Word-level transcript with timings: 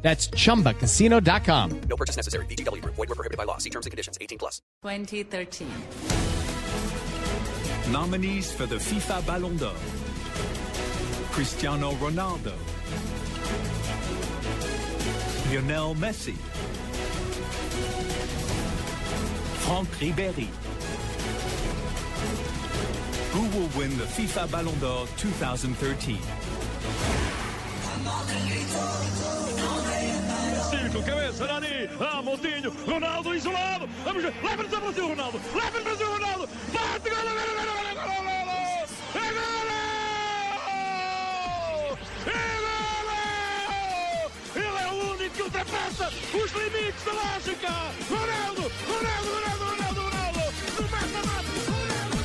That's 0.00 0.28
chumbacasino.com. 0.28 1.80
No 1.88 1.96
purchase 1.96 2.16
necessary. 2.16 2.46
VGW 2.46 2.82
Group. 2.82 2.94
Void 2.94 3.08
were 3.08 3.14
prohibited 3.14 3.36
by 3.36 3.44
law. 3.44 3.58
See 3.58 3.70
terms 3.70 3.86
and 3.86 3.90
conditions. 3.90 4.16
18 4.20 4.38
plus. 4.38 4.62
2013. 4.82 5.68
Nominees 7.90 8.52
for 8.52 8.66
the 8.66 8.76
FIFA 8.76 9.26
Ballon 9.26 9.56
d'Or. 9.56 9.74
Cristiano 11.32 11.92
Ronaldo. 11.92 12.52
Lionel 15.50 15.94
Messi. 15.94 16.36
Franck 19.64 19.88
Ribéry. 20.00 20.48
Who 23.32 23.42
will 23.58 23.68
win 23.78 23.96
the 23.98 24.04
FIFA 24.04 24.50
Ballon 24.50 24.78
d'Or 24.80 25.06
2013? 25.16 26.18
Chico, 30.88 31.02
cabeça, 31.02 31.46
Nani, 31.46 31.88
ah, 32.00 32.22
Moutinho, 32.22 32.72
Ronaldo 32.86 33.34
isolado, 33.34 33.86
vamos 34.06 34.22
ver, 34.22 34.32
leva-nos 34.42 34.72
a 34.72 34.80
Brasil, 34.80 35.08
Ronaldo, 35.08 35.40
leva-nos 35.54 35.76
a 35.76 35.80
Brasil, 35.82 36.06
Ronaldo, 36.06 36.48
bate, 36.72 37.10
gol, 37.10 37.24
gol, 37.24 37.34
gol, 37.34 37.44
gol, 37.44 37.84
gol, 37.94 38.08
gol, 38.08 38.64
é 39.14 39.28
gol! 39.36 39.58
É 42.24 42.32
gol! 43.04 44.30
Ele 44.56 44.78
é 44.80 44.86
o 44.88 44.94
único 45.12 45.34
que 45.34 45.42
ultrapassa 45.42 46.08
os 46.08 46.52
limites 46.52 47.04
da 47.04 47.12
lógica, 47.12 47.72
Ronaldo, 48.08 48.72
Ronaldo, 48.88 49.28
Ronaldo, 49.28 49.64
Ronaldo, 49.68 50.00
Ronaldo, 50.08 50.40
no 50.72 50.82
mata-mata, 50.88 51.52
Ronaldo, 51.68 52.16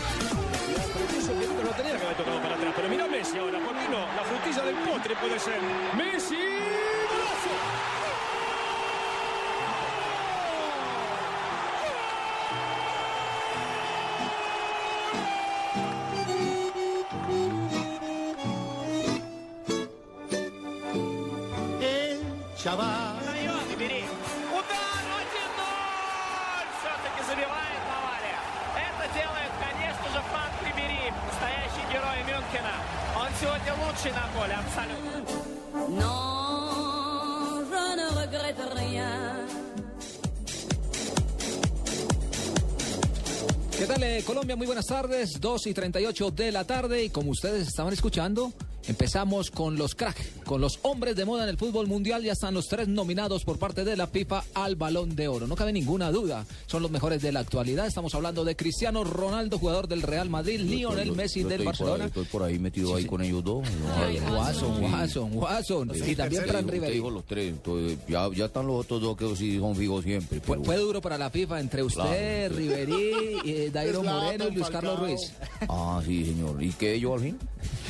No 1.64 1.72
tenía 1.76 1.98
que 1.98 2.06
haber 2.06 2.16
tocado 2.16 2.40
para 2.42 2.56
trás, 2.56 2.74
pero 2.78 2.88
mira 2.88 3.08
Messi 3.10 3.38
agora, 3.38 3.60
¿por 3.60 3.76
qué 3.76 3.90
no? 3.90 4.00
La 4.00 4.24
frutilla 4.24 4.64
del 4.64 4.76
postre 4.88 5.16
puede 5.18 5.38
ser. 5.38 5.60
¡Messi! 5.98 7.03
Ahí 22.66 22.78
va, 22.78 23.60
Рибéry. 23.70 24.06
Удар 24.50 25.04
1-0! 25.20 25.68
Все-таки 26.80 27.22
забивает 27.28 27.82
Бавария. 27.92 28.40
Это 28.88 29.04
делает, 29.14 29.52
конечно 29.60 30.08
же, 30.14 30.22
Франк 30.32 30.56
Рибери, 30.66 31.12
настоящий 31.28 31.84
герой 31.92 32.20
Мюнхена. 32.24 32.76
Он 33.20 33.30
сегодня 33.38 33.74
лучший 33.84 34.14
на 34.14 34.26
поле, 34.34 34.56
абсолютно. 34.56 35.12
Non, 36.00 37.66
je 37.70 37.96
ne 37.98 38.08
regrette 38.16 38.64
rien. 38.74 39.33
¿Qué 43.84 43.88
tal 43.88 44.02
eh, 44.04 44.24
Colombia? 44.26 44.56
Muy 44.56 44.66
buenas 44.66 44.86
tardes, 44.86 45.42
2 45.42 45.68
y 45.68 45.74
38 45.74 46.32
de 46.32 46.54
la 46.54 46.64
tarde 46.64 47.04
y 47.04 47.10
como 47.10 47.32
ustedes 47.32 47.68
estaban 47.68 47.92
escuchando, 47.92 48.54
empezamos 48.88 49.52
con 49.52 49.78
los 49.78 49.94
crack, 49.94 50.44
con 50.46 50.62
los 50.62 50.80
hombres 50.84 51.18
de 51.18 51.26
moda 51.26 51.44
en 51.44 51.50
el 51.50 51.58
fútbol 51.58 51.88
mundial, 51.88 52.24
ya 52.24 52.32
están 52.32 52.54
los 52.54 52.68
tres 52.68 52.88
nominados 52.88 53.44
por 53.44 53.60
parte 53.60 53.84
de 53.84 53.98
la 53.98 54.08
FIFA 54.08 54.44
al 54.54 54.78
balón 54.78 55.16
de 55.18 55.28
oro, 55.28 55.48
no 55.48 55.56
cabe 55.58 55.74
ninguna 55.74 56.12
duda, 56.12 56.46
son 56.66 56.82
los 56.82 56.92
mejores 56.92 57.22
de 57.22 57.34
la 57.34 57.42
actualidad, 57.42 57.86
estamos 57.86 58.16
hablando 58.16 58.46
de 58.46 58.56
Cristiano 58.56 59.04
Ronaldo, 59.04 59.60
jugador 59.60 59.90
del 59.90 60.02
Real 60.02 60.30
Madrid, 60.30 60.62
Lionel 60.62 61.12
Messi 61.12 61.42
Yo 61.42 61.50
del 61.50 61.66
Barcelona. 61.66 61.96
Por 61.96 62.02
ahí, 62.04 62.08
estoy 62.08 62.26
por 62.26 62.44
ahí 62.44 62.60
metido 62.60 62.96
ahí 62.96 63.06
con 63.06 63.22
ellos 63.22 63.44
dos. 63.44 63.68
Ay, 63.98 64.20
Watson, 64.32 64.84
Watson, 64.84 65.30
Watson, 65.34 65.92
y 66.08 66.16
también 66.16 66.44
Fran 66.46 66.66
dijo 66.90 67.10
los 67.10 67.26
tres, 67.26 67.50
entonces, 67.50 67.98
ya, 68.08 68.30
ya 68.34 68.46
están 68.46 68.66
los 68.66 68.86
otros 68.86 69.02
dos 69.02 69.18
que 69.18 69.36
sí 69.36 69.60
son 69.60 69.76
fijos 69.76 70.04
siempre. 70.06 70.40
Fue, 70.40 70.56
pero- 70.56 70.64
fue 70.66 70.78
duro 70.78 71.02
para 71.02 71.18
la 71.18 71.30
FIFA 71.30 71.60
entre 71.60 71.84
usted, 71.84 72.02
Claro. 72.04 72.56
Riverí, 72.56 73.12
eh, 73.46 73.72
Dairo 73.74 74.04
Moreno 74.04 74.48
y 74.48 74.52
Luis 74.52 74.70
Carlos 74.70 75.00
Ruiz. 75.00 75.34
Ah, 75.68 76.02
sí, 76.06 76.26
señor. 76.26 76.62
¿Y 76.62 76.72
qué 76.72 77.00
yo 77.00 77.16
al 77.16 77.22
fin? 77.22 77.40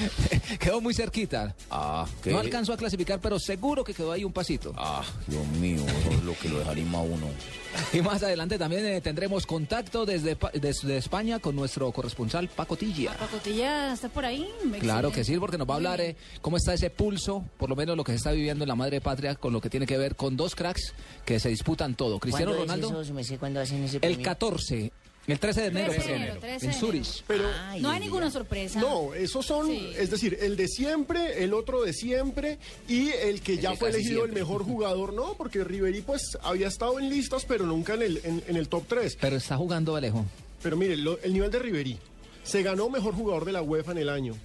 Quedó 0.59 0.81
muy 0.81 0.94
cerquita. 0.94 1.55
Ah, 1.69 2.05
¿qué? 2.23 2.31
No 2.31 2.39
alcanzó 2.39 2.73
a 2.73 2.77
clasificar, 2.77 3.19
pero 3.19 3.39
seguro 3.39 3.83
que 3.83 3.94
quedó 3.94 4.11
ahí 4.11 4.23
un 4.23 4.33
pasito. 4.33 4.73
Ah, 4.77 5.03
Dios 5.27 5.45
mío, 5.59 5.83
eso 5.85 6.11
es 6.11 6.23
lo 6.23 6.33
que 6.38 6.49
lo 6.49 6.59
dejaría 6.59 6.85
más 6.85 6.95
a 6.95 7.03
uno. 7.03 7.27
Y 7.91 8.01
más 8.01 8.21
adelante 8.21 8.59
también 8.59 8.85
eh, 8.85 9.01
tendremos 9.01 9.47
contacto 9.47 10.05
desde, 10.05 10.38
desde 10.53 10.97
España 10.97 11.39
con 11.39 11.55
nuestro 11.55 11.91
corresponsal 11.91 12.47
Paco 12.47 12.75
Tilla. 12.75 13.13
Pacotilla 13.17 13.94
está 13.94 14.09
por 14.09 14.25
ahí. 14.25 14.47
Claro 14.79 15.11
que 15.11 15.23
sí, 15.23 15.38
porque 15.38 15.57
nos 15.57 15.67
va 15.67 15.73
a 15.73 15.77
hablar 15.77 16.01
eh, 16.01 16.15
cómo 16.41 16.57
está 16.57 16.75
ese 16.75 16.91
pulso, 16.91 17.44
por 17.57 17.69
lo 17.69 17.75
menos 17.75 17.97
lo 17.97 18.03
que 18.03 18.11
se 18.11 18.17
está 18.17 18.31
viviendo 18.31 18.63
en 18.63 18.67
la 18.67 18.75
madre 18.75 19.01
patria, 19.01 19.35
con 19.35 19.53
lo 19.53 19.61
que 19.61 19.71
tiene 19.71 19.88
que 19.88 19.97
ver 19.97 20.15
con 20.15 20.38
dos 20.38 20.55
cracks 20.55 20.94
que 21.25 21.39
se 21.39 21.50
disputan 21.50 21.95
todo. 21.95 22.19
Cristiano 22.19 22.51
¿Cuándo 22.51 22.63
es 22.63 22.81
Ronaldo, 22.81 23.01
eso? 23.01 23.13
¿Me 23.13 23.23
sé 23.23 23.38
cuándo 23.38 23.59
hacen 23.59 23.83
ese 23.83 23.97
el 23.97 24.01
premio? 24.01 24.23
14, 24.23 24.91
el 25.28 25.39
13 25.39 25.61
de 25.61 25.67
enero, 25.67 25.91
13 25.94 26.01
de 26.01 26.07
perdón, 26.13 26.22
enero, 26.23 26.39
13 26.41 26.66
en 26.66 26.73
Zurich. 26.73 27.23
Pero 27.28 27.45
Ay, 27.69 27.81
No 27.81 27.89
hay 27.89 28.00
ninguna 28.01 28.29
sorpresa. 28.29 28.79
no, 28.81 29.13
esos 29.13 29.45
son, 29.45 29.67
Sí. 29.67 29.94
es 29.97 30.09
decir, 30.11 30.38
el 30.41 30.56
de 30.57 30.67
siempre, 30.67 31.44
el 31.44 31.53
otro 31.53 31.84
de 31.84 31.94
siempre 31.94 32.57
y 32.89 33.09
el 33.09 33.41
que 33.41 33.57
ya 33.57 33.75
fue 33.75 33.89
elegido 33.89 34.22
siempre. 34.23 34.39
el 34.41 34.45
mejor 34.45 34.63
jugador, 34.66 35.13
no, 35.13 35.35
porque 35.35 35.63
Ribery 35.63 36.01
pues 36.01 36.38
había 36.41 36.67
estado 36.67 37.00
en 37.00 37.09
listas, 37.09 37.45
pero 37.47 37.66
nunca 37.66 37.94
en 37.94 38.01
el, 38.01 38.22
en, 38.23 38.44
en 38.47 38.56
el 38.57 38.67
top 38.67 38.83
3. 38.88 39.17
Pero 39.22 39.38
está 39.38 39.56
jugando 39.57 39.95
Alejo. 39.95 40.25
Pero 40.62 40.75
mire, 40.78 40.97
lo- 40.97 41.19
el 41.22 41.33
nivel 41.33 41.51
de 41.51 41.59
Ribery, 41.59 41.97
se 42.44 42.62
ganó 42.63 42.89
mejor 42.89 43.13
jugador 43.13 43.45
de 43.45 43.53
la 43.53 43.62
UEFA 43.62 43.94
en 43.94 43.97
el 44.00 44.09
año. 44.09 44.35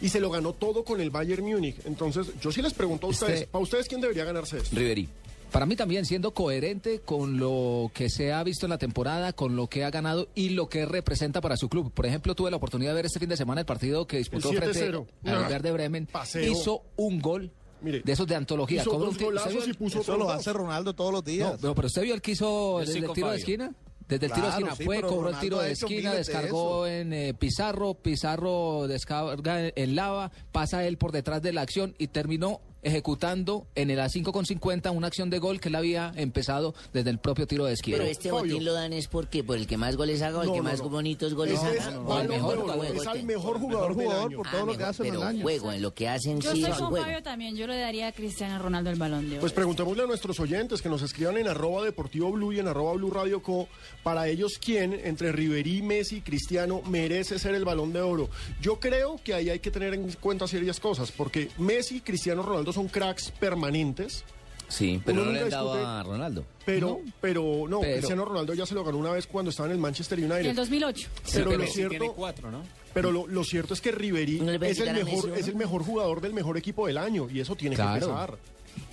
Y 0.00 0.10
se 0.10 0.20
lo 0.20 0.30
ganó 0.30 0.52
todo 0.52 0.84
con 0.84 1.00
el 1.00 1.10
Bayern 1.10 1.44
Múnich. 1.44 1.74
Entonces, 1.84 2.28
yo 2.40 2.52
sí 2.52 2.62
les 2.62 2.72
pregunto 2.72 3.08
a 3.08 3.10
Este- 3.10 3.24
ustedes, 3.24 3.46
¿para 3.48 3.62
ustedes 3.64 3.88
quién 3.88 4.00
debería 4.00 4.24
ganarse 4.24 4.58
esto? 4.58 4.76
Riveri. 4.76 5.08
Para 5.52 5.64
mí 5.66 5.76
también 5.76 6.04
siendo 6.04 6.34
coherente 6.34 7.00
con 7.00 7.38
lo 7.38 7.90
que 7.94 8.10
se 8.10 8.32
ha 8.32 8.42
visto 8.44 8.66
en 8.66 8.70
la 8.70 8.78
temporada, 8.78 9.32
con 9.32 9.56
lo 9.56 9.66
que 9.66 9.82
ha 9.84 9.90
ganado 9.90 10.28
y 10.34 10.50
lo 10.50 10.68
que 10.68 10.84
representa 10.84 11.40
para 11.40 11.56
su 11.56 11.68
club. 11.68 11.90
Por 11.92 12.04
ejemplo, 12.06 12.34
tuve 12.34 12.50
la 12.50 12.58
oportunidad 12.58 12.90
de 12.90 12.96
ver 12.96 13.06
este 13.06 13.18
fin 13.18 13.28
de 13.30 13.36
semana 13.36 13.60
el 13.62 13.66
partido 13.66 14.06
que 14.06 14.18
disputó 14.18 14.50
El 14.50 14.58
frente 14.58 14.90
7-0. 14.90 15.06
al 15.24 15.48
Verde 15.48 15.72
Bremen. 15.72 16.06
paseo. 16.06 16.52
Hizo 16.52 16.82
un 16.96 17.20
gol 17.20 17.50
Mire, 17.80 18.02
de 18.04 18.12
esos 18.12 18.26
de 18.26 18.34
antología. 18.34 18.82
Hizo 18.82 18.90
dos 18.90 19.00
tiro- 19.00 19.10
¿usted 19.10 19.24
golazos 19.24 19.66
y 19.66 19.70
el- 19.70 19.76
puso 19.76 20.00
Eso 20.02 20.16
lo 20.18 20.30
hace 20.30 20.52
Ronaldo 20.52 20.94
todos 20.94 21.12
los 21.12 21.24
días. 21.24 21.52
No, 21.52 21.58
pero, 21.58 21.74
pero 21.74 21.86
usted 21.86 22.02
vio 22.02 22.14
el 22.14 22.20
que 22.20 22.32
hizo 22.32 22.78
desde 22.80 22.98
el 22.98 23.12
tiro 23.12 23.30
de 23.30 23.36
esquina. 23.38 23.74
Desde 24.06 24.26
el 24.26 24.32
tiro 24.32 24.46
de 24.46 24.52
Claro, 24.52 24.66
esquina 24.68 24.76
sí, 24.76 24.84
fue, 24.84 25.00
cobró 25.02 25.08
el 25.16 25.24
Ronaldo 25.24 25.40
tiro 25.40 25.60
ha 25.60 25.64
de 25.64 25.72
esquina, 25.72 26.10
miles 26.10 26.12
de 26.12 26.32
descargó 26.32 26.86
en 26.86 27.12
eh, 27.12 27.34
Pizarro, 27.34 27.92
Pizarro 27.94 28.86
descarga 28.88 29.66
en, 29.66 29.72
en 29.76 29.96
lava, 29.96 30.30
pasa 30.50 30.86
él 30.86 30.96
por 30.96 31.12
detrás 31.12 31.42
de 31.42 31.52
la 31.52 31.60
acción 31.60 31.94
y 31.98 32.06
terminó 32.08 32.60
ejecutando 32.82 33.66
en 33.74 33.90
el 33.90 33.98
A5 33.98 34.32
con 34.32 34.46
50 34.46 34.90
una 34.90 35.06
acción 35.08 35.30
de 35.30 35.38
gol 35.38 35.60
que 35.60 35.68
él 35.68 35.74
había 35.74 36.12
empezado 36.16 36.74
desde 36.92 37.10
el 37.10 37.18
propio 37.18 37.46
tiro 37.46 37.64
de 37.64 37.74
esquina. 37.74 37.98
Pero 37.98 38.08
este 38.10 38.30
Fabio. 38.30 38.52
botín 38.54 38.64
lo 38.64 38.72
dan 38.72 38.92
es 38.92 39.08
porque 39.08 39.42
por 39.44 39.56
el 39.56 39.66
que 39.66 39.76
más 39.76 39.96
goles 39.96 40.22
haga 40.22 40.38
o 40.38 40.42
el 40.42 40.48
No, 40.48 40.52
que 40.54 40.58
no, 40.58 40.64
más 40.64 40.78
no. 40.80 40.88
bonitos 40.88 41.34
goles 41.34 41.60
es 41.62 41.80
haga. 41.86 41.98
balón 41.98 42.22
el 42.22 42.28
mejor 42.28 42.58
jugador, 42.58 42.86
es 42.86 43.06
al 43.06 43.22
mejor 43.24 43.58
jugador, 43.58 44.34
por 44.34 44.50
todo 44.50 44.60
lo 44.66 44.72
que 44.72 44.78
mejor, 44.78 44.90
hace 44.90 45.08
en 45.08 45.14
el 45.14 45.22
año. 45.22 45.42
juego, 45.42 45.72
en 45.72 45.82
lo 45.82 45.94
que 45.94 46.08
hacen 46.08 46.40
Yo 46.40 46.52
sí 46.52 46.64
es 46.64 46.74
juego. 46.76 46.96
Fabio 47.04 47.22
también. 47.22 47.56
Yo 47.56 47.66
le 47.66 47.78
daría 47.78 48.08
a 48.08 48.12
Cristiano 48.12 48.58
Ronaldo 48.58 48.90
el 48.90 48.96
balón 48.98 49.24
de 49.28 49.32
oro. 49.34 49.40
Pues 49.40 49.52
preguntémosle 49.52 50.02
a 50.04 50.06
nuestros 50.06 50.38
oyentes 50.40 50.80
que 50.82 50.88
nos 50.88 51.02
escriban 51.02 51.36
en 51.38 51.48
arroba 51.48 51.84
deportivo 51.84 52.30
blue 52.32 52.52
y 52.52 52.58
en 52.60 52.68
arroba 52.68 52.92
blue 52.94 53.10
radio 53.10 53.42
co 53.42 53.68
para 54.02 54.28
ellos 54.28 54.58
quién 54.64 54.92
entre 55.04 55.32
Riverí, 55.32 55.82
Messi, 55.82 56.20
Cristiano 56.20 56.82
merece 56.88 57.38
ser 57.38 57.54
el 57.54 57.64
balón 57.64 57.92
de 57.92 58.00
oro. 58.00 58.28
Yo 58.60 58.78
creo 58.80 59.20
que 59.22 59.34
ahí 59.34 59.50
hay 59.50 59.58
que 59.58 59.70
tener 59.70 59.94
en 59.94 60.10
cuenta 60.12 60.46
serias 60.46 60.80
cosas 60.80 61.10
porque 61.12 61.48
Messi, 61.58 62.00
Cristiano 62.00 62.42
Ronaldo 62.42 62.67
son 62.72 62.88
cracks 62.88 63.30
permanentes. 63.32 64.24
Sí, 64.68 65.00
pero 65.02 65.22
Uno 65.22 65.30
no 65.30 65.32
le 65.32 65.40
han 65.44 65.50
dado 65.50 65.72
a 65.72 66.02
Ronaldo. 66.02 66.44
Pero, 66.66 67.00
pero 67.22 67.64
no, 67.66 67.80
Pero- 67.80 67.96
Cristiano 67.96 68.24
Ronaldo 68.26 68.52
ya 68.52 68.66
se 68.66 68.74
lo 68.74 68.84
ganó 68.84 68.98
una 68.98 69.12
vez 69.12 69.26
cuando 69.26 69.50
estaba 69.50 69.66
en 69.68 69.72
el 69.72 69.78
Manchester 69.78 70.18
En 70.18 70.26
el 70.26 70.32
United. 70.32 70.54
2008. 70.56 71.08
Pero 71.32 71.44
lo 71.44 71.50
tiene 71.56 71.66
cierto, 71.72 72.12
cuatro, 72.12 72.50
¿no? 72.50 72.62
pero 72.92 73.10
lo, 73.10 73.26
lo 73.26 73.44
cierto 73.44 73.72
es 73.72 73.80
que 73.80 73.92
Riverí 73.92 74.40
¿No 74.40 74.50
es 74.50 74.54
el 74.54 74.60
Messi 74.60 74.82
mejor, 75.04 75.38
es 75.38 75.48
el 75.48 75.54
mejor 75.56 75.84
jugador 75.84 76.20
del 76.20 76.34
mejor 76.34 76.58
equipo 76.58 76.86
del 76.86 76.98
año 76.98 77.28
y 77.32 77.40
eso 77.40 77.54
tiene 77.56 77.76
Claro. 77.76 77.94
que 77.94 78.12
pesar. 78.12 78.38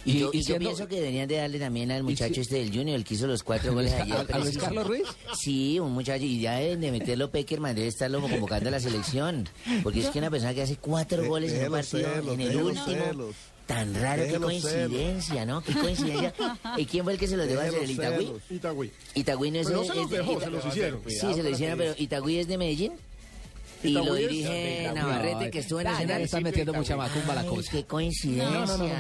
Y, 0.05 0.19
yo, 0.19 0.29
y 0.33 0.43
yo 0.43 0.57
pienso 0.57 0.87
que 0.87 0.95
deberían 0.95 1.27
de 1.27 1.35
darle 1.35 1.59
también 1.59 1.91
al 1.91 2.03
muchacho 2.03 2.35
si- 2.35 2.39
este 2.41 2.55
del 2.55 2.69
Junior, 2.71 2.95
el 2.95 3.03
que 3.03 3.15
hizo 3.15 3.27
los 3.27 3.43
cuatro 3.43 3.73
goles 3.73 3.91
¿A- 3.93 4.03
ayer. 4.03 4.25
a 4.31 4.39
Luis. 4.39 4.57
Carlos 4.57 4.87
Ruiz? 4.87 5.03
Sí, 5.37 5.77
un 5.79 5.91
muchacho, 5.91 6.23
y 6.23 6.39
ya 6.39 6.55
deben 6.55 6.79
de 6.79 6.91
meterlo 6.91 7.29
Peckerman, 7.31 7.75
debe 7.75 7.87
estarlo 7.87 8.21
convocando 8.21 8.69
a 8.69 8.71
la 8.71 8.79
selección. 8.79 9.47
Porque 9.83 9.99
es 9.99 10.07
que 10.09 10.19
una 10.19 10.31
persona 10.31 10.53
que 10.53 10.61
hace 10.61 10.77
cuatro 10.77 11.25
goles 11.27 11.51
en 11.51 11.65
un 11.65 11.71
partido, 11.73 12.09
celos, 12.15 12.33
en 12.33 12.41
el 12.41 12.55
último, 12.61 12.85
celos. 12.85 13.35
Tan 13.67 13.95
raro, 13.95 14.23
qué 14.27 14.35
coincidencia, 14.39 15.45
¿no? 15.45 15.61
Qué 15.61 15.73
coincidencia. 15.81 16.33
¿Y 16.77 16.85
quién 16.85 17.03
fue 17.03 17.13
el 17.13 17.19
que 17.19 17.27
se 17.27 17.35
los 17.35 17.47
dejó 17.47 17.61
hacer? 17.61 17.83
¿El 17.83 17.91
Itagüí? 17.91 18.31
Itagüí. 18.51 18.91
Itagüí 19.15 19.51
no 19.51 19.59
es 19.59 19.67
Pero 19.67 19.79
no 19.79 19.85
se 19.85 19.95
los 19.95 20.09
dejó, 20.09 20.31
Ita- 20.33 20.45
se 20.45 20.49
los 20.51 20.65
hicieron. 20.65 21.01
Sí, 21.07 21.33
se 21.33 21.43
lo 21.43 21.49
hicieron, 21.49 21.77
pero 21.79 21.95
Itagüí 21.97 22.37
es 22.39 22.47
de 22.47 22.57
Medellín. 22.59 22.93
Y 23.83 23.89
lo 23.89 24.01
Itagüí 24.03 24.21
dirige 24.27 24.91
Navarrete, 24.93 25.51
que 25.51 25.59
estuvo 25.59 25.79
en 25.81 25.87
Ah, 25.87 25.91
ya 25.91 25.93
Nacional. 25.97 26.17
le 26.19 26.23
están 26.25 26.43
metiendo 26.43 26.73
mucha 26.73 26.95
macumba 26.95 27.35
la 27.35 27.43
cosa. 27.45 27.71
Qué 27.71 27.85
coincidencia. 27.85 28.49
No, 28.49 28.65
no, 28.65 28.77
no, 28.77 28.87
no, 28.87 28.93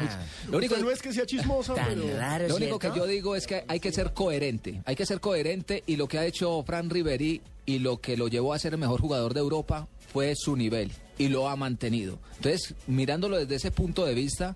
Lo 0.49 0.57
único, 0.57 0.73
Usted 0.73 0.85
no 0.85 0.91
es 0.91 1.01
que 1.01 1.13
sea 1.13 1.25
chismosa, 1.25 1.73
Tan 1.75 1.87
pero... 2.01 2.17
raro, 2.17 2.47
lo 2.47 2.55
único 2.55 2.79
que 2.79 2.87
yo 2.95 3.05
digo 3.05 3.35
es 3.35 3.45
que 3.47 3.63
hay 3.67 3.79
que 3.79 3.91
ser 3.91 4.13
coherente. 4.13 4.81
Hay 4.85 4.95
que 4.95 5.05
ser 5.05 5.19
coherente 5.19 5.83
y 5.87 5.95
lo 5.95 6.07
que 6.07 6.17
ha 6.19 6.25
hecho 6.25 6.63
Fran 6.63 6.89
Riveri 6.89 7.41
y 7.67 7.79
lo 7.79 7.97
que 8.01 8.17
lo 8.17 8.27
llevó 8.27 8.53
a 8.53 8.59
ser 8.59 8.73
el 8.73 8.79
mejor 8.79 8.99
jugador 9.01 9.33
de 9.33 9.39
Europa 9.41 9.87
fue 10.11 10.33
su 10.35 10.55
nivel 10.55 10.91
y 11.17 11.29
lo 11.29 11.49
ha 11.49 11.55
mantenido. 11.55 12.19
Entonces, 12.37 12.73
mirándolo 12.87 13.37
desde 13.37 13.55
ese 13.55 13.71
punto 13.71 14.05
de 14.05 14.13
vista, 14.13 14.55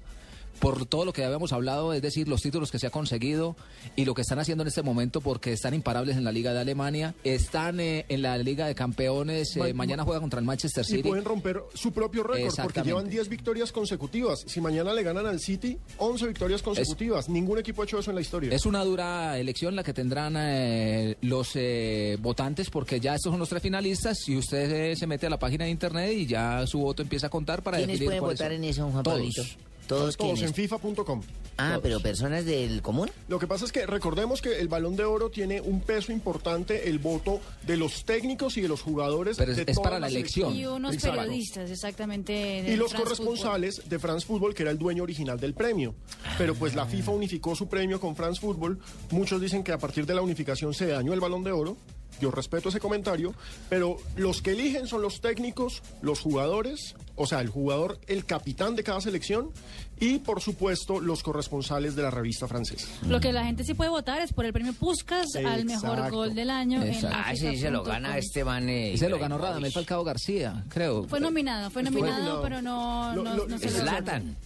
por 0.59 0.85
todo 0.85 1.05
lo 1.05 1.13
que 1.13 1.23
habíamos 1.23 1.53
hablado, 1.53 1.93
es 1.93 2.01
decir, 2.01 2.27
los 2.27 2.41
títulos 2.41 2.69
que 2.71 2.79
se 2.79 2.87
ha 2.87 2.89
conseguido 2.89 3.55
y 3.95 4.03
lo 4.05 4.13
que 4.13 4.21
están 4.23 4.39
haciendo 4.39 4.63
en 4.63 4.67
este 4.67 4.81
momento 4.83 5.21
porque 5.21 5.53
están 5.53 5.73
imparables 5.73 6.17
en 6.17 6.23
la 6.25 6.31
Liga 6.33 6.51
de 6.53 6.59
Alemania, 6.59 7.15
están 7.23 7.79
eh, 7.79 8.05
en 8.09 8.21
la 8.21 8.37
Liga 8.37 8.67
de 8.67 8.75
Campeones, 8.75 9.55
eh, 9.55 9.59
Ma- 9.59 9.73
mañana 9.73 10.03
juega 10.03 10.19
contra 10.19 10.39
el 10.39 10.45
Manchester 10.45 10.83
Y 10.83 10.87
City. 10.87 11.07
pueden 11.09 11.23
romper 11.23 11.61
su 11.73 11.91
propio 11.93 12.23
récord 12.23 12.53
porque 12.63 12.81
llevan 12.83 13.09
10 13.09 13.29
victorias 13.29 13.71
consecutivas. 13.71 14.43
Si 14.47 14.59
mañana 14.59 14.93
le 14.93 15.03
ganan 15.03 15.25
al 15.25 15.39
City, 15.39 15.77
11 15.97 16.27
victorias 16.27 16.61
consecutivas. 16.61 17.29
Ningún 17.29 17.57
equipo 17.59 17.81
ha 17.81 17.85
hecho 17.85 17.99
eso 17.99 18.11
en 18.11 18.15
la 18.15 18.21
historia. 18.21 18.51
Es 18.53 18.65
una 18.65 18.83
dura 18.83 19.37
elección 19.39 19.75
la 19.75 19.83
que 19.83 19.93
tendrán 19.93 20.35
eh, 20.37 21.15
los 21.21 21.51
eh, 21.55 22.17
votantes 22.19 22.69
porque 22.69 22.99
ya 22.99 23.15
estos 23.15 23.31
son 23.31 23.39
los 23.39 23.47
tres 23.49 23.61
finalistas 23.61 24.27
y 24.27 24.35
usted 24.35 24.91
eh, 24.91 24.95
se 24.95 25.07
mete 25.07 25.27
a 25.27 25.29
la 25.29 25.39
página 25.39 25.65
de 25.65 25.71
internet 25.71 26.11
y 26.17 26.25
ya 26.25 26.67
su 26.67 26.79
voto 26.79 27.01
empieza 27.01 27.27
a 27.27 27.29
contar 27.29 27.63
para 27.63 27.77
¿Quiénes 27.77 27.99
definir 27.99 28.19
pueden 28.19 28.33
votar 28.35 28.47
son. 28.51 28.55
en 28.55 28.63
eso, 28.69 28.89
Juan 28.91 29.03
Todos. 29.03 29.17
Pablito? 29.17 29.43
Todos, 29.89 30.15
Todos 30.17 30.41
en 30.43 30.53
FIFA.com. 30.53 31.21
Ah, 31.57 31.79
pero 31.81 31.99
personas 31.99 32.45
del 32.45 32.81
común. 32.81 33.09
Lo 33.27 33.39
que 33.39 33.47
pasa 33.47 33.65
es 33.65 33.71
que 33.71 33.85
recordemos 33.85 34.39
que 34.41 34.59
el 34.59 34.67
Balón 34.69 34.95
de 34.95 35.03
Oro 35.03 35.29
tiene 35.29 35.59
un 35.59 35.81
peso 35.81 36.11
importante 36.11 36.87
el 36.87 36.99
voto 36.99 37.41
de 37.65 37.75
los 37.75 38.05
técnicos 38.05 38.55
y 38.57 38.61
de 38.61 38.67
los 38.69 38.81
jugadores. 38.81 39.35
Pero 39.37 39.51
es- 39.51 39.57
de 39.57 39.63
es 39.63 39.75
todas 39.75 39.83
para 39.83 39.99
la 39.99 40.07
elección. 40.07 40.55
Y 40.55 40.65
unos 40.67 40.93
Exacto. 40.93 41.17
periodistas, 41.17 41.69
exactamente. 41.71 42.59
Y 42.71 42.75
los 42.77 42.91
France 42.91 43.03
corresponsales 43.03 43.89
de 43.89 43.99
France 43.99 44.25
Football, 44.27 44.53
que 44.53 44.61
era 44.61 44.71
el 44.71 44.77
dueño 44.77 45.01
original 45.03 45.39
del 45.39 45.53
premio. 45.55 45.95
Pero 46.37 46.53
pues 46.55 46.75
la 46.75 46.85
FIFA 46.85 47.11
unificó 47.11 47.55
su 47.55 47.67
premio 47.67 47.99
con 47.99 48.15
France 48.15 48.39
Football. 48.39 48.79
Muchos 49.09 49.41
dicen 49.41 49.63
que 49.63 49.71
a 49.71 49.79
partir 49.79 50.05
de 50.05 50.13
la 50.13 50.21
unificación 50.21 50.73
se 50.75 50.85
dañó 50.85 51.13
el 51.13 51.19
balón 51.19 51.43
de 51.43 51.51
oro. 51.51 51.75
Yo 52.19 52.31
respeto 52.31 52.69
ese 52.69 52.79
comentario, 52.79 53.33
pero 53.69 53.97
los 54.15 54.41
que 54.41 54.51
eligen 54.51 54.87
son 54.87 55.01
los 55.01 55.21
técnicos, 55.21 55.81
los 56.01 56.19
jugadores, 56.19 56.95
o 57.15 57.25
sea, 57.27 57.41
el 57.41 57.49
jugador, 57.49 57.99
el 58.07 58.25
capitán 58.25 58.75
de 58.75 58.83
cada 58.83 58.99
selección 59.01 59.51
y, 59.99 60.19
por 60.19 60.41
supuesto, 60.41 60.99
los 60.99 61.23
corresponsales 61.23 61.95
de 61.95 62.03
la 62.03 62.11
revista 62.11 62.47
francesa. 62.47 62.87
Lo 63.07 63.19
que 63.19 63.31
la 63.33 63.43
gente 63.45 63.63
sí 63.63 63.73
puede 63.73 63.89
votar 63.89 64.21
es 64.21 64.31
por 64.33 64.45
el 64.45 64.53
premio 64.53 64.73
Puskas 64.73 65.27
al 65.45 65.65
mejor 65.65 66.09
gol 66.11 66.35
del 66.35 66.49
año. 66.49 66.81
en 66.81 66.89
Exacto. 66.89 67.17
la 67.17 67.23
Ah, 67.29 67.35
sí, 67.35 67.57
se 67.57 67.69
lo 67.71 67.83
gana 67.83 68.17
Esteban. 68.17 68.69
Eh, 68.69 68.93
Ese 68.93 69.09
lo 69.09 69.19
ganó. 69.19 69.37
Radamel 69.37 69.71
Falcao 69.71 70.03
García, 70.03 70.63
creo. 70.69 71.03
Fue 71.05 71.19
nominado, 71.19 71.69
fue 71.69 71.83
nominado, 71.83 72.13
nominado. 72.17 72.41
pero 72.41 72.61
no, 72.61 73.13
Lo- 73.15 73.23
no, 73.23 73.35
lo- 73.35 73.47
no 73.47 73.57
se 73.59 73.71
lo 73.71 73.77
Zlatan. 73.79 74.37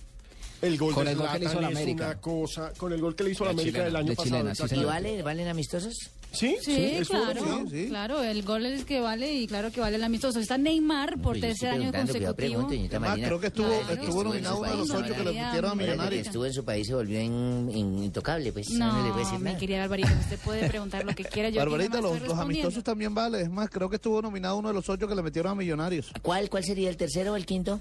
El 0.62 0.78
gol 0.78 0.94
Con 0.94 1.04
de 1.06 1.12
el 1.12 1.18
gol 1.18 1.28
que 1.34 1.40
le 1.40 1.46
hizo 1.46 1.58
a 1.58 1.62
la 1.62 1.68
América. 1.68 2.06
una 2.06 2.22
cosa, 2.22 2.72
con 2.78 2.94
el 2.94 3.02
gol 3.02 3.16
que 3.16 3.24
le 3.26 3.32
hizo 3.32 3.44
a 3.44 3.48
la 3.48 3.52
La 3.54 3.56
América 3.62 3.72
chilena, 3.80 3.86
del 3.86 3.96
año 3.98 4.10
de 4.12 4.16
pasado. 4.16 4.30
chilena, 4.38 4.56
sí, 4.56 4.62
¿Y 4.62 4.66
exactamente. 4.66 4.94
vale, 5.10 5.22
valen 5.24 5.48
amistosos? 5.50 5.96
Sí, 6.34 6.58
Sí, 6.62 6.74
estuvo 6.96 7.24
claro, 7.26 7.42
nominado. 7.46 7.88
claro, 7.90 8.24
el 8.24 8.42
gol 8.44 8.66
es 8.66 8.80
el 8.80 8.86
que 8.88 9.00
vale 9.00 9.32
y 9.34 9.46
claro 9.48 9.72
que 9.72 9.80
vale 9.80 9.98
el 9.98 10.04
amistoso. 10.04 10.40
Está 10.40 10.58
Neymar 10.58 11.20
por 11.20 11.40
tercer 11.40 11.70
año 11.70 11.92
consecutivo. 11.92 12.34
pregunto, 12.34 13.00
Marina. 13.00 13.28
creo 13.28 13.40
que 13.40 13.48
estuvo, 13.48 13.68
Claro. 13.68 13.94
estuvo 14.02 14.22
en 14.22 14.28
nominado 14.30 14.56
su 14.56 14.62
uno 14.62 14.72
de 14.72 14.78
los 14.78 14.88
país, 14.90 15.04
ocho 15.06 15.14
que 15.14 15.20
le 15.20 15.26
no, 15.26 15.46
metieron 15.46 15.66
a 15.66 15.68
no, 15.70 15.76
Millonarios. 15.76 16.26
estuvo 16.28 16.46
en 16.48 16.54
su 16.54 16.66
país 16.66 16.88
y 16.88 16.90
se 16.90 16.96
volvió 16.96 17.22
in- 17.22 17.70
in- 17.72 18.04
intocable, 18.06 18.52
pues. 18.52 18.70
No, 18.72 19.04
le 19.04 19.12
voy 19.12 19.12
a 19.12 19.18
decir 19.20 19.34
No, 19.34 19.40
mi 19.40 19.46
nada. 19.46 19.58
querida 19.60 19.80
Barbarita, 19.82 20.18
usted 20.22 20.40
puede 20.40 20.68
preguntar 20.70 21.06
lo 21.06 21.14
que 21.14 21.24
quiera. 21.24 21.50
Yo 21.50 21.60
Barbarita, 21.60 22.02
los, 22.02 22.20
los 22.22 22.38
amistosos 22.40 22.84
también 22.84 23.14
vale. 23.14 23.42
Es 23.42 23.50
más, 23.52 23.70
creo 23.70 23.88
que 23.90 23.98
estuvo 23.98 24.20
nominado 24.22 24.58
uno 24.58 24.70
de 24.70 24.74
los 24.74 24.90
ocho 24.90 25.08
que 25.08 25.14
le 25.16 25.22
metieron 25.22 25.52
a 25.52 25.56
Millonarios. 25.56 26.12
¿Cuál, 26.24 26.50
¿Cuál 26.50 26.64
sería 26.64 26.90
el 26.90 26.98
tercero 26.98 27.34
o 27.34 27.36
el 27.36 27.46
quinto? 27.46 27.80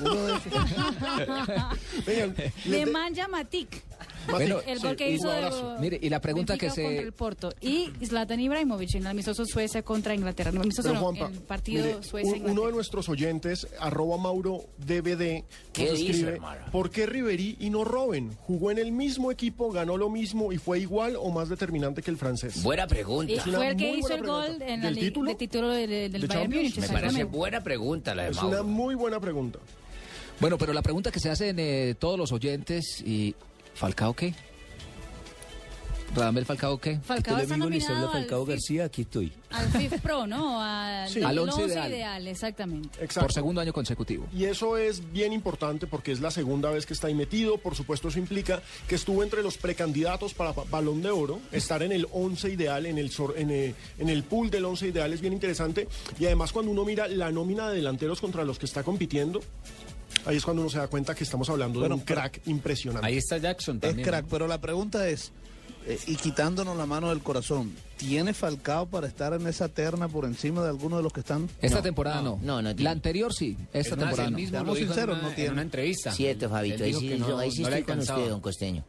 Uno 0.00 0.14
de 0.26 0.34
esos. 0.34 0.52
De- 2.04 2.52
Nemanja 2.66 3.28
Matic. 3.28 3.85
Bueno, 4.30 4.60
el 4.66 4.78
gol 4.80 4.90
sí, 4.90 4.96
que 4.96 5.10
hizo 5.10 5.28
de. 5.30 5.50
Mire, 5.80 5.98
y 6.02 6.08
la 6.08 6.20
pregunta 6.20 6.54
Benfica 6.54 6.68
que 6.68 6.74
se- 6.74 6.84
contra 6.84 7.02
el 7.02 7.12
Porto 7.12 7.52
y 7.60 7.90
Zlatan 8.04 8.40
Ibrahimovic 8.40 8.94
en 8.94 9.02
el 9.02 9.06
amistoso 9.08 9.44
Suecia 9.46 9.82
contra 9.82 10.14
Inglaterra. 10.14 10.50
No, 10.52 10.60
amistoso 10.62 10.88
Pero 10.88 11.00
no, 11.00 11.06
Juanpa, 11.06 11.26
el 11.32 11.42
partido 11.42 11.84
mire, 11.84 12.02
Suecia 12.02 12.34
un- 12.34 12.50
uno 12.50 12.66
de 12.66 12.72
nuestros 12.72 13.08
oyentes, 13.08 13.66
arroba 13.80 14.16
Mauro 14.16 14.64
DVD, 14.78 15.44
¿Qué 15.72 15.86
nos 15.90 15.98
dice, 15.98 16.10
escribe, 16.10 16.32
hermano? 16.34 16.64
¿por 16.72 16.90
qué 16.90 17.06
Riverí 17.06 17.56
y 17.60 17.70
no 17.70 17.84
Robben? 17.84 18.32
Jugó 18.46 18.70
en 18.70 18.78
el 18.78 18.92
mismo 18.92 19.30
equipo, 19.30 19.70
ganó 19.70 19.96
lo 19.96 20.08
mismo 20.10 20.52
y 20.52 20.58
fue 20.58 20.78
igual 20.80 21.16
o 21.16 21.30
más 21.30 21.48
determinante 21.48 22.02
que 22.02 22.10
el 22.10 22.16
francés. 22.16 22.62
Buena 22.62 22.86
pregunta. 22.86 23.32
Y 23.32 23.36
Es 23.36 23.46
una 23.46 23.58
fue 23.58 23.68
el 23.68 23.76
que 23.76 23.90
hizo 23.96 24.14
el 24.14 24.26
gol 24.26 24.62
en 24.62 24.80
la 24.80 24.86
¿Del 24.86 24.98
título? 24.98 25.30
de 25.30 25.36
título 25.36 25.68
de- 25.70 25.86
de- 25.86 26.08
del 26.08 26.22
¿De 26.22 26.26
Bayern 26.26 26.42
Champions? 26.50 26.74
Múnich. 26.76 26.90
Me 26.90 27.00
parece 27.00 27.24
buena 27.24 27.60
pregunta 27.62 28.14
la 28.14 28.24
de 28.24 28.30
Es 28.30 28.36
Mauro. 28.36 28.48
una 28.50 28.62
muy 28.62 28.94
buena 28.94 29.20
pregunta. 29.20 29.58
Bueno, 30.38 30.58
pero 30.58 30.74
la 30.74 30.82
pregunta 30.82 31.10
que 31.10 31.18
se 31.18 31.30
hacen 31.30 31.56
eh, 31.58 31.94
todos 31.98 32.18
los 32.18 32.30
oyentes 32.30 33.00
y 33.06 33.34
¿Falcao 33.76 34.14
qué? 34.14 34.34
¿Radamel 36.14 36.46
Falcao 36.46 36.78
qué? 36.78 36.98
Falcao 37.00 37.36
está 37.38 37.56
nominado 37.58 38.10
al, 38.10 38.26
FIF- 38.26 38.46
García, 38.46 38.84
aquí 38.84 39.02
estoy. 39.02 39.32
al 39.50 39.66
FIF 39.68 40.00
Pro, 40.00 40.26
¿no? 40.26 40.62
Al, 40.62 41.10
Sí. 41.10 41.20
Al 41.22 41.32
el 41.32 41.38
once 41.40 41.62
once 41.62 41.74
ideal. 41.74 41.90
ideal, 41.90 42.26
exactamente. 42.28 42.88
Exacto. 43.04 43.20
Por 43.26 43.32
segundo 43.34 43.60
año 43.60 43.72
consecutivo. 43.74 44.26
Y 44.32 44.44
eso 44.44 44.78
es 44.78 45.12
bien 45.12 45.32
importante 45.34 45.86
porque 45.86 46.12
es 46.12 46.20
la 46.20 46.30
segunda 46.30 46.70
vez 46.70 46.86
que 46.86 46.94
está 46.94 47.08
ahí 47.08 47.14
metido. 47.14 47.58
Por 47.58 47.74
supuesto, 47.74 48.08
eso 48.08 48.18
implica 48.18 48.62
que 48.88 48.94
estuvo 48.94 49.22
entre 49.24 49.42
los 49.42 49.58
precandidatos 49.58 50.32
para 50.32 50.54
pa- 50.54 50.64
Balón 50.70 51.02
de 51.02 51.10
Oro. 51.10 51.40
Estar 51.52 51.82
en 51.82 51.92
el 51.92 52.06
11 52.12 52.48
ideal, 52.50 52.86
en 52.86 52.96
el, 52.98 53.10
en, 53.36 53.50
eh, 53.50 53.74
en 53.98 54.08
el 54.08 54.22
pool 54.22 54.48
del 54.48 54.64
11 54.64 54.86
ideal 54.86 55.12
es 55.12 55.20
bien 55.20 55.34
interesante. 55.34 55.86
Y 56.18 56.24
además, 56.26 56.52
cuando 56.52 56.70
uno 56.70 56.84
mira 56.84 57.08
la 57.08 57.30
nómina 57.30 57.68
de 57.68 57.76
delanteros 57.76 58.20
contra 58.22 58.44
los 58.44 58.58
que 58.58 58.64
está 58.66 58.82
compitiendo, 58.84 59.40
ahí 60.26 60.36
es 60.36 60.44
cuando 60.44 60.62
uno 60.62 60.70
se 60.70 60.78
da 60.78 60.88
cuenta 60.88 61.14
que 61.14 61.24
estamos 61.24 61.48
hablando 61.48 61.80
Bueno, 61.80 61.94
de 61.96 62.00
un 62.00 62.06
crack 62.06 62.40
impresionante. 62.46 63.06
Ahí 63.06 63.16
está 63.16 63.38
Jackson 63.38 63.76
Es 63.76 63.80
también. 63.82 64.06
crack, 64.08 64.26
pero 64.28 64.46
la 64.46 64.60
pregunta 64.60 65.08
es, 65.08 65.32
eh, 65.86 65.98
y 66.06 66.16
quitándonos 66.16 66.76
la 66.76 66.84
mano 66.86 67.10
del 67.10 67.20
corazón, 67.22 67.72
¿tiene 67.96 68.34
Falcao 68.34 68.86
para 68.86 69.06
estar 69.06 69.32
en 69.34 69.46
esa 69.46 69.68
terna 69.68 70.08
por 70.08 70.24
encima 70.24 70.62
de 70.62 70.68
alguno 70.68 70.96
de 70.96 71.02
los 71.04 71.12
que 71.12 71.20
están? 71.20 71.48
Esta 71.62 71.80
temporada 71.80 72.20
no. 72.22 72.38
no, 72.42 72.60
no 72.60 72.70
tiene. 72.74 72.82
la 72.84 72.90
anterior 72.90 73.32
sí. 73.32 73.56
Esta 73.72 73.78
Es 73.78 73.90
más, 73.90 73.98
temporada 74.00 74.30
no. 74.30 74.36
mismo 74.36 74.56
Seamos 74.58 74.78
sinceros, 74.78 75.14
en 75.16 75.20
una, 75.20 75.28
no 75.28 75.34
tiene. 75.34 75.46
en 75.48 75.52
una 75.54 75.62
entrevista. 75.62 76.12
Cierto, 76.12 76.48
Fabito. 76.50 76.84
Ahí 76.84 76.92
sí, 76.94 77.08
que 77.08 77.16
no- 77.18 77.38
ahí 77.38 77.50
sí 77.50 77.62
no 77.62 77.68
estoy 77.68 77.82
con 77.84 77.98
usted, 78.00 78.28
don 78.28 78.40
Costeño. 78.40 78.84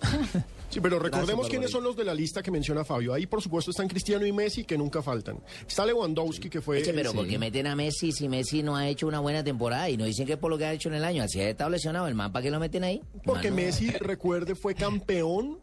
Sí, 0.70 0.80
pero 0.80 0.98
recordemos 0.98 1.46
Gracias, 1.46 1.50
quiénes 1.50 1.70
son 1.70 1.82
los 1.84 1.96
de 1.96 2.04
la 2.04 2.14
lista 2.14 2.42
que 2.42 2.50
menciona 2.50 2.84
Fabio. 2.84 3.14
Ahí, 3.14 3.26
por 3.26 3.40
supuesto, 3.42 3.70
están 3.70 3.88
Cristiano 3.88 4.26
y 4.26 4.32
Messi, 4.32 4.64
que 4.64 4.76
nunca 4.76 5.02
faltan. 5.02 5.40
Está 5.66 5.86
Lewandowski, 5.86 6.50
que 6.50 6.60
fue... 6.60 6.80
Eche, 6.80 6.92
pero 6.92 7.10
el- 7.10 7.16
¿por 7.16 7.26
qué 7.26 7.38
meten 7.38 7.66
a 7.66 7.74
Messi 7.74 8.12
si 8.12 8.28
Messi 8.28 8.62
no 8.62 8.76
ha 8.76 8.86
hecho 8.86 9.06
una 9.06 9.20
buena 9.20 9.42
temporada? 9.42 9.88
Y 9.88 9.96
no 9.96 10.04
dicen 10.04 10.26
que 10.26 10.36
por 10.36 10.50
lo 10.50 10.58
que 10.58 10.66
ha 10.66 10.72
hecho 10.72 10.88
en 10.90 10.96
el 10.96 11.04
año. 11.04 11.22
Así 11.22 11.40
ha 11.40 11.48
estado 11.48 11.70
lesionado 11.70 12.06
el 12.08 12.14
man, 12.14 12.32
¿para 12.32 12.42
qué 12.42 12.50
lo 12.50 12.60
meten 12.60 12.84
ahí? 12.84 13.02
Porque 13.24 13.50
Messi, 13.50 13.90
recuerde, 13.92 14.54
fue 14.54 14.74
campeón 14.74 15.58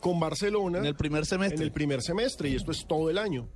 con 0.00 0.18
Barcelona 0.18 0.78
En 0.78 0.86
el 0.86 0.94
primer 0.94 1.24
semestre. 1.26 1.56
en 1.58 1.62
el 1.62 1.72
primer 1.72 2.02
semestre 2.02 2.48
y 2.48 2.56
esto 2.56 2.72
es 2.72 2.86
todo 2.86 3.10
el 3.10 3.18
año. 3.18 3.46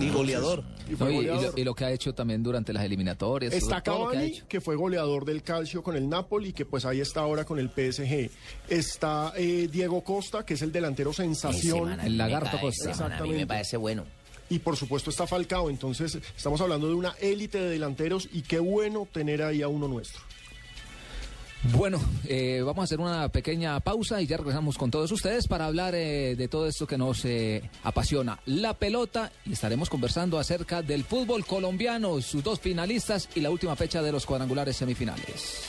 Y 0.00 0.10
goleador. 0.10 0.62
Y 0.90 0.94
fue 0.94 1.06
No, 1.06 1.12
y, 1.12 1.14
y 1.14 1.26
goleador. 1.28 1.54
lo, 1.54 1.58
y 1.60 1.64
lo 1.64 1.74
que 1.74 1.84
ha 1.86 1.90
hecho 1.90 2.14
también 2.14 2.42
durante 2.42 2.72
las 2.72 2.84
eliminatorias. 2.84 3.52
Está 3.54 3.76
que 3.82 3.90
Cavani, 3.90 4.40
que 4.48 4.60
fue 4.60 4.76
goleador 4.76 5.24
del 5.24 5.42
Calcio 5.42 5.82
con 5.82 5.96
el 5.96 6.08
Napoli, 6.08 6.52
que 6.52 6.64
pues 6.66 6.84
ahí 6.84 7.00
está 7.00 7.20
ahora 7.20 7.44
con 7.44 7.58
el 7.58 7.70
PSG. 7.70 8.30
Está 8.68 9.32
eh, 9.36 9.68
Diego 9.70 10.02
Costa, 10.04 10.44
que 10.44 10.54
es 10.54 10.62
el 10.62 10.72
delantero 10.72 11.12
sensación. 11.12 11.88
man 11.90 12.00
a 12.00 12.02
mí 12.02 12.06
El 12.08 12.12
me 12.12 12.18
lagarto 12.18 12.58
Costa. 12.60 12.84
man 12.84 12.92
A 12.92 12.94
mí 12.94 12.98
me 12.98 13.10
Exactamente. 13.12 13.46
parece 13.46 13.76
bueno. 13.76 14.04
Y 14.48 14.60
por 14.60 14.76
supuesto 14.76 15.10
está 15.10 15.26
Falcao. 15.26 15.70
Entonces 15.70 16.18
estamos 16.36 16.60
hablando 16.60 16.86
de 16.88 16.94
una 16.94 17.14
élite 17.20 17.58
de 17.58 17.70
delanteros 17.70 18.28
y 18.32 18.42
qué 18.42 18.58
bueno 18.60 19.08
tener 19.10 19.42
ahí 19.42 19.62
a 19.62 19.68
uno 19.68 19.88
nuestro. 19.88 20.20
Bueno, 21.72 22.00
eh, 22.28 22.62
vamos 22.64 22.82
a 22.82 22.84
hacer 22.84 23.00
una 23.00 23.28
pequeña 23.28 23.80
pausa 23.80 24.20
y 24.20 24.26
ya 24.26 24.36
regresamos 24.36 24.78
con 24.78 24.90
todos 24.90 25.10
ustedes 25.10 25.46
para 25.46 25.66
hablar 25.66 25.94
eh, 25.94 26.36
de 26.36 26.48
todo 26.48 26.66
esto 26.66 26.86
que 26.86 26.96
nos 26.96 27.24
eh, 27.24 27.62
apasiona, 27.82 28.38
la 28.46 28.74
pelota, 28.74 29.32
y 29.44 29.52
estaremos 29.52 29.90
conversando 29.90 30.38
acerca 30.38 30.82
del 30.82 31.04
fútbol 31.04 31.44
colombiano, 31.44 32.20
sus 32.20 32.42
dos 32.42 32.60
finalistas 32.60 33.28
y 33.34 33.40
la 33.40 33.50
última 33.50 33.74
fecha 33.76 34.02
de 34.02 34.12
los 34.12 34.26
cuadrangulares 34.26 34.76
semifinales. 34.76 35.62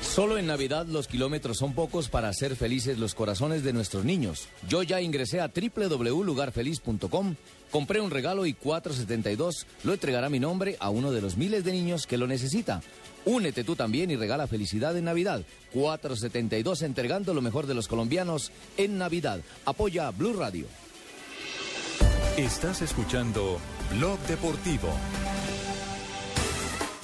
Solo 0.00 0.38
en 0.38 0.46
Navidad 0.46 0.86
los 0.86 1.08
kilómetros 1.08 1.56
son 1.58 1.72
pocos 1.72 2.08
para 2.08 2.28
hacer 2.28 2.54
felices 2.54 2.98
los 2.98 3.14
corazones 3.14 3.64
de 3.64 3.72
nuestros 3.72 4.04
niños. 4.04 4.48
Yo 4.68 4.82
ya 4.82 5.00
ingresé 5.00 5.40
a 5.40 5.50
www.lugarfeliz.com, 5.50 7.34
compré 7.70 8.00
un 8.00 8.10
regalo 8.10 8.46
y 8.46 8.52
472 8.52 9.66
lo 9.82 9.92
entregará 9.92 10.28
mi 10.28 10.38
nombre 10.38 10.76
a 10.78 10.90
uno 10.90 11.10
de 11.10 11.20
los 11.20 11.36
miles 11.36 11.64
de 11.64 11.72
niños 11.72 12.06
que 12.06 12.18
lo 12.18 12.26
necesita. 12.26 12.82
Únete 13.26 13.64
tú 13.64 13.74
también 13.76 14.10
y 14.10 14.16
regala 14.16 14.46
felicidad 14.46 14.96
en 14.96 15.04
Navidad. 15.04 15.42
472 15.72 16.82
entregando 16.82 17.34
lo 17.34 17.40
mejor 17.40 17.66
de 17.66 17.74
los 17.74 17.88
colombianos 17.88 18.52
en 18.76 18.98
Navidad. 18.98 19.40
Apoya 19.64 20.10
Blue 20.10 20.34
Radio. 20.34 20.66
Estás 22.36 22.82
escuchando 22.82 23.58
Blog 23.92 24.18
Deportivo. 24.26 24.88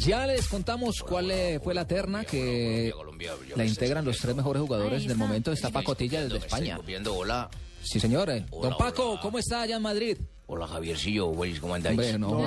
Ya 0.00 0.26
les 0.26 0.48
contamos 0.48 1.02
cuál 1.02 1.30
eh, 1.30 1.60
fue 1.62 1.74
la 1.74 1.86
terna 1.86 2.24
que 2.24 2.92
la 3.54 3.64
integran 3.66 4.04
los 4.04 4.18
tres 4.18 4.34
mejores 4.34 4.62
jugadores 4.62 5.06
del 5.06 5.16
momento. 5.16 5.52
Está 5.52 5.70
Pacotilla 5.70 6.22
desde 6.22 6.38
España. 6.38 6.78
hola. 7.10 7.50
Sí, 7.82 8.00
señor. 8.00 8.30
eh. 8.30 8.46
Hola, 8.50 8.70
Don 8.70 8.78
Paco, 8.78 9.10
hola. 9.12 9.20
¿cómo 9.20 9.38
está 9.38 9.62
allá 9.62 9.76
en 9.76 9.82
Madrid? 9.82 10.16
Hola, 10.46 10.66
Javiercillo, 10.66 11.32
¿cómo 11.60 11.74
andáis? 11.74 11.98
Hombre, 11.98 12.18
no. 12.18 12.46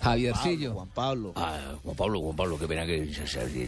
Javiercillo. 0.00 0.72
Juan 0.74 0.88
Pablo. 0.88 1.32
Ah, 1.36 1.74
Juan 1.82 1.96
Pablo, 1.96 2.20
Juan 2.20 2.36
Pablo, 2.36 2.58
qué 2.58 2.68
pena 2.68 2.86
que 2.86 3.10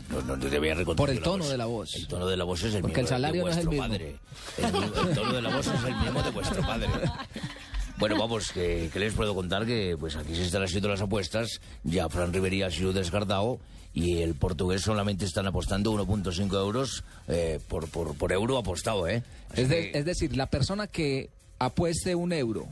no, 0.09 0.23
no 0.23 0.39
te 0.39 0.59
voy 0.59 0.69
a 0.69 0.75
reconocer. 0.75 0.97
Por 0.97 1.11
el 1.11 1.21
tono 1.21 1.49
de 1.49 1.57
la 1.57 1.67
voz. 1.67 1.95
El 1.97 2.07
tono 2.07 2.27
de 2.27 2.37
la 2.37 2.45
voz 2.45 2.63
es 2.63 2.75
el 2.75 2.83
Porque 2.83 3.01
el 3.01 3.07
mismo 3.07 3.17
de 3.17 3.23
salario 3.23 3.43
no 3.45 3.49
es 3.51 3.57
el 3.57 3.67
vuestro 3.67 3.71
mismo. 3.73 3.89
padre. 3.89 4.17
El, 4.59 5.09
el 5.09 5.15
tono 5.15 5.33
de 5.33 5.43
la 5.43 5.57
voz 5.57 5.67
es 5.67 5.85
el 5.85 5.97
mismo 5.97 6.23
de 6.23 6.31
vuestro 6.31 6.63
padre. 6.63 6.89
Bueno, 8.01 8.17
vamos, 8.19 8.51
que, 8.53 8.89
que 8.93 8.99
les 8.99 9.13
puedo 9.13 9.35
contar 9.35 9.67
que 9.67 9.97
pues 10.01 10.17
aquí 10.17 10.35
se 10.35 10.43
están 10.45 10.63
haciendo 10.63 10.89
las 10.89 11.01
apuestas. 11.03 11.61
Ya 11.85 12.09
Fran 12.09 12.33
Ribery 12.33 12.63
ha 12.63 12.71
sido 12.71 12.93
descartado 12.93 13.59
y 13.93 14.23
el 14.23 14.35
portugués 14.35 14.81
solamente 14.83 15.25
están 15.27 15.47
apostando 15.47 15.93
1.5 15.93 16.53
euros 16.59 17.05
eh, 17.29 17.61
por, 17.69 17.89
por, 17.91 18.17
por 18.17 18.33
euro 18.33 18.57
apostado, 18.57 19.07
¿eh? 19.07 19.23
Es, 19.55 19.69
de- 19.69 19.91
que- 19.93 19.99
es 19.99 20.05
decir, 20.05 20.37
la 20.37 20.47
persona 20.47 20.87
que 20.87 21.29
apueste 21.59 22.15
un 22.15 22.33
euro 22.33 22.67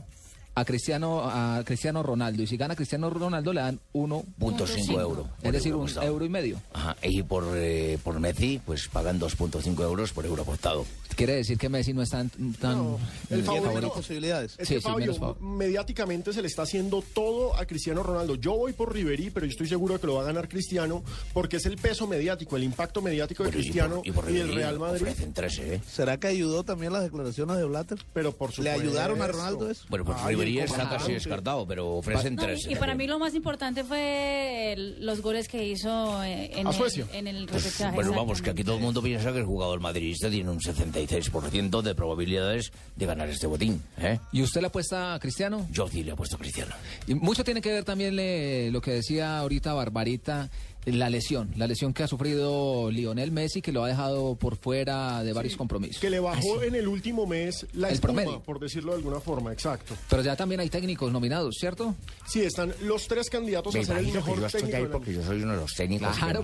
a 0.59 0.65
Cristiano 0.65 1.21
a 1.23 1.63
Cristiano 1.65 2.03
Ronaldo 2.03 2.43
y 2.43 2.47
si 2.47 2.57
gana 2.57 2.75
Cristiano 2.75 3.09
Ronaldo 3.09 3.53
le 3.53 3.61
dan 3.61 3.79
1.5 3.93 4.99
euros. 4.99 5.27
Es 5.41 5.51
decir, 5.53 5.73
un 5.73 5.81
apostado. 5.83 6.07
euro 6.07 6.25
y 6.25 6.29
medio. 6.29 6.61
Ajá, 6.73 6.95
y 7.03 7.23
por, 7.23 7.45
eh, 7.55 7.97
por 8.03 8.19
Messi, 8.19 8.59
pues 8.65 8.87
pagan 8.87 9.19
2.5 9.19 9.81
euros 9.83 10.11
por 10.11 10.25
euro 10.25 10.41
apostado. 10.43 10.85
Quiere 11.15 11.35
decir 11.35 11.57
que 11.57 11.67
Messi 11.69 11.93
no 11.93 12.01
es 12.01 12.09
tan, 12.09 12.29
tan 12.59 12.95
El 13.29 13.39
eh, 13.41 13.43
favorito. 13.43 13.93
posibilidades. 13.93 14.55
Es 14.57 14.67
Sí, 14.67 14.75
que 14.75 14.81
sí, 14.81 14.87
Fabio, 14.87 15.13
menos 15.13 15.41
mediáticamente 15.41 16.31
se 16.33 16.41
le 16.41 16.47
está 16.47 16.61
haciendo 16.63 17.01
todo 17.13 17.55
a 17.57 17.65
Cristiano 17.65 18.03
Ronaldo. 18.03 18.35
Yo 18.35 18.55
voy 18.55 18.73
por 18.73 18.93
Riverí, 18.93 19.29
pero 19.29 19.45
yo 19.45 19.51
estoy 19.51 19.67
seguro 19.67 19.95
de 19.95 19.99
que 19.99 20.07
lo 20.07 20.15
va 20.15 20.21
a 20.21 20.25
ganar 20.25 20.47
Cristiano 20.47 21.03
porque 21.33 21.57
es 21.57 21.65
el 21.65 21.77
peso 21.77 22.07
mediático, 22.07 22.55
el 22.55 22.63
impacto 22.63 23.01
mediático 23.01 23.43
de 23.43 23.49
Cristiano 23.51 24.01
y, 24.05 24.11
del 24.11 24.53
Real 24.53 24.79
Madrid. 24.79 25.07
¿eh? 25.07 25.81
¿Será 25.87 26.17
que 26.19 26.27
ayudó 26.27 26.63
también 26.63 26.93
las 26.93 27.03
declaraciones 27.03 27.57
de 27.57 27.65
Blatter? 27.65 27.97
Pero 28.13 28.31
por 28.31 28.49
¿Le 28.51 28.55
supuesto. 28.55 28.81
ayudaron 28.81 29.21
a 29.21 29.27
Ronaldo 29.27 29.69
eso? 29.69 29.85
Bueno, 29.89 30.05
pues 30.05 30.21
Ribery 30.23 30.48
el 30.57 30.65
está 30.65 30.89
casi 30.89 31.13
descartado, 31.13 31.67
pero 31.67 31.97
ofrecen 31.97 32.35
No, 32.35 32.43
tres. 32.43 32.65
y, 32.67 32.73
y 32.73 32.75
para 32.75 32.95
mí 32.95 33.05
lo 33.07 33.19
más 33.19 33.35
importante 33.35 33.83
fue 33.83 34.73
el- 34.73 35.05
los 35.05 35.21
goles 35.21 35.47
que 35.47 35.63
hizo 35.67 36.23
eh, 36.23 36.51
en, 36.55 36.67
A 36.67 36.71
el, 36.71 37.05
en 37.13 37.27
el 37.27 37.45
Pues, 37.47 37.79
bueno, 37.93 38.13
vamos, 38.13 38.41
que 38.41 38.49
aquí 38.49 38.63
todo 38.63 38.77
el 38.77 38.81
mundo 38.81 39.01
piensa 39.01 39.31
que 39.31 39.39
el 39.39 39.45
jugador 39.45 39.79
madridista 39.79 40.29
tiene 40.29 40.49
un 40.49 40.59
76% 40.59 41.81
de 41.81 41.95
probabilidades 41.95 42.71
de 42.95 43.05
ganar 43.05 43.29
este 43.29 43.47
botín. 43.47 43.81
¿eh? 43.99 44.19
¿Y 44.31 44.41
usted 44.41 44.61
le 44.61 44.67
apuesta 44.67 45.13
a 45.13 45.19
Cristiano? 45.19 45.67
Yo 45.71 45.87
sí 45.87 46.03
le 46.03 46.11
he 46.11 46.15
puesto 46.15 46.35
a 46.35 46.39
Cristiano. 46.39 46.73
Y 47.07 47.13
mucho 47.15 47.43
tiene 47.43 47.61
que 47.61 47.71
ver 47.71 47.83
también 47.83 48.15
le- 48.15 48.71
lo 48.71 48.81
que 48.81 48.91
decía 48.91 49.37
ahorita 49.39 49.73
Barbarita, 49.73 50.49
la 50.85 51.09
lesión, 51.09 51.51
la 51.55 51.67
lesión 51.67 51.93
que 51.93 52.03
ha 52.03 52.07
sufrido 52.07 52.89
Lionel 52.89 53.31
Messi, 53.31 53.61
que 53.61 53.71
lo 53.71 53.83
ha 53.83 53.87
dejado 53.87 54.35
por 54.35 54.55
fuera 54.55 55.23
de 55.23 55.33
varios 55.33 55.55
compromisos. 55.55 55.99
Que 56.01 56.09
le 56.09 56.19
bajó 56.19 56.63
en 56.63 56.75
el 56.75 56.87
último 56.87 57.27
mes 57.27 57.65
la 57.73 57.89
El 57.89 57.95
espuma, 57.95 58.13
promedio. 58.13 58.41
por 58.41 58.59
decirlo 58.59 58.93
de 58.93 58.97
alguna 58.97 59.19
forma, 59.19 59.51
exacto. 59.53 59.93
Pero 60.09 60.23
ya 60.23 60.35
también 60.35 60.61
hay 60.61 60.69
técnicos 60.69 61.11
nominados, 61.11 61.55
¿cierto? 61.59 61.95
Sí, 62.27 62.41
están 62.41 62.73
los 62.81 63.07
tres 63.07 63.29
candidatos 63.29 63.73
Me 63.73 63.81
a 63.81 63.83
ser 63.83 63.97
el 63.97 64.05
que 64.07 64.11
mejor 64.13 64.39
yo 64.39 64.45
estoy 64.45 64.61
técnico 64.61 64.77
ahí 64.85 64.91
porque 64.91 65.13
yo 65.13 65.23
soy 65.23 65.41
uno 65.43 65.51
de 65.53 65.57
los 65.59 65.73
técnicos. 65.73 66.13
que 66.15 66.19
Claro. 66.19 66.43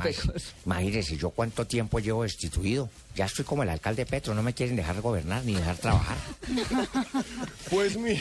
Imagínese, 0.65 1.17
yo 1.17 1.29
cuánto 1.31 1.65
tiempo 1.65 1.99
llevo 1.99 2.23
destituido. 2.23 2.89
Ya 3.15 3.25
estoy 3.25 3.45
como 3.45 3.63
el 3.63 3.69
alcalde 3.69 4.05
Petro, 4.05 4.35
no 4.35 4.43
me 4.43 4.53
quieren 4.53 4.75
dejar 4.75 4.99
gobernar 5.01 5.43
ni 5.45 5.55
dejar 5.55 5.77
trabajar. 5.77 6.17
Pues 7.69 7.97
mi... 7.97 8.19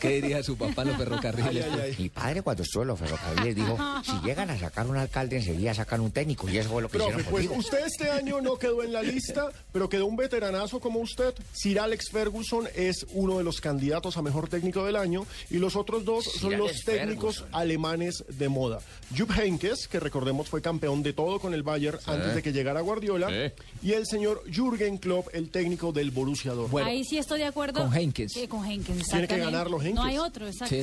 ¿Qué 0.00 0.08
diría 0.08 0.42
su 0.42 0.56
papá 0.56 0.82
en 0.82 0.88
los 0.88 0.96
ferrocarriles? 0.96 1.98
Mi 1.98 2.08
padre 2.08 2.40
cuando 2.40 2.62
estuvo 2.62 2.82
en 2.82 2.88
los 2.88 2.98
ferrocarriles 2.98 3.54
dijo, 3.54 3.78
si 4.02 4.12
llegan 4.26 4.48
a 4.48 4.58
sacar 4.58 4.86
un 4.86 4.96
alcalde 4.96 5.36
enseguida 5.36 5.74
sacan 5.74 6.00
un 6.00 6.10
técnico 6.10 6.48
y 6.48 6.56
eso 6.56 6.70
fue 6.70 6.82
lo 6.82 6.88
que 6.88 6.96
Profe, 6.96 7.12
hicieron 7.12 7.30
pues 7.30 7.46
conmigo. 7.46 7.60
usted 7.60 7.86
este 7.86 8.10
año 8.10 8.40
no 8.40 8.56
quedó 8.56 8.82
en 8.82 8.92
la 8.92 9.02
lista, 9.02 9.50
pero 9.70 9.88
quedó 9.88 10.06
un 10.06 10.16
veteranazo 10.16 10.80
como 10.80 11.00
usted. 11.00 11.34
Sir 11.52 11.78
Alex 11.78 12.10
Ferguson 12.10 12.66
es 12.74 13.06
uno 13.10 13.36
de 13.38 13.44
los 13.44 13.60
candidatos 13.60 14.16
a 14.16 14.22
mejor 14.22 14.48
técnico 14.48 14.84
del 14.84 14.96
año 14.96 15.26
y 15.50 15.58
los 15.58 15.76
otros 15.76 16.04
dos 16.04 16.24
son 16.24 16.50
Sir 16.50 16.58
los 16.58 16.70
Alex 16.70 16.84
técnicos 16.84 17.44
alemanes 17.52 18.24
de 18.28 18.48
moda. 18.48 18.80
Jupp 19.16 19.30
Heynckes, 19.38 19.88
que 19.88 20.00
recordemos 20.00 20.48
fue 20.48 20.62
campeón 20.62 21.02
de 21.02 21.12
todo 21.12 21.38
con 21.38 21.52
el 21.52 21.62
Bayern 21.62 21.98
antes 22.06 22.34
de 22.34 22.42
que 22.42 22.52
llegara 22.52 22.80
Guardiola, 22.80 23.52
y 23.82 23.92
el 23.92 24.06
señor 24.06 24.35
Jürgen 24.52 24.98
Klopp, 24.98 25.28
el 25.32 25.50
técnico 25.50 25.92
del 25.92 26.10
Borussia 26.10 26.52
Dortmund. 26.52 26.86
Ahí 26.86 27.04
sí 27.04 27.18
estoy 27.18 27.38
de 27.40 27.46
acuerdo. 27.46 27.82
Con 27.82 27.94
Heynckes. 27.94 28.32
Sí, 28.32 28.46
con 28.48 28.62
Tiene 28.62 28.84
que 28.84 28.92
exactamente. 28.92 29.38
ganarlo 29.38 29.78
Heynckes. 29.80 29.94
No 29.94 30.02
hay 30.04 30.18
otro, 30.18 30.46
exacto. 30.46 30.74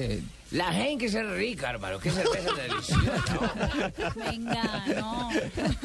La 0.52 0.72
gente 0.72 1.06
es 1.08 1.14
rica, 1.32 1.72
hermano. 1.72 1.98
Qué 2.00 2.12
cerveza 2.12 2.52
deliciosa. 2.62 3.54
Venga, 4.16 4.86
no. 5.00 5.30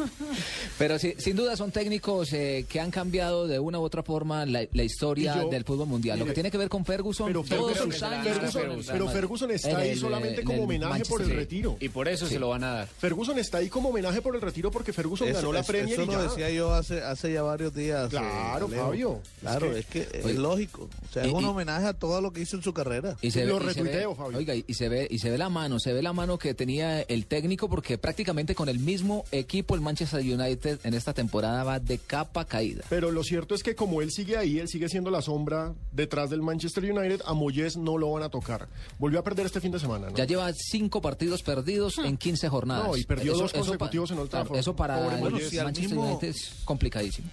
Pero 0.79 0.99
sí, 0.99 1.15
sin 1.19 1.37
duda 1.37 1.57
son 1.57 1.71
técnicos 1.71 2.33
eh, 2.35 2.67
que 2.69 2.79
han 2.79 2.91
cambiado 2.91 3.47
de 3.47 3.59
una 3.59 3.79
u 3.79 3.83
otra 3.83 4.03
forma 4.03 4.45
la, 4.47 4.67
la 4.73 4.83
historia 4.83 5.37
yo- 5.43 5.49
del 5.49 5.65
fútbol 5.65 5.89
mundial. 5.89 6.19
Lo 6.19 6.27
que 6.27 6.33
tiene 6.33 6.51
que 6.51 6.59
ver 6.59 6.69
con 6.69 6.85
Ferguson, 6.85 7.27
pero 7.29 7.43
todos 7.43 7.73
Ferguson- 7.79 7.93
sus 7.93 8.03
años 8.03 8.27
Ferguson- 8.39 8.85
pero. 8.93 9.09
Ferguson 9.09 9.51
está 9.53 9.79
ahí 9.79 9.91
el, 9.91 9.99
solamente 9.99 10.43
eh, 10.43 10.45
como 10.45 10.65
homenaje 10.65 11.05
por 11.07 11.23
el 11.23 11.31
retiro. 11.31 11.77
Y 11.81 11.89
por 11.89 12.07
eso 12.09 12.27
Sí. 12.27 12.35
se 12.35 12.39
lo 12.41 12.51
van 12.51 12.65
a 12.65 12.73
dar. 12.75 12.89
Ferguson 12.89 13.39
está 13.39 13.59
ahí 13.59 13.69
como 13.71 13.89
homenaje 13.89 14.21
por 14.21 14.35
el 14.35 14.41
retiro 14.43 14.71
porque 14.71 14.93
Ferguson 14.93 15.33
ganó 15.33 15.51
la 15.53 15.61
eso, 15.61 15.67
Premier 15.73 15.95
eso 15.95 16.03
y 16.03 16.07
lo 16.07 16.13
ya. 16.13 16.23
decía 16.23 16.51
yo 16.51 16.73
hace, 16.75 17.01
hace 17.03 17.33
ya 17.33 17.43
varios 17.43 17.58
días. 17.75 18.09
Claro, 18.09 18.69
eh. 18.73 18.77
Fabio. 18.77 19.21
Claro, 19.41 19.73
Es 19.73 19.79
es 19.79 19.87
que, 19.87 20.09
es, 20.13 20.37
lógico. 20.37 20.89
O 21.09 21.13
sea, 21.13 21.25
es 21.25 21.33
un 21.33 21.43
y- 21.43 21.47
homenaje 21.47 21.87
a 21.87 21.93
todo 21.95 22.21
lo 22.21 22.33
que 22.33 22.41
hizo 22.41 22.57
en 22.57 22.63
su 22.63 22.73
carrera. 22.73 23.17
Y 23.21 23.31
se, 23.31 23.41
ve, 23.41 23.47
Lo 23.47 23.57
y 23.57 23.59
se 23.61 23.65
ve- 23.67 23.73
retuiteo, 23.91 24.15
Fabio. 24.15 24.39
oiga, 24.39 24.55
y 24.55 24.75
se 24.75 24.89
ve 24.89 25.07
y 25.11 25.19
se 25.19 25.31
ve 25.31 25.39
la 25.39 25.49
mano, 25.49 25.79
se 25.79 25.93
ve 25.93 26.03
la 26.03 26.13
mano 26.13 26.39
que 26.39 26.55
tenía 26.55 27.01
el 27.03 27.27
técnico 27.27 27.69
porque 27.69 27.99
prácticamente 27.99 28.55
con 28.55 28.69
el 28.69 28.79
mismo 28.79 29.25
equipo 29.33 29.75
el 29.75 29.81
Manchester 29.81 30.21
United 30.21 30.81
en 30.85 30.95
esta 30.95 31.13
temporada 31.13 31.65
va 31.65 31.81
de 31.81 31.99
capa 31.99 32.45
caída. 32.45 32.85
Pero 32.89 33.11
lo 33.11 33.23
cierto 33.25 33.55
es 33.55 33.63
que 33.63 33.75
como 33.75 34.01
él 34.03 34.11
sigue 34.11 34.37
ahí, 34.37 34.59
él 34.59 34.69
sigue 34.69 34.89
siendo 34.89 35.11
la 35.11 35.23
sombra 35.23 35.75
detrás 35.93 36.31
del 36.31 36.43
Manchester 36.43 36.85
United, 36.91 37.23
a 37.27 37.35
Moyes 37.35 37.77
no 37.77 37.99
lo 37.99 38.11
van 38.13 38.23
a 38.23 38.29
tocar. 38.29 38.69
Volvió 38.99 39.19
a 39.21 39.23
perder 39.25 39.47
este 39.47 39.61
fin 39.61 39.73
de 39.73 39.79
semana, 39.81 40.09
¿no? 40.11 40.17
Ya 40.17 40.25
lleva 40.25 40.51
cinco 40.53 41.01
partidos 41.01 41.43
perdidos 41.43 41.99
en 41.99 42.17
15 42.17 42.49
jornadas. 42.49 42.87
No, 42.87 42.97
y 42.97 43.05
perdió 43.05 43.35
dos 43.35 43.53
pa- 43.53 43.59
consecutivos 43.59 44.11
en 44.11 44.19
Old 44.19 44.31
Trafford. 44.31 44.59
Eso 44.59 44.75
para 44.77 44.99
Pobre 45.03 45.17
el 45.17 45.31
Moyes. 45.31 45.49
si 45.51 45.59
al 45.59 45.67
Manchester 45.67 45.97
mismo- 45.97 46.11
United 46.11 46.29
es 46.29 46.53
complicadísimo. 46.65 47.29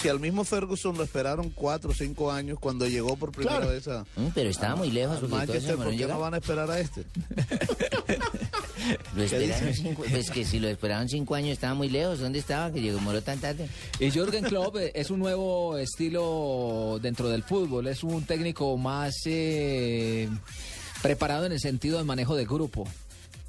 Si 0.00 0.08
al 0.08 0.18
mismo 0.20 0.44
Ferguson 0.44 0.96
lo 0.96 1.04
esperaron 1.04 1.50
cuatro 1.50 1.90
o 1.90 1.94
cinco 1.94 2.30
años 2.32 2.58
cuando 2.58 2.86
llegó 2.88 3.16
por 3.16 3.30
primera 3.32 3.58
Claro. 3.58 3.72
vez 3.72 3.86
a 3.88 4.04
Mm, 4.16 4.28
pero 4.34 4.50
estaba 4.50 4.74
muy 4.76 4.90
lejos. 4.90 5.18
porque 5.20 5.34
Manchester, 5.34 5.76
¿por 5.76 5.96
qué 5.96 6.06
no 6.06 6.18
van 6.18 6.34
a 6.34 6.38
esperar 6.38 6.70
a 6.70 6.78
este? 6.80 7.04
Lo 9.16 9.22
esperaron 9.22 9.72
cinco, 9.74 10.04
pues 10.10 10.30
que 10.30 10.44
si 10.44 10.58
lo 10.58 10.68
esperaron 10.68 11.08
cinco 11.08 11.34
años 11.34 11.50
estaba 11.52 11.72
muy 11.74 11.88
lejos. 11.88 12.18
¿Dónde 12.20 12.38
estaba? 12.38 12.70
Que 12.72 12.80
llegó 12.82 12.98
moró 13.00 13.22
tan 13.22 13.38
tarde. 13.38 13.68
Y 13.98 14.10
Jürgen 14.10 14.44
Klopp 14.44 14.76
eh, 14.76 14.92
es 14.94 15.10
un 15.10 15.20
nuevo 15.20 15.78
estilo 15.78 16.98
dentro 17.00 17.28
del 17.30 17.42
fútbol. 17.42 17.86
Es 17.86 18.02
un 18.04 18.24
técnico 18.24 18.76
más 18.76 19.14
eh, 19.26 20.28
preparado 21.02 21.46
en 21.46 21.52
el 21.52 21.60
sentido 21.60 21.96
de 21.98 22.04
manejo 22.04 22.36
de 22.36 22.44
grupo. 22.44 22.86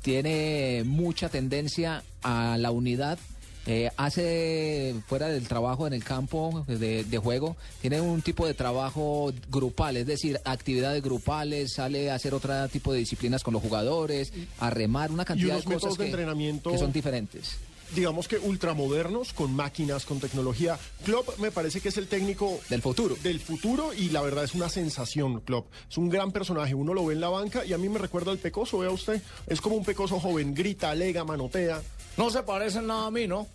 Tiene 0.02 0.84
mucha 0.86 1.28
tendencia 1.30 2.04
a 2.22 2.58
la 2.58 2.72
unidad. 2.72 3.18
Eh, 3.66 3.90
hace 3.98 4.96
fuera 5.08 5.28
del 5.28 5.48
trabajo 5.48 5.88
en 5.88 5.94
el 5.94 6.04
campo 6.04 6.64
de, 6.68 7.04
de 7.04 7.18
juego, 7.18 7.56
tiene 7.82 8.02
un 8.02 8.22
tipo 8.22 8.46
de 8.46 8.54
trabajo 8.54 9.34
grupal, 9.50 9.98
es 9.98 10.06
decir, 10.08 10.40
actividades 10.46 11.02
grupales, 11.04 11.74
sale 11.74 12.12
a 12.12 12.16
hacer 12.16 12.34
otro 12.34 12.68
tipo 12.70 12.94
de 12.94 13.00
disciplinas 13.00 13.44
con 13.44 13.54
los 13.54 13.62
jugadores, 13.64 14.32
a 14.60 14.70
remar, 14.70 15.12
una 15.12 15.26
cantidad 15.26 15.58
de 15.58 15.64
cosas 15.64 15.94
de 15.98 16.04
que- 16.06 16.10
entrenamiento 16.12 16.72
que 16.72 16.78
son 16.78 16.92
diferentes. 16.92 17.56
digamos 17.96 18.28
que 18.28 18.38
ultramodernos, 18.40 19.32
con 19.34 19.54
máquinas, 19.56 20.06
con 20.06 20.20
tecnología. 20.20 20.78
Klopp 21.06 21.38
me 21.40 21.52
parece 21.52 21.82
que 21.82 21.90
es 21.90 21.98
el 21.98 22.08
técnico 22.08 22.60
del 22.70 22.82
futuro. 22.82 23.16
Del 23.24 23.40
futuro 23.40 23.94
y 23.94 24.10
la 24.10 24.22
verdad 24.22 24.44
es 24.44 24.54
una 24.56 24.70
sensación, 24.70 25.40
Klopp. 25.42 25.68
Es 25.90 25.98
un 25.98 26.10
gran 26.10 26.32
personaje, 26.32 26.74
uno 26.74 26.94
lo 26.96 27.06
ve 27.06 27.14
en 27.14 27.22
la 27.22 27.30
banca 27.30 27.64
y 27.64 27.74
a 27.74 27.78
mí 27.78 27.88
me 27.88 28.00
recuerda 28.00 28.32
al 28.32 28.40
Pecoso, 28.40 28.80
vea 28.80 28.90
usted. 28.90 29.22
Es 29.48 29.62
como 29.62 29.76
un 29.76 29.86
Pecoso 29.86 30.20
joven, 30.20 30.54
grita, 30.56 30.90
alega, 30.90 31.24
manotea. 31.24 31.82
No 32.18 32.30
se 32.30 32.44
parecen 32.44 32.88
nada 32.88 33.08
a 33.08 33.12
mí, 33.12 33.28
¿no? 33.28 33.48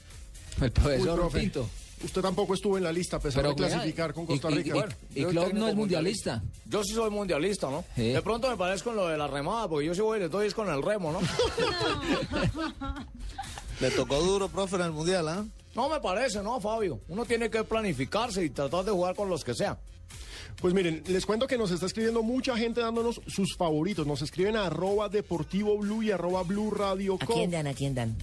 El 0.60 0.70
profesor 0.72 1.10
Uy, 1.10 1.16
profe, 1.16 1.40
Pinto. 1.40 1.68
Usted 2.02 2.22
tampoco 2.22 2.54
estuvo 2.54 2.78
en 2.78 2.84
la 2.84 2.92
lista 2.92 3.16
a 3.18 3.20
pesar 3.20 3.42
Pero, 3.42 3.50
de 3.54 3.56
clasificar 3.56 4.14
con 4.14 4.24
y- 4.24 4.26
Costa 4.26 4.50
y- 4.50 4.54
Rica. 4.54 4.88
y- 5.14 5.20
y 5.20 5.24
Klopp 5.26 5.52
no 5.52 5.68
es 5.68 5.74
mundialista. 5.74 6.42
Yo 6.66 6.82
sí 6.82 6.94
soy 6.94 7.10
mundialista, 7.10 7.68
¿no? 7.70 7.84
Sí. 7.94 8.08
De 8.12 8.22
pronto 8.22 8.48
me 8.48 8.56
parezco 8.56 8.90
en 8.90 8.96
lo 8.96 9.06
de 9.08 9.18
la 9.18 9.26
remada, 9.26 9.68
porque 9.68 9.86
yo 9.86 9.94
sí 9.94 10.00
voy 10.00 10.16
y 10.18 10.20
le 10.22 10.28
doy 10.30 10.46
es 10.46 10.54
con 10.54 10.68
el 10.70 10.82
remo, 10.82 11.12
¿no? 11.12 11.20
Le 13.80 13.90
tocó 13.90 14.20
duro, 14.20 14.48
profe, 14.48 14.76
en 14.76 14.82
el 14.82 14.92
mundial, 14.92 15.28
¿ah? 15.28 15.44
No 15.74 15.88
me 15.88 16.00
parece, 16.00 16.42
¿no, 16.42 16.60
Fabio? 16.60 17.00
Uno 17.08 17.24
tiene 17.24 17.48
que 17.48 17.64
planificarse 17.64 18.44
y 18.44 18.50
tratar 18.50 18.84
de 18.84 18.90
jugar 18.90 19.14
con 19.14 19.30
los 19.30 19.42
que 19.44 19.54
sea. 19.54 19.78
Pues 20.60 20.74
miren, 20.74 21.02
les 21.06 21.24
cuento 21.24 21.46
que 21.46 21.56
nos 21.56 21.70
está 21.70 21.86
escribiendo 21.86 22.22
mucha 22.22 22.56
gente 22.58 22.80
dándonos 22.82 23.20
sus 23.26 23.56
favoritos. 23.56 24.06
Nos 24.06 24.20
escriben 24.20 24.56
a 24.56 24.66
arroba 24.66 25.08
deportivo 25.08 25.78
blue 25.78 26.02
y 26.02 26.10
arroba 26.10 26.42
blue 26.42 26.70
radio 26.70 27.16
¿A 27.20 27.26
quién 27.26 27.50
dan? 27.50 27.66
¿A 27.66 27.72
quién 27.74 27.94
dan? 27.94 28.16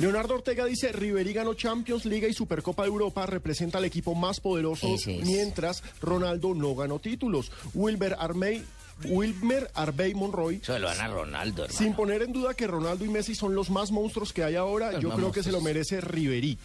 Leonardo 0.00 0.34
Ortega 0.34 0.64
dice, 0.64 0.92
Riverí 0.92 1.32
ganó 1.32 1.54
Champions, 1.54 2.04
Liga 2.06 2.26
y 2.26 2.32
Supercopa 2.32 2.82
de 2.82 2.88
Europa, 2.88 3.26
representa 3.26 3.78
al 3.78 3.84
equipo 3.84 4.14
más 4.14 4.40
poderoso, 4.40 4.94
es. 4.94 5.06
mientras 5.06 5.82
Ronaldo 6.00 6.54
no 6.54 6.74
ganó 6.74 6.98
títulos. 6.98 7.52
Wilber 7.74 8.16
Armey, 8.18 8.64
Wilmer 9.04 9.70
Arbey 9.74 10.14
Monroy, 10.14 10.60
Se 10.64 10.78
lo 10.78 10.88
dan 10.88 11.00
a 11.00 11.08
Ronaldo, 11.08 11.64
hermano. 11.64 11.78
sin 11.78 11.94
poner 11.94 12.22
en 12.22 12.32
duda 12.32 12.54
que 12.54 12.66
Ronaldo 12.66 13.04
y 13.04 13.08
Messi 13.08 13.34
son 13.34 13.54
los 13.54 13.70
más 13.70 13.90
monstruos 13.90 14.32
que 14.32 14.42
hay 14.44 14.56
ahora, 14.56 14.92
Los 14.92 15.02
yo 15.02 15.10
creo 15.10 15.32
que 15.32 15.42
se 15.42 15.52
lo 15.52 15.60
merece 15.60 16.00
Riverí. 16.00 16.58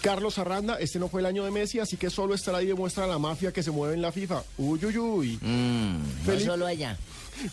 Carlos 0.00 0.38
Arranda, 0.38 0.78
este 0.78 0.98
no 1.00 1.08
fue 1.08 1.20
el 1.22 1.26
año 1.26 1.44
de 1.44 1.50
Messi, 1.50 1.80
así 1.80 1.96
que 1.96 2.08
solo 2.08 2.32
estará 2.34 2.62
y 2.62 2.66
demuestra 2.66 3.06
la 3.06 3.18
mafia 3.18 3.52
que 3.52 3.64
se 3.64 3.72
mueve 3.72 3.94
en 3.94 4.02
la 4.02 4.12
FIFA. 4.12 4.44
Uy, 4.56 4.78
uy, 4.84 4.96
uy. 4.98 5.38
No 5.42 5.98
Felipe- 6.24 6.44
solo 6.46 6.66
allá. 6.66 6.96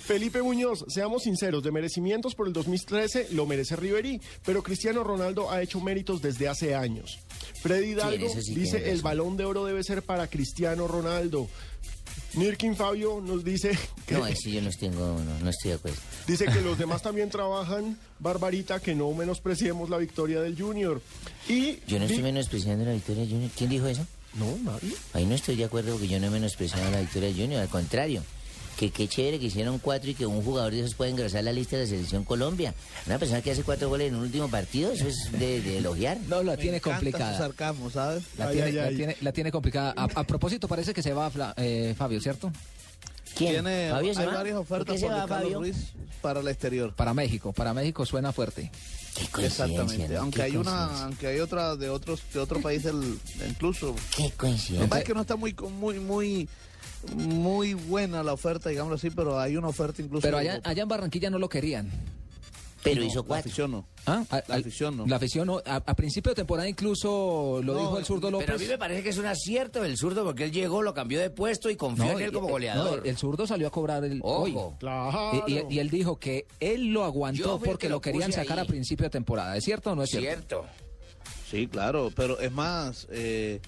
Felipe 0.04 0.42
Muñoz, 0.42 0.86
seamos 0.88 1.24
sinceros, 1.24 1.64
de 1.64 1.72
merecimientos 1.72 2.36
por 2.36 2.48
el 2.48 2.54
2013 2.54 3.30
lo 3.32 3.46
merece 3.46 3.76
Riverí, 3.76 4.20
pero 4.46 4.64
Cristiano 4.64 5.04
Ronaldo 5.04 5.52
ha 5.52 5.62
hecho 5.62 5.80
méritos 5.80 6.22
desde 6.22 6.48
hace 6.48 6.76
años. 6.76 7.20
Freddy 7.62 7.92
Hidalgo 7.92 8.30
sí 8.30 8.56
dice 8.56 8.92
el 8.92 9.02
balón 9.02 9.38
de 9.38 9.46
oro 9.46 9.66
debe 9.66 9.84
ser 9.84 10.04
para 10.04 10.28
Cristiano 10.28 10.88
Ronaldo. 10.88 11.48
Nirkin 12.34 12.76
Fabio 12.76 13.22
nos 13.22 13.44
dice 13.44 13.78
que, 14.06 14.16
No, 14.16 14.28
ese 14.28 14.52
yo 14.52 14.62
no 14.62 14.70
estoy, 14.70 14.90
no, 14.90 15.18
no 15.20 15.50
estoy 15.50 15.72
de 15.72 15.76
acuerdo. 15.76 15.98
dice 16.28 16.46
que 16.46 16.62
los 16.62 16.78
demás 16.78 17.02
también 17.04 17.30
trabajan. 17.30 17.98
Barbarita, 18.20 18.80
que 18.80 18.96
no 18.96 19.12
menospreciemos 19.14 19.90
la 19.90 19.98
victoria 19.98 20.42
del 20.42 20.60
Junior. 20.60 21.02
Y 21.48 21.80
Yo 21.88 22.00
no 22.00 22.06
estoy 22.06 22.24
menospreciando 22.24 22.86
la 22.86 22.94
victoria 22.94 23.24
de 23.24 23.30
Junior. 23.30 23.52
¿Quién 23.56 23.70
dijo 23.70 23.88
eso? 23.88 24.06
No, 24.36 24.58
nadie. 24.64 24.94
Ahí 25.14 25.26
no 25.26 25.36
estoy 25.36 25.56
de 25.56 25.64
acuerdo 25.64 25.94
porque 25.94 26.08
yo 26.08 26.20
no 26.20 26.28
he 26.28 26.30
menospreciado 26.30 26.92
la 26.92 27.00
victoria 27.00 27.30
de 27.30 27.36
Junior. 27.36 27.62
Al 27.62 27.70
contrario, 27.70 28.24
que 28.78 28.92
qué 28.92 29.08
chévere 29.08 29.40
que 29.40 29.46
hicieron 29.46 29.80
cuatro 29.80 30.10
y 30.10 30.14
que 30.16 30.26
un 30.26 30.42
jugador 30.44 30.74
de 30.74 30.80
esos 30.82 30.96
puede 30.96 31.12
ingresar 31.12 31.40
a 31.40 31.44
la 31.44 31.54
lista 31.54 31.78
de 31.78 31.84
la 31.84 31.90
selección 31.90 32.24
Colombia. 32.24 32.74
Una 33.06 33.18
persona 33.20 33.42
que 33.42 33.52
hace 33.52 33.64
cuatro 33.64 33.90
goles 33.90 34.10
en 34.10 34.16
un 34.16 34.24
último 34.24 34.50
partido, 34.50 34.92
eso 34.92 35.08
es 35.08 35.32
de, 35.32 35.62
de 35.62 35.78
elogiar. 35.78 36.18
No, 36.28 36.44
la 36.44 36.58
tiene 36.58 36.82
complicada. 36.82 37.38
La, 38.38 38.48
Ay, 38.48 38.54
tiene, 38.54 38.68
ay, 38.68 38.72
la 38.74 38.84
ay. 38.86 38.96
tiene- 38.96 39.18
la 39.22 39.32
tiene 39.32 39.52
complicada. 39.52 39.94
A, 39.96 40.04
a 40.04 40.24
propósito, 40.26 40.68
parece 40.68 40.94
que 40.94 41.02
se 41.02 41.14
va 41.14 41.32
eh, 41.58 41.94
Fabio, 41.98 42.20
¿cierto? 42.20 42.52
¿Quién? 43.38 43.52
Tiene, 43.54 43.90
¿Fabio 43.92 44.14
se 44.14 44.22
hay 44.22 44.28
va? 44.28 44.34
varias 44.36 44.56
¿Por 44.56 44.64
ofertas 44.64 45.00
se 45.00 45.06
por 45.08 45.16
va, 45.16 45.28
Fabio? 45.28 45.60
Ruiz 45.60 45.76
para 46.22 46.40
el 46.40 46.48
exterior. 46.48 46.94
Para 46.96 47.14
México. 47.14 47.52
Para 47.54 47.74
México 47.74 48.06
suena 48.06 48.32
fuerte. 48.32 48.72
Qué 49.16 49.28
coincidencia, 49.28 49.66
Exactamente. 49.66 50.14
¿no? 50.14 50.22
Aunque 50.22 50.38
Qué 50.38 50.44
hay 50.44 50.58
una, 50.58 51.04
aunque 51.04 51.28
hay 51.28 51.40
otra 51.40 51.76
de 51.76 51.90
otros, 51.90 52.22
de 52.34 52.40
otro 52.40 52.62
país 52.62 52.84
del, 52.84 53.18
incluso. 53.48 53.96
Qué 54.16 54.24
Lo 54.24 54.30
que 54.30 54.36
coincidencia. 54.36 54.90
pasa 54.90 55.02
es 55.02 55.08
que 55.08 55.14
no 55.14 55.22
está 55.22 55.36
muy, 55.36 55.54
muy, 55.54 56.00
muy, 56.00 56.50
muy 57.16 57.74
buena 57.74 58.24
la 58.24 58.34
oferta, 58.34 58.70
digámoslo 58.70 58.96
así, 58.96 59.10
pero 59.10 59.40
hay 59.40 59.58
una 59.58 59.68
oferta 59.68 60.02
incluso. 60.02 60.22
Pero 60.22 60.38
allá, 60.38 60.60
allá 60.64 60.84
en 60.84 60.90
Barranquilla 60.90 61.30
no 61.30 61.40
lo 61.40 61.50
querían. 61.50 61.90
Pero 62.84 63.02
No, 63.02 63.08
hizo 63.08 63.22
La 63.22 63.28
cuatro. 63.28 63.50
afición 63.50 63.72
no. 63.72 63.88
¿Ah? 64.06 64.24
A- 64.30 64.44
La 64.48 64.56
afición 64.58 64.96
no. 64.96 65.08
La 65.08 65.16
afición 65.16 65.48
no. 65.48 65.58
A, 65.66 65.78
a 65.78 65.96
principio 65.96 66.30
de 66.32 66.36
temporada 66.36 66.70
incluso 66.70 67.60
lo 67.64 67.74
No, 67.74 67.80
dijo 67.80 67.98
el 67.98 68.06
zurdo 68.06 68.30
López. 68.30 68.46
Pero 68.46 68.58
a 68.58 68.62
mí 68.62 68.68
me 68.68 68.78
parece 68.78 69.02
que 69.02 69.10
es 69.10 69.18
un 69.18 69.26
acierto 69.26 69.84
el 69.84 69.98
zurdo 69.98 70.24
porque 70.24 70.44
él 70.44 70.52
llegó, 70.52 70.84
lo 70.84 70.94
cambió 70.94 71.20
de 71.20 71.32
puesto 71.32 71.72
y 71.72 71.76
confió 71.78 72.12
en 72.12 72.22
él 72.22 72.32
como 72.32 72.48
goleador. 72.48 73.00
no, 73.00 73.04
el 73.06 73.18
zurdo 73.18 73.48
salió 73.48 73.68
a 73.68 73.72
cobrar 73.72 74.04
el 74.06 74.20
Ojo. 74.22 74.42
hoy. 74.44 74.56
Claro. 74.80 75.44
Y, 75.48 75.54
y- 75.54 75.66
y 75.72 75.80
él 75.80 75.90
dijo 75.90 76.20
que 76.20 76.46
él 76.60 76.94
lo 76.94 77.04
aguantó 77.06 77.58
porque 77.60 77.88
que 77.88 77.90
lo 77.90 77.96
lo 77.96 78.02
querían 78.02 78.32
sacar 78.32 78.60
ahí. 78.60 78.66
a 78.66 78.68
principio 78.68 79.06
de 79.06 79.10
temporada. 79.10 79.58
¿Es 79.58 79.64
cierto 79.64 79.92
o 79.94 79.96
no 79.96 80.04
es 80.04 80.12
cierto? 80.12 80.28
Cierto. 80.28 80.66
Sí, 81.50 81.66
claro, 81.68 82.12
pero 82.16 82.40
es 82.40 82.52
más, 82.52 83.08
eh, 83.10 83.62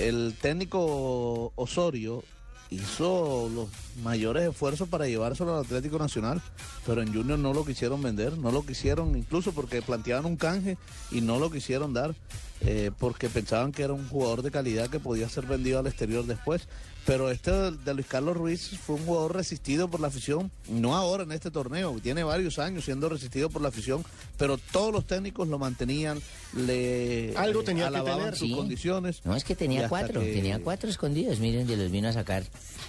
el 0.00 0.34
técnico 0.42 1.52
Osorio 1.54 2.24
hizo 2.70 3.48
los 3.54 3.68
mayores 4.02 4.48
esfuerzos 4.48 4.88
para 4.88 5.06
llevárselo 5.06 5.54
al 5.54 5.64
Atlético 5.64 5.98
Nacional, 5.98 6.42
pero 6.84 7.02
en 7.02 7.12
Junior 7.12 7.38
no 7.38 7.52
lo 7.52 7.64
quisieron 7.64 8.02
vender, 8.02 8.36
no 8.38 8.50
lo 8.50 8.64
quisieron, 8.64 9.16
incluso 9.16 9.52
porque 9.52 9.82
planteaban 9.82 10.24
un 10.24 10.36
canje 10.36 10.76
y 11.10 11.20
no 11.20 11.38
lo 11.38 11.50
quisieron 11.50 11.92
dar, 11.92 12.14
eh, 12.60 12.90
porque 12.98 13.28
pensaban 13.28 13.72
que 13.72 13.82
era 13.82 13.92
un 13.92 14.08
jugador 14.08 14.42
de 14.42 14.50
calidad 14.50 14.88
que 14.88 15.00
podía 15.00 15.28
ser 15.28 15.46
vendido 15.46 15.78
al 15.78 15.86
exterior 15.86 16.24
después. 16.24 16.68
Pero 17.06 17.30
este 17.30 17.52
de, 17.52 17.94
Luis 17.94 18.06
Carlos 18.08 18.36
Ruiz 18.36 18.70
fue 18.84 18.96
un 18.96 19.06
jugador 19.06 19.36
resistido 19.36 19.88
por 19.88 20.00
la 20.00 20.08
afición, 20.08 20.50
no 20.68 20.96
ahora 20.96 21.22
en 21.22 21.30
este 21.30 21.52
torneo, 21.52 21.96
tiene 22.02 22.24
varios 22.24 22.58
años 22.58 22.84
siendo 22.84 23.08
resistido 23.08 23.48
por 23.48 23.62
la 23.62 23.68
afición, 23.68 24.04
pero 24.36 24.58
todos 24.58 24.92
los 24.92 25.06
técnicos 25.06 25.46
lo 25.46 25.56
mantenían, 25.58 26.20
le 26.54 27.32
Algo 27.36 27.60
eh, 27.60 27.64
tenía 27.64 27.90
que 27.90 28.00
tener. 28.00 28.36
sus 28.36 28.48
Sí. 28.48 28.54
condiciones. 28.54 29.20
No, 29.24 29.36
es 29.36 29.44
que 29.44 29.54
tenía 29.54 29.88
cuatro, 29.88 30.20
que- 30.20 30.32
tenía 30.32 30.58
cuatro 30.58 30.90
escondidos. 30.90 31.38
Miren, 31.38 31.66
de 31.68 31.76
los 31.76 31.90
vino 31.92 32.08
a 32.08 32.12
sacar. 32.12 32.42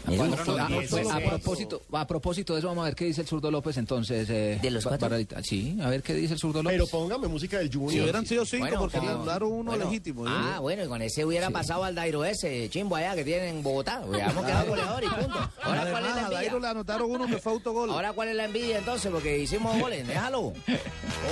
Miren, 0.07 0.33
fue- 0.35 0.87
pues, 0.89 1.07
a, 1.11 1.19
propósito, 1.19 1.81
a 1.91 2.07
propósito 2.07 2.53
de 2.53 2.59
eso, 2.59 2.69
vamos 2.69 2.83
a 2.83 2.85
ver 2.85 2.95
qué 2.95 3.05
dice 3.05 3.21
el 3.21 3.27
zurdo 3.27 3.51
López 3.51 3.77
entonces. 3.77 4.27
eh, 4.31 4.57
¿De 4.61 4.71
los 4.71 4.83
cuatro? 4.83 5.05
Barbarita. 5.09 5.43
Sí, 5.43 5.77
a 5.81 5.89
ver 5.89 6.01
qué 6.01 6.13
dice 6.15 6.33
el 6.33 6.39
zurdo 6.39 6.63
López. 6.63 6.79
Pero 6.79 6.87
póngame 6.87 7.27
música 7.27 7.59
del 7.59 7.71
Junior. 7.71 7.91
Si 7.91 8.01
hubieran 8.01 8.25
sido 8.25 8.45
cinco, 8.45 8.65
Bueno, 8.65 8.79
porque 8.79 8.99
le 8.99 9.05
mandaron 9.13 9.51
uno 9.51 9.71
bueno. 9.71 9.85
legítimo. 9.85 10.25
¿no? 10.25 10.31
Ah, 10.31 10.59
bueno, 10.59 10.83
y 10.83 10.87
con 10.87 11.01
ese 11.03 11.23
hubiera 11.23 11.49
pasado 11.51 11.83
al 11.83 11.93
Dairo 11.93 12.25
ese, 12.25 12.67
chimbo 12.69 12.95
allá 12.95 13.15
que 13.15 13.23
tienen 13.23 13.57
en 13.57 13.63
Bogotá. 13.63 14.01
Hubiéramos 14.07 14.45
quedado 14.45 14.67
goleador 14.67 15.03
y 15.03 15.07
punto. 15.07 15.49
Ahora, 15.61 15.85
¿cuál 15.91 16.05
es 16.05 16.15
la 16.15 16.25
a 16.25 16.29
Dairo 16.29 16.37
envidia? 16.37 16.59
le 16.59 16.67
anotaron 16.67 17.11
uno 17.11 17.27
que 17.27 17.37
fue 17.37 17.51
autogol. 17.53 17.89
Ahora, 17.89 18.13
¿cuál 18.13 18.29
es 18.29 18.35
la 18.35 18.45
envidia 18.45 18.77
entonces? 18.77 19.11
Porque 19.11 19.37
hicimos 19.39 19.77
goles, 19.79 20.07
déjalo. 20.07 20.53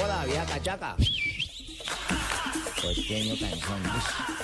Hola, 0.03 0.25
vieja 0.25 0.45
cachaca. 0.45 0.95
Costeño 2.81 3.35
canzón. 3.39 3.81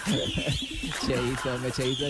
Cheito, 1.05 1.59
me 1.59 1.71
Cheito, 1.71 2.05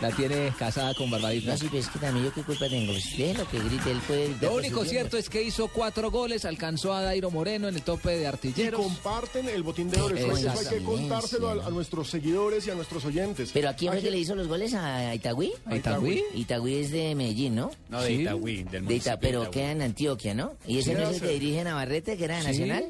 la 0.00 0.10
tiene 0.10 0.52
casada 0.58 0.94
con 0.94 1.10
Barbarita. 1.10 1.52
No, 1.52 1.58
sí, 1.58 1.66
pero 1.70 1.78
es 1.82 1.88
que 1.88 1.98
también 1.98 2.26
yo 2.26 2.32
qué 2.32 2.42
culpa 2.42 2.68
tengo. 2.68 2.92
Pues 2.92 3.16
déjelo 3.16 3.48
que 3.48 3.58
grite, 3.60 3.90
él 3.90 3.98
puede... 4.06 4.24
gritar 4.28 4.50
Lo 4.50 4.56
único 4.56 4.84
cierto 4.84 5.16
es 5.16 5.28
que 5.28 5.42
hizo 5.42 5.68
cuatro 5.68 6.10
goles, 6.10 6.44
alcanzó 6.44 6.92
a 6.92 7.02
Dairo 7.02 7.30
Moreno 7.30 7.68
en 7.68 7.74
el 7.76 7.82
tope 7.82 8.10
de 8.16 8.22
Y 8.22 8.24
artilleros. 8.26 8.80
comparten 8.80 9.48
el 9.48 9.62
botín 9.62 9.90
de 9.90 10.00
oro. 10.00 10.16
Eso, 10.16 10.50
hay 10.50 10.66
que 10.78 10.84
contárselo 10.84 11.48
a, 11.48 11.66
a 11.66 11.70
nuestros 11.70 12.08
seguidores 12.10 12.66
y 12.66 12.70
a 12.70 12.74
nuestros 12.74 13.04
oyentes. 13.04 13.50
¿Pero 13.52 13.68
a 13.68 13.74
quién 13.74 13.92
fue 13.92 14.02
que 14.02 14.10
le 14.10 14.18
hizo 14.18 14.34
los 14.34 14.48
goles? 14.48 14.74
¿A 14.74 15.14
Itagüí? 15.14 15.52
¿A 15.66 15.76
Itagüí? 15.76 16.22
Itagüí 16.34 16.74
es 16.76 16.90
de 16.90 17.14
Medellín, 17.14 17.54
¿no? 17.54 17.70
No, 17.88 18.00
de 18.02 18.08
Sí. 18.08 18.14
Itagüí, 18.22 18.64
del 18.64 18.86
De 18.86 18.94
Ita- 18.96 19.18
pero 19.18 19.42
de 19.44 19.50
queda 19.50 19.70
en 19.70 19.82
Antioquia, 19.82 20.34
¿no? 20.34 20.52
¿Y 20.66 20.78
ese 20.78 20.90
Sí, 20.90 20.96
no 20.96 21.08
es 21.08 21.16
el 21.16 21.20
que 21.22 21.28
dirige 21.34 21.64
Navarrete, 21.64 22.16
que 22.16 22.24
era 22.24 22.40
Sí. 22.40 22.46
Nacional? 22.48 22.84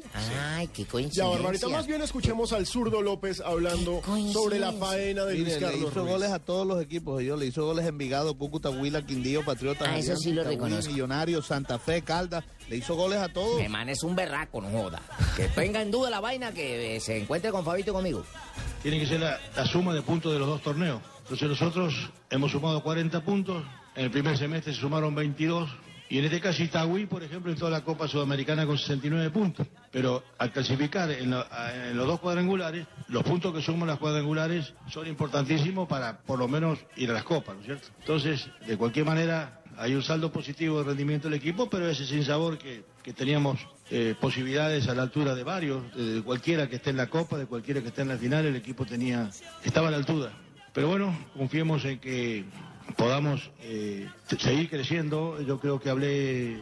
Ay, 0.55 0.67
qué 0.67 0.83
Ya, 0.83 0.89
coincidencia. 0.89 1.25
Barbarita, 1.25 1.67
más 1.69 1.87
bien 1.87 2.01
escuchemos 2.01 2.51
al 2.53 2.65
zurdo 2.65 3.01
López 3.01 3.41
hablando 3.41 4.01
sobre 4.33 4.59
la 4.59 4.73
faena 4.73 5.25
de 5.25 5.35
Luis 5.35 5.53
le 5.53 5.59
Carlos 5.59 5.79
hizo 5.79 5.89
Ruiz. 6.01 6.11
goles 6.13 6.31
a 6.31 6.39
todos 6.39 6.65
los 6.67 6.81
equipos. 6.81 6.94
Yo 7.03 7.35
le 7.37 7.45
hizo 7.47 7.65
goles 7.65 7.85
en 7.85 7.97
Vigado, 7.97 8.37
Cúcuta, 8.37 8.69
Huila, 8.69 9.05
Quindío, 9.05 9.43
Patriotas, 9.43 9.87
Ah, 9.89 9.97
eso 9.97 10.15
sí 10.15 10.31
lo 10.33 10.41
Itagüí, 10.41 10.55
reconozco. 10.57 10.91
Millonarios, 10.91 11.45
Santa 11.47 11.79
Fe, 11.79 12.01
Caldas. 12.01 12.43
Le 12.69 12.77
hizo 12.77 12.95
goles 12.95 13.19
a 13.19 13.29
todos. 13.29 13.61
Mi 13.61 13.67
man 13.69 13.89
es 13.89 14.01
un 14.03 14.15
berraco, 14.15 14.61
no 14.61 14.69
joda. 14.69 15.01
Que 15.35 15.47
tenga 15.49 15.81
en 15.81 15.91
duda 15.91 16.09
la 16.09 16.19
vaina, 16.19 16.51
que 16.51 16.95
eh, 16.95 16.99
se 16.99 17.17
encuentre 17.21 17.51
con 17.51 17.63
Fabito 17.63 17.93
conmigo. 17.93 18.23
tiene 18.81 18.99
que 18.99 19.05
ser 19.05 19.19
la, 19.19 19.39
la 19.55 19.65
suma 19.65 19.93
de 19.93 20.01
puntos 20.01 20.33
de 20.33 20.39
los 20.39 20.47
dos 20.47 20.61
torneos. 20.61 21.01
Entonces 21.23 21.47
nosotros 21.49 21.93
hemos 22.29 22.51
sumado 22.51 22.81
40 22.83 23.21
puntos, 23.23 23.63
en 23.95 24.05
el 24.05 24.11
primer 24.11 24.37
semestre 24.37 24.73
se 24.73 24.79
sumaron 24.81 25.15
22, 25.15 25.69
Y 26.09 26.19
en 26.19 26.25
este 26.25 26.39
caso 26.39 26.61
Itagüí, 26.61 27.07
por 27.07 27.23
ejemplo, 27.23 27.51
en 27.51 27.57
toda 27.57 27.71
la 27.71 27.83
Copa 27.83 28.07
Sudamericana 28.07 28.65
con 28.65 28.77
69 28.77 29.31
puntos. 29.31 29.67
Pero 29.91 30.23
al 30.37 30.51
clasificar 30.51 31.09
en, 31.09 31.31
los 31.31 32.07
dos 32.07 32.19
cuadrangulares, 32.19 32.85
los 33.07 33.23
puntos 33.23 33.53
que 33.53 33.61
suman 33.61 33.87
las 33.87 33.97
cuadrangulares 33.97 34.73
son 34.89 35.07
importantísimos 35.07 35.87
para 35.87 36.19
por 36.19 36.37
lo 36.37 36.47
menos 36.47 36.79
ir 36.95 37.09
a 37.09 37.13
las 37.13 37.23
copas, 37.23 37.55
¿no 37.55 37.61
es 37.61 37.65
cierto? 37.65 37.87
Entonces, 37.99 38.47
de 38.67 38.77
cualquier 38.77 39.05
manera, 39.05 39.61
hay 39.77 39.95
un 39.95 40.03
saldo 40.03 40.31
positivo 40.31 40.79
de 40.79 40.85
rendimiento 40.85 41.27
del 41.27 41.39
equipo, 41.39 41.69
pero 41.69 41.89
ese 41.89 42.05
sin 42.05 42.23
sabor 42.23 42.57
que, 42.57 42.83
que 43.01 43.13
teníamos 43.13 43.59
eh, 43.89 44.15
posibilidades 44.19 44.87
a 44.87 44.95
la 44.95 45.03
altura 45.03 45.35
de 45.35 45.43
varios, 45.43 45.95
de 45.95 46.21
cualquiera 46.23 46.69
que 46.69 46.77
esté 46.77 46.91
en 46.91 46.97
la 46.97 47.07
Copa, 47.07 47.37
de 47.37 47.45
cualquiera 47.45 47.81
que 47.81 47.87
esté 47.87 48.01
en 48.01 48.09
la 48.09 48.17
final, 48.17 48.45
el 48.45 48.55
equipo 48.55 48.85
tenía 48.85 49.29
estaba 49.63 49.87
a 49.87 49.91
la 49.91 49.97
altura. 49.97 50.31
Pero 50.73 50.87
bueno, 50.87 51.17
confiemos 51.37 51.85
en 51.85 51.99
que 51.99 52.45
podamos 52.97 53.51
eh, 53.61 54.07
seguir 54.39 54.69
creciendo. 54.69 55.41
Yo 55.41 55.59
creo 55.59 55.79
que 55.79 55.89
hablé 55.89 56.59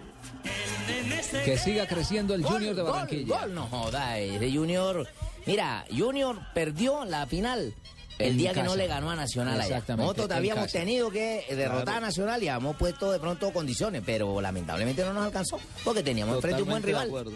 Que 1.45 1.57
siga 1.57 1.88
creciendo 1.88 2.33
el 2.33 2.43
Junior 2.43 2.75
de 2.75 2.81
Gol, 2.81 2.91
Barranquilla. 2.91 3.39
gol, 3.41 3.53
no 3.55 3.67
joda, 3.67 4.19
ese 4.19 4.51
Junior. 4.51 5.07
Mira, 5.45 5.86
Junior 5.95 6.39
perdió 6.53 7.03
la 7.05 7.25
final 7.27 7.73
el 8.19 8.31
En 8.33 8.38
día 8.38 8.53
que 8.53 8.62
no 8.63 8.75
le 8.75 8.88
ganó 8.88 9.09
a 9.09 9.15
Nacional 9.15 9.55
allá. 9.59 9.65
Exactamente, 9.77 10.03
Nosotros 10.03 10.29
en 10.29 10.38
habíamos 10.38 10.65
casa. 10.65 10.79
tenido 10.79 11.09
que 11.09 11.43
derrotar 11.49 11.83
Claro. 11.86 11.97
a 11.97 12.01
Nacional 12.01 12.43
y 12.43 12.47
habíamos 12.47 12.77
puesto 12.77 13.12
de 13.12 13.19
pronto 13.19 13.51
condiciones, 13.51 14.03
pero 14.05 14.39
lamentablemente 14.39 15.03
no 15.03 15.13
nos 15.13 15.25
alcanzó 15.25 15.59
porque 15.83 16.03
teníamos 16.03 16.36
enfrente 16.36 16.62
un 16.62 16.69
buen 16.69 16.81
de 16.83 16.88
rival. 16.88 17.07
acuerdo. 17.07 17.31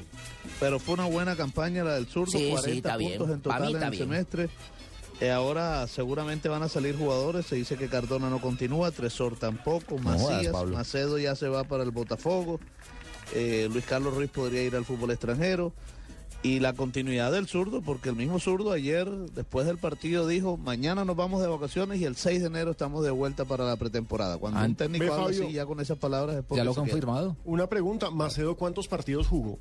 Pero 0.59 0.79
fue 0.79 0.93
una 0.93 1.05
buena 1.05 1.35
campaña 1.35 1.83
la 1.83 1.95
del 1.95 2.05
zurdo, 2.07 2.31
Sí, 2.31 2.37
sí, 2.45 2.49
40 2.51 2.69
está 2.77 2.97
bien. 2.97 3.17
puntos 3.17 3.35
en 3.35 3.41
Pa' 3.41 3.59
mí 3.59 3.59
total 3.59 3.69
en 3.69 3.75
está 3.75 3.85
el 3.85 3.91
bien. 3.91 4.03
semestre. 4.03 4.49
Eh, 5.19 5.31
ahora 5.31 5.87
seguramente 5.87 6.47
van 6.47 6.61
a 6.63 6.69
salir 6.69 6.95
jugadores. 6.97 7.45
Se 7.47 7.55
dice 7.55 7.75
que 7.75 7.87
Cardona 7.87 8.29
no 8.29 8.39
continúa, 8.39 8.91
Tresor 8.91 9.35
tampoco, 9.37 9.97
jodas, 9.97 10.21
Macías, 10.21 10.53
Pablo. 10.53 10.75
Macedo 10.75 11.17
ya 11.17 11.35
se 11.35 11.47
va 11.47 11.63
para 11.63 11.83
el 11.83 11.91
Botafogo. 11.91 12.59
eh, 13.33 13.67
Luis 13.71 13.85
Carlos 13.85 14.13
Ruiz 14.13 14.29
podría 14.29 14.61
ir 14.63 14.75
al 14.75 14.85
fútbol 14.85 15.11
extranjero. 15.11 15.73
Y 16.43 16.59
la 16.59 16.73
continuidad 16.73 17.31
del 17.31 17.47
zurdo, 17.47 17.81
porque 17.81 18.09
el 18.09 18.15
mismo 18.15 18.39
zurdo 18.39 18.71
ayer, 18.71 19.09
después 19.09 19.65
del 19.65 19.79
partido, 19.79 20.27
dijo, 20.27 20.55
mañana 20.55 21.03
nos 21.03 21.15
vamos 21.15 21.41
de 21.41 21.47
vacaciones 21.47 21.99
y 21.99 22.05
el 22.05 22.15
6 22.15 22.41
de 22.41 22.47
enero 22.47 22.71
estamos 22.71 23.03
de 23.03 23.09
vuelta 23.09 23.43
para 23.43 23.65
la 23.65 23.75
pretemporada. 23.75 24.37
Cuando 24.37 24.59
un 24.63 24.75
técnico 24.75 25.05
habla 25.05 25.25
Fabio. 25.25 25.45
así, 25.45 25.53
ya 25.53 25.65
con 25.65 25.79
esas 25.79 25.97
palabras 25.97 26.35
es 26.37 26.43
porque 26.43 26.59
¿Ya 26.59 26.63
lo 26.63 26.75
confirmado? 26.75 27.35
Una 27.43 27.65
pregunta, 27.67 28.11
Macedo, 28.11 28.55
¿cuántos 28.55 28.87
partidos 28.87 29.25
jugó? 29.25 29.57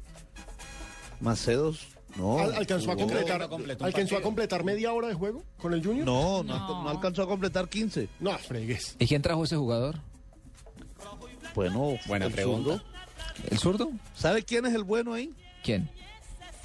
Macedos, 1.20 1.86
no. 2.16 2.38
Al- 2.38 2.55
¿Alcanzó 2.55 2.92
a 2.92 2.96
completar, 2.96 3.48
¿alcanzó 3.81 4.16
a 4.16 4.22
completar 4.22 4.64
media 4.64 4.92
hora 4.92 5.09
de 5.09 5.14
juego 5.14 5.42
con 5.59 5.72
el 5.74 5.85
Junior? 5.85 6.05
No, 6.07 6.42
no, 6.42 6.83
no 6.85 6.88
alcanzó 6.88 7.22
a 7.22 7.26
completar 7.26 7.68
15. 7.68 8.09
No, 8.20 8.37
fregues. 8.38 8.96
¿Y 8.98 9.07
quién 9.07 9.22
trajo 9.22 9.44
ese 9.44 9.57
jugador? 9.57 9.96
Bueno, 11.55 11.96
Buena 12.07 12.26
el 12.26 12.33
pregunta. 12.33 12.70
zurdo. 12.79 12.85
¿El 13.50 13.59
zurdo? 13.59 13.90
¿Sabe 14.14 14.42
quién 14.42 14.66
es 14.66 14.74
el 14.74 14.85
bueno 14.85 15.14
ahí? 15.14 15.33
¿Quién? 15.62 15.88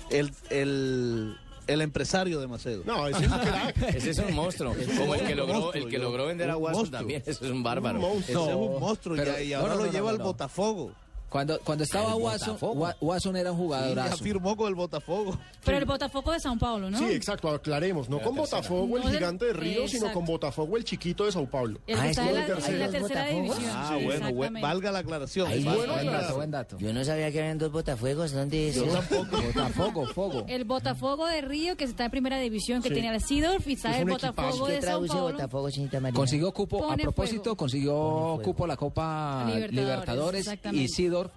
El, 0.10 0.32
el, 0.50 1.38
el 1.68 1.82
empresario 1.82 2.40
de 2.42 2.48
Macedo. 2.48 2.84
No, 2.86 3.08
ese 3.08 3.24
es 3.26 3.32
un 3.32 3.40
crack. 3.40 3.78
Ese 3.96 4.10
es 4.10 4.20
un 4.20 4.34
monstruo. 4.36 4.74
Ese 4.74 4.92
es 4.92 5.00
Como 5.00 5.16
el 5.16 5.26
que 5.26 5.36
logró, 5.36 5.54
monstruo, 5.60 5.84
el 5.86 5.90
que 5.90 5.98
logró 5.98 6.26
vender 6.28 6.50
a 6.50 6.58
Watson 6.58 6.92
también. 6.92 7.24
Eso 7.26 7.46
es 7.46 7.52
un 7.52 7.64
bárbaro. 7.64 8.00
Un 8.00 8.06
monstruo. 8.16 8.42
Ese 8.44 8.52
es 8.52 8.56
un 8.58 8.74
No, 8.74 8.80
monstruo 8.80 9.16
pero- 9.16 9.42
y, 9.42 9.50
no, 9.52 9.58
ahora 9.60 9.74
no, 9.76 9.80
lo 9.82 9.86
no, 9.86 9.92
lleva 9.92 10.06
no, 10.06 10.10
al 10.10 10.18
no. 10.18 10.24
Botafogo. 10.26 10.92
Cuando, 11.32 11.58
cuando 11.62 11.86
estaba 11.86 12.14
Watson, 12.16 12.58
Watson 13.00 13.38
era 13.38 13.54
un 13.54 13.58
Y 13.58 13.62
jugadorazo. 13.62 14.18
firmó 14.18 14.58
con 14.58 14.68
el 14.68 14.76
Botafogo. 14.76 15.38
Pero 15.64 15.78
el 15.78 15.86
Botafogo 15.86 16.34
de 16.34 16.42
Sao 16.42 16.58
Paulo, 16.58 16.90
¿no? 16.92 16.98
Sí, 16.98 17.06
exacto, 17.06 17.48
aclaremos. 17.50 18.10
No 18.10 18.20
con 18.20 18.36
Botafogo 18.36 18.98
el 18.98 19.04
gigante 19.10 19.46
de 19.46 19.54
Río, 19.54 19.88
sino 19.88 20.12
con 20.12 20.26
Botafogo 20.26 20.76
el 20.76 20.84
chiquito 20.84 21.24
de 21.26 21.32
Sao 21.32 21.50
Paulo. 21.50 21.80
Ah, 21.96 22.10
es 22.10 22.18
la, 22.18 22.46
tercera 22.46 23.00
Botafogos. 23.00 23.32
división. 23.32 23.72
Ah, 23.74 23.98
Sí, 23.98 24.06
bueno, 24.34 24.62
valga 24.62 24.92
la 24.92 25.00
aclaración. 25.00 25.48
Buen 25.50 25.64
dato, 25.64 25.82
aclaración. 25.94 26.36
buen 26.36 26.52
dato. 26.52 26.78
Yo 26.80 26.94
no 26.94 27.06
sabía 27.06 27.32
que 27.32 27.40
habían 27.40 27.58
dos 27.58 27.72
botafuegos. 27.72 28.34
¿Dónde 28.34 28.68
es 28.70 28.76
Yo 28.76 28.86
tampoco. 28.88 29.38
Botafogo, 29.54 30.06
Fogo. 30.08 30.46
El 30.50 30.66
Botafogo 30.66 31.28
de 31.28 31.42
Río, 31.42 31.78
que 31.78 31.86
está 31.86 32.06
en 32.06 32.12
primera 32.12 32.40
división, 32.40 32.82
que 32.82 32.90
Sí. 32.90 32.96
tenía 32.96 33.14
el 33.16 33.22
Sidorf, 33.22 33.66
y 33.70 33.74
está 33.74 33.92
Es 33.92 34.00
el 34.00 34.10
Botafogo 34.10 34.48
equipazo. 34.50 34.66
¿Qué 34.66 34.74
de 34.74 34.82
Sao 34.82 34.90
traduce 34.90 35.14
Paulo. 35.14 35.32
botafogo? 35.32 35.70
Consiguió 36.14 36.52
cupo, 36.52 36.92
a 36.92 36.98
propósito, 36.98 37.56
consiguió 37.56 38.40
cupo 38.44 38.66
a 38.66 38.68
la 38.68 38.76
Copa 38.76 39.46
Libertadores, 39.46 39.72
Libertadores, 39.72 40.40
exactamente. 40.42 40.84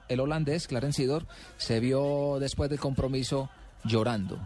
El 0.09 0.21
holandés, 0.21 0.67
Clarence 0.69 1.03
Sidor, 1.03 1.27
se 1.59 1.81
vio 1.81 2.39
después 2.41 2.71
del 2.71 2.79
compromiso 2.81 3.51
llorando. 3.85 4.39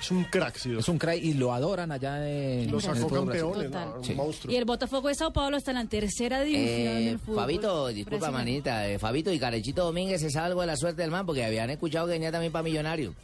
Es 0.00 0.10
un 0.10 0.24
crack, 0.24 0.56
sí. 0.56 0.74
Es 0.78 0.88
un 0.88 0.96
crack 0.98 1.18
y 1.22 1.34
lo 1.34 1.52
adoran 1.52 1.92
allá 1.92 2.26
en 2.26 2.70
Lo 2.70 2.80
sacó 2.80 3.06
campeones. 3.08 3.70
¿no? 3.70 3.96
un 3.98 4.04
Sí. 4.04 4.14
monstruo. 4.14 4.50
Y 4.52 4.56
el 4.56 4.64
Botafogo 4.64 5.08
de 5.08 5.14
Sao 5.14 5.30
Paulo 5.30 5.58
está 5.58 5.72
en 5.72 5.76
la 5.76 5.84
tercera 5.84 6.40
división 6.40 6.68
Eh, 6.96 7.04
del 7.04 7.18
fútbol. 7.18 7.36
Fabito, 7.36 7.88
disculpa, 7.88 8.30
manita. 8.30 8.88
eh, 8.88 8.98
Fabito 8.98 9.30
y 9.30 9.38
Carechito 9.38 9.84
Domínguez, 9.84 10.22
¿se 10.22 10.30
sabe 10.30 10.46
algo 10.46 10.62
de 10.62 10.68
la 10.68 10.76
suerte 10.76 11.02
del 11.02 11.10
man? 11.10 11.26
Porque 11.26 11.44
habían 11.44 11.68
escuchado 11.68 12.06
que 12.06 12.12
venía 12.12 12.32
también 12.32 12.50
para 12.50 12.62
Millonario. 12.62 13.14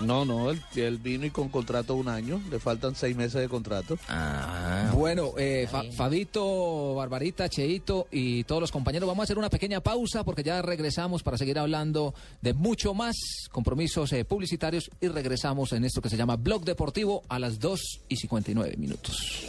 No, 0.00 0.24
no, 0.24 0.50
él, 0.50 0.60
él 0.74 0.98
vino 0.98 1.26
y 1.26 1.30
con 1.30 1.48
contrato 1.48 1.94
un 1.94 2.08
año. 2.08 2.40
Le 2.50 2.58
faltan 2.58 2.94
seis 2.96 3.14
meses 3.16 3.40
de 3.40 3.48
contrato. 3.48 3.96
Ah, 4.08 4.90
Bueno, 4.94 5.32
eh, 5.38 5.68
Fa- 5.70 5.84
Fabito, 5.96 6.94
Barbarita, 6.94 7.48
Cheito 7.48 8.08
y 8.10 8.44
todos 8.44 8.60
los 8.60 8.72
compañeros, 8.72 9.06
vamos 9.06 9.22
a 9.22 9.24
hacer 9.24 9.38
una 9.38 9.50
pequeña 9.50 9.80
pausa 9.80 10.24
porque 10.24 10.42
ya 10.42 10.60
regresamos 10.62 11.22
para 11.22 11.38
seguir 11.38 11.58
hablando 11.58 12.14
de 12.40 12.52
mucho 12.54 12.94
más 12.94 13.14
compromisos 13.50 14.12
eh, 14.12 14.24
publicitarios 14.24 14.90
y 15.00 15.08
regresamos 15.08 15.72
en 15.72 15.84
esto 15.84 16.00
que 16.00 16.08
se 16.08 16.16
llama 16.16 16.36
Blog 16.36 16.64
Deportivo 16.64 17.22
a 17.28 17.38
las 17.38 17.58
2 17.60 18.00
y 18.08 18.16
59 18.16 18.76
minutos. 18.78 19.46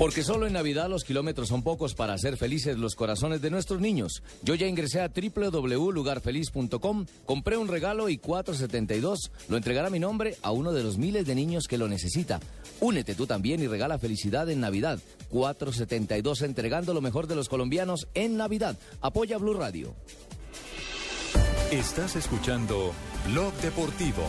Porque 0.00 0.22
solo 0.22 0.46
en 0.46 0.54
Navidad 0.54 0.88
los 0.88 1.04
kilómetros 1.04 1.48
son 1.48 1.62
pocos 1.62 1.94
para 1.94 2.14
hacer 2.14 2.38
felices 2.38 2.78
los 2.78 2.94
corazones 2.94 3.42
de 3.42 3.50
nuestros 3.50 3.82
niños. 3.82 4.22
Yo 4.42 4.54
ya 4.54 4.66
ingresé 4.66 5.02
a 5.02 5.10
www.lugarfeliz.com, 5.10 7.04
compré 7.26 7.58
un 7.58 7.68
regalo 7.68 8.08
y 8.08 8.16
472 8.16 9.30
lo 9.50 9.58
entregará 9.58 9.90
mi 9.90 9.98
nombre 9.98 10.36
a 10.40 10.52
uno 10.52 10.72
de 10.72 10.82
los 10.84 10.96
miles 10.96 11.26
de 11.26 11.34
niños 11.34 11.66
que 11.68 11.76
lo 11.76 11.86
necesita. 11.86 12.40
Únete 12.80 13.14
tú 13.14 13.26
también 13.26 13.60
y 13.62 13.66
regala 13.66 13.98
felicidad 13.98 14.48
en 14.48 14.60
Navidad. 14.60 15.00
472 15.28 16.40
entregando 16.40 16.94
lo 16.94 17.02
mejor 17.02 17.26
de 17.26 17.36
los 17.36 17.50
colombianos 17.50 18.08
en 18.14 18.38
Navidad. 18.38 18.78
Apoya 19.02 19.36
Blue 19.36 19.52
Radio. 19.52 19.94
Estás 21.70 22.16
escuchando 22.16 22.94
Blog 23.26 23.52
Deportivo. 23.56 24.24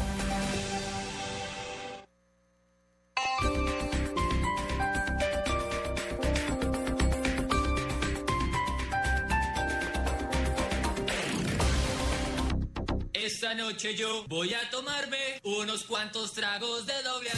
Esta 13.23 13.53
noche 13.53 13.93
yo 13.93 14.25
voy 14.27 14.51
a 14.55 14.67
tomarme 14.71 15.39
unos 15.43 15.84
cuantos 15.84 16.34
tragos 16.34 16.88
de 16.88 17.03
doble. 17.03 17.29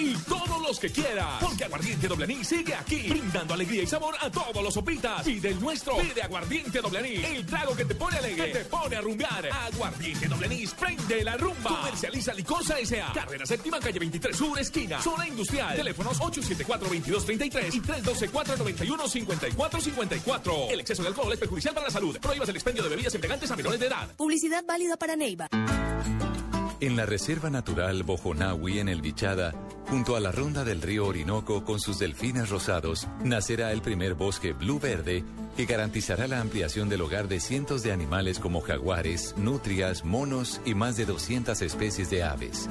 Y 0.00 0.14
todos 0.26 0.60
los 0.66 0.80
que 0.80 0.90
quiera, 0.90 1.36
porque 1.40 1.64
Aguardiente 1.64 2.08
Doble 2.08 2.24
Anís 2.24 2.48
sigue 2.48 2.74
aquí, 2.74 3.10
brindando 3.10 3.52
alegría 3.52 3.82
y 3.82 3.86
sabor 3.86 4.14
a 4.18 4.30
todos 4.30 4.64
los 4.64 4.72
sopitas. 4.72 5.26
Y 5.26 5.40
del 5.40 5.60
nuestro, 5.60 5.98
pide 5.98 6.22
Aguardiente 6.22 6.80
Doble 6.80 7.00
Anís, 7.00 7.22
el 7.22 7.44
trago 7.44 7.76
que 7.76 7.84
te 7.84 7.94
pone 7.94 8.16
alegre, 8.16 8.46
que 8.46 8.52
te 8.60 8.64
pone 8.64 8.96
a 8.96 9.02
rumbear. 9.02 9.50
Aguardiente 9.52 10.26
Doble 10.26 10.46
Anís, 10.46 10.72
prende 10.72 11.22
la 11.22 11.36
rumba. 11.36 11.80
Comercializa 11.80 12.32
Licosa 12.32 12.78
S.A. 12.78 13.12
Carrera 13.12 13.44
Séptima, 13.44 13.78
calle 13.78 13.98
23 13.98 14.34
Sur, 14.34 14.58
esquina, 14.58 15.02
zona 15.02 15.28
industrial. 15.28 15.76
Teléfonos 15.76 16.18
874-2233 16.18 17.74
y 17.74 17.82
312-491-5454. 17.82 20.70
El 20.70 20.80
exceso 20.80 21.02
de 21.02 21.08
alcohol 21.08 21.30
es 21.30 21.38
perjudicial 21.38 21.74
para 21.74 21.88
la 21.88 21.92
salud. 21.92 22.18
Prohíbas 22.18 22.48
el 22.48 22.56
expendio 22.56 22.82
de 22.82 22.88
bebidas 22.88 23.14
embriagantes 23.14 23.50
a 23.50 23.56
menores 23.56 23.78
de 23.78 23.86
edad. 23.86 24.08
Publicidad 24.16 24.64
válida 24.64 24.96
para 24.96 25.14
Neiva. 25.14 25.46
En 26.80 26.96
la 26.96 27.04
Reserva 27.04 27.50
Natural 27.50 28.02
Bojonawi 28.04 28.78
en 28.78 28.88
el 28.88 29.02
Bichada, 29.02 29.52
junto 29.90 30.16
a 30.16 30.20
la 30.20 30.32
ronda 30.32 30.64
del 30.64 30.80
río 30.80 31.06
Orinoco 31.06 31.62
con 31.62 31.78
sus 31.78 31.98
delfines 31.98 32.48
rosados, 32.48 33.06
nacerá 33.22 33.70
el 33.72 33.82
primer 33.82 34.14
bosque 34.14 34.54
blue 34.54 34.80
verde 34.80 35.22
que 35.58 35.66
garantizará 35.66 36.26
la 36.26 36.40
ampliación 36.40 36.88
del 36.88 37.02
hogar 37.02 37.28
de 37.28 37.38
cientos 37.38 37.82
de 37.82 37.92
animales 37.92 38.38
como 38.38 38.62
jaguares, 38.62 39.34
nutrias, 39.36 40.06
monos 40.06 40.62
y 40.64 40.74
más 40.74 40.96
de 40.96 41.04
200 41.04 41.60
especies 41.60 42.08
de 42.08 42.22
aves. 42.22 42.66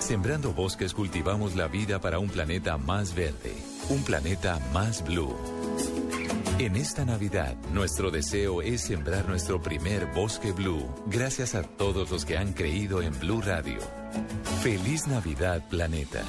Sembrando 0.00 0.52
bosques 0.52 0.92
cultivamos 0.92 1.56
la 1.56 1.66
vida 1.66 1.98
para 1.98 2.18
un 2.18 2.28
planeta 2.28 2.76
más 2.76 3.14
verde, 3.14 3.54
un 3.88 4.02
planeta 4.04 4.60
más 4.74 5.02
blue. 5.02 5.55
En 6.58 6.74
esta 6.74 7.04
Navidad, 7.04 7.54
nuestro 7.70 8.10
deseo 8.10 8.62
es 8.62 8.80
sembrar 8.80 9.28
nuestro 9.28 9.60
primer 9.60 10.06
bosque 10.06 10.52
blue, 10.52 10.88
gracias 11.06 11.54
a 11.54 11.62
todos 11.62 12.10
los 12.10 12.24
que 12.24 12.38
han 12.38 12.54
creído 12.54 13.02
en 13.02 13.12
Blue 13.20 13.42
Radio. 13.42 13.76
Feliz 14.62 15.06
Navidad, 15.06 15.62
planeta. 15.68 16.22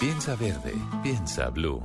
Piensa 0.00 0.34
verde, 0.34 0.74
piensa 1.04 1.50
blue. 1.50 1.80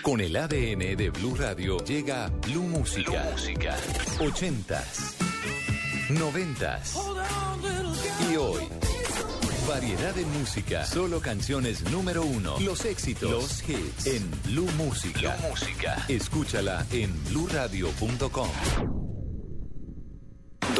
Con 0.00 0.22
el 0.22 0.34
ADN 0.34 0.96
de 0.96 1.10
Blue 1.10 1.34
Radio 1.36 1.76
llega 1.84 2.28
Blue 2.46 2.62
Música. 2.62 3.28
Música. 3.30 3.76
80s, 4.18 5.16
90s 6.08 6.96
y 8.32 8.36
hoy. 8.36 8.85
Variedad 9.68 10.14
de 10.14 10.24
música, 10.26 10.84
solo 10.86 11.20
canciones 11.20 11.82
número 11.90 12.22
uno, 12.22 12.54
los 12.60 12.84
éxitos, 12.84 13.30
los 13.30 13.68
hits 13.68 14.06
en 14.06 14.30
Blue 14.44 14.70
Música. 14.76 15.36
Música. 15.48 16.04
Escúchala 16.08 16.86
en 16.92 17.12
bluradio.com. 17.24 19.05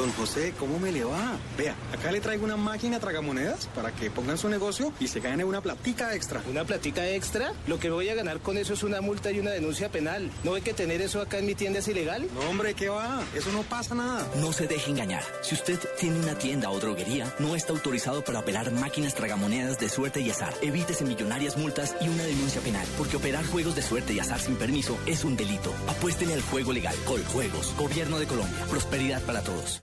Don 0.07 0.15
José, 0.15 0.55
¿cómo 0.57 0.79
me 0.79 0.93
le 0.93 1.03
va? 1.03 1.37
Vea, 1.59 1.75
acá 1.93 2.13
le 2.13 2.21
traigo 2.21 2.45
una 2.45 2.57
máquina 2.57 3.01
tragamonedas 3.01 3.67
para 3.75 3.91
que 3.91 4.09
pongan 4.09 4.39
su 4.39 4.49
negocio 4.49 4.93
y 5.01 5.09
se 5.09 5.19
gane 5.19 5.43
una 5.43 5.61
platica 5.61 6.15
extra. 6.15 6.41
¿Una 6.49 6.65
platica 6.65 7.09
extra? 7.09 7.53
Lo 7.67 7.81
que 7.81 7.91
voy 7.91 8.09
a 8.09 8.15
ganar 8.15 8.39
con 8.39 8.57
eso 8.57 8.75
es 8.75 8.85
una 8.85 9.01
multa 9.01 9.33
y 9.33 9.41
una 9.41 9.51
denuncia 9.51 9.91
penal. 9.91 10.31
¿No 10.45 10.53
ve 10.53 10.61
que 10.61 10.75
tener 10.75 11.03
eso 11.03 11.21
acá 11.21 11.39
en 11.39 11.47
mi 11.47 11.57
tienda 11.57 11.81
es 11.81 11.89
ilegal? 11.89 12.29
No, 12.35 12.49
hombre, 12.49 12.75
¿qué 12.75 12.89
va? 12.89 13.21
Eso 13.35 13.51
no 13.51 13.65
pasa 13.65 13.97
nada. 13.97 14.25
No 14.37 14.53
se 14.53 14.69
deje 14.69 14.93
engañar. 14.93 15.25
Si 15.43 15.57
usted 15.57 15.81
tiene 15.99 16.21
una 16.21 16.39
tienda 16.39 16.71
o 16.71 16.79
droguería, 16.79 17.35
no 17.41 17.57
está 17.57 17.73
autorizado 17.73 18.23
para 18.23 18.39
operar 18.39 18.71
máquinas 18.71 19.17
tragamonedas 19.17 19.81
de 19.81 19.89
suerte 19.89 20.21
y 20.21 20.31
azar. 20.31 20.55
Evítese 20.63 21.05
millonarias 21.05 21.57
multas 21.57 21.97
y 22.01 22.09
una 22.09 22.23
denuncia 22.23 22.61
penal, 22.61 22.87
porque 22.97 23.17
operar 23.17 23.45
juegos 23.47 23.75
de 23.75 23.83
suerte 23.83 24.13
y 24.13 24.21
azar 24.21 24.39
sin 24.39 24.55
permiso 24.55 24.97
es 25.05 25.25
un 25.25 25.37
delito. 25.37 25.75
Apuéstele 25.89 26.35
al 26.35 26.43
juego 26.43 26.73
legal. 26.73 26.95
Coljuegos. 27.07 27.75
Gobierno 27.77 28.21
de 28.21 28.27
Colombia. 28.29 28.67
Prosperidad 28.71 29.21
para 29.23 29.43
todos. 29.43 29.83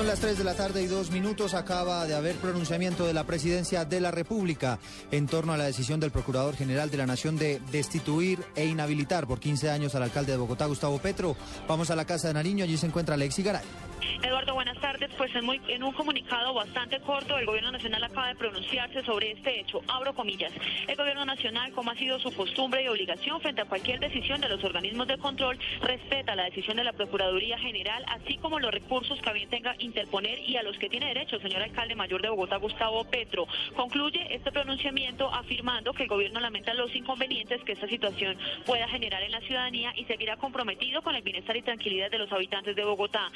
Son 0.00 0.06
las 0.06 0.20
3 0.20 0.38
de 0.38 0.44
la 0.44 0.54
tarde 0.54 0.82
y 0.82 0.86
dos 0.86 1.10
minutos. 1.10 1.52
Acaba 1.52 2.06
de 2.06 2.14
haber 2.14 2.34
pronunciamiento 2.36 3.04
de 3.04 3.12
la 3.12 3.24
presidencia 3.24 3.84
de 3.84 4.00
la 4.00 4.10
República 4.10 4.78
en 5.10 5.26
torno 5.26 5.52
a 5.52 5.58
la 5.58 5.64
decisión 5.64 6.00
del 6.00 6.10
Procurador 6.10 6.56
General 6.56 6.90
de 6.90 6.96
la 6.96 7.04
Nación 7.04 7.36
de 7.36 7.60
destituir 7.70 8.42
e 8.54 8.64
inhabilitar 8.64 9.26
por 9.26 9.40
15 9.40 9.68
años 9.68 9.94
al 9.94 10.04
alcalde 10.04 10.32
de 10.32 10.38
Bogotá, 10.38 10.64
Gustavo 10.64 10.98
Petro. 11.00 11.36
Vamos 11.68 11.90
a 11.90 11.96
la 11.96 12.06
Casa 12.06 12.28
de 12.28 12.34
Nariño, 12.34 12.64
allí 12.64 12.78
se 12.78 12.86
encuentra 12.86 13.14
Alexi 13.14 13.42
Garay. 13.42 13.89
Eduardo, 14.22 14.54
buenas 14.54 14.78
tardes. 14.78 15.10
Pues 15.16 15.30
en, 15.34 15.82
un 15.82 15.92
comunicado 15.92 16.54
bastante 16.54 17.00
corto, 17.00 17.38
el 17.38 17.46
Gobierno 17.46 17.72
Nacional 17.72 18.04
acaba 18.04 18.28
de 18.28 18.34
pronunciarse 18.34 19.02
sobre 19.02 19.32
este 19.32 19.60
hecho. 19.60 19.80
Abro 19.88 20.14
comillas. 20.14 20.52
El 20.86 20.96
Gobierno 20.96 21.24
Nacional, 21.24 21.72
como 21.72 21.90
ha 21.90 21.94
sido 21.94 22.18
su 22.18 22.32
costumbre 22.34 22.82
y 22.84 22.88
obligación 22.88 23.40
frente 23.40 23.62
a 23.62 23.64
cualquier 23.64 24.00
decisión 24.00 24.40
de 24.40 24.48
los 24.48 24.62
organismos 24.64 25.06
de 25.06 25.18
control, 25.18 25.58
respeta 25.82 26.34
la 26.34 26.44
decisión 26.44 26.76
de 26.76 26.84
la 26.84 26.92
Procuraduría 26.92 27.58
General, 27.58 28.04
así 28.08 28.36
como 28.38 28.58
los 28.58 28.70
recursos 28.70 29.20
que 29.20 29.32
bien 29.32 29.48
tenga 29.48 29.74
interponer 29.78 30.38
y 30.40 30.56
a 30.56 30.62
los 30.62 30.78
que 30.78 30.88
tiene 30.88 31.06
derecho 31.06 31.36
el 31.36 31.42
señor 31.42 31.62
alcalde 31.62 31.94
mayor 31.94 32.22
de 32.22 32.28
Bogotá, 32.28 32.56
Gustavo 32.56 33.04
Petro. 33.04 33.46
Concluye 33.74 34.34
este 34.34 34.52
pronunciamiento 34.52 35.32
afirmando 35.32 35.92
que 35.92 36.04
el 36.04 36.08
Gobierno 36.08 36.40
lamenta 36.40 36.74
los 36.74 36.94
inconvenientes 36.94 37.62
que 37.64 37.72
esta 37.72 37.88
situación 37.88 38.36
pueda 38.66 38.88
generar 38.88 39.22
en 39.22 39.32
la 39.32 39.40
ciudadanía 39.40 39.92
y 39.96 40.04
seguirá 40.04 40.36
comprometido 40.36 41.02
con 41.02 41.14
el 41.14 41.22
bienestar 41.22 41.56
y 41.56 41.62
tranquilidad 41.62 42.10
de 42.10 42.18
los 42.18 42.32
habitantes 42.32 42.76
de 42.76 42.84
Bogotá. 42.84 43.30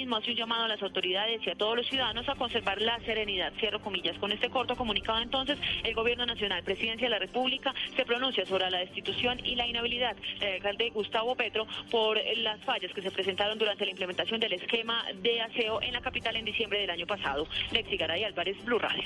Asimismo, 0.00 0.16
hace 0.16 0.30
un 0.30 0.36
llamado 0.38 0.64
a 0.64 0.68
las 0.68 0.82
autoridades 0.82 1.46
y 1.46 1.50
a 1.50 1.54
todos 1.54 1.76
los 1.76 1.86
ciudadanos 1.86 2.26
a 2.26 2.34
conservar 2.34 2.80
la 2.80 2.98
serenidad. 3.00 3.52
Cierro 3.60 3.82
comillas. 3.82 4.16
Con 4.16 4.32
este 4.32 4.48
corto 4.48 4.74
comunicado, 4.74 5.20
entonces, 5.20 5.58
el 5.84 5.94
Gobierno 5.94 6.24
Nacional, 6.24 6.62
Presidencia 6.62 7.06
de 7.06 7.10
la 7.10 7.18
República, 7.18 7.74
se 7.94 8.06
pronuncia 8.06 8.46
sobre 8.46 8.70
la 8.70 8.78
destitución 8.78 9.44
y 9.44 9.56
la 9.56 9.66
inhabilidad 9.66 10.16
del 10.38 10.54
alcalde 10.54 10.88
Gustavo 10.88 11.36
Petro 11.36 11.66
por 11.90 12.18
las 12.38 12.64
fallas 12.64 12.90
que 12.94 13.02
se 13.02 13.10
presentaron 13.10 13.58
durante 13.58 13.84
la 13.84 13.90
implementación 13.90 14.40
del 14.40 14.54
esquema 14.54 15.04
de 15.16 15.42
aseo 15.42 15.82
en 15.82 15.92
la 15.92 16.00
capital 16.00 16.34
en 16.34 16.46
diciembre 16.46 16.80
del 16.80 16.88
año 16.88 17.06
pasado. 17.06 17.46
Lexi 17.70 17.98
Garay 17.98 18.24
Álvarez, 18.24 18.56
Blue 18.64 18.78
Radio. 18.78 19.04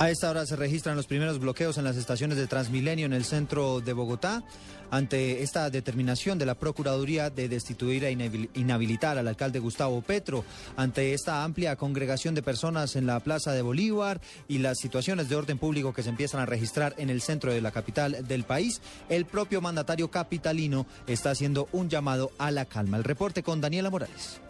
A 0.00 0.10
esta 0.10 0.28
hora 0.28 0.44
se 0.44 0.56
registran 0.56 0.96
los 0.96 1.06
primeros 1.06 1.38
bloqueos 1.38 1.78
en 1.78 1.84
las 1.84 1.96
estaciones 1.96 2.36
de 2.36 2.48
Transmilenio 2.48 3.06
en 3.06 3.12
el 3.12 3.24
centro 3.24 3.80
de 3.80 3.92
Bogotá 3.92 4.42
ante 4.90 5.42
esta 5.42 5.70
determinación 5.70 6.36
de 6.36 6.46
la 6.46 6.56
Procuraduría 6.56 7.30
de 7.30 7.48
destituir 7.48 8.04
e 8.04 8.12
inhabilitar 8.54 9.18
al 9.18 9.28
alcalde 9.28 9.60
Gustavo 9.60 10.02
Petro, 10.02 10.44
ante 10.76 11.14
esta 11.14 11.44
amplia 11.44 11.76
congregación 11.76 12.34
de 12.34 12.42
personas 12.42 12.96
en 12.96 13.06
la 13.06 13.20
Plaza 13.20 13.52
de 13.52 13.62
Bolívar 13.62 14.20
y 14.48 14.58
las 14.58 14.78
situaciones 14.78 15.28
de 15.28 15.36
orden 15.36 15.58
público 15.58 15.94
que 15.94 16.02
se 16.02 16.10
empiezan 16.10 16.40
a 16.40 16.46
registrar 16.46 16.94
en 16.98 17.08
el 17.08 17.22
centro 17.22 17.52
de 17.52 17.60
la 17.60 17.70
capital 17.70 18.26
del 18.26 18.42
país, 18.42 18.82
el 19.08 19.26
propio 19.26 19.60
mandatario 19.60 20.10
capitalino 20.10 20.86
está 21.06 21.30
haciendo 21.30 21.68
un 21.72 21.88
llamado 21.88 22.32
a 22.38 22.50
la 22.50 22.64
calma. 22.64 22.96
El 22.96 23.04
reporte 23.04 23.44
con 23.44 23.60
Daniela 23.60 23.90
Morales. 23.90 24.40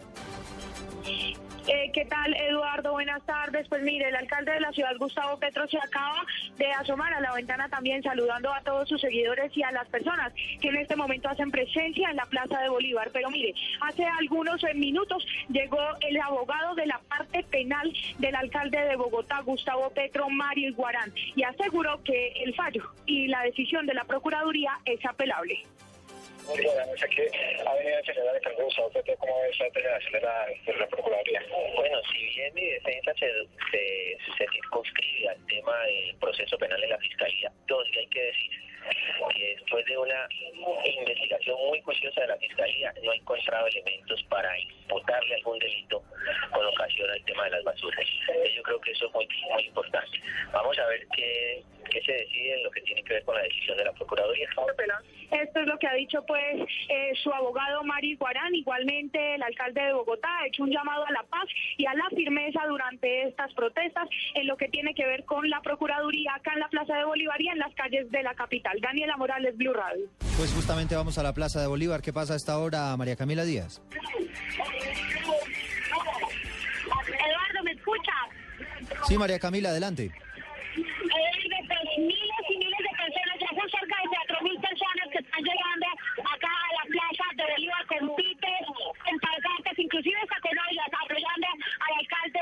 Eh, 1.67 1.89
¿Qué 1.91 2.05
tal, 2.05 2.31
Eduardo? 2.35 2.91
Buenas 2.91 3.23
tardes. 3.25 3.67
Pues 3.67 3.81
mire, 3.81 4.09
el 4.09 4.15
alcalde 4.15 4.51
de 4.51 4.59
la 4.59 4.71
ciudad, 4.71 4.91
Gustavo 4.99 5.39
Petro, 5.39 5.67
se 5.67 5.79
acaba 5.79 6.23
de 6.57 6.71
asomar 6.73 7.11
a 7.11 7.19
la 7.19 7.33
ventana 7.33 7.67
también 7.69 8.03
saludando 8.03 8.53
a 8.53 8.61
todos 8.61 8.87
sus 8.87 9.01
seguidores 9.01 9.55
y 9.57 9.63
a 9.63 9.71
las 9.71 9.87
personas 9.87 10.31
que 10.61 10.67
en 10.67 10.75
este 10.75 10.95
momento 10.95 11.27
hacen 11.27 11.49
presencia 11.49 12.11
en 12.11 12.17
la 12.17 12.25
Plaza 12.27 12.59
de 12.59 12.69
Bolívar. 12.69 13.09
Pero 13.11 13.31
mire, 13.31 13.55
hace 13.81 14.05
algunos 14.05 14.63
eh, 14.63 14.75
minutos 14.75 15.25
llegó 15.49 15.79
el 16.01 16.21
abogado 16.21 16.75
de 16.75 16.85
la 16.85 16.99
parte 17.09 17.43
penal 17.49 17.91
del 18.19 18.35
alcalde 18.35 18.81
de 18.81 18.95
Bogotá, 18.95 19.41
Gustavo 19.41 19.89
Petro, 19.89 20.29
Mario 20.29 20.69
Iguarán, 20.69 21.11
y 21.35 21.41
aseguró 21.41 22.03
que 22.03 22.27
el 22.43 22.53
fallo 22.53 22.83
y 23.07 23.27
la 23.27 23.41
decisión 23.41 23.87
de 23.87 23.95
la 23.95 24.03
Procuraduría 24.03 24.71
es 24.85 25.03
apelable. 25.03 25.63
Muy 26.47 26.63
noches. 26.63 27.03
Aquí 27.03 27.21
ha 27.65 27.73
venido 27.73 27.97
el 27.97 28.05
señor 28.05 28.29
Alejandro 28.29 28.65
Gustavo 28.65 28.89
Petro, 28.91 29.15
¿cómo 29.17 29.41
ve 29.41 29.49
esta 29.49 29.63
determinación 29.65 30.13
de 30.13 30.21
la, 30.21 30.45
de 30.65 30.73
la 30.73 30.87
Procuraduría? 30.87 31.43
Bueno, 31.75 31.97
si 32.11 32.25
bien 32.35 32.53
mi 32.53 32.65
defensa 32.65 33.13
se, 33.15 33.31
se, 33.71 34.17
se 34.37 34.45
circunscribe 34.51 35.29
al 35.29 35.45
tema 35.47 35.77
del 35.85 36.15
proceso 36.17 36.57
penal 36.57 36.83
en 36.83 36.89
la 36.89 36.97
Fiscalía, 36.99 37.51
todo 37.67 37.83
sí 37.85 37.97
hay 37.97 38.07
que 38.07 38.21
decir 38.21 38.51
que 39.33 39.55
después 39.55 39.85
de 39.85 39.97
una 39.97 40.27
investigación 40.85 41.57
muy 41.67 41.81
juiciosa 41.81 42.21
de 42.21 42.27
la 42.27 42.37
Fiscalía 42.37 42.93
no 43.03 43.11
ha 43.11 43.15
encontrado 43.15 43.67
elementos 43.67 44.23
para 44.29 44.59
imputarle 44.59 45.35
algún 45.35 45.57
delito 45.59 46.03
con 46.51 46.65
ocasión 46.65 47.09
al 47.09 47.25
tema 47.25 47.45
de 47.45 47.51
las 47.51 47.63
basuras. 47.63 48.05
Yo 48.55 48.61
creo 48.61 48.79
que 48.81 48.91
eso 48.91 49.07
es 49.07 49.13
muy, 49.13 49.27
muy 49.51 49.63
importante. 49.63 50.21
Vamos 50.51 50.77
a 50.77 50.85
ver 50.87 51.07
qué, 51.15 51.63
qué 51.89 52.01
se 52.01 52.11
decide 52.11 52.55
en 52.55 52.63
lo 52.63 52.71
que 52.71 52.81
tiene 52.81 53.03
que 53.03 53.13
ver 53.13 53.23
con 53.23 53.35
la 53.35 53.41
decisión 53.43 53.77
de 53.77 53.85
la 53.85 53.93
Procuraduría. 53.93 54.47
Esto 55.31 55.59
es 55.59 55.67
lo 55.67 55.77
que 55.77 55.87
ha 55.87 55.93
dicho 55.93 56.23
pues 56.25 56.61
eh, 56.89 57.11
su 57.21 57.31
abogado 57.31 57.83
Mari 57.83 58.15
Guarán, 58.15 58.53
igualmente 58.55 59.35
el 59.35 59.43
alcalde 59.43 59.81
de 59.81 59.93
Bogotá 59.93 60.27
ha 60.39 60.47
hecho 60.47 60.63
un 60.63 60.71
llamado 60.71 61.05
a 61.05 61.11
la 61.11 61.23
paz 61.23 61.45
y 61.77 61.85
a 61.85 61.93
la 61.93 62.07
firmeza 62.09 62.61
durante 62.67 63.23
estas 63.27 63.53
protestas 63.53 64.07
en 64.33 64.47
lo 64.47 64.55
que 64.57 64.67
tiene 64.69 64.93
que 64.93 65.05
ver 65.05 65.25
con 65.25 65.49
la 65.49 65.61
Procuraduría 65.61 66.35
acá 66.35 66.53
en 66.53 66.59
la 66.59 66.69
Plaza 66.69 66.95
de 66.95 67.05
Bolívar 67.05 67.41
y 67.41 67.49
en 67.49 67.59
las 67.59 67.73
calles 67.75 68.09
de 68.11 68.23
la 68.23 68.33
capital. 68.35 68.79
Daniela 68.81 69.17
Morales, 69.17 69.57
Blue 69.57 69.73
Radio. 69.73 70.05
Pues 70.37 70.53
justamente 70.53 70.95
vamos 70.95 71.17
a 71.17 71.23
la 71.23 71.33
Plaza 71.33 71.61
de 71.61 71.67
Bolívar. 71.67 72.01
¿Qué 72.01 72.13
pasa 72.13 72.33
a 72.33 72.37
esta 72.37 72.57
hora, 72.59 72.95
María 72.97 73.15
Camila 73.15 73.43
Díaz? 73.43 73.81
Eduardo, 77.07 77.63
¿me 77.63 77.71
escuchas? 77.71 78.15
Sí, 79.07 79.17
María 79.17 79.39
Camila, 79.39 79.69
adelante. 79.69 80.11
Llegando 85.41 85.87
acá 86.23 86.51
a 86.51 86.73
la 86.73 86.85
Plaza 86.89 87.25
de 87.35 87.43
Bolívar 87.43 87.85
con 87.87 88.15
pites, 88.15 88.61
con 89.03 89.19
pancartas, 89.19 89.79
inclusive 89.79 90.17
hasta 90.21 90.39
con 90.41 90.51
ollas, 90.57 90.91
apoyando 91.03 91.47
al 91.79 91.93
alcalde 91.99 92.39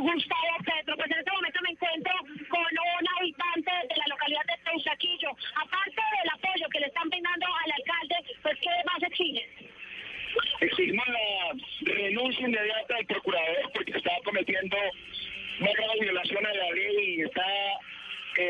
Gustavo 0.00 0.56
Petro. 0.64 0.96
Pues 0.96 1.10
en 1.10 1.18
este 1.18 1.30
momento 1.30 1.60
me 1.62 1.70
encuentro 1.70 2.14
con 2.48 2.70
un 2.72 3.04
habitante 3.16 3.72
de 3.88 3.96
la 3.96 4.06
localidad 4.08 4.44
de 4.46 4.56
Teusaquillo. 4.64 5.30
Aparte 5.56 6.02
del 6.18 6.30
apoyo 6.34 6.68
que 6.70 6.80
le 6.80 6.86
están 6.86 7.08
brindando 7.08 7.46
al 7.46 7.72
alcalde, 7.72 8.16
pues 8.42 8.58
¿qué 8.60 8.70
más 8.84 9.02
exigen? 9.02 9.48
Exigimos 10.60 11.06
la 11.08 11.92
renuncia 11.92 12.46
inmediata 12.46 12.94
del 12.96 13.06
procurador 13.06 13.70
porque 13.72 13.96
está 13.96 14.10
cometiendo 14.24 14.76
una 15.60 15.72
grave 15.72 16.00
violación 16.00 16.46
a 16.46 16.52
la 16.52 16.70
ley 16.72 17.16
y 17.16 17.20
está 17.22 17.44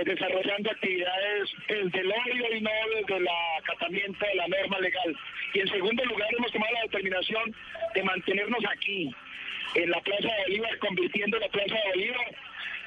desarrollando 0.04 0.70
actividades 0.70 1.50
desde 1.68 2.00
el 2.00 2.10
odio 2.10 2.56
y 2.56 2.60
no 2.60 2.70
desde 2.96 3.16
el 3.16 3.28
acatamiento 3.58 4.26
de 4.26 4.34
la 4.34 4.48
norma 4.48 4.80
legal. 4.80 5.16
Y 5.54 5.60
en 5.60 5.68
segundo 5.68 6.04
lugar 6.04 6.28
hemos 6.36 6.52
tomado 6.52 6.72
la 6.74 6.82
determinación 6.82 7.54
de 7.94 8.02
mantenernos 8.02 8.64
aquí, 8.70 9.14
en 9.74 9.90
la 9.90 10.00
Plaza 10.00 10.28
de 10.28 10.42
Bolívar, 10.42 10.78
convirtiendo 10.78 11.38
la 11.38 11.48
Plaza 11.48 11.74
de 11.74 11.90
Bolívar 11.90 12.26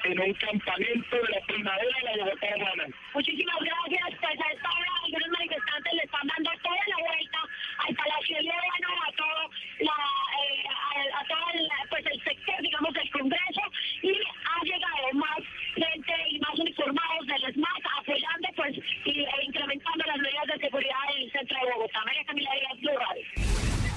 en 0.04 0.20
un 0.20 0.34
campamento 0.34 1.16
de 1.16 1.28
la 1.28 1.40
primavera 1.46 1.96
de 1.98 2.16
la 2.16 2.24
Bogotá 2.24 2.46
urbana. 2.56 2.84
Muchísimas 3.14 3.60
gracias. 3.60 4.18
Pues 4.20 4.40
a 4.40 4.52
esta 4.52 4.68
hora 4.70 4.90
algunos 5.04 5.28
manifestantes 5.28 5.92
le 5.92 6.02
están 6.02 6.26
dando 6.26 6.50
toda 6.62 6.82
la 6.86 6.96
vuelta 6.96 7.38
al 7.86 7.94
Palacio 7.94 8.36
de 8.36 8.42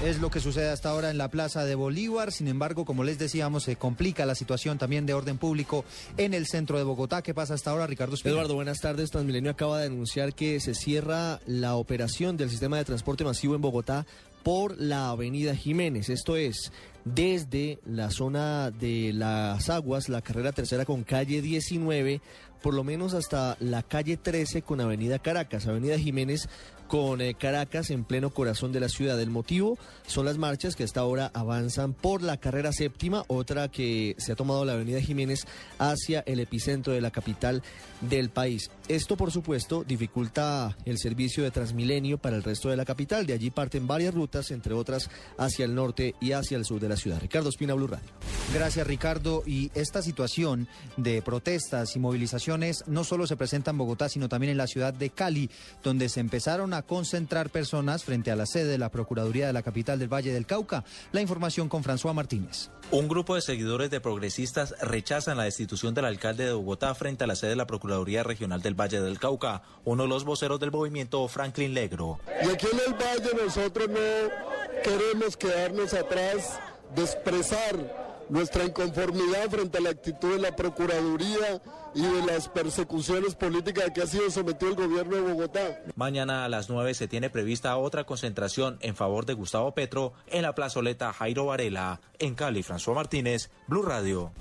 Es 0.04 0.20
lo 0.20 0.30
que 0.30 0.38
sucede 0.38 0.68
hasta 0.68 0.90
ahora 0.90 1.08
en 1.08 1.16
la 1.16 1.30
Plaza 1.30 1.64
de 1.64 1.74
Bolívar. 1.74 2.30
Sin 2.30 2.46
embargo, 2.46 2.84
como 2.84 3.04
les 3.04 3.18
decíamos, 3.18 3.62
se 3.62 3.76
complica 3.76 4.26
la 4.26 4.34
situación 4.34 4.76
también 4.76 5.06
de 5.06 5.14
orden 5.14 5.38
público 5.38 5.86
en 6.18 6.34
el 6.34 6.46
centro 6.46 6.76
de 6.76 6.84
Bogotá. 6.84 7.22
¿Qué 7.22 7.32
pasa 7.32 7.54
hasta 7.54 7.70
ahora, 7.70 7.86
Ricardo? 7.86 8.14
Eduardo, 8.22 8.54
buenas 8.54 8.80
tardes. 8.80 9.10
Transmilenio 9.10 9.50
acaba 9.50 9.80
de 9.80 9.86
anunciar 9.86 10.34
que 10.34 10.60
se 10.60 10.74
cierra 10.74 11.40
la 11.46 11.76
operación 11.76 12.36
del 12.36 12.50
sistema 12.50 12.76
de 12.76 12.84
transporte 12.84 13.24
masivo 13.24 13.54
en 13.54 13.62
Bogotá 13.62 14.04
por 14.42 14.78
la 14.78 15.08
avenida 15.08 15.56
Jiménez. 15.56 16.10
Esto 16.10 16.36
es 16.36 16.70
desde 17.04 17.80
la 17.84 18.10
zona 18.10 18.70
de 18.70 19.12
las 19.12 19.68
aguas, 19.68 20.08
la 20.08 20.22
carrera 20.22 20.52
tercera 20.52 20.84
con 20.84 21.04
calle 21.04 21.42
19, 21.42 22.20
por 22.62 22.74
lo 22.74 22.82
menos 22.82 23.12
hasta 23.12 23.56
la 23.60 23.82
calle 23.82 24.16
13 24.16 24.62
con 24.62 24.80
avenida 24.80 25.18
Caracas. 25.18 25.66
Avenida 25.66 25.98
Jiménez 25.98 26.48
con 26.86 27.20
eh, 27.20 27.34
Caracas 27.34 27.90
en 27.90 28.04
pleno 28.04 28.30
corazón 28.30 28.72
de 28.72 28.80
la 28.80 28.88
ciudad. 28.88 29.20
El 29.20 29.30
motivo 29.30 29.78
son 30.06 30.26
las 30.26 30.38
marchas 30.38 30.76
que 30.76 30.84
hasta 30.84 31.00
ahora 31.00 31.30
avanzan 31.34 31.92
por 31.92 32.22
la 32.22 32.36
carrera 32.36 32.72
séptima, 32.72 33.24
otra 33.28 33.68
que 33.68 34.14
se 34.18 34.32
ha 34.32 34.36
tomado 34.36 34.64
la 34.64 34.74
avenida 34.74 35.00
Jiménez 35.00 35.46
hacia 35.78 36.20
el 36.20 36.40
epicentro 36.40 36.92
de 36.92 37.00
la 37.00 37.10
capital 37.10 37.62
del 38.00 38.30
país. 38.30 38.70
Esto, 38.88 39.16
por 39.16 39.30
supuesto, 39.30 39.84
dificulta 39.84 40.76
el 40.84 40.98
servicio 40.98 41.42
de 41.42 41.50
Transmilenio 41.50 42.18
para 42.18 42.36
el 42.36 42.42
resto 42.42 42.68
de 42.68 42.76
la 42.76 42.84
capital. 42.84 43.26
De 43.26 43.32
allí 43.32 43.50
parten 43.50 43.86
varias 43.86 44.14
rutas, 44.14 44.50
entre 44.50 44.74
otras 44.74 45.10
hacia 45.38 45.64
el 45.64 45.74
norte 45.74 46.14
y 46.20 46.32
hacia 46.32 46.56
el 46.56 46.64
sur 46.64 46.80
de 46.80 46.88
la 46.88 46.93
ciudad. 46.96 47.20
Ricardo 47.20 47.48
Espina, 47.48 47.74
Blue 47.74 47.86
Radio. 47.86 48.08
Gracias, 48.52 48.86
Ricardo. 48.86 49.42
Y 49.46 49.70
esta 49.74 50.02
situación 50.02 50.68
de 50.96 51.22
protestas 51.22 51.96
y 51.96 51.98
movilizaciones 51.98 52.84
no 52.86 53.04
solo 53.04 53.26
se 53.26 53.36
presenta 53.36 53.70
en 53.70 53.78
Bogotá, 53.78 54.08
sino 54.08 54.28
también 54.28 54.52
en 54.52 54.58
la 54.58 54.66
ciudad 54.66 54.94
de 54.94 55.10
Cali, 55.10 55.50
donde 55.82 56.08
se 56.08 56.20
empezaron 56.20 56.74
a 56.74 56.82
concentrar 56.82 57.50
personas 57.50 58.04
frente 58.04 58.30
a 58.30 58.36
la 58.36 58.46
sede 58.46 58.66
de 58.66 58.78
la 58.78 58.90
Procuraduría 58.90 59.46
de 59.46 59.52
la 59.52 59.62
capital 59.62 59.98
del 59.98 60.12
Valle 60.12 60.32
del 60.32 60.46
Cauca. 60.46 60.84
La 61.12 61.20
información 61.20 61.68
con 61.68 61.82
François 61.82 62.14
Martínez. 62.14 62.70
Un 62.90 63.08
grupo 63.08 63.34
de 63.34 63.40
seguidores 63.40 63.90
de 63.90 64.00
progresistas 64.00 64.74
rechazan 64.80 65.36
la 65.36 65.44
destitución 65.44 65.94
del 65.94 66.04
alcalde 66.04 66.44
de 66.44 66.52
Bogotá 66.52 66.94
frente 66.94 67.24
a 67.24 67.26
la 67.26 67.36
sede 67.36 67.50
de 67.50 67.56
la 67.56 67.66
Procuraduría 67.66 68.22
Regional 68.22 68.62
del 68.62 68.78
Valle 68.78 69.00
del 69.00 69.18
Cauca. 69.18 69.62
Uno 69.84 70.04
de 70.04 70.08
los 70.08 70.24
voceros 70.24 70.60
del 70.60 70.70
movimiento, 70.70 71.26
Franklin 71.28 71.74
Legro. 71.74 72.20
Y 72.42 72.48
aquí 72.48 72.66
en 72.70 72.80
el 72.86 72.94
Valle 72.94 73.44
nosotros 73.44 73.88
no 73.88 74.82
queremos 74.82 75.36
quedarnos 75.36 75.94
atrás 75.94 76.60
de 76.94 77.02
expresar 77.02 78.04
nuestra 78.28 78.64
inconformidad 78.64 79.50
frente 79.50 79.78
a 79.78 79.80
la 79.80 79.90
actitud 79.90 80.32
de 80.32 80.38
la 80.38 80.56
Procuraduría 80.56 81.60
y 81.94 82.02
de 82.02 82.22
las 82.26 82.48
persecuciones 82.48 83.34
políticas 83.34 83.90
que 83.94 84.02
ha 84.02 84.06
sido 84.06 84.30
sometido 84.30 84.70
el 84.70 84.76
gobierno 84.76 85.16
de 85.16 85.22
Bogotá. 85.22 85.82
Mañana 85.94 86.44
a 86.44 86.48
las 86.48 86.68
9 86.68 86.94
se 86.94 87.08
tiene 87.08 87.30
prevista 87.30 87.76
otra 87.76 88.04
concentración 88.04 88.78
en 88.80 88.96
favor 88.96 89.26
de 89.26 89.34
Gustavo 89.34 89.72
Petro 89.72 90.14
en 90.26 90.42
la 90.42 90.54
plazoleta 90.54 91.12
Jairo 91.12 91.46
Varela. 91.46 92.00
En 92.18 92.34
Cali, 92.34 92.62
François 92.62 92.94
Martínez, 92.94 93.50
Blue 93.68 93.82
Radio. 93.82 94.32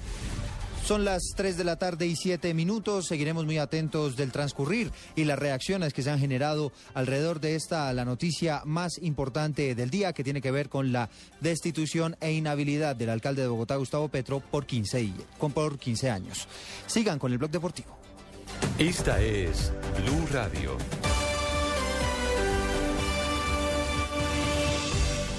Son 0.86 1.06
las 1.06 1.22
3 1.38 1.56
de 1.56 1.64
la 1.64 1.78
tarde 1.78 2.06
y 2.08 2.16
7 2.18 2.54
minutos. 2.54 3.08
Seguiremos 3.08 3.46
muy 3.46 3.58
atentos 3.58 4.18
del 4.18 4.34
transcurrir 4.34 4.92
y 5.16 5.24
las 5.24 5.40
reacciones 5.40 5.94
que 5.94 6.04
se 6.04 6.10
han 6.12 6.20
generado 6.20 6.74
alrededor 6.94 7.40
de 7.40 7.56
esta, 7.56 7.92
la 7.94 8.04
noticia 8.04 8.62
más 8.66 8.98
importante 9.02 9.76
del 9.76 9.90
día, 9.90 10.12
que 10.12 10.26
tiene 10.26 10.42
que 10.42 10.52
ver 10.52 10.68
con 10.68 10.92
la 10.92 11.10
destitución 11.40 12.18
e 12.20 12.34
inhabilidad 12.34 12.98
del 12.98 13.12
alcalde 13.12 13.44
de 13.44 13.48
Bogotá, 13.48 13.78
Gustavo 13.78 14.10
Petro, 14.10 14.42
por 14.42 14.66
15, 14.66 15.02
y- 15.02 15.14
con- 15.38 15.54
por 15.54 15.80
15 15.80 16.10
años. 16.10 16.48
Sigan 16.86 17.18
con 17.18 17.32
el 17.32 17.38
blog 17.38 17.50
deportivo. 17.52 17.98
Esta 18.78 19.22
es 19.22 19.72
Blue 20.04 20.28
Radio. 20.34 20.78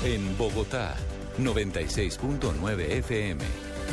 En 0.04 0.36
Bogotá, 0.38 0.96
96.9 1.38 2.98
FM. 2.98 3.44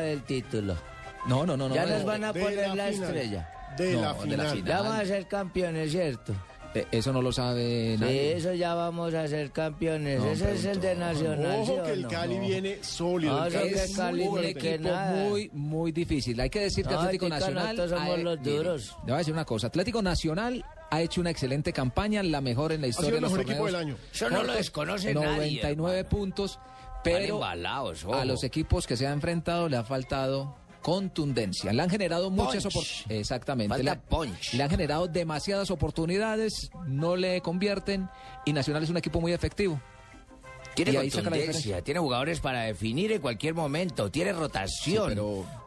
Del 0.00 0.22
título. 0.22 0.76
No, 1.26 1.46
no, 1.46 1.56
no, 1.56 1.68
no. 1.68 1.74
Ya 1.74 1.84
no, 1.86 1.92
nos 1.92 2.00
no. 2.00 2.06
van 2.06 2.24
a 2.24 2.32
poner 2.32 2.56
la 2.56 2.74
la, 2.74 2.86
final. 2.88 2.92
estrella. 3.16 3.50
De 3.78 3.92
No, 3.94 4.00
la 4.02 4.14
de 4.14 4.36
la 4.36 4.44
final. 4.50 4.64
Ya 4.64 4.80
vamos 4.82 4.98
a 5.00 5.04
ser 5.06 5.26
campeones, 5.26 5.90
¿cierto? 5.90 6.32
Eh, 6.76 6.86
Eso 6.90 7.12
no 7.12 7.22
lo 7.22 7.32
sabe 7.32 7.94
Sí, 7.94 8.00
nadie. 8.00 8.36
eso 8.36 8.52
ya 8.52 8.74
vamos 8.74 9.14
a 9.14 9.28
ser 9.28 9.52
campeones. 9.52 10.18
No, 10.18 10.26
Ese 10.26 10.52
es 10.54 10.64
el 10.64 10.80
de 10.80 10.96
Nacional. 10.96 11.60
Ojo 11.60 11.66
¿sí 11.74 11.78
o 11.80 11.82
que 11.84 11.92
el 11.92 12.02
no? 12.02 12.08
Cali 12.08 12.38
viene 12.40 12.78
sólido. 12.82 13.40
Ah, 13.40 13.46
el 13.46 13.52
Cali 13.52 13.68
que 13.70 13.84
es 13.84 13.96
Cali 13.96 14.28
que 14.54 14.74
equipo 14.74 14.88
nada. 14.90 15.10
muy, 15.28 15.50
muy 15.52 15.92
difícil. 15.92 16.40
Hay 16.40 16.50
que 16.50 16.60
decir 16.60 16.84
que 16.84 16.92
No, 16.92 16.98
Atlético 16.98 17.28
Nacional. 17.28 17.76
nosotros 17.76 17.90
somos 18.00 18.14
ha- 18.18 18.22
los 18.22 18.42
duros. 18.42 18.96
Le 18.98 19.02
voy 19.04 19.12
a 19.14 19.18
decir 19.18 19.32
una 19.32 19.44
cosa. 19.44 19.68
Atlético 19.68 20.02
Nacional 20.02 20.64
ha 20.90 21.00
hecho 21.00 21.20
una 21.20 21.30
excelente 21.30 21.72
campaña, 21.72 22.22
la 22.24 22.40
mejor 22.40 22.72
en 22.72 22.80
la 22.80 22.88
historia 22.88 23.10
sido 23.10 23.18
el 23.18 23.22
de 23.22 23.28
los 23.28 23.30
mejor 23.38 23.50
equipo 23.52 23.64
torneos. 23.66 23.80
del 23.80 23.88
año. 23.94 23.96
Eso 24.12 24.30
no 24.30 24.42
lo 24.42 24.52
desconoce 24.52 25.14
nadie, 25.14 25.26
99 25.36 26.04
puntos, 26.04 26.58
pero 27.04 27.44
a 28.14 28.24
los 28.24 28.42
equipos 28.44 28.86
que 28.86 28.96
se 28.96 29.06
han 29.06 29.14
enfrentado 29.14 29.68
le 29.68 29.76
ha 29.76 29.84
faltado 29.84 30.56
contundencia. 30.82 31.72
Le 31.72 31.80
han 31.82 31.88
generado 31.90 32.30
muchas 32.30 32.66
oportunidades. 32.66 33.10
Exactamente. 33.20 33.82
Le, 33.82 33.90
ha- 33.90 34.00
le 34.52 34.62
han 34.62 34.70
generado 34.70 35.06
demasiadas 35.08 35.70
oportunidades, 35.70 36.70
no 36.86 37.16
le 37.16 37.40
convierten 37.40 38.08
y 38.44 38.52
Nacional 38.52 38.82
es 38.82 38.90
un 38.90 38.96
equipo 38.98 39.20
muy 39.20 39.32
efectivo. 39.32 39.80
Tiene 40.74 40.90
Y 40.92 41.10
contundencia, 41.10 41.82
tiene 41.82 42.00
jugadores 42.00 42.40
para 42.40 42.62
definir 42.62 43.12
en 43.12 43.20
cualquier 43.22 43.54
momento, 43.54 44.10
tiene 44.10 44.32
rotación, 44.32 45.14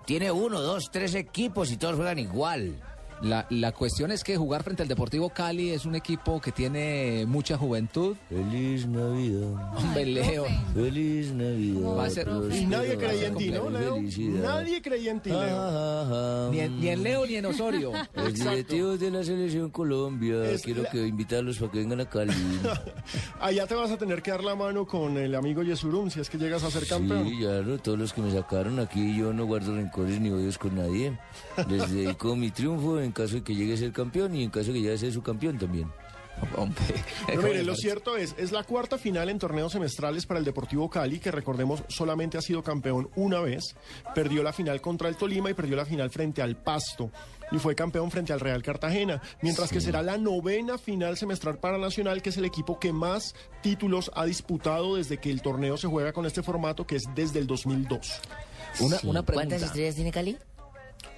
tiene 0.06 0.32
uno, 0.32 0.60
dos, 0.62 0.90
tres 0.92 1.16
equipos 1.16 1.72
y 1.72 1.78
todos 1.78 1.96
juegan 1.96 2.20
igual. 2.20 2.76
La, 3.22 3.48
la 3.50 3.72
cuestión 3.72 4.12
es 4.12 4.24
que 4.24 4.38
jugar 4.38 4.64
frente 4.64 4.84
al 4.84 4.88
Deportivo 4.88 5.30
Cali 5.30 5.72
es 5.72 5.86
un 5.86 5.96
equipo 5.96 6.40
que 6.40 6.52
tiene 6.52 7.26
mucha 7.28 7.58
juventud. 7.58 8.16
Feliz 8.30 8.86
Navidad. 8.88 9.50
Hombre, 9.76 10.06
Leo. 10.06 10.46
Feliz 10.74 11.32
Navidad. 11.32 11.98
Va 11.98 12.06
a 12.06 12.10
ser- 12.12 12.30
Y 12.54 12.66
nadie 12.68 12.96
creía 12.98 13.28
en 13.28 13.36
ti, 13.36 13.50
¿no, 13.50 13.70
Leo? 13.70 13.96
Felicidad. 13.96 14.44
Nadie 14.44 14.82
creía 14.82 15.12
en 15.12 15.20
ti, 15.22 15.30
Leo. 15.32 16.52
Ni 16.52 16.60
en, 16.60 16.80
ni 16.80 16.88
en 16.90 17.04
Leo 17.04 17.26
ni 17.26 17.36
en 17.36 17.46
Osorio. 17.48 17.92
Los 18.16 18.34
directivos 18.36 19.00
de 19.00 19.10
la 19.12 19.24
selección 19.24 19.70
Colombia, 19.72 20.46
Es 20.46 20.62
quiero 20.62 20.84
la- 20.84 20.90
que 20.92 21.08
invitarlos 21.08 21.58
para 21.58 21.72
que 21.72 21.80
vengan 21.80 22.02
a 22.02 22.06
Cali. 22.10 22.34
Allá 23.40 23.66
te 23.68 23.76
vas 23.76 23.92
a 23.92 23.98
tener 23.98 24.22
que 24.22 24.32
dar 24.32 24.44
la 24.44 24.56
mano 24.56 24.86
con 24.86 25.18
el 25.18 25.34
amigo 25.36 25.64
Yesurum 25.64 26.10
si 26.10 26.20
es 26.20 26.30
que 26.30 26.38
llegas 26.38 26.64
a 26.64 26.72
ser 26.72 26.86
campeón. 26.88 27.28
Sí, 27.30 27.38
claro, 27.40 27.78
todos 27.80 27.98
los 27.98 28.14
que 28.14 28.22
me 28.22 28.32
sacaron 28.32 28.80
aquí, 28.80 29.18
yo 29.18 29.34
no 29.34 29.46
guardo 29.46 29.76
rencores 29.76 30.20
ni 30.20 30.30
odios 30.30 30.58
con 30.58 30.76
nadie. 30.76 31.18
Les 31.68 31.92
dedico 31.94 32.36
mi 32.36 32.52
triunfo 32.52 33.00
en 33.00 33.07
caso 33.12 33.36
de 33.36 33.44
que 33.44 33.56
llegue 33.56 33.74
a 33.74 33.78
ser 33.78 33.92
campeón 33.92 34.36
y 34.36 34.44
en 34.44 34.50
caso 34.50 34.68
de 34.68 34.74
que 34.74 34.82
llegue 34.82 34.94
a 34.94 34.98
ser 34.98 35.12
su 35.14 35.22
campeón 35.24 35.58
también. 35.58 35.90
Pero 37.28 37.42
mire, 37.42 37.64
lo 37.64 37.76
cierto 37.76 38.16
es, 38.16 38.36
es 38.38 38.52
la 38.52 38.64
cuarta 38.64 39.00
final 39.00 39.30
en 39.30 39.40
torneos 39.40 39.72
semestrales 39.72 40.28
para 40.28 40.38
el 40.40 40.46
Deportivo 40.46 40.88
Cali, 40.88 41.20
que 41.20 41.32
recordemos 41.32 41.84
solamente 41.88 42.38
ha 42.38 42.42
sido 42.42 42.62
campeón 42.62 43.10
una 43.16 43.40
vez. 43.40 43.76
Perdió 44.14 44.44
la 44.44 44.54
final 44.54 44.80
contra 44.80 45.10
el 45.10 45.16
Tolima 45.18 45.50
y 45.50 45.56
perdió 45.56 45.76
la 45.76 45.86
final 45.86 46.12
frente 46.12 46.44
al 46.44 46.56
Pasto. 46.56 47.10
Y 47.52 47.58
fue 47.58 47.74
campeón 47.76 48.12
frente 48.12 48.34
al 48.34 48.40
Real 48.40 48.62
Cartagena. 48.62 49.20
Mientras 49.42 49.72
que 49.72 49.82
será 49.82 50.02
la 50.04 50.18
novena 50.18 50.78
final 50.78 51.18
semestral 51.18 51.58
para 51.58 51.78
Nacional, 51.80 52.22
que 52.22 52.30
es 52.30 52.38
el 52.38 52.46
equipo 52.46 52.78
que 52.78 52.92
más 52.94 53.34
títulos 53.64 54.12
ha 54.14 54.26
disputado 54.26 54.98
desde 54.98 55.18
que 55.18 55.32
el 55.32 55.42
torneo 55.42 55.78
se 55.78 55.88
juega 55.88 56.12
con 56.14 56.26
este 56.28 56.44
formato, 56.44 56.86
que 56.86 56.98
es 56.98 57.04
desde 57.16 57.40
el 57.40 57.48
2002. 57.48 58.22
Una, 58.82 58.98
Sí. 58.98 59.08
una 59.08 59.24
pregunta. 59.24 59.34
¿Cuántas 59.34 59.64
estrellas 59.64 59.96
tiene 59.96 60.12
Cali? 60.12 60.38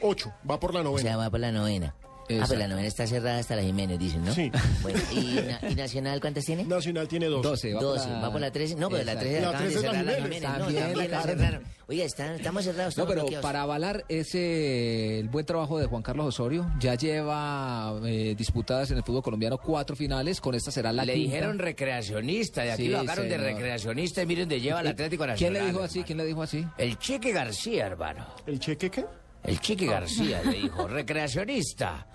Ocho, 0.02 0.34
va 0.50 0.60
por 0.60 0.74
la 0.74 0.82
O 0.82 0.84
novena. 0.84 1.02
sea, 1.10 1.18
va 1.18 1.30
por 1.30 1.40
la 1.40 1.52
novena. 1.52 1.96
Ah, 2.02 2.34
Exacto. 2.34 2.50
pues 2.50 2.60
la 2.60 2.68
novena 2.68 2.88
está 2.88 3.08
cerrada 3.08 3.40
hasta 3.40 3.56
la 3.56 3.64
Jiménez, 3.64 3.98
dicen, 3.98 4.24
¿no? 4.24 4.32
Sí. 4.32 4.52
Bueno, 4.84 5.00
¿y, 5.12 5.40
Na- 5.48 5.60
y 5.68 5.74
Nacional 5.74 6.22
cuántas 6.22 6.46
tiene? 6.46 6.64
Nacional 6.64 7.08
tiene 7.08 7.26
dos. 7.26 7.42
12, 7.42 7.74
va 7.74 7.80
por 7.80 7.90
12, 7.96 8.08
la- 8.08 8.20
va 8.20 8.32
por 8.32 8.40
la 8.42 8.52
13. 8.52 8.76
No, 8.76 8.88
pero 8.88 9.04
la 9.04 9.14
Exacto. 9.14 9.20
13 9.32 9.42
La 9.42 9.48
acaban 9.50 9.66
de 9.68 9.72
13 9.74 9.78
es 9.80 9.84
la 9.84 9.90
cerrar 9.90 10.06
la 10.06 10.12
Jiménez. 10.12 10.40
Jiménez. 10.40 10.42
No, 10.60 10.66
También 10.66 10.82
la 10.84 10.88
la 10.90 11.22
Jiménez. 11.22 11.26
cerraron. 11.26 11.64
Oiga, 11.88 12.04
están- 12.06 12.36
estamos 12.36 12.64
cerrados. 12.64 12.98
No, 13.00 13.08
pero 13.08 13.22
bloqueados. 13.22 13.44
para 13.44 13.62
avalar 13.64 14.06
ese 14.10 15.20
el 15.20 15.28
buen 15.30 15.44
trabajo 15.48 15.80
de 15.80 15.88
Juan 15.88 16.04
Carlos 16.04 16.28
Osorio, 16.28 16.72
ya 16.80 16.94
lleva 16.94 18.00
eh, 18.06 18.36
disputadas 18.38 18.92
en 18.92 18.98
el 18.98 19.04
fútbol 19.04 19.24
colombiano 19.24 19.58
cuatro 19.58 19.96
finales, 19.96 20.40
con 20.40 20.54
esta 20.54 20.70
será 20.70 20.92
la 20.94 21.06
Le 21.06 21.16
quinta. 21.16 21.32
dijeron 21.36 21.58
recreacionista, 21.58 22.62
de 22.62 22.72
aquí 22.74 22.84
Sí, 22.84 22.90
lo 22.90 23.00
sacaron 23.00 23.28
de 23.28 23.38
recreacionista 23.40 24.22
y 24.22 24.26
miren 24.28 24.48
de 24.48 24.62
lleva 24.62 24.80
al 24.82 24.88
Atlético 24.88 25.26
Nacional. 25.26 25.38
¿Quién 25.38 25.54
le 25.54 25.60
dijo 25.62 25.70
hermano. 25.70 25.86
así? 25.86 26.04
¿Quién 26.04 26.18
le 26.20 26.26
dijo 26.26 26.44
así? 26.44 26.64
El 26.78 27.00
Cheque 27.00 27.32
García, 27.32 27.88
hermano. 27.88 28.24
¿El 28.46 28.60
cheque 28.60 28.92
qué? 28.92 29.06
El 29.44 29.60
Cheque 29.60 29.88
Ah. 29.88 29.92
García 30.00 30.42
le 30.44 30.60
dijo, 30.62 30.88
recreacionista, 30.88 32.08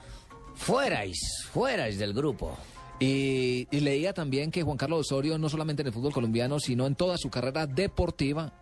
fuerais, 0.54 1.18
fuerais 1.52 1.98
del 1.98 2.12
grupo. 2.12 2.56
Y, 3.00 3.66
y 3.70 3.80
leía 3.80 4.12
también 4.14 4.50
que 4.50 4.62
Juan 4.62 4.76
Carlos 4.76 5.00
Osorio, 5.00 5.36
no 5.36 5.48
solamente 5.48 5.82
en 5.82 5.88
el 5.88 5.92
fútbol 5.92 6.12
colombiano, 6.12 6.60
sino 6.60 6.86
en 6.86 6.94
toda 6.94 7.18
su 7.18 7.28
carrera 7.28 7.66
deportiva, 7.66 8.52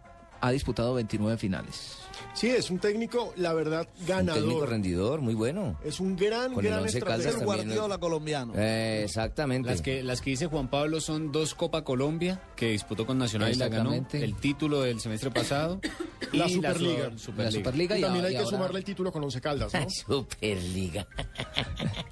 ha 0.40 0.50
disputado 0.50 0.94
29 0.94 1.36
finales. 1.36 1.98
Sí, 2.34 2.48
es 2.48 2.70
un 2.70 2.78
técnico, 2.78 3.32
la 3.36 3.52
verdad, 3.52 3.88
Un 4.00 4.06
técnico 4.06 4.34
ganador. 4.34 4.68
rendidor, 4.68 5.20
muy 5.20 5.34
bueno. 5.34 5.78
Es 5.84 6.00
un 6.00 6.16
gran, 6.16 6.54
Con 6.54 6.64
el 6.64 6.70
gran 6.72 6.84
estratega. 6.86 7.38
también, 7.38 7.74
¿no? 7.76 8.00
colombiano. 8.00 8.52
Eh, 8.56 9.02
exactamente. 9.04 9.68
Las 9.70 9.82
que, 9.82 10.02
las 10.02 10.20
que 10.20 10.30
dice 10.30 10.46
Juan 10.46 10.68
Pablo 10.68 11.00
son 11.00 11.30
dos 11.32 11.54
Copa 11.54 11.84
Colombia 11.84 12.40
que 12.56 12.70
disputó 12.70 13.06
con 13.06 13.18
Nacional 13.18 13.52
y 13.52 13.56
la 13.56 13.68
ganó. 13.68 13.92
El 14.12 14.36
título 14.36 14.80
del 14.82 15.00
semestre 15.00 15.30
pasado. 15.30 15.80
y 16.32 16.36
La 16.36 16.48
Superliga. 16.48 17.10
Su- 17.12 17.18
Superliga. 17.18 17.44
La 17.44 17.50
Superliga 17.52 17.96
Y 17.96 17.98
y, 17.98 18.02
también 18.02 18.24
hay 18.24 18.30
y 18.32 18.34
que 18.34 18.38
ahora- 18.42 18.50
sumarle 18.50 18.78
el 18.78 18.84
título 18.84 19.12
con 19.12 19.22
Once 19.24 19.40
Caldas, 19.40 19.72
¿no? 19.74 19.90
Superliga. 20.24 21.06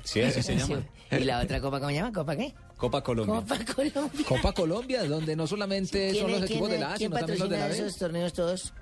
Sí, 0.02 0.20
así 0.22 0.42
se 0.42 0.56
llama. 0.56 0.82
¿Y 1.12 1.24
la 1.24 1.40
otra 1.40 1.60
copa 1.60 1.78
cómo 1.78 1.90
se 1.90 1.96
llama? 1.96 2.12
¿Copa 2.12 2.34
qué? 2.36 2.52
Copa 2.76 3.02
Colombia. 3.02 3.40
Copa 3.40 3.58
Colombia. 3.74 4.24
Copa 4.26 4.52
Colombia, 4.52 5.04
donde 5.04 5.36
no 5.36 5.46
solamente 5.46 6.14
son 6.14 6.30
los 6.32 6.42
es- 6.42 6.50
equipos 6.50 6.68
de 6.68 6.74
es- 6.76 6.80
la 6.80 6.92
A, 6.92 6.96
¿Quién 6.96 7.10
sino 7.10 7.18
también 7.18 7.38
los 7.38 7.50
de 7.50 7.58
la 7.58 7.66
B. 7.68 7.74
esos 7.74 7.96
torneos 7.96 8.32
todos? 8.32 8.72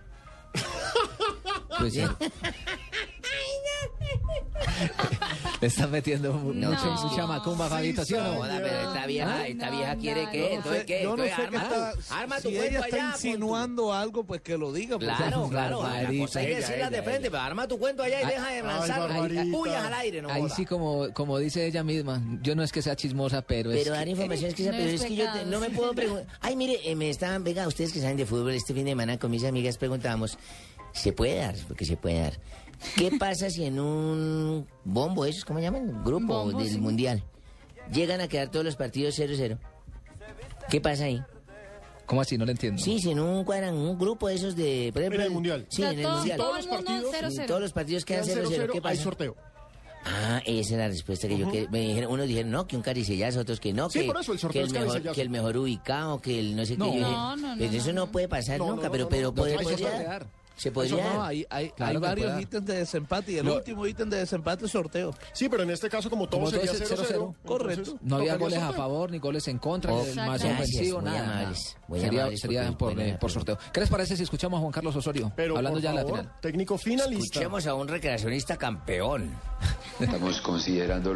Pues. 1.78 1.94
Le 5.60 5.66
están 5.66 5.90
metiendo 5.90 6.32
mucho, 6.34 6.90
mucha 7.02 7.26
macumba, 7.26 7.68
Fabito, 7.68 8.04
¿sí 8.04 8.14
o 8.14 8.22
no? 8.22 8.34
Joda, 8.36 8.60
pero 8.62 8.80
esta 8.88 9.06
vieja, 9.06 9.46
esta 9.48 9.70
vieja 9.70 9.96
quiere 9.96 10.30
que, 10.30 10.54
entonces 10.54 10.84
qué, 10.84 11.02
yo 11.02 11.16
no 11.16 11.24
sé 11.24 11.32
arma, 11.32 11.50
qué 11.50 11.56
está- 11.56 11.92
arma 12.16 12.36
tu 12.40 12.48
si 12.48 12.56
ella 12.58 12.80
está 12.80 12.96
allá. 12.96 13.10
tu- 13.10 13.16
insinuando 13.26 13.92
algo, 13.92 14.24
pues 14.24 14.40
que 14.40 14.56
lo 14.56 14.72
diga. 14.72 14.98
pues. 14.98 15.10
Claro, 15.16 15.48
claro, 15.48 15.82
la 15.82 15.88
Barbarita. 15.88 16.24
cosa 16.26 16.40
es 16.42 16.46
Ella, 16.46 16.56
decirlas 16.58 16.90
de 16.90 16.96
ella, 16.98 17.04
frente, 17.04 17.30
pero 17.30 17.42
arma 17.42 17.66
tu 17.68 17.78
cuento 17.78 18.02
allá 18.04 18.20
y 18.20 18.24
Ay, 18.24 18.34
deja 18.34 18.50
de 18.52 18.62
lanzar 18.62 19.10
puyas 19.50 19.84
al 19.84 19.94
aire, 19.94 20.22
no 20.22 20.28
Ahí 20.30 20.42
joda. 20.42 20.54
sí, 20.54 20.64
como, 20.66 21.12
como 21.12 21.38
dice 21.38 21.66
ella 21.66 21.82
misma, 21.82 22.22
yo 22.42 22.54
no 22.54 22.62
es 22.62 22.70
que 22.70 22.82
sea 22.82 22.94
chismosa, 22.94 23.42
pero, 23.42 23.72
es 23.72 23.82
Pero 23.82 23.94
dar 23.96 24.04
que- 24.04 24.10
información 24.10 24.50
es 24.50 24.54
que, 24.54 24.62
sea- 24.62 24.72
No 24.72 24.78
pero 24.78 24.90
es 24.90 25.04
que 25.04 25.16
yo 25.16 25.24
no 25.46 25.60
me 25.60 25.70
puedo 25.70 25.92
preguntar. 25.92 26.26
Ay, 26.40 26.54
mire, 26.56 26.78
eh, 26.88 26.94
me 26.94 27.10
estaban, 27.10 27.42
venga, 27.42 27.66
ustedes 27.66 27.92
que 27.92 28.00
saben 28.00 28.16
de 28.16 28.26
fútbol, 28.26 28.52
este 28.52 28.74
fin 28.74 28.84
de 28.84 28.92
semana 28.92 29.18
con 29.18 29.30
mis 29.30 29.44
amigas 29.44 29.76
preguntábamos, 29.76 30.38
¿se 30.92 31.12
puede 31.12 31.36
dar? 31.36 31.56
Porque 31.66 31.84
se 31.84 31.96
puede 31.96 32.20
dar. 32.20 32.34
¿Qué 32.96 33.10
pasa 33.18 33.50
si 33.50 33.64
en 33.64 33.80
un 33.80 34.66
bombo, 34.84 35.24
esos, 35.24 35.44
¿cómo 35.44 35.58
llaman? 35.60 36.04
Grupo 36.04 36.44
Bombo, 36.44 36.58
del 36.58 36.68
sí. 36.70 36.78
mundial, 36.78 37.22
llegan 37.92 38.20
a 38.20 38.28
quedar 38.28 38.50
todos 38.50 38.64
los 38.64 38.76
partidos 38.76 39.18
0-0? 39.18 39.58
¿Qué 40.70 40.80
pasa 40.80 41.04
ahí? 41.04 41.22
¿Cómo 42.06 42.20
así? 42.22 42.38
No 42.38 42.44
le 42.46 42.52
entiendo. 42.52 42.82
Sí, 42.82 43.00
si 43.00 43.10
en 43.10 43.20
un 43.20 43.44
cuadran, 43.44 43.74
un 43.74 43.98
grupo 43.98 44.28
de 44.28 44.34
esos 44.36 44.56
de... 44.56 44.90
Por 44.94 45.02
ejemplo, 45.02 45.20
En 45.20 45.26
el 45.26 45.32
Mundial. 45.32 45.66
Sí, 45.68 45.82
en 45.82 45.98
el 45.98 46.02
todo- 46.02 46.16
mundial. 46.16 46.36
todo 46.38 46.48
Todos 46.50 46.64
los 46.64 46.74
partidos- 46.74 47.14
0-0. 47.14 47.44
Y 47.44 47.46
todos 47.46 47.60
los 47.60 47.72
partidos 47.72 48.04
quedan 48.04 48.24
Quedan 48.24 48.44
0-0. 48.44 48.48
0-0, 48.48 48.66
¿Qué 48.72 48.76
hay 48.78 48.80
pasa? 48.80 49.02
sorteo. 49.02 49.36
Ah, 50.06 50.40
esa 50.46 50.72
es 50.74 50.78
la 50.78 50.88
respuesta 50.88 51.28
que 51.28 51.36
yo 51.36 51.50
quería. 51.50 51.68
Me 51.70 51.80
dijeron, 51.80 52.12
unos 52.12 52.26
dijeron 52.28 52.50
no, 52.50 52.66
que 52.66 52.76
un 52.76 52.82
caricellazo, 52.82 53.40
otros 53.40 53.60
que 53.60 53.72
no, 53.74 53.90
Sí, 53.90 54.00
que, 54.00 54.06
por 54.06 54.18
eso 54.20 54.32
el 54.32 54.38
sorteo 54.38 54.62
que, 54.62 54.68
es 54.68 54.74
el 54.74 54.80
mejor, 54.86 55.12
que 55.14 55.20
el 55.20 55.28
mejor 55.30 55.56
ubicado, 55.58 56.20
que 56.20 56.38
el 56.38 56.56
no 56.56 56.64
sé 56.64 56.74
qué. 56.74 56.78
No. 56.78 56.86
Yo 56.86 56.92
dije, 56.94 57.02
No, 57.10 57.36
no, 57.36 57.48
no, 57.48 57.58
pues 57.58 57.74
eso 57.74 57.92
no, 57.92 58.06
no, 58.06 58.12
puede 58.12 58.28
pasar 58.28 58.58
No, 58.58 58.68
nunca, 58.68 58.86
no, 58.86 58.92
pero, 58.92 59.04
no, 59.04 59.08
pero 59.10 59.22
no, 59.24 59.34
puede, 59.34 59.56
podría. 60.58 60.62
Se 60.62 60.68
Eso 60.68 60.72
podría 60.96 61.12
no, 61.12 61.22
hay, 61.24 61.46
hay, 61.50 61.70
Claro 61.70 61.90
hay 61.92 61.96
varios 61.98 62.26
pueda. 62.28 62.40
ítems 62.42 62.66
de 62.66 62.74
desempate 62.74 63.32
y 63.32 63.36
el 63.38 63.48
último 63.48 63.86
ítem 63.86 64.10
de 64.10 64.18
desempate 64.18 64.64
es 64.66 64.70
sorteo. 64.72 65.14
Sí, 65.32 65.48
pero 65.48 65.62
en 65.62 65.70
este 65.70 65.88
caso, 65.88 66.10
como 66.10 66.28
todo 66.28 66.40
Como 66.40 66.50
todo 66.52 66.60
sería 66.66 66.72
es 66.84 66.90
0-0, 66.92 67.06
0-0, 67.16 67.34
correcto. 67.44 67.80
entonces 67.80 68.02
No 68.02 68.16
había 68.16 68.36
goles 68.36 68.58
a 68.60 68.72
favor 68.72 69.10
ni 69.10 69.18
goles 69.18 69.46
en 69.48 69.58
contra, 69.58 69.92
Oh, 69.92 70.04
más 70.16 70.42
ofensivo, 70.44 71.00
nada. 71.02 71.52
sería 71.96 72.36
sería 72.36 72.72
por, 72.76 72.98
eh, 73.00 73.16
por 73.20 73.30
sorteo. 73.30 73.58
¿Qué 73.72 73.80
les 73.80 73.88
parece 73.88 74.16
si 74.16 74.22
escuchamos 74.24 74.58
a 74.58 74.60
Juan 74.60 74.72
Carlos 74.72 74.94
Osorio? 74.96 75.32
Pero, 75.36 75.56
hablando 75.56 75.78
ya 75.78 75.90
de 75.90 75.96
la 75.96 76.02
favor, 76.02 76.18
final. 76.20 76.40
técnico 76.40 76.78
finalista. 76.78 77.24
Escuchemos 77.24 77.66
a 77.66 77.74
un 77.74 77.88
recreacionista 77.88 78.56
campeón. 78.56 79.30
Estamos 80.00 80.40
considerando 80.40 81.14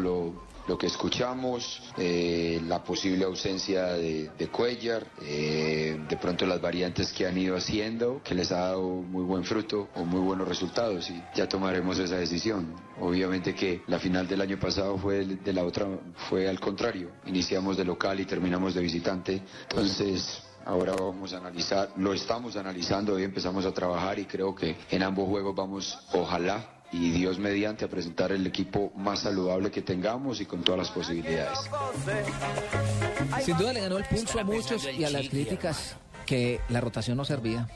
lo, 0.67 0.77
que 0.77 0.87
escuchamos, 0.87 1.81
eh, 1.97 2.61
la 2.67 2.83
posible 2.83 3.25
ausencia 3.25 3.85
de, 3.93 4.29
de 4.37 4.47
Cuellar, 4.47 5.05
eh, 5.21 5.99
de 6.07 6.17
pronto 6.17 6.45
las 6.45 6.61
variantes 6.61 7.11
que 7.11 7.25
han 7.27 7.37
ido 7.37 7.55
haciendo, 7.55 8.21
que 8.23 8.35
les 8.35 8.51
ha 8.51 8.59
dado 8.59 8.81
muy 8.81 9.23
buen 9.23 9.43
fruto 9.43 9.89
o 9.95 10.05
muy 10.05 10.21
buenos 10.21 10.47
resultados 10.47 11.09
y 11.09 11.21
ya 11.35 11.47
tomaremos 11.47 11.99
esa 11.99 12.17
decisión. 12.17 12.75
Obviamente 12.99 13.53
que 13.55 13.81
la 13.87 13.99
final 13.99 14.27
del 14.27 14.41
año 14.41 14.59
pasado 14.59 14.97
fue 14.97 15.25
de 15.25 15.53
la 15.53 15.63
otra, 15.63 15.87
fue 16.29 16.47
al 16.47 16.59
contrario. 16.59 17.11
Iniciamos 17.25 17.77
de 17.77 17.85
local 17.85 18.19
y 18.19 18.25
terminamos 18.25 18.73
de 18.73 18.81
visitante. 18.81 19.41
Entonces, 19.69 20.43
Ahora 20.65 20.93
vamos 20.97 21.33
a 21.33 21.37
analizar, 21.39 21.89
lo 21.97 22.13
estamos 22.13 22.55
analizando, 22.55 23.15
hoy 23.15 23.23
empezamos 23.23 23.65
a 23.65 23.73
trabajar 23.73 24.17
y 24.17 24.25
creo 24.25 24.55
que 24.55 24.77
en 24.91 25.03
ambos 25.03 25.27
juegos 25.27 25.53
vamos, 25.53 25.99
ojalá, 26.13 26.82
y 26.93 27.09
Dios 27.09 27.39
mediante, 27.39 27.85
a 27.85 27.87
presentar 27.89 28.31
el 28.31 28.45
equipo 28.45 28.91
más 28.95 29.21
saludable 29.21 29.71
que 29.71 29.81
tengamos 29.81 30.39
y 30.39 30.45
con 30.45 30.61
todas 30.63 30.79
las 30.79 30.91
posibilidades. 30.91 31.59
Sin 33.43 33.57
duda 33.57 33.73
le 33.73 33.81
ganó 33.81 33.97
el 33.97 34.05
pulso 34.05 34.39
a 34.39 34.43
muchos 34.43 34.87
y 34.97 35.03
a 35.03 35.09
las 35.09 35.27
críticas 35.27 35.95
que 36.25 36.61
la 36.69 36.79
rotación 36.79 37.17
no 37.17 37.25
servía. 37.25 37.67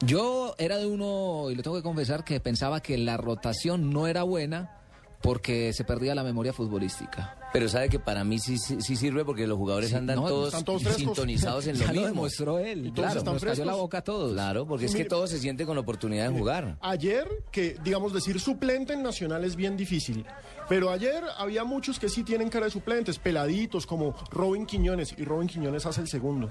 Yo 0.00 0.54
era 0.58 0.78
de 0.78 0.86
uno, 0.86 1.50
y 1.50 1.54
lo 1.54 1.62
tengo 1.62 1.76
que 1.76 1.82
confesar, 1.82 2.24
que 2.24 2.40
pensaba 2.40 2.80
que 2.80 2.98
la 2.98 3.16
rotación 3.18 3.90
no 3.90 4.08
era 4.08 4.24
buena 4.24 4.81
porque 5.22 5.72
se 5.72 5.84
perdía 5.84 6.14
la 6.14 6.24
memoria 6.24 6.52
futbolística. 6.52 7.36
Pero 7.52 7.68
sabe 7.68 7.88
que 7.88 7.98
para 7.98 8.24
mí 8.24 8.38
sí, 8.38 8.58
sí, 8.58 8.80
sí 8.80 8.96
sirve 8.96 9.24
porque 9.24 9.46
los 9.46 9.58
jugadores 9.58 9.90
Sí, 9.90 9.94
andan 9.96 10.16
no, 10.16 10.26
todos, 10.26 10.54
sintonizados 10.96 11.66
en 11.66 11.74
lo 11.78 11.80
Ya 11.80 11.86
lo 11.86 11.92
mismo. 11.92 12.06
demostró 12.08 12.58
él, 12.58 12.86
Y 12.86 12.90
todos 12.90 13.06
claro, 13.06 13.18
están 13.20 13.34
nos 13.34 13.44
cayó 13.44 13.64
la 13.64 13.74
boca 13.74 13.98
a 13.98 14.02
todos. 14.02 14.32
Claro, 14.32 14.66
porque 14.66 14.86
es 14.86 14.94
que 14.94 15.04
todos 15.04 15.30
se 15.30 15.38
sienten 15.38 15.66
con 15.66 15.76
la 15.76 15.82
oportunidad 15.82 16.28
de 16.30 16.38
jugar. 16.38 16.76
Ayer, 16.80 17.28
que 17.50 17.76
digamos 17.84 18.12
decir 18.12 18.40
suplente 18.40 18.94
en 18.94 19.02
Nacional 19.02 19.44
es 19.44 19.54
bien 19.54 19.76
difícil, 19.76 20.24
pero 20.68 20.90
ayer 20.90 21.22
había 21.38 21.64
muchos 21.64 21.98
que 21.98 22.08
sí 22.08 22.24
tienen 22.24 22.48
cara 22.48 22.64
de 22.66 22.72
suplentes, 22.72 23.18
peladitos 23.18 23.86
como 23.86 24.14
Robin 24.30 24.66
Quiñones, 24.66 25.14
y 25.18 25.24
Robin 25.24 25.46
Quiñones 25.48 25.86
hace 25.86 26.00
el 26.00 26.08
segundo. 26.08 26.48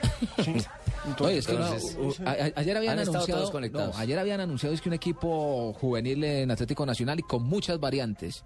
Oye, 1.20 1.38
es 1.38 1.46
que 1.46 1.52
no, 1.54 1.64
Entonces, 1.66 1.96
u- 1.98 2.14
a- 2.26 2.30
a- 2.30 2.52
ayer 2.56 2.76
habían 2.76 2.98
anunciado, 2.98 3.26
todos 3.40 3.50
conectados. 3.50 3.94
no, 3.94 4.00
ayer 4.00 4.18
habían 4.18 4.40
anunciado 4.40 4.74
es 4.74 4.80
que 4.80 4.88
un 4.88 4.94
equipo 4.94 5.72
juvenil 5.74 6.22
en 6.24 6.50
Atlético 6.50 6.84
Nacional 6.86 7.18
y 7.20 7.22
con 7.22 7.42
muchas 7.42 7.80
variantes. 7.80 8.44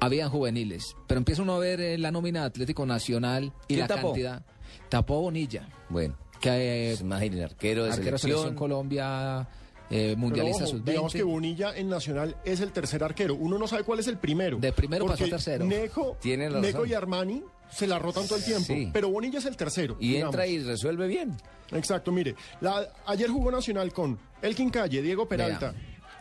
Habían 0.00 0.28
juveniles, 0.28 0.96
pero 1.06 1.18
empieza 1.18 1.42
uno 1.42 1.54
a 1.54 1.58
ver 1.60 1.80
eh, 1.80 1.96
la 1.98 2.10
nómina 2.10 2.40
de 2.40 2.46
Atlético 2.46 2.84
Nacional 2.84 3.52
y 3.68 3.74
¿Quién 3.74 3.80
la 3.80 3.86
tapó? 3.86 4.08
cantidad. 4.08 4.42
Tapó 4.88 5.20
Bonilla, 5.20 5.68
Bueno, 5.88 6.16
que 6.40 6.92
eh, 6.92 6.96
imaginen, 7.00 7.44
arquero 7.44 7.84
de 7.84 7.90
arquero 7.92 8.18
selección. 8.18 8.30
selección 8.32 8.54
Colombia, 8.56 9.48
eh, 9.90 10.14
mundialista 10.18 10.64
ojo, 10.64 10.72
sub-20. 10.72 10.84
digamos 10.90 11.12
que 11.12 11.22
Bonilla 11.22 11.76
en 11.76 11.88
Nacional 11.88 12.36
es 12.44 12.60
el 12.60 12.72
tercer 12.72 13.04
arquero. 13.04 13.34
Uno 13.36 13.56
no 13.56 13.68
sabe 13.68 13.84
cuál 13.84 14.00
es 14.00 14.08
el 14.08 14.18
primero. 14.18 14.58
De 14.58 14.72
primero 14.72 15.06
pasó 15.06 15.24
a 15.24 15.28
tercero. 15.28 15.64
Neco, 15.64 16.16
Tiene 16.20 16.50
Neco 16.50 16.84
y 16.84 16.92
Armani 16.92 17.42
se 17.70 17.86
la 17.86 17.98
rotan 17.98 18.26
todo 18.26 18.38
el 18.38 18.44
tiempo, 18.44 18.72
Sí. 18.72 18.90
pero 18.92 19.08
Bonilla 19.10 19.38
es 19.38 19.46
el 19.46 19.56
tercero. 19.56 19.96
Y 20.00 20.12
digamos. 20.14 20.34
entra 20.34 20.46
y 20.46 20.58
resuelve 20.62 21.06
bien. 21.06 21.36
Exacto, 21.72 22.12
mire, 22.12 22.34
la- 22.60 22.88
ayer 23.06 23.28
jugó 23.30 23.50
Nacional 23.50 23.92
con 23.92 24.18
Elkin 24.42 24.70
Calle, 24.70 25.02
Diego 25.02 25.26
Peralta, 25.26 25.74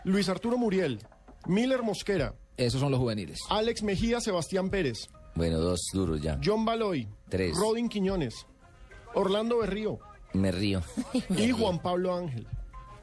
Luis 0.05 0.27
Arturo 0.29 0.57
Muriel, 0.57 0.99
Miller 1.47 1.83
Mosquera, 1.83 2.33
Esos 2.57 2.79
son 2.81 2.91
los 2.91 2.99
juveniles. 2.99 3.39
Alex 3.49 3.83
Mejía, 3.83 4.19
Sebastián 4.21 4.69
Pérez, 4.69 5.07
Bueno, 5.35 5.57
dos 5.59 5.81
duros 5.93 6.21
ya. 6.21 6.39
John 6.43 6.63
Baloy, 6.65 7.07
Tres. 7.29 7.55
Rodin 7.57 7.89
Quiñones, 7.89 8.33
Orlando 9.13 9.57
Berrío 9.59 9.99
Me 10.33 10.51
río. 10.51 10.81
y 11.29 11.51
Juan 11.51 11.79
Pablo 11.79 12.15
Ángel. 12.15 12.47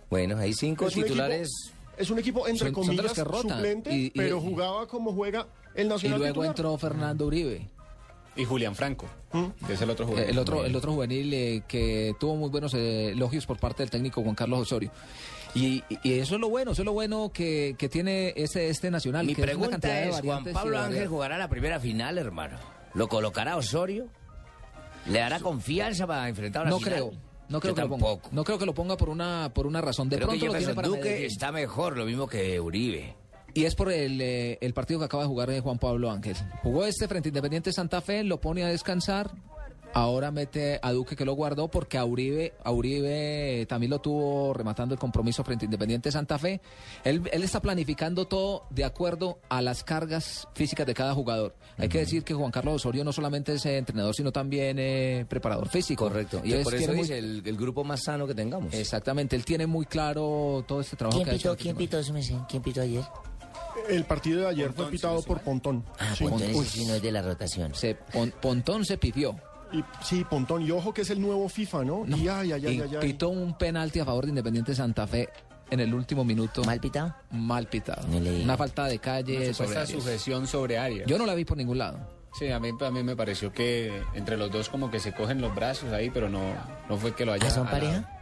Bueno, 0.09 0.37
hay 0.39 0.53
cinco 0.55 0.87
Es 0.89 0.95
titulares. 0.95 1.49
equipo- 1.49 1.97
es 1.97 2.11
un 2.11 2.19
equipo 2.19 2.49
entre 2.49 2.71
Son- 2.73 2.85
son 2.85 2.97
comillas 2.97 3.19
rotan. 3.19 3.51
suplente, 3.53 3.93
Y- 3.95 4.07
y- 4.07 4.11
pero 4.11 4.41
jugaba 4.41 4.87
como 4.89 5.13
juega 5.13 5.47
el 5.75 5.87
Y 5.87 5.89
Nacional 5.89 6.19
luego 6.19 6.33
titular. 6.35 6.51
entró 6.51 6.79
Fernando 6.79 7.27
Uribe. 7.27 7.69
Y 8.37 8.45
Julián 8.45 8.75
Franco, 8.75 9.07
que 9.67 9.73
es 9.75 9.83
el 9.83 9.91
otro 9.91 10.05
Eh, 10.05 10.09
jugador. 10.09 10.31
El 10.31 10.39
otro, 10.39 10.65
el 10.65 10.77
otro 10.77 10.93
juvenil 10.93 11.35
eh, 11.35 11.63
que 11.67 12.15
tuvo 12.19 12.37
muy 12.37 12.49
buenos 12.49 12.73
eh, 12.75 13.11
elogios 13.11 13.45
por 13.47 13.59
parte 13.59 13.83
del 13.83 13.91
técnico 13.91 14.23
Juan 14.23 14.35
Carlos 14.35 14.61
Osorio. 14.61 14.91
Y, 15.55 15.83
y 16.05 16.13
eso 16.21 16.37
es 16.37 16.41
lo 16.41 16.49
bueno, 16.49 16.71
eso 16.73 16.83
es 16.83 16.87
lo 16.87 16.93
bueno 16.93 17.33
que, 17.35 17.75
que 17.77 17.89
tiene 17.89 18.33
este, 18.37 18.69
este 18.69 18.91
nacional. 18.91 19.27
Mi 19.27 19.35
que 19.35 19.41
es 19.43 19.47
pregunta 19.47 19.89
de 19.89 20.09
es, 20.11 20.21
¿Juan 20.21 20.45
Pablo 20.53 20.79
Ángel 20.79 21.09
jugará 21.09 21.37
la 21.39 21.49
primera 21.49 21.81
final, 21.81 22.19
hermano? 22.19 22.57
¿Lo 22.95 23.09
colocará 23.09 23.57
Osorio? 23.57 24.07
¿Le 25.07 25.19
dará 25.19 25.41
confianza 25.41 26.07
para 26.07 26.29
enfrentar 26.29 26.63
a 26.63 26.65
una 26.67 26.71
No 26.71 26.79
final? 26.79 26.93
creo. 26.95 27.13
No 27.49 27.59
creo 27.59 27.73
Yo 27.73 27.75
que 27.75 27.81
lo 27.83 27.89
ponga. 27.89 28.05
tampoco. 28.07 28.29
No 28.33 28.45
creo 28.45 28.59
que 28.59 28.67
lo 28.67 28.75
ponga 28.75 28.97
por 28.97 29.09
una 29.09 29.51
por 29.53 29.67
una 29.67 29.81
razón. 29.81 30.09
De 30.09 30.17
creo 30.17 30.29
que 30.29 30.39
pronto 30.39 30.53
lo 30.53 30.59
tiene 30.59 30.75
para 30.75 30.87
Duque 30.89 31.01
Medellín. 31.03 31.27
está 31.27 31.51
mejor, 31.51 31.97
lo 31.97 32.05
mismo 32.05 32.29
que 32.29 32.61
Uribe. 32.61 33.17
Y 33.55 33.65
es 33.65 33.75
por 33.75 33.91
el, 33.91 34.21
eh, 34.21 34.59
el 34.61 34.73
partido 34.75 35.01
que 35.01 35.07
acaba 35.07 35.23
de 35.25 35.29
jugar 35.29 35.51
eh, 35.51 35.61
Juan 35.61 35.79
Pablo 35.79 36.11
Ángel. 36.11 36.37
Jugó 36.63 36.85
este 36.85 37.09
frente 37.09 37.29
a 37.29 37.31
Independiente 37.31 37.73
Santa 37.73 38.01
Fe, 38.01 38.23
lo 38.25 38.41
pone 38.41 38.63
a 38.65 38.69
descansar. 38.69 39.31
Ahora 39.93 40.31
mete 40.31 40.79
a 40.83 40.93
Duque 40.93 41.17
que 41.17 41.25
lo 41.25 41.33
guardó 41.35 41.67
porque 41.67 41.99
a 41.99 42.05
Uribe, 42.05 42.53
a 42.63 42.71
Uribe 42.71 43.67
también 43.69 43.91
lo 43.91 43.99
tuvo 44.01 44.55
rematando 44.55 44.95
el 44.95 45.01
compromiso 45.01 45.43
frente 45.43 45.65
a 45.65 45.67
Independiente 45.67 46.13
Santa 46.13 46.39
Fe. 46.39 46.61
Él, 47.03 47.29
él 47.33 47.43
está 47.43 47.61
planificando 47.61 48.29
todo 48.29 48.67
de 48.71 48.85
acuerdo 48.85 49.41
a 49.49 49.61
las 49.63 49.83
cargas 49.83 50.47
físicas 50.55 50.87
de 50.87 50.95
cada 50.95 51.13
jugador. 51.13 51.57
Hay 51.77 51.89
que 51.89 51.99
decir 51.99 52.23
que 52.23 52.35
Juan 52.35 52.53
Carlos 52.53 52.77
Osorio 52.77 53.03
no 53.03 53.13
solamente 53.13 53.55
es 53.55 53.67
eh, 53.67 53.79
entrenador, 53.79 54.15
sino 54.15 54.31
también 54.31 54.77
eh, 54.79 55.27
preparador 55.29 55.69
físico. 55.69 56.05
Correcto. 56.05 56.41
Y 56.45 56.53
Entonces, 56.53 56.65
por 56.65 56.75
eso 56.77 56.93
muy- 56.93 57.01
dice 57.03 57.19
el, 57.19 57.43
el 57.45 57.57
grupo 57.57 57.83
más 57.83 58.05
sano 58.05 58.29
que 58.29 58.35
tengamos. 58.37 58.73
Exactamente, 58.73 59.35
él 59.35 59.45
tiene 59.45 59.67
muy 59.67 59.87
claro 59.87 60.65
todo 60.69 60.83
este 60.83 60.95
trabajo 60.97 61.17
¿Quién 61.19 61.25
que 61.25 61.31
ha 61.33 61.35
hecho. 61.35 61.57
pitó, 61.57 61.63
quién 61.65 61.77
pitó? 61.77 62.47
¿Quién 62.49 62.63
pitó 62.63 62.81
ayer? 62.83 63.03
El 63.89 64.05
partido 64.05 64.41
de 64.43 64.49
ayer 64.49 64.73
fue 64.73 64.87
pitado 64.91 65.23
por 65.23 65.41
Pontón. 65.41 65.85
Ah, 65.99 66.15
Sí. 66.17 66.25
Pontón, 66.25 66.49
Uy, 66.55 66.67
ese 66.67 66.79
sí 66.79 66.85
no 66.87 66.95
es 66.95 67.03
de 67.03 67.13
la 67.13 67.23
rotación. 67.23 67.75
Se, 67.75 67.95
Pon- 67.95 68.33
Pontón 68.41 68.85
se 68.85 68.99
pidió. 68.99 69.37
y, 69.73 69.83
sí, 70.03 70.25
Pontón. 70.29 70.63
Y 70.63 70.71
ojo 70.71 70.93
que 70.93 71.03
es 71.03 71.11
el 71.11 71.21
nuevo 71.21 71.49
FIFA, 71.49 71.85
¿no? 71.85 72.05
Y 72.07 72.29
ay, 72.29 72.53
ay, 72.53 72.53
ay, 72.53 72.63
y 72.65 72.81
ay, 72.81 72.91
ay. 72.95 72.99
pitó 73.01 73.29
un 73.31 73.57
penalti 73.57 74.01
a 74.01 74.05
favor 74.05 74.25
de 74.25 74.31
Independiente 74.31 74.75
Santa 74.75 75.07
Fe 75.07 75.29
en 75.71 75.81
el 75.81 75.95
último 75.95 76.25
minuto. 76.25 76.65
¿Mal 76.65 76.81
pitado? 76.81 77.15
Mal 77.31 77.69
pitado. 77.69 78.07
No 78.09 78.19
le 78.21 78.31
diga. 78.33 78.45
Una 78.45 78.57
falta 78.57 78.87
de 78.87 78.99
calle 78.99 79.37
Una 79.37 79.55
sobre 79.55 79.69
supuesta 79.69 79.87
sujeción 79.87 80.47
sobre 80.47 80.79
Arias. 80.79 81.07
Yo 81.07 81.17
no 81.19 81.27
la 81.27 81.35
vi 81.35 81.45
por 81.45 81.57
ningún 81.57 81.79
lado. 81.79 81.99
Sí, 82.33 82.49
a 82.49 82.61
mí, 82.61 82.71
a 82.81 82.91
mí 82.93 83.03
me 83.03 83.17
pareció 83.17 83.53
que 83.53 84.03
entre 84.15 84.37
los 84.37 84.53
dos 84.53 84.69
como 84.69 84.89
que 84.91 85.01
se 85.01 85.13
cogen 85.13 85.41
los 85.41 85.53
brazos 85.55 85.93
ahí, 85.93 86.11
pero 86.11 86.29
no, 86.29 86.41
no 86.89 86.97
fue 86.97 87.13
que 87.15 87.25
lo 87.27 87.33
haya... 87.33 87.49
¿Ah, 87.49 87.51
son 87.51 87.67
pareja? 87.69 88.20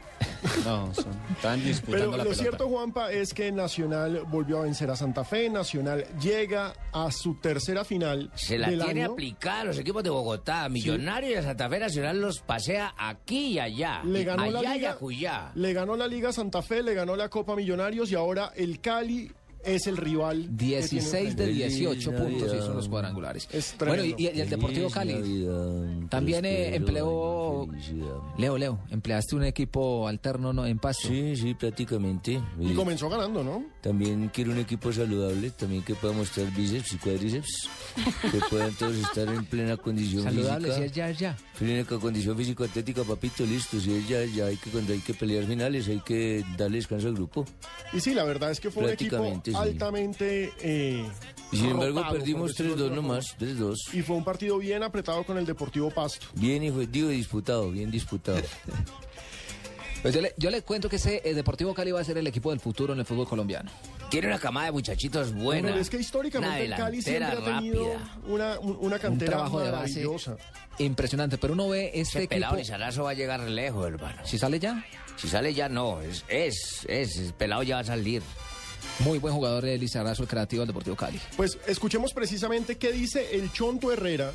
No, 0.64 0.92
son, 0.94 1.06
estaban 1.30 1.62
disputando 1.64 1.98
Pero 1.98 2.10
la 2.12 2.16
lo 2.18 2.22
pelota. 2.30 2.42
cierto, 2.42 2.68
Juanpa, 2.68 3.12
es 3.12 3.32
que 3.34 3.52
Nacional 3.52 4.22
volvió 4.28 4.58
a 4.58 4.62
vencer 4.62 4.90
a 4.90 4.96
Santa 4.96 5.24
Fe. 5.24 5.48
Nacional 5.48 6.04
llega 6.20 6.74
a 6.92 7.10
su 7.10 7.34
tercera 7.34 7.84
final. 7.84 8.30
Se 8.34 8.58
la 8.58 8.70
del 8.70 8.82
tiene 8.82 9.04
año. 9.04 9.12
aplicada 9.12 9.60
a 9.60 9.64
los 9.64 9.78
equipos 9.78 10.02
de 10.02 10.10
Bogotá. 10.10 10.68
Millonarios 10.68 11.32
y 11.32 11.34
a 11.36 11.42
Santa 11.42 11.68
Fe 11.68 11.78
Nacional 11.78 12.20
los 12.20 12.40
pasea 12.40 12.94
aquí 12.98 13.52
y 13.52 13.58
allá. 13.58 14.02
Le 14.04 14.24
ganó 14.24 14.42
allá 14.44 14.62
la 14.62 14.76
y 14.76 15.58
le 15.58 15.72
ganó 15.72 15.96
la 15.96 16.06
Liga 16.06 16.32
Santa 16.32 16.62
Fe, 16.62 16.82
le 16.82 16.94
ganó 16.94 17.16
la 17.16 17.28
Copa 17.28 17.54
Millonarios 17.56 18.10
y 18.10 18.14
ahora 18.14 18.52
el 18.56 18.80
Cali 18.80 19.30
es 19.64 19.86
el 19.86 19.96
rival. 19.96 20.42
que 20.42 20.64
tiene 20.64 20.86
16 20.86 21.12
de 21.12 21.44
enfrente. 21.44 21.46
18 21.46 22.10
Feliz 22.10 22.22
puntos 22.22 22.48
Navidad. 22.48 22.64
hizo 22.64 22.74
los 22.74 22.88
cuadrangulares. 22.88 23.48
Es 23.52 23.74
Bueno, 23.78 24.04
y, 24.04 24.26
el 24.26 24.48
Deportivo 24.48 24.90
Cali. 24.90 25.14
Navidad, 25.14 26.08
También 26.08 26.44
eh, 26.44 26.74
empleó. 26.76 27.68
Leo, 28.38 28.58
Leo, 28.58 28.80
empleaste 28.90 29.36
un 29.36 29.44
equipo 29.44 30.08
alterno 30.08 30.52
¿no? 30.52 30.66
en 30.66 30.78
Pasto. 30.78 31.08
Sí, 31.08 31.36
sí, 31.36 31.54
prácticamente. 31.54 32.40
Y 32.60 32.74
comenzó 32.74 33.08
ganando, 33.08 33.42
¿no? 33.42 33.64
También 33.80 34.30
quiero 34.32 34.52
un 34.52 34.58
equipo 34.58 34.92
saludable, 34.92 35.50
también 35.50 35.82
que 35.82 35.94
pueda 35.94 36.14
mostrar 36.14 36.50
bíceps 36.54 36.92
y 36.94 36.98
cuádriceps, 36.98 37.68
que 38.30 38.40
puedan 38.50 38.74
todos 38.74 38.96
estar 38.96 39.28
en 39.28 39.44
plena 39.46 39.76
condición 39.76 40.24
Saludable, 40.24 40.68
si 40.68 40.80
física. 40.82 40.86
es 40.86 40.92
ya, 40.92 41.10
es 41.10 41.18
ya. 41.18 41.36
Plena 41.58 41.84
condición 41.84 42.36
físico 42.36 42.64
atlética, 42.64 43.02
papito, 43.04 43.44
listo. 43.44 43.80
Si 43.80 43.92
es 43.94 44.08
ya, 44.08 44.24
ya 44.24 44.46
hay 44.46 44.56
que 44.56 44.70
cuando 44.70 44.92
hay 44.92 45.00
que 45.00 45.14
pelear 45.14 45.44
finales, 45.44 45.88
hay 45.88 46.00
que 46.00 46.44
darle 46.56 46.76
descanso 46.76 47.08
al 47.08 47.14
grupo. 47.14 47.44
Y 47.92 48.00
sí, 48.00 48.14
la 48.14 48.24
verdad 48.24 48.50
es 48.50 48.60
que 48.60 48.70
fue 48.70 48.84
un 48.84 48.90
equipo. 48.90 49.16
Altamente. 49.58 50.52
eh, 50.60 51.08
Y 51.52 51.56
sin 51.56 51.70
embargo 51.70 52.02
perdimos 52.10 52.50
decirlo 52.50 52.76
de 52.76 52.82
3-2 52.84 52.84
alguna 52.92 53.02
nomás, 53.02 53.36
3-2. 53.38 53.94
Y 53.94 54.02
fue 54.02 54.16
un 54.16 54.24
partido 54.24 54.58
bien 54.58 54.82
apretado 54.82 55.24
con 55.24 55.38
el 55.38 55.46
Deportivo 55.46 55.90
Pasto. 55.90 56.26
Bien, 56.34 56.62
hijo, 56.62 56.78
digo 56.80 57.08
disputado, 57.08 57.70
bien 57.70 57.90
disputado. 57.90 58.40
Pues 60.00 60.14
yo, 60.14 60.20
le, 60.20 60.32
yo 60.36 60.48
le 60.50 60.62
cuento 60.62 60.88
que 60.88 60.94
ese 60.94 61.20
eh, 61.24 61.34
Deportivo 61.34 61.74
Cali 61.74 61.90
va 61.90 62.00
a 62.00 62.04
ser 62.04 62.16
el 62.18 62.26
equipo 62.28 62.50
del 62.50 62.60
futuro 62.60 62.92
en 62.92 63.00
el 63.00 63.04
fútbol 63.04 63.26
colombiano. 63.26 63.68
Tiene 64.10 64.28
una 64.28 64.38
camada 64.38 64.66
de 64.66 64.72
muchachitos 64.72 65.34
buena. 65.34 65.62
Bueno, 65.70 65.76
es 65.82 65.90
que 65.90 65.96
históricamente 65.98 66.66
el 66.66 66.74
Cali 66.76 67.02
siempre 67.02 67.24
ha 67.24 67.30
delantera 67.30 67.56
tenido 67.58 67.94
rápida. 67.94 68.18
una, 68.28 68.58
un- 68.60 68.76
una 68.80 68.94
Un 68.94 69.02
cantera 69.02 69.32
trabajo 69.32 69.58
de 69.58 69.70
base 69.72 69.94
maravillosa. 70.04 70.36
impresionante. 70.78 71.36
Pero 71.36 71.54
uno 71.54 71.68
ve 71.68 71.90
este 71.94 72.20
Ese 72.20 72.28
pelado 72.28 72.54
equipo. 72.54 72.62
Lizarazo 72.64 73.02
va 73.02 73.10
a 73.10 73.14
llegar 73.14 73.40
lejos, 73.40 73.86
hermano. 73.88 74.22
Si 74.24 74.38
sale 74.38 74.60
ya, 74.60 74.84
Si 75.16 75.26
sale 75.28 75.52
ya, 75.52 75.68
no. 75.68 76.00
Es, 76.00 76.24
es, 76.28 76.86
es. 76.88 77.16
El 77.18 77.32
pelado 77.34 77.64
ya 77.64 77.74
va 77.74 77.80
a 77.80 77.84
salir. 77.84 78.22
Muy 79.00 79.18
buen 79.18 79.34
jugador 79.34 79.64
de 79.64 79.78
Lizarazo, 79.78 80.22
el 80.22 80.28
creativo 80.28 80.60
del 80.60 80.68
Deportivo 80.68 80.96
Cali. 80.96 81.20
Pues 81.36 81.58
escuchemos 81.66 82.12
precisamente 82.12 82.76
qué 82.78 82.92
dice 82.92 83.36
el 83.36 83.52
Chonto 83.52 83.92
Herrera 83.92 84.32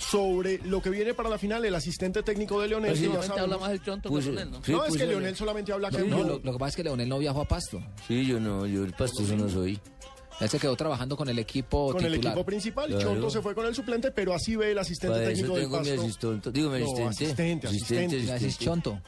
sobre 0.00 0.58
lo 0.64 0.82
que 0.82 0.90
viene 0.90 1.14
para 1.14 1.28
la 1.28 1.38
final, 1.38 1.64
el 1.64 1.74
asistente 1.74 2.22
técnico 2.22 2.60
de 2.60 2.68
Leonel. 2.68 2.94
que 2.94 3.00
ya 3.08 3.22
sabemos- 3.22 3.68
el 3.70 3.82
chonto 3.82 4.10
no, 4.10 4.84
es 4.84 4.96
que 4.96 5.06
Leonel 5.06 5.34
solamente 5.36 5.72
habla 5.72 5.88
en 5.88 6.10
No, 6.10 6.22
lo, 6.22 6.40
lo 6.42 6.52
que 6.52 6.58
pasa 6.58 6.68
es 6.70 6.76
que 6.76 6.84
Leonel 6.84 7.08
no 7.08 7.18
viajó 7.18 7.40
a 7.40 7.48
Pasto. 7.48 7.82
Sí, 8.06 8.26
yo 8.26 8.38
no, 8.38 8.66
yo 8.66 8.84
el 8.84 8.92
pastoso 8.92 9.36
no 9.36 9.48
soy. 9.48 9.80
Él 10.40 10.48
se 10.48 10.58
quedó 10.58 10.74
trabajando 10.76 11.16
con 11.16 11.28
el 11.28 11.38
equipo 11.38 11.92
con 11.92 12.04
el 12.04 12.14
equipo 12.14 12.44
principal. 12.44 12.88
Claro. 12.88 13.02
Chonto 13.04 13.30
se 13.30 13.40
fue 13.40 13.54
con 13.54 13.66
el 13.66 13.74
suplente, 13.74 14.10
pero 14.10 14.34
así 14.34 14.56
ve 14.56 14.72
el 14.72 14.78
asistente 14.78 15.14
Para 15.16 15.30
eso 15.30 15.42
técnico 15.42 15.54
del 15.54 15.64
tengo 15.64 15.80
mi 15.80 15.88
Pasto. 15.88 16.02
asistente. 16.02 16.50
Digo, 16.52 16.70
mi 16.70 16.78
No, 16.80 16.84
asistente. 17.08 17.24
asistente, 17.24 17.66
asistente. 17.68 18.22
Ya 18.24 18.34
decís 18.34 18.58
Chonto. 18.58 19.00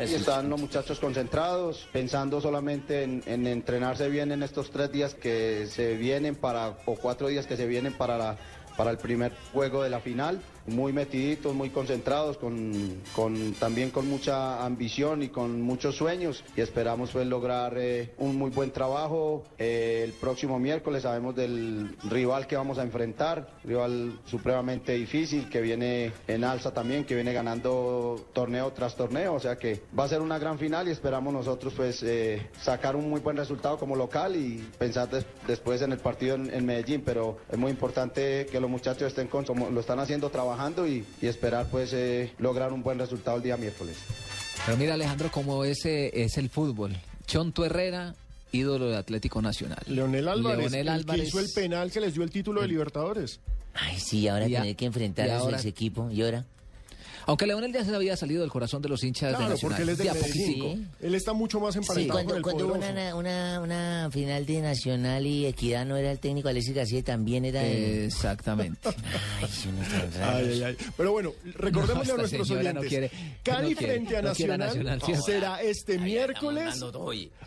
Están 0.00 0.48
los 0.48 0.58
muchachos 0.58 0.98
concentrados, 0.98 1.86
pensando 1.92 2.40
solamente 2.40 3.02
en, 3.02 3.22
en 3.26 3.46
entrenarse 3.46 4.08
bien 4.08 4.32
en 4.32 4.42
estos 4.42 4.70
tres 4.70 4.90
días 4.90 5.14
que 5.14 5.66
se 5.66 5.96
vienen 5.96 6.36
para, 6.36 6.78
o 6.86 6.96
cuatro 6.96 7.28
días 7.28 7.46
que 7.46 7.56
se 7.56 7.66
vienen 7.66 7.92
para, 7.92 8.16
la, 8.16 8.36
para 8.76 8.90
el 8.90 8.96
primer 8.96 9.32
juego 9.52 9.82
de 9.82 9.90
la 9.90 10.00
final. 10.00 10.40
Muy 10.70 10.92
metiditos, 10.92 11.54
muy 11.54 11.70
concentrados, 11.70 12.36
con, 12.36 13.00
con- 13.14 13.54
también 13.54 13.90
con 13.90 14.06
mucha 14.08 14.64
ambición 14.64 15.22
y 15.22 15.28
con 15.28 15.60
muchos 15.60 15.96
sueños. 15.96 16.44
Y 16.56 16.60
esperamos 16.60 17.10
pues 17.10 17.26
lograr 17.26 17.74
eh, 17.76 18.14
un 18.18 18.36
muy 18.36 18.50
buen 18.50 18.70
trabajo. 18.70 19.44
Eh, 19.58 20.02
el 20.04 20.12
próximo 20.12 20.58
miércoles 20.60 21.02
sabemos 21.02 21.34
del 21.34 21.96
rival 22.08 22.46
que 22.46 22.54
vamos 22.56 22.78
a 22.78 22.82
enfrentar, 22.84 23.48
rival 23.64 24.20
supremamente 24.26 24.92
difícil, 24.92 25.48
que 25.48 25.60
viene 25.60 26.12
en 26.28 26.44
alza 26.44 26.72
también, 26.72 27.04
que 27.04 27.16
viene 27.16 27.32
ganando 27.32 28.24
torneo 28.32 28.70
tras 28.72 28.94
torneo, 28.94 29.34
o 29.34 29.40
sea 29.40 29.56
que 29.56 29.82
va 29.98 30.04
a 30.04 30.08
ser 30.08 30.20
una 30.20 30.38
gran 30.38 30.58
final 30.58 30.86
y 30.86 30.92
esperamos 30.92 31.32
nosotros 31.32 31.72
pues 31.76 32.00
eh, 32.04 32.48
sacar 32.62 32.94
un 32.94 33.10
muy 33.10 33.20
buen 33.20 33.36
resultado 33.36 33.76
como 33.76 33.96
local 33.96 34.36
y 34.36 34.58
pensar 34.78 35.10
des- 35.10 35.26
después 35.48 35.82
en 35.82 35.92
el 35.92 35.98
partido 35.98 36.36
en, 36.36 36.64
Medellín, 36.64 37.02
pero 37.04 37.38
es 37.50 37.58
muy 37.58 37.70
importante 37.72 38.46
que 38.52 38.60
los 38.60 38.70
muchachos 38.70 39.08
estén 39.08 39.26
con, 39.26 39.44
lo 39.74 39.80
están 39.80 39.98
haciendo 39.98 40.30
trabajando 40.30 40.59
y, 40.86 41.04
y 41.22 41.26
esperar 41.26 41.66
pues 41.70 41.92
eh, 41.92 42.32
lograr 42.38 42.72
un 42.72 42.82
buen 42.82 42.98
resultado 42.98 43.36
el 43.38 43.42
día 43.42 43.56
miércoles. 43.56 43.96
Pero 44.66 44.76
mira, 44.76 44.94
Alejandro, 44.94 45.30
cómo 45.32 45.64
ese 45.64 46.22
es 46.22 46.36
el 46.36 46.50
fútbol. 46.50 46.94
Chonto 47.26 47.64
Herrera, 47.64 48.14
ídolo 48.52 48.90
de 48.90 48.96
Atlético 48.98 49.40
Nacional. 49.40 49.78
Leonel 49.86 50.28
Álvarez, 50.28 50.70
Leonel 50.70 50.88
el 50.88 51.06
que 51.06 51.18
hizo 51.18 51.40
el 51.40 51.46
penal 51.54 51.90
que 51.90 52.00
les 52.00 52.14
dio 52.14 52.22
el 52.22 52.30
título 52.30 52.60
de 52.60 52.68
Libertadores. 52.68 53.40
Ay, 53.74 53.98
sí, 53.98 54.28
ahora 54.28 54.48
Y 54.48 54.56
a- 54.56 54.60
tener 54.60 54.76
que 54.76 54.84
enfrentar 54.84 55.30
a 55.30 55.56
ese 55.56 55.68
equipo. 55.68 56.10
¿Y 56.10 56.22
ahora? 56.22 56.44
Aunque 57.26 57.46
Leonel 57.46 57.72
ya 57.72 57.84
se 57.84 57.94
había 57.94 58.16
salido 58.16 58.40
del 58.42 58.50
corazón 58.50 58.82
de 58.82 58.88
los 58.88 59.02
hinchas 59.04 59.30
de 59.32 59.36
Claro, 59.36 59.50
Nacional. 59.52 59.76
porque 59.78 59.82
él 59.82 59.88
es 59.90 59.98
de 59.98 60.04
De 60.04 60.12
Medellín. 60.12 60.90
Él 61.00 61.14
está 61.14 61.32
mucho 61.32 61.60
más 61.60 61.74
Sí, 61.74 61.80
emparentado 61.80 62.18
con 62.18 62.26
cuando, 62.26 62.36
el 62.36 62.42
cuando 62.42 62.66
hubo 62.66 62.74
una, 62.74 63.14
una, 63.14 63.60
una 63.60 64.10
final 64.12 64.46
de 64.46 64.60
Nacional 64.62 65.26
y 65.26 65.46
Equidad 65.46 65.84
no 65.86 65.96
era 65.96 66.10
el 66.12 66.18
técnico 66.18 66.48
Alexis 66.48 66.74
García 66.74 66.98
y 66.98 67.02
también 67.02 67.44
era 67.44 67.64
el... 67.64 68.04
Exactamente. 68.04 68.88
Ay, 69.42 69.48
sí. 69.50 69.68
Ay, 70.22 70.62
ay. 70.62 70.76
Pero 70.96 71.12
bueno, 71.12 71.32
recordémosle 71.54 72.08
No, 72.08 72.14
a 72.14 72.18
nuestros 72.18 72.50
no 72.50 72.58
oyentes. 72.58 72.88
quiere- 72.88 73.10
Cali 73.42 73.70
no 73.72 73.76
quiere- 73.76 73.92
frente 73.94 74.16
a 74.16 74.22
Nacional, 74.22 74.58
Nacional, 74.58 75.02
sí. 75.04 75.12
será 75.24 75.62
este 75.62 75.98
miércoles 75.98 76.82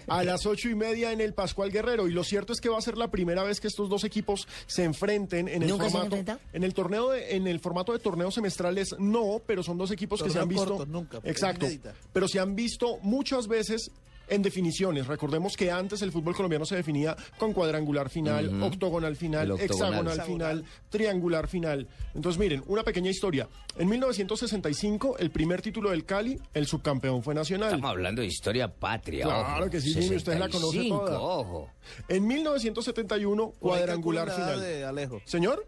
a 0.08 0.24
las 0.24 0.46
ocho 0.46 0.70
y 0.70 0.76
media 0.76 1.12
en 1.12 1.22
el 1.22 1.34
Pascual 1.34 1.72
Guerrero. 1.72 2.08
Y 2.08 2.12
lo 2.12 2.24
cierto 2.24 2.54
es 2.54 2.62
que 2.62 2.70
va 2.70 2.78
a 2.78 2.82
ser 2.82 2.98
la 2.98 3.10
primera 3.10 3.44
vez 3.44 3.60
que 3.60 3.68
estos 3.68 3.90
dos 3.90 4.04
equipos 4.04 4.48
se 4.68 4.84
enfrenten 4.84 5.48
en 5.48 5.64
el 5.64 5.70
¿Nunca 5.70 5.90
se 5.90 5.98
han 5.98 6.10
formato. 6.10 6.40
En 6.54 6.64
el 6.64 6.74
torneo 6.74 7.12
de- 7.12 7.36
en 7.36 7.48
el 7.48 7.60
formato 7.60 7.94
de 7.94 8.00
torneos 8.00 8.34
semestrales, 8.36 8.96
no, 9.00 9.42
pero 9.46 9.64
son 9.64 9.73
dos 9.78 9.92
equipos 9.92 10.22
que 10.24 10.30
se 10.30 10.40
han 10.40 10.48
visto. 10.48 10.78
corto, 10.78 10.86
nunca, 10.86 11.20
exacto. 11.24 11.66
inédita. 11.66 11.94
Pero 12.12 12.28
se 12.28 12.40
han 12.40 12.56
visto 12.56 12.98
muchas 13.02 13.48
veces. 13.48 13.92
En 14.30 14.42
definiciones, 14.42 15.06
recordemos 15.06 15.58
que 15.58 15.70
antes 15.70 16.02
el 16.02 16.14
fútbol 16.14 16.34
colombiano 16.34 16.66
se 16.66 16.78
definía 16.78 17.14
con 17.38 17.52
cuadrangular 17.52 18.10
final, 18.10 18.64
octogonal 18.64 19.18
final, 19.18 19.52
octogonal. 19.52 19.66
hexagonal 20.00 20.22
final, 20.22 20.66
triangular 20.90 21.48
final. 21.50 21.90
Entonces, 22.16 22.40
miren, 22.40 22.64
una 22.68 22.84
pequeña 22.84 23.10
historia. 23.12 23.50
En 23.78 23.90
1965, 23.90 25.18
el 25.20 25.30
primer 25.30 25.62
título 25.62 25.90
del 25.90 26.06
Cali, 26.06 26.40
el 26.54 26.66
subcampeón 26.68 27.22
fue 27.22 27.36
Nacional. 27.36 27.68
Estamos 27.72 27.90
hablando 27.92 28.22
de 28.22 28.28
historia 28.30 28.70
patria. 28.74 29.26
Claro 29.26 29.64
ojo. 29.64 29.70
que 29.70 29.82
sí, 29.82 29.94
Jimmy, 29.94 30.16
usted 30.16 30.38
la 30.40 30.48
conoce 30.48 30.78
65, 30.78 31.06
toda. 31.06 31.20
Ojo. 31.20 31.70
En 32.08 32.26
1971, 32.26 33.38
Por 33.60 33.74
ahí 33.74 33.80
cuadrangular 33.80 34.32
final. 34.32 34.62
de 34.62 34.86
Alejo. 34.86 35.22
Señor, 35.26 35.68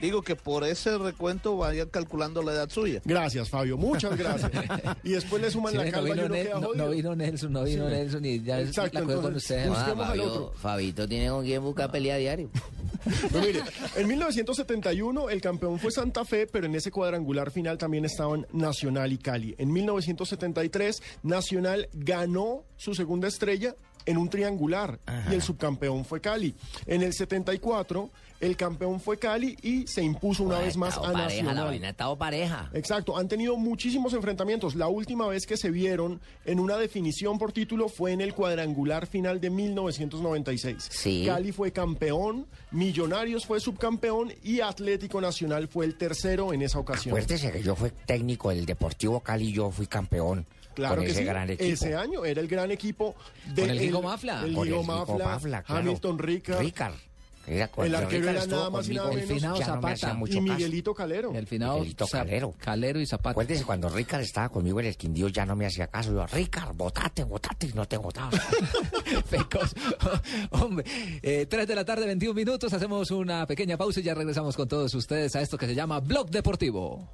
Digo 0.00 0.22
que 0.22 0.36
por 0.36 0.64
ese 0.64 0.96
recuento 0.98 1.56
vayan 1.56 1.88
calculando 1.88 2.42
la 2.42 2.52
edad 2.52 2.70
suya. 2.70 3.00
Gracias, 3.04 3.48
Fabio, 3.48 3.76
muchas 3.76 4.16
gracias. 4.16 4.50
y 5.02 5.10
después 5.10 5.42
le 5.42 5.50
suman 5.50 5.72
Sí, 5.72 5.78
la 5.78 5.84
no 5.86 5.90
calva 5.90 6.08
y 6.08 6.12
vino 6.12 6.26
uno 6.26 6.34
Nel- 6.34 6.42
queda 6.44 6.60
no- 6.60 6.66
jodido. 6.68 6.84
no 6.84 6.90
vino 6.90 7.16
Nelson, 7.16 7.52
no 7.52 7.64
vino 7.64 7.88
Sí. 7.88 7.94
Nelson 7.94 8.24
y 8.24 8.42
ya 8.42 8.60
Exacto, 8.60 8.98
la 9.00 9.04
con 9.06 9.14
entonces, 9.16 9.42
ustedes. 9.42 9.68
busquemos 9.68 10.06
Ah, 10.06 10.10
al 10.12 10.18
Fabio- 10.18 10.32
otro. 10.32 10.52
Fabito 10.56 11.08
tiene 11.08 11.28
con 11.30 11.44
quién 11.44 11.62
buscar 11.62 11.90
pelea 11.90 12.16
diario. 12.16 12.50
Pues 13.30 13.46
mire, 13.46 13.62
en 13.96 14.06
1971 14.08 15.30
el 15.30 15.40
campeón 15.40 15.78
fue 15.78 15.90
Santa 15.90 16.24
Fe, 16.26 16.46
pero 16.46 16.66
en 16.66 16.74
ese 16.74 16.90
cuadrangular 16.90 17.50
final 17.50 17.78
también 17.78 18.04
estaban 18.04 18.46
Nacional 18.52 19.12
y 19.12 19.18
Cali. 19.18 19.54
En 19.56 19.72
1973 19.72 21.02
Nacional 21.22 21.88
ganó 21.92 22.64
su 22.76 22.94
segunda 22.94 23.28
estrella 23.28 23.74
en 24.04 24.16
un 24.18 24.28
triangular 24.28 24.98
y 25.30 25.34
el 25.34 25.42
subcampeón 25.42 26.04
fue 26.04 26.20
Cali. 26.20 26.54
En 26.86 27.02
el 27.02 27.12
74 27.12 28.10
el 28.40 28.56
campeón 28.56 29.00
fue 29.00 29.18
Cali 29.18 29.56
y 29.62 29.86
se 29.86 30.02
impuso 30.02 30.42
una 30.44 30.58
vez 30.60 30.76
más 30.76 30.96
a 30.96 31.02
pareja, 31.02 31.18
la 31.18 31.24
Nacional. 31.26 31.64
vaina 31.66 31.86
ha 31.88 31.90
estado 31.90 32.16
pareja. 32.16 32.70
Exacto, 32.72 33.16
han 33.18 33.28
tenido 33.28 33.56
muchísimos 33.56 34.12
enfrentamientos. 34.14 34.74
La 34.76 34.88
última 34.88 35.26
vez 35.26 35.46
que 35.46 35.56
se 35.56 35.70
vieron 35.70 36.20
en 36.44 36.60
una 36.60 36.76
definición 36.76 37.38
por 37.38 37.52
título 37.52 37.88
fue 37.88 38.12
en 38.12 38.20
el 38.20 38.34
cuadrangular 38.34 39.06
final 39.06 39.40
de 39.40 39.50
1996. 39.50 40.88
Sí. 40.90 41.24
Cali 41.26 41.52
fue 41.52 41.72
campeón, 41.72 42.46
Millonarios 42.70 43.46
fue 43.46 43.60
subcampeón 43.60 44.32
y 44.42 44.60
Atlético 44.60 45.20
Nacional 45.20 45.68
fue 45.68 45.84
el 45.86 45.96
tercero 45.96 46.52
en 46.52 46.62
esa 46.62 46.78
ocasión. 46.78 47.12
Acuérdese 47.16 47.50
que 47.50 47.62
yo 47.62 47.74
fui 47.74 47.90
técnico 48.06 48.50
del 48.50 48.66
Deportivo 48.66 49.20
Cali 49.20 49.48
y 49.48 49.52
yo 49.52 49.70
fui 49.70 49.86
campeón 49.86 50.46
Claro 50.74 50.96
con 50.96 51.04
que 51.06 51.10
ese 51.10 51.20
sí. 51.20 51.24
gran 51.26 51.50
equipo. 51.50 51.64
Ese 51.72 51.94
año 51.96 52.24
era 52.24 52.40
el 52.40 52.46
gran 52.46 52.70
equipo 52.70 53.16
de 53.52 53.62
Con 53.62 53.70
el 53.70 53.80
Guigo 53.80 54.00
Mafla. 54.00 54.44
El 54.44 54.56
el 54.56 54.62
Guigo 54.64 54.84
Mafla, 54.84 55.24
Mafla, 55.26 55.62
claro. 55.64 55.80
Hamilton 55.80 56.18
Ricard. 56.20 56.60
Ricard. 56.60 56.94
Era 57.48 57.70
el 57.76 57.94
arquero 57.94 58.28
era 58.28 58.46
nada 58.46 58.70
más 58.70 58.88
y 58.88 58.94
nada 58.94 59.10
El 59.10 59.16
menos. 59.16 59.32
finado 59.32 59.58
Ya 59.58 59.66
no 59.68 59.80
me 59.80 59.92
hacía 59.92 59.96
Zapata. 60.08 60.14
mucho 60.18 60.32
y 60.32 60.36
caso. 60.46 60.52
Miguelito 60.54 60.94
Calero. 60.94 61.32
El 61.34 61.46
finado 61.46 61.74
Miguelito 61.74 62.06
Calero. 62.06 62.54
Calero 62.58 63.00
y 63.00 63.06
Zapata. 63.06 63.30
Acuérdese 63.30 63.64
cuando 63.64 63.88
Ricard 63.88 64.22
estaba 64.22 64.48
conmigo 64.48 64.80
en 64.80 64.86
el 64.86 64.96
Quindío 64.96 65.28
ya 65.28 65.46
no 65.46 65.56
me 65.56 65.66
hacía 65.66 65.86
caso. 65.86 66.12
Yo, 66.12 66.26
Ricard, 66.26 66.74
votate, 66.76 67.24
votate 67.24 67.66
y 67.68 67.72
no 67.72 67.86
te 67.86 67.96
votaba. 67.96 68.30
Pecos. 69.30 69.74
Hombre, 70.50 70.84
eh, 71.22 71.46
3 71.46 71.66
de 71.66 71.74
la 71.74 71.84
tarde, 71.84 72.06
21 72.06 72.34
minutos. 72.34 72.72
Hacemos 72.72 73.10
una 73.10 73.46
pequeña 73.46 73.76
pausa 73.76 74.00
y 74.00 74.02
ya 74.04 74.14
regresamos 74.14 74.56
con 74.56 74.68
todos 74.68 74.94
ustedes 74.94 75.34
a 75.36 75.40
esto 75.40 75.56
que 75.56 75.66
se 75.66 75.74
llama 75.74 76.00
Blog 76.00 76.30
Deportivo. 76.30 77.08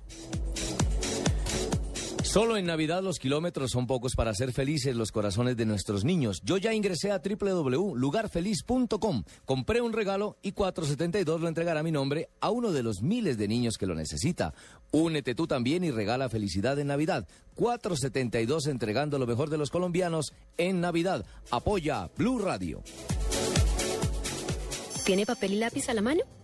Solo 2.34 2.56
en 2.56 2.66
Navidad 2.66 3.00
los 3.00 3.20
kilómetros 3.20 3.70
son 3.70 3.86
pocos 3.86 4.16
para 4.16 4.32
hacer 4.32 4.52
felices 4.52 4.96
los 4.96 5.12
corazones 5.12 5.56
de 5.56 5.66
nuestros 5.66 6.04
niños. 6.04 6.40
Yo 6.42 6.56
ya 6.56 6.74
ingresé 6.74 7.12
a 7.12 7.22
www.lugarfeliz.com, 7.24 9.22
compré 9.44 9.80
un 9.80 9.92
regalo 9.92 10.36
y 10.42 10.50
472 10.50 11.40
lo 11.40 11.46
entregará 11.46 11.84
mi 11.84 11.92
nombre 11.92 12.30
a 12.40 12.50
uno 12.50 12.72
de 12.72 12.82
los 12.82 13.02
miles 13.02 13.38
de 13.38 13.46
niños 13.46 13.78
que 13.78 13.86
lo 13.86 13.94
necesita. 13.94 14.52
Únete 14.90 15.36
tú 15.36 15.46
también 15.46 15.84
y 15.84 15.92
regala 15.92 16.28
felicidad 16.28 16.76
en 16.80 16.88
Navidad. 16.88 17.28
472 17.54 18.66
entregando 18.66 19.20
lo 19.20 19.28
mejor 19.28 19.48
de 19.48 19.58
los 19.58 19.70
colombianos 19.70 20.32
en 20.56 20.80
Navidad. 20.80 21.24
Apoya 21.52 22.10
Blue 22.16 22.40
Radio. 22.40 22.82
¿Tiene 25.04 25.24
papel 25.24 25.52
y 25.52 25.56
lápiz 25.58 25.88
a 25.88 25.94
la 25.94 26.02
mano? 26.02 26.22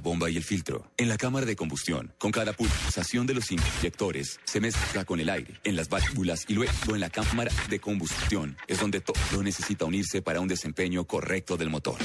bomba 0.00 0.30
y 0.30 0.36
el 0.36 0.44
filtro. 0.44 0.90
En 0.96 1.08
la 1.08 1.16
cámara 1.16 1.46
de 1.46 1.56
combustión, 1.56 2.12
con 2.18 2.30
cada 2.30 2.52
pulsación 2.52 3.26
de 3.26 3.34
los 3.34 3.50
inyectores, 3.50 4.38
se 4.44 4.60
mezcla 4.60 5.04
con 5.04 5.20
el 5.20 5.28
aire, 5.28 5.54
en 5.64 5.76
las 5.76 5.88
válvulas 5.88 6.44
y 6.48 6.54
luego 6.54 6.94
en 6.94 7.00
la 7.00 7.10
cámara 7.10 7.50
de 7.68 7.80
combustión. 7.80 8.56
Es 8.66 8.80
donde 8.80 9.00
todo 9.00 9.42
necesita 9.42 9.84
unirse 9.84 10.22
para 10.22 10.40
un 10.40 10.48
desempeño 10.48 11.04
correcto 11.04 11.56
del 11.56 11.70
motor. 11.70 11.98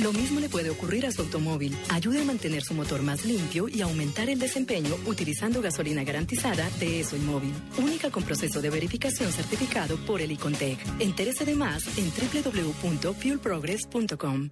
Lo 0.00 0.12
mismo 0.12 0.40
le 0.40 0.48
puede 0.48 0.70
ocurrir 0.70 1.06
a 1.06 1.12
su 1.12 1.22
automóvil. 1.22 1.76
Ayude 1.88 2.22
a 2.22 2.24
mantener 2.24 2.62
su 2.62 2.74
motor 2.74 3.02
más 3.02 3.24
limpio 3.24 3.68
y 3.68 3.80
aumentar 3.80 4.30
el 4.30 4.38
desempeño 4.38 4.94
utilizando 5.06 5.60
gasolina 5.60 6.04
garantizada 6.04 6.70
de 6.78 7.00
ESO 7.00 7.16
Móvil. 7.18 7.52
Única 7.78 8.10
con 8.10 8.22
proceso 8.22 8.62
de 8.62 8.70
verificación 8.70 9.32
certificado 9.32 9.96
por 10.06 10.20
el 10.20 10.30
Icontec. 10.32 10.78
Entérese 11.00 11.44
de 11.44 11.54
más 11.54 11.84
en 11.98 12.10
www.fuelprogress.com. 12.10 14.50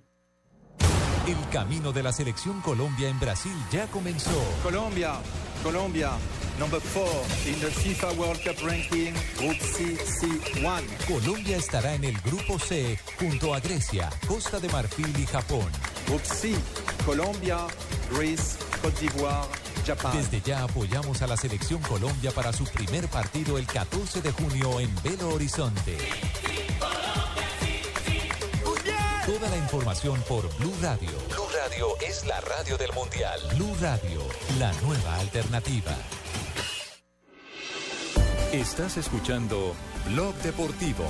El 1.26 1.48
camino 1.50 1.90
de 1.92 2.04
la 2.04 2.12
selección 2.12 2.60
Colombia 2.60 3.08
en 3.08 3.18
Brasil 3.18 3.52
ya 3.72 3.88
comenzó. 3.88 4.30
Colombia, 4.62 5.14
Colombia, 5.60 6.12
number 6.56 6.80
four 6.80 7.08
in 7.46 7.58
the 7.58 7.66
FIFA 7.66 8.12
World 8.12 8.40
Cup 8.44 8.64
ranking, 8.64 9.12
Group 9.36 9.58
C, 9.58 9.96
C1. 9.96 10.84
Colombia 11.08 11.56
estará 11.56 11.94
en 11.94 12.04
el 12.04 12.16
grupo 12.20 12.60
C 12.60 12.96
junto 13.18 13.54
a 13.54 13.58
Grecia, 13.58 14.08
Costa 14.28 14.60
de 14.60 14.68
Marfil 14.68 15.18
y 15.18 15.26
Japón. 15.26 15.66
Group 16.06 16.22
C, 16.22 16.54
Colombia, 17.04 17.58
Greece, 18.12 18.58
Côte 18.80 19.00
d'Ivoire, 19.00 19.48
Japan. 19.84 20.16
Desde 20.16 20.40
ya 20.42 20.62
apoyamos 20.62 21.22
a 21.22 21.26
la 21.26 21.36
selección 21.36 21.82
Colombia 21.82 22.30
para 22.30 22.52
su 22.52 22.62
primer 22.66 23.08
partido 23.08 23.58
el 23.58 23.66
14 23.66 24.22
de 24.22 24.30
junio 24.30 24.78
en 24.78 24.94
Belo 25.02 25.30
Horizonte. 25.30 25.98
Toda 29.26 29.48
la 29.50 29.56
información 29.56 30.22
por 30.28 30.42
Blue 30.56 30.72
Radio. 30.80 31.10
Blue 31.28 31.48
Radio 31.52 31.88
es 32.06 32.24
la 32.26 32.40
radio 32.42 32.78
del 32.78 32.92
Mundial. 32.92 33.40
Blue 33.56 33.74
Radio, 33.80 34.20
la 34.60 34.72
nueva 34.82 35.16
alternativa. 35.16 35.90
Estás 38.52 38.96
escuchando 38.98 39.74
Blog 40.06 40.32
Deportivo. 40.36 41.06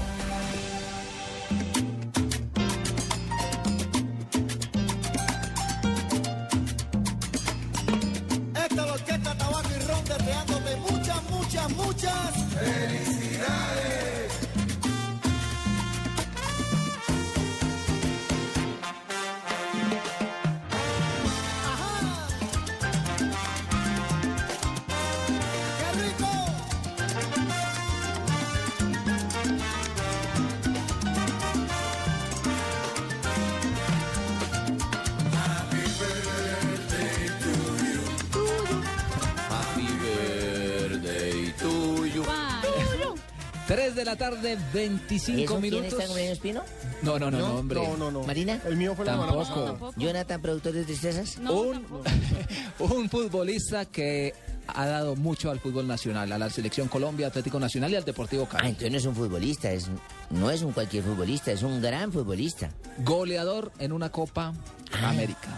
Tarde, 44.30 44.58
25 44.72 45.40
¿Eso 45.40 45.46
quién 45.52 45.60
minutos. 45.62 45.86
está 45.86 46.02
en 46.02 46.08
cumpleaños 46.08 46.38
Pino? 46.38 46.62
No, 47.02 47.18
no, 47.18 47.30
no, 47.30 47.38
no, 47.38 47.54
hombre. 47.56 47.80
¿Marina? 48.26 48.60
El 48.66 48.76
mío 48.76 48.94
fue 48.94 49.04
la 49.04 49.12
semana 49.12 49.32
Tampoco. 49.32 49.48
pasada. 49.50 49.66
Tampoco. 49.72 49.94
¿Jonathan, 50.00 50.42
productor 50.42 50.72
de 50.72 50.84
tristezas? 50.84 51.36
un, 51.38 51.86
un 52.78 53.08
futbolista 53.10 53.84
que 53.86 54.34
ha 54.68 54.86
dado 54.86 55.14
mucho 55.14 55.50
al 55.50 55.60
fútbol 55.60 55.86
nacional, 55.86 56.32
a 56.32 56.38
la 56.38 56.50
selección 56.50 56.88
Colombia, 56.88 57.28
Atlético 57.28 57.60
Nacional 57.60 57.92
y 57.92 57.96
al 57.96 58.04
Deportivo 58.04 58.46
Cali. 58.46 58.64
Ah, 58.64 58.68
entonces 58.68 58.90
no 58.92 58.98
es 58.98 59.06
un 59.06 59.14
futbolista, 59.14 59.70
es, 59.70 59.86
no 60.30 60.50
es 60.50 60.62
un 60.62 60.72
cualquier 60.72 61.04
futbolista, 61.04 61.52
es 61.52 61.62
un 61.62 61.80
gran 61.80 62.12
futbolista. 62.12 62.70
Goleador 63.04 63.70
en 63.78 63.92
una 63.92 64.10
Copa 64.10 64.52
Ah. 64.92 65.10
América. 65.10 65.48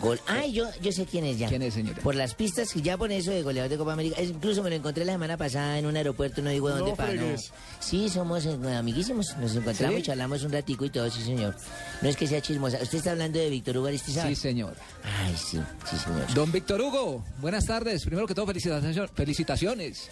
Gol. 0.00 0.18
Ay, 0.26 0.52
yo, 0.52 0.66
yo 0.80 0.90
sé 0.92 1.04
quién 1.06 1.24
es 1.24 1.38
ya. 1.38 1.48
¿Quién 1.48 1.62
es, 1.62 1.74
señora? 1.74 2.00
Por 2.02 2.14
las 2.14 2.34
pistas 2.34 2.72
que 2.72 2.80
ya 2.80 2.96
pone 2.96 3.16
eso 3.18 3.30
de 3.30 3.42
goleador 3.42 3.70
de 3.70 3.76
Copa 3.78 3.92
América. 3.92 4.16
Es- 4.20 4.30
incluso 4.30 4.62
me 4.62 4.70
lo 4.70 4.76
encontré 4.76 5.04
la 5.04 5.12
semana 5.12 5.36
pasada 5.36 5.78
en 5.78 5.86
un 5.86 5.96
aeropuerto, 5.96 6.40
no 6.42 6.50
digo 6.50 6.70
No 6.70 6.76
dónde 6.78 6.96
para 6.96 7.12
no. 7.12 7.36
Sí, 7.80 8.08
somos 8.08 8.46
eh, 8.46 8.56
amiguísimos. 8.76 9.36
Nos 9.36 9.54
encontramos 9.54 9.96
¿Sí? 9.96 10.00
y 10.00 10.04
charlamos 10.04 10.42
un 10.42 10.52
ratico 10.52 10.84
y 10.84 10.90
todo, 10.90 11.10
sí, 11.10 11.22
señor. 11.22 11.54
No 12.02 12.08
es 12.08 12.16
que 12.16 12.26
sea 12.26 12.40
chismosa. 12.40 12.78
¿Usted 12.82 12.98
está 12.98 13.12
hablando 13.12 13.38
de 13.38 13.50
Víctor 13.50 13.76
Hugo 13.76 13.88
Aristizábal? 13.88 14.34
Sí, 14.34 14.40
señor. 14.40 14.74
Ay, 15.04 15.34
sí, 15.36 15.60
sí, 15.88 15.96
señor. 15.98 16.34
Don 16.34 16.50
Víctor 16.50 16.80
Hugo, 16.80 17.24
buenas 17.38 17.66
tardes. 17.66 18.04
Primero 18.04 18.26
que 18.26 18.34
todo, 18.34 18.46
felicitacio- 18.46 19.08
felicitaciones. 19.14 20.08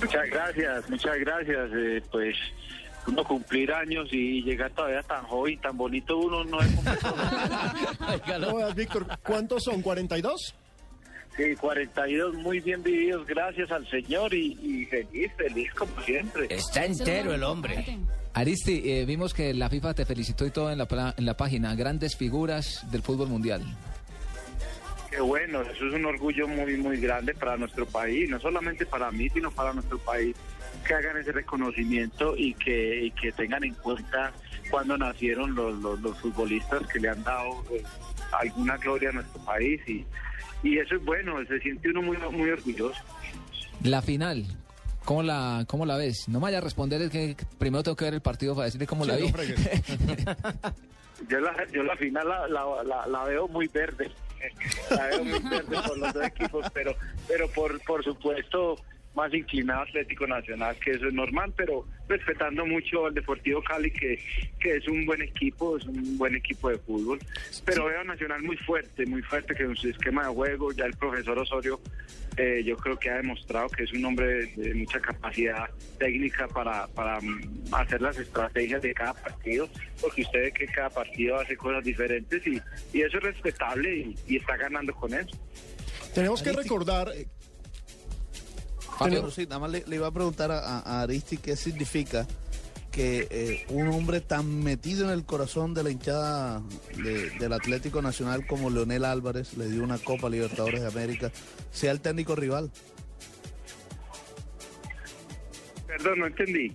Muchas 0.00 0.30
gracias, 0.30 0.88
muchas 0.88 1.18
gracias. 1.18 1.70
Eh, 1.74 2.02
pues 2.10 2.34
uno 3.06 3.24
cumplir 3.24 3.72
años 3.72 4.08
y 4.12 4.42
llegar 4.42 4.70
todavía 4.72 5.02
tan 5.02 5.24
joven, 5.24 5.58
tan 5.60 5.76
bonito, 5.76 6.16
uno 6.18 6.44
no 6.44 6.60
es 6.60 6.70
No, 8.40 8.74
Víctor, 8.74 9.06
¿cuántos 9.24 9.64
son? 9.64 9.82
¿42? 9.82 10.34
Sí, 11.36 11.54
42 11.58 12.34
muy 12.34 12.60
bien 12.60 12.82
vividos, 12.82 13.26
gracias 13.26 13.70
al 13.70 13.88
Señor 13.88 14.34
y, 14.34 14.58
y 14.62 14.84
feliz, 14.86 15.30
feliz 15.36 15.72
como 15.74 16.00
siempre. 16.02 16.46
Está 16.50 16.84
entero 16.84 17.32
el 17.34 17.42
hombre. 17.44 17.98
Aristi, 18.34 18.82
eh, 18.84 19.04
vimos 19.06 19.32
que 19.32 19.54
la 19.54 19.68
FIFA 19.70 19.94
te 19.94 20.04
felicitó 20.04 20.44
y 20.46 20.50
todo 20.50 20.70
en 20.70 20.78
la, 20.78 20.86
pla- 20.86 21.14
en 21.16 21.24
la 21.26 21.36
página. 21.36 21.74
Grandes 21.74 22.16
figuras 22.16 22.84
del 22.90 23.02
fútbol 23.02 23.28
mundial. 23.28 23.62
Qué 25.10 25.20
bueno, 25.20 25.62
eso 25.62 25.86
es 25.88 25.94
un 25.94 26.04
orgullo 26.04 26.46
muy, 26.46 26.76
muy 26.76 26.96
grande 27.00 27.34
para 27.34 27.56
nuestro 27.56 27.84
país, 27.86 28.28
no 28.30 28.38
solamente 28.38 28.86
para 28.86 29.10
mí, 29.10 29.28
sino 29.30 29.50
para 29.50 29.72
nuestro 29.72 29.98
país, 29.98 30.36
que 30.80 30.94
hagan 30.94 31.16
ese 31.16 31.32
reconocimiento 31.32 32.36
y 32.36 32.54
que, 32.54 33.06
y 33.06 33.10
que 33.12 33.32
tengan 33.32 33.64
en 33.64 33.74
cuenta 33.74 34.32
cuando 34.70 34.96
nacieron 34.98 35.54
los, 35.54 35.78
los, 35.80 36.00
los 36.00 36.18
futbolistas 36.18 36.86
que 36.88 37.00
le 37.00 37.08
han 37.08 37.22
dado 37.24 37.64
eh, 37.72 37.82
alguna 38.40 38.76
gloria 38.76 39.10
a 39.10 39.12
nuestro 39.12 39.40
país 39.44 39.80
y, 39.88 40.04
y 40.62 40.78
eso 40.78 40.96
es 40.96 41.04
bueno, 41.04 41.36
se 41.46 41.58
siente 41.60 41.88
uno 41.90 42.02
muy, 42.02 42.16
muy 42.32 42.50
orgulloso. 42.50 43.00
La 43.82 44.02
final, 44.02 44.44
¿cómo 45.04 45.22
la, 45.22 45.64
cómo 45.66 45.86
la 45.86 45.96
ves? 45.96 46.28
No 46.28 46.38
me 46.38 46.44
vaya 46.44 46.58
a 46.58 46.60
responder, 46.62 47.00
es 47.02 47.10
que 47.10 47.36
primero 47.58 47.82
tengo 47.82 47.96
que 47.96 48.04
ver 48.04 48.14
el 48.14 48.20
partido 48.22 48.54
para 48.54 48.66
decirle 48.66 48.86
cómo 48.86 49.04
la 49.04 49.16
vi. 49.16 49.30
no 49.30 49.38
Yo 51.28 51.38
la, 51.38 51.54
yo 51.70 51.82
la 51.82 51.96
final 51.96 52.26
la, 52.28 52.48
la, 52.48 52.82
la- 52.82 53.06
la 53.06 53.24
veo 53.24 53.46
muy 53.48 53.68
verde. 53.68 54.10
La 54.90 55.06
veo 55.08 55.22
muy 55.24 55.38
verde 55.50 55.76
por 55.86 55.98
los 55.98 56.14
dos 56.14 56.24
equipos, 56.24 56.64
pero, 56.72 56.94
pero 57.28 57.46
por, 57.50 57.78
por 57.84 58.02
supuesto 58.02 58.76
más 59.14 59.32
inclinado 59.34 59.80
a 59.80 59.82
Atlético 59.84 60.26
Nacional, 60.26 60.76
que 60.76 60.92
eso 60.92 61.06
es 61.06 61.14
normal, 61.14 61.52
pero 61.56 61.84
respetando 62.08 62.64
mucho 62.64 63.06
al 63.06 63.14
Deportivo 63.14 63.62
Cali, 63.62 63.90
que, 63.90 64.18
que 64.58 64.76
es 64.76 64.86
un 64.88 65.04
buen 65.04 65.22
equipo, 65.22 65.76
es 65.76 65.84
un 65.84 66.16
buen 66.16 66.36
equipo 66.36 66.70
de 66.70 66.78
fútbol. 66.78 67.18
Pero 67.64 67.86
veo 67.86 68.00
a 68.00 68.04
Nacional 68.04 68.42
muy 68.42 68.56
fuerte, 68.56 69.06
muy 69.06 69.22
fuerte, 69.22 69.54
que 69.54 69.64
en 69.64 69.76
su 69.76 69.88
esquema 69.88 70.28
de 70.28 70.34
juego, 70.34 70.72
ya 70.72 70.86
el 70.86 70.94
profesor 70.94 71.38
Osorio, 71.38 71.80
eh, 72.36 72.62
yo 72.64 72.76
creo 72.76 72.96
que 72.98 73.10
ha 73.10 73.16
demostrado 73.16 73.68
que 73.68 73.82
es 73.82 73.92
un 73.92 74.04
hombre 74.04 74.26
de, 74.26 74.46
de 74.56 74.74
mucha 74.74 75.00
capacidad 75.00 75.68
técnica 75.98 76.46
para, 76.48 76.86
para 76.88 77.20
mm, 77.20 77.74
hacer 77.74 78.00
las 78.00 78.16
estrategias 78.16 78.80
de 78.80 78.94
cada 78.94 79.14
partido, 79.14 79.68
porque 80.00 80.22
usted 80.22 80.40
ve 80.40 80.52
que 80.52 80.66
cada 80.66 80.90
partido 80.90 81.36
hace 81.36 81.56
cosas 81.56 81.82
diferentes 81.82 82.46
y, 82.46 82.60
y 82.92 83.02
eso 83.02 83.18
es 83.18 83.24
respetable 83.24 83.96
y, 83.96 84.16
y 84.28 84.36
está 84.36 84.56
ganando 84.56 84.94
con 84.94 85.12
eso. 85.12 85.36
Tenemos 86.14 86.42
que 86.42 86.52
recordar... 86.52 87.08
sí, 89.30 89.44
nada 89.44 89.58
más 89.60 89.70
le, 89.70 89.84
le 89.86 89.96
iba 89.96 90.06
a 90.06 90.10
preguntar 90.12 90.50
a, 90.50 90.58
a- 90.58 90.78
a 90.80 91.02
Aristi 91.02 91.36
qué 91.38 91.56
significa 91.56 92.26
que 92.90 93.28
eh, 93.30 93.64
un 93.68 93.86
hombre 93.88 94.20
tan 94.20 94.62
metido 94.64 95.04
en 95.06 95.10
el 95.12 95.24
corazón 95.24 95.74
de 95.74 95.82
la 95.84 95.90
hinchada 95.90 96.60
de- 96.96 97.30
del 97.38 97.52
Atlético 97.52 98.02
Nacional 98.02 98.46
como 98.46 98.68
Leonel 98.68 99.04
Álvarez, 99.04 99.56
le 99.56 99.68
dio 99.68 99.84
una 99.84 99.98
Copa 99.98 100.28
Libertadores 100.28 100.80
de 100.80 100.88
América, 100.88 101.30
sea 101.70 101.92
el 101.92 102.00
técnico 102.00 102.34
rival. 102.34 102.70
Perdón, 105.86 106.18
no 106.20 106.26
entendí. 106.26 106.72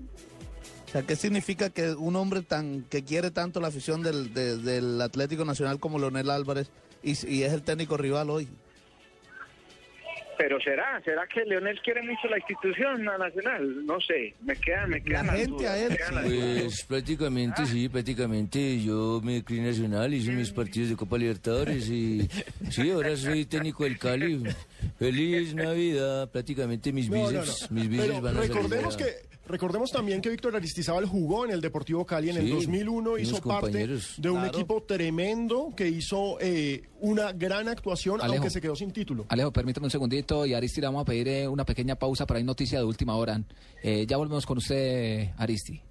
O 0.88 0.92
sea, 0.92 1.04
¿qué 1.04 1.16
significa 1.16 1.70
que 1.70 1.92
un 1.94 2.16
hombre 2.16 2.42
tan 2.42 2.84
que 2.84 3.04
quiere 3.04 3.32
tanto 3.32 3.60
la 3.60 3.68
afición 3.68 4.02
del, 4.02 4.34
de- 4.34 4.58
del 4.58 5.02
Atlético 5.02 5.44
Nacional 5.44 5.80
como 5.80 6.00
Leonel 6.00 6.30
Álvarez 6.30 6.70
y, 7.04 7.12
y 7.28 7.44
es 7.44 7.52
el 7.54 7.64
técnico 7.64 7.98
rival 7.98 8.30
hoy? 8.30 8.48
Pero 10.38 10.60
será, 10.60 11.02
será 11.04 11.26
que 11.28 11.46
Leonel 11.46 11.80
quiere 11.82 12.02
mucho 12.02 12.28
la 12.30 12.38
institución 12.38 13.06
la 13.06 13.18
nacional, 13.18 13.86
no 13.86 14.00
sé, 14.02 14.34
me 14.42 14.56
quedan, 14.56 14.90
me 14.90 15.02
quedan 15.02 15.28
las 15.28 15.48
dudas, 15.48 15.90
me 15.90 15.96
quedan 15.98 16.16
las 16.16 16.24
dudas. 16.26 16.62
Pues 16.64 16.84
prácticamente 16.86 17.66
sí, 17.66 17.90
prácticamente 17.90 18.82
yo 18.84 19.22
me 19.24 19.44
creí 19.44 19.62
nacional, 19.62 20.14
hice 20.14 20.32
mis 20.32 20.52
partidos 20.52 20.90
de 20.90 20.96
Copa 20.98 21.18
Libertadores 21.18 21.88
y 21.90 22.28
sí, 22.70 22.92
ahora 22.92 23.16
soy 23.16 23.46
técnico 23.46 23.84
del 23.86 23.98
Cali. 23.98 24.44
Feliz 25.00 25.54
Navidad, 25.56 26.30
prácticamente 26.32 26.92
mis 26.92 27.10
No, 27.10 27.18
no, 27.18 27.28
bíceps, 27.42 27.72
no. 27.72 27.76
mis 27.80 27.90
bíceps 27.90 28.08
Pero 28.10 28.22
van 28.22 28.38
a 28.38 28.40
salir 28.42 28.54
recordemos 28.56 28.98
ya. 28.98 29.06
que 29.06 29.12
recordemos 29.48 29.92
también 29.92 30.22
que 30.22 30.30
Víctor 30.30 30.56
Aristizábal 30.56 31.06
jugó 31.06 31.46
en 31.46 31.52
el 31.52 31.62
Deportivo 31.62 32.06
Cali 32.06 32.30
en 32.30 32.38
el 32.38 32.46
Sí, 32.46 32.50
2001, 32.52 33.18
hizo 33.18 33.42
parte 33.42 33.88
de 33.88 34.30
un 34.30 34.40
Claro. 34.40 34.48
equipo 34.48 34.84
tremendo 34.84 35.74
que 35.76 35.88
hizo 35.88 36.38
eh, 36.40 36.84
una 37.00 37.32
gran 37.32 37.68
actuación, 37.68 38.22
Alejo. 38.22 38.34
aunque 38.36 38.50
se 38.50 38.62
quedó 38.62 38.76
sin 38.76 38.92
título. 38.92 39.26
Alejo, 39.30 39.52
permítame 39.52 39.86
un 39.86 39.92
segundito 39.92 40.46
y 40.46 40.54
Aristi 40.54 40.82
le 40.82 40.88
vamos 40.88 41.04
a 41.04 41.06
pedir 41.06 41.28
eh, 41.28 41.48
una 41.48 41.66
pequeña 41.66 41.96
pausa 41.96 42.26
para 42.26 42.40
ir 42.40 42.46
noticia 42.46 42.80
de 42.80 42.86
última 42.86 43.16
hora. 43.16 43.42
Eh, 43.84 44.06
ya 44.08 44.18
volvemos 44.18 44.46
con 44.46 44.58
usted, 44.58 45.30
Aristi. 45.38 45.82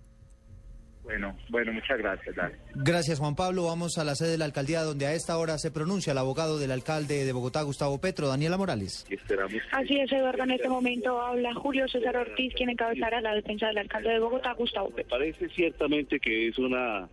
Bueno, 1.05 1.37
bueno, 1.51 1.73
muchas 1.73 1.99
gracias, 1.99 2.35
dale. 2.35 2.57
Gracias, 2.75 3.19
Juan 3.19 3.37
Pablo. 3.37 3.65
Vamos 3.65 3.99
a 3.99 4.05
la 4.05 4.15
sede 4.15 4.31
de 4.31 4.39
la 4.39 4.47
alcaldía, 4.47 4.83
donde 4.83 5.07
a 5.07 5.13
esta 5.13 5.37
hora 5.37 5.59
se 5.59 5.71
pronuncia 5.71 6.13
el 6.13 6.19
abogado 6.19 6.59
del 6.59 6.71
alcalde 6.71 7.27
de 7.27 7.33
Bogotá, 7.33 7.63
Gustavo 7.63 8.01
Petro, 8.01 8.29
Daniela 8.29 8.57
Morales. 8.57 9.07
Esperamos. 9.11 9.63
Así 9.73 10.01
es, 10.01 10.11
Eduardo. 10.11 10.45
En 10.45 10.53
este 10.53 10.69
momento 10.69 11.21
habla 11.21 11.53
Julio 11.55 11.87
César 11.89 12.17
Ortiz, 12.17 12.55
quien 12.55 12.71
encabezará 12.71 13.21
la 13.21 13.35
defensa 13.35 13.67
del 13.67 13.79
alcalde 13.79 14.11
de 14.11 14.19
Bogotá, 14.19 14.55
Gustavo 14.55 14.91
Me 14.97 15.05
parece 15.05 15.49
ciertamente 15.51 16.19
que 16.19 16.49
es 16.49 16.59
una 16.59 17.07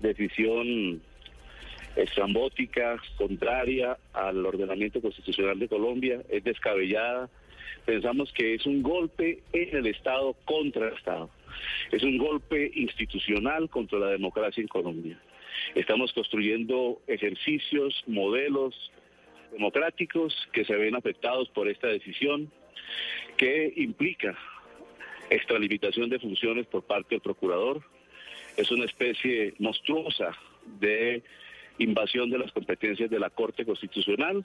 decisión 0.00 1.00
estrambótica, 1.94 2.96
contraria 3.16 3.96
al 4.12 4.44
ordenamiento 4.44 5.00
constitucional 5.00 5.58
de 5.58 5.68
Colombia, 5.68 6.20
es 6.28 6.42
descabellada. 6.44 7.28
Pensamos 7.84 8.32
que 8.32 8.54
es 8.54 8.66
un 8.66 8.82
golpe 8.82 9.42
en 9.52 9.76
el 9.76 9.86
Estado 9.86 10.34
contra 10.44 10.88
el 10.88 10.94
Estado. 10.94 11.30
Es 11.92 12.02
un 12.02 12.18
golpe 12.18 12.70
institucional 12.74 13.68
contra 13.70 13.98
la 13.98 14.08
democracia 14.08 14.60
en 14.60 14.68
Colombia. 14.68 15.20
Estamos 15.74 16.12
construyendo 16.12 17.00
ejercicios, 17.06 18.02
modelos 18.06 18.92
democráticos 19.52 20.34
que 20.52 20.64
se 20.64 20.76
ven 20.76 20.94
afectados 20.96 21.48
por 21.50 21.68
esta 21.68 21.88
decisión 21.88 22.50
que 23.36 23.72
implica 23.76 24.36
extralimitación 25.30 26.08
de 26.10 26.18
funciones 26.18 26.66
por 26.66 26.84
parte 26.84 27.14
del 27.14 27.20
procurador. 27.20 27.82
Es 28.56 28.70
una 28.70 28.84
especie 28.84 29.54
monstruosa 29.58 30.36
de 30.80 31.22
invasión 31.78 32.30
de 32.30 32.38
las 32.38 32.52
competencias 32.52 33.10
de 33.10 33.18
la 33.18 33.30
Corte 33.30 33.64
Constitucional, 33.64 34.44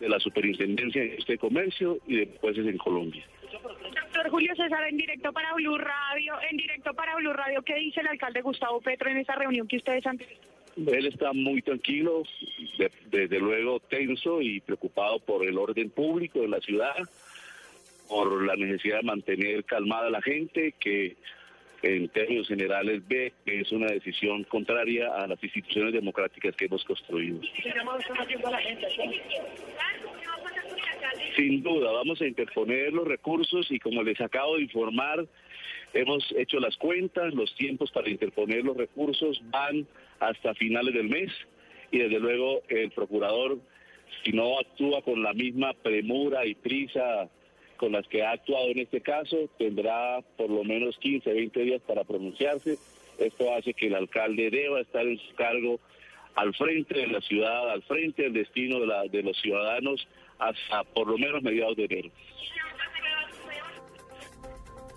de 0.00 0.08
la 0.08 0.18
Superintendencia 0.18 1.02
de 1.02 1.38
Comercio 1.38 1.98
y 2.06 2.16
de 2.16 2.38
jueces 2.40 2.66
en 2.66 2.78
Colombia. 2.78 3.24
Doctor 3.52 4.30
Julio 4.30 4.54
César, 4.56 4.86
en 4.88 4.96
directo 4.96 5.32
para 5.32 5.52
Blue 5.54 5.78
Radio, 5.78 6.34
en 6.50 6.56
directo 6.56 6.94
para 6.94 7.14
Blue 7.16 7.32
Radio, 7.32 7.62
¿qué 7.62 7.74
dice 7.76 8.00
el 8.00 8.08
alcalde 8.08 8.40
Gustavo 8.42 8.80
Petro 8.80 9.10
en 9.10 9.18
esa 9.18 9.34
reunión 9.34 9.66
que 9.68 9.76
ustedes 9.78 10.06
han 10.06 10.18
tenido? 10.18 10.40
Él 10.76 11.06
está 11.06 11.32
muy 11.32 11.62
tranquilo, 11.62 12.22
de- 12.78 12.90
desde 13.06 13.38
luego 13.38 13.80
tenso 13.80 14.40
y 14.40 14.60
preocupado 14.60 15.18
por 15.18 15.44
el 15.46 15.58
orden 15.58 15.90
público 15.90 16.40
de 16.40 16.48
la 16.48 16.60
ciudad, 16.60 16.94
por 18.08 18.44
la 18.44 18.54
necesidad 18.56 18.98
de 18.98 19.02
mantener 19.02 19.64
calmada 19.64 20.06
a 20.06 20.10
la 20.10 20.22
gente, 20.22 20.72
que 20.78 21.16
en 21.82 22.08
términos 22.10 22.46
generales 22.46 23.06
ve 23.08 23.32
que 23.44 23.60
es 23.60 23.72
una 23.72 23.86
decisión 23.86 24.44
contraria 24.44 25.08
a 25.14 25.26
las 25.26 25.42
instituciones 25.42 25.92
democráticas 25.92 26.54
que 26.54 26.66
hemos 26.66 26.84
construido. 26.84 27.40
Sin 31.36 31.62
duda, 31.62 31.92
vamos 31.92 32.20
a 32.20 32.26
interponer 32.26 32.92
los 32.92 33.06
recursos 33.06 33.70
y 33.70 33.78
como 33.78 34.02
les 34.02 34.20
acabo 34.20 34.56
de 34.56 34.62
informar, 34.62 35.26
hemos 35.94 36.24
hecho 36.36 36.58
las 36.60 36.76
cuentas, 36.76 37.34
los 37.34 37.54
tiempos 37.54 37.90
para 37.90 38.08
interponer 38.10 38.64
los 38.64 38.76
recursos 38.76 39.40
van 39.50 39.86
hasta 40.18 40.54
finales 40.54 40.94
del 40.94 41.08
mes 41.08 41.30
y 41.90 41.98
desde 41.98 42.18
luego 42.20 42.62
el 42.68 42.90
procurador, 42.90 43.58
si 44.24 44.32
no 44.32 44.58
actúa 44.58 45.02
con 45.02 45.22
la 45.22 45.32
misma 45.32 45.72
premura 45.74 46.44
y 46.46 46.54
prisa 46.54 47.28
con 47.76 47.92
las 47.92 48.06
que 48.08 48.22
ha 48.22 48.32
actuado 48.32 48.68
en 48.68 48.80
este 48.80 49.00
caso, 49.00 49.48
tendrá 49.58 50.20
por 50.36 50.50
lo 50.50 50.64
menos 50.64 50.98
15, 50.98 51.32
20 51.32 51.60
días 51.62 51.80
para 51.86 52.04
pronunciarse. 52.04 52.78
Esto 53.18 53.54
hace 53.54 53.72
que 53.72 53.86
el 53.86 53.94
alcalde 53.94 54.50
deba 54.50 54.80
estar 54.80 55.06
en 55.06 55.18
su 55.18 55.34
cargo 55.34 55.80
al 56.34 56.54
frente 56.54 56.98
de 56.98 57.06
la 57.06 57.20
ciudad, 57.22 57.70
al 57.70 57.82
frente 57.82 58.22
del 58.24 58.34
destino 58.34 58.80
de, 58.80 58.86
la- 58.86 59.04
de 59.04 59.22
los 59.22 59.36
ciudadanos 59.40 60.06
hasta 60.40 60.84
por 60.94 61.06
lo 61.06 61.18
menos 61.18 61.42
mediados 61.42 61.76
de 61.76 61.84
enero. 61.84 62.10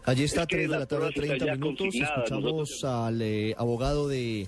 Allí 0.05 0.23
está, 0.23 0.41
Es 0.41 0.47
que 0.47 0.55
3 0.57 0.69
de 0.69 0.79
la 0.79 0.85
tarde, 0.85 1.11
pruebas 1.13 1.15
están 1.15 1.37
30 1.37 1.45
ya 1.45 1.55
minutos. 1.55 1.87
Escuchamos 1.93 2.83
al 2.83 3.21
eh, 3.21 3.55
abogado 3.57 4.07
de 4.07 4.47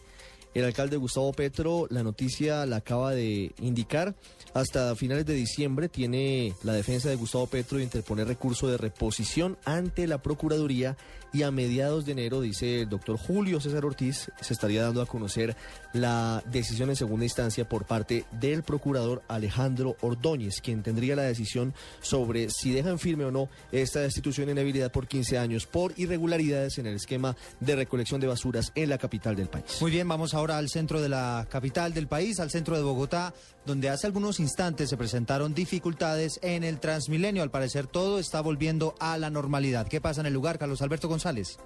El 0.53 0.65
alcalde 0.65 0.97
Gustavo 0.97 1.31
Petro, 1.31 1.87
la 1.89 2.03
noticia 2.03 2.65
la 2.65 2.77
acaba 2.77 3.13
de 3.13 3.51
indicar. 3.61 4.15
Hasta 4.53 4.95
finales 4.95 5.25
de 5.25 5.33
diciembre 5.33 5.89
tiene 5.89 6.53
la 6.63 6.73
defensa 6.73 7.09
de 7.09 7.15
Gustavo 7.15 7.47
Petro 7.47 7.77
de 7.77 7.83
interponer 7.83 8.27
recurso 8.27 8.67
de 8.67 8.77
reposición 8.77 9.57
ante 9.65 10.07
la 10.07 10.21
Procuraduría 10.21 10.97
y 11.36 11.43
a 11.43 11.51
mediados 11.51 12.05
de 12.05 12.13
enero, 12.13 12.39
dice 12.39 12.83
el 12.83 12.89
doctor 12.89 13.17
Julio 13.17 13.59
César 13.59 13.83
Ortiz, 13.83 14.31
se 14.39 14.53
estaría 14.53 14.81
dando 14.81 15.01
a 15.01 15.05
conocer 15.05 15.53
la 15.91 16.41
decisión 16.49 16.89
en 16.89 16.95
segunda 16.95 17.25
instancia 17.25 17.67
por 17.67 17.83
parte 17.83 18.23
del 18.31 18.63
procurador 18.63 19.21
Alejandro 19.27 19.97
Ordóñez, 19.99 20.61
quien 20.61 20.81
tendría 20.81 21.13
la 21.17 21.23
decisión 21.23 21.73
sobre 21.99 22.49
si 22.49 22.71
dejan 22.71 22.99
firme 22.99 23.25
o 23.25 23.31
no 23.31 23.49
esta 23.73 23.99
destitución 23.99 24.47
en 24.47 24.59
habilidad 24.59 24.93
por 24.93 25.07
15 25.07 25.38
años 25.38 25.65
por 25.65 25.91
irregularidades 25.97 26.77
en 26.77 26.88
el 26.88 26.95
esquema 26.95 27.36
de 27.59 27.75
recolección 27.75 28.21
de 28.21 28.27
basuras 28.27 28.71
en 28.73 28.88
la 28.88 28.97
capital 28.97 29.36
del 29.36 29.49
país. 29.49 29.81
Muy 29.81 29.91
bien, 29.91 30.07
vamos 30.07 30.33
ahora 30.33 30.57
al 30.57 30.69
centro 30.69 31.01
de 31.01 31.09
la 31.09 31.47
capital 31.49 31.93
del 31.93 32.07
país, 32.07 32.39
al 32.39 32.49
centro 32.49 32.77
de 32.77 32.83
Bogotá, 32.83 33.33
donde 33.66 33.89
hace 33.89 34.07
algunos 34.07 34.39
instantes 34.39 34.89
se 34.89 34.97
presentaron 34.97 35.53
dificultades 35.53 36.39
en 36.41 36.63
el 36.63 36.80
Transmilenio. 36.80 37.43
Al 37.43 37.51
parecer 37.51 37.88
todo 37.88 38.20
está 38.20 38.41
volviendo 38.41 38.95
a 38.99 39.18
la 39.18 39.30
normalidad. 39.30 39.88
¿Qué 39.88 40.01
pasa 40.01 40.22
en 40.22 40.28
el 40.28 40.34
lugar, 40.34 40.59
Carlos 40.59 40.82
Alberto 40.82 41.07
González? 41.07 41.57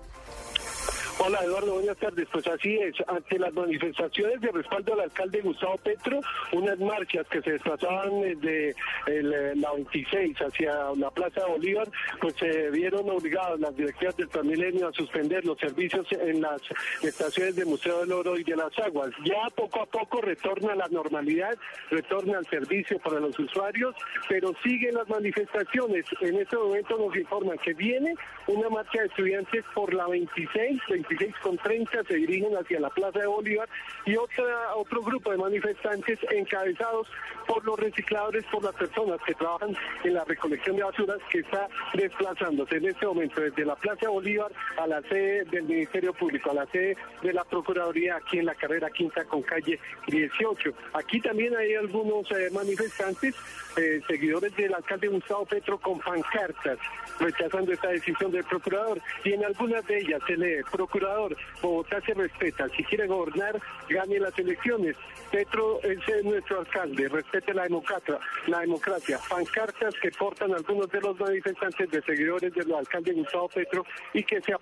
Hola 1.22 1.39
Eduardo, 1.43 1.74
buenas 1.74 1.97
tardes. 1.97 2.30
Pues 2.32 2.47
así 2.47 2.78
es, 2.78 2.95
ante 3.07 3.38
las 3.38 3.53
manifestaciones 3.53 4.39
de 4.39 4.53
respaldo 4.53 4.93
al 4.93 5.01
alcalde 5.01 5.41
Gustavo 5.41 5.76
Petro, 5.78 6.22
unas 6.53 6.80
marchas 6.80 7.28
que 7.28 7.41
se 7.41 7.51
desplazaban 7.51 8.22
desde 8.22 8.74
el, 9.05 9.34
eh, 9.34 9.53
la 9.57 9.74
26 9.74 10.38
hacia 10.38 10.74
la 10.95 11.11
Plaza 11.11 11.41
de 11.41 11.51
Bolívar, 11.51 11.89
pues 12.22 12.36
se 12.36 12.70
vieron 12.70 13.09
obligadas 13.09 13.59
las 13.59 13.76
directivas 13.76 14.15
del 14.15 14.30
Transmilenio 14.30 14.88
a 14.88 14.93
suspender 14.93 15.43
los 15.43 15.57
servicios 15.57 16.07
en 16.13 16.39
las 16.39 16.61
estaciones 17.03 17.57
de 17.57 17.65
Museo 17.65 17.99
del 17.99 18.13
Oro 18.13 18.38
y 18.38 18.45
de 18.45 18.55
las 18.55 18.72
Aguas. 18.80 19.09
Ya 19.26 19.49
poco 19.53 19.82
a 19.82 19.86
poco 19.88 20.22
retorna 20.22 20.74
la 20.74 20.88
normalidad, 20.88 21.57
retorna 21.91 22.39
el 22.39 22.45
servicio 22.45 22.97
para 22.99 23.20
los 23.20 23.38
usuarios, 23.38 23.93
pero 24.30 24.53
siguen 24.63 24.95
las 24.95 25.09
manifestaciones. 25.09 26.05
En 26.22 26.38
este 26.38 26.55
momento 26.55 26.97
nos 26.97 27.13
informan 27.13 27.57
que 27.57 27.74
viene 27.74 28.15
una 28.47 28.70
marcha 28.70 29.01
de 29.01 29.07
estudiantes 29.07 29.65
por 29.76 29.93
la 29.93 30.07
26, 30.07 30.82
26 30.89 31.09
con 31.41 31.57
30 31.57 32.03
se 32.03 32.16
dirigen 32.16 32.55
hacia 32.55 32.80
la 32.80 32.89
Plaza 32.89 33.20
de 33.20 33.28
Bolívar 33.28 33.68
y 34.05 34.16
otra, 34.16 34.76
otro 34.76 35.01
grupo 35.01 35.32
de 35.32 35.38
manifestantes 35.38 36.20
encabezados 36.32 37.07
por 37.47 37.66
los 37.66 37.80
recicladores, 37.80 38.45
por 38.51 38.64
las 38.64 38.76
personas 38.76 39.20
que 39.26 39.34
trabajan 39.34 39.76
en 40.03 40.14
la 40.14 40.24
recolección 40.24 40.76
de 40.76 40.84
basuras 40.84 41.18
que 41.32 41.39
está 41.39 41.68
desplazándose 41.93 42.78
en 42.78 42.88
este 42.88 43.05
momento 43.05 43.41
desde 43.41 43.66
la 43.66 43.76
Plaza 43.76 44.10
Bolívar 44.10 44.51
a 44.78 44.88
la 44.88 45.01
sede 45.03 45.45
del 45.45 45.64
Ministerio 45.64 46.14
Público, 46.14 46.51
a 46.51 46.53
la 46.53 46.66
sede 46.68 46.95
de 47.22 47.34
la 47.34 47.43
Procuraduría 47.43 48.18
aquí 48.18 48.39
en 48.39 48.45
la 48.45 48.55
carrera 48.55 48.89
quinta 48.89 49.26
con 49.26 49.41
calle 49.41 49.80
18. 50.07 50.72
Aquí 50.93 51.20
también 51.22 51.55
hay 51.55 51.76
algunos 51.76 52.30
eh, 52.32 52.49
manifestantes, 52.51 53.36
eh, 53.78 54.01
seguidores 54.07 54.55
del 54.55 54.74
alcalde 54.74 55.07
Gustavo 55.07 55.45
Petro 55.45 55.78
con 55.80 55.99
pancartas 55.99 56.78
rechazando 57.20 57.74
esta 57.74 57.89
decisión 57.89 58.32
del 58.32 58.43
procurador 58.43 59.01
y 59.24 59.34
en 59.34 59.43
algunas 59.43 59.86
de 59.88 59.99
ellas 59.99 60.22
se 60.26 60.38
lee, 60.38 60.62
procurador, 61.00 61.36
Bogotá 61.62 62.02
se 62.02 62.14
respeta, 62.14 62.68
si 62.70 62.84
quiere 62.84 63.08
gobernar, 63.08 63.60
gane 63.89 64.20
las 64.20 64.38
elecciones. 64.38 64.95
Petro 65.32 65.80
es 65.84 66.00
nuestro 66.26 66.60
alcalde, 66.60 67.08
respete 67.08 67.54
la 67.54 67.64
democracia, 67.64 68.18
la 68.47 68.60
democracia. 68.62 69.20
Pancartas 69.30 69.93
que 70.02 70.10
portan 70.12 70.54
algunos 70.54 70.89
de 70.89 71.00
los 71.02 71.20
manifestantes 71.20 71.89
de 71.91 72.02
seguidores 72.02 72.52
del 72.54 72.74
alcalde 72.74 73.14
Gustavo 73.14 73.47
Petro 73.50 73.86
y 74.14 74.24
que 74.24 74.41
se, 74.41 74.54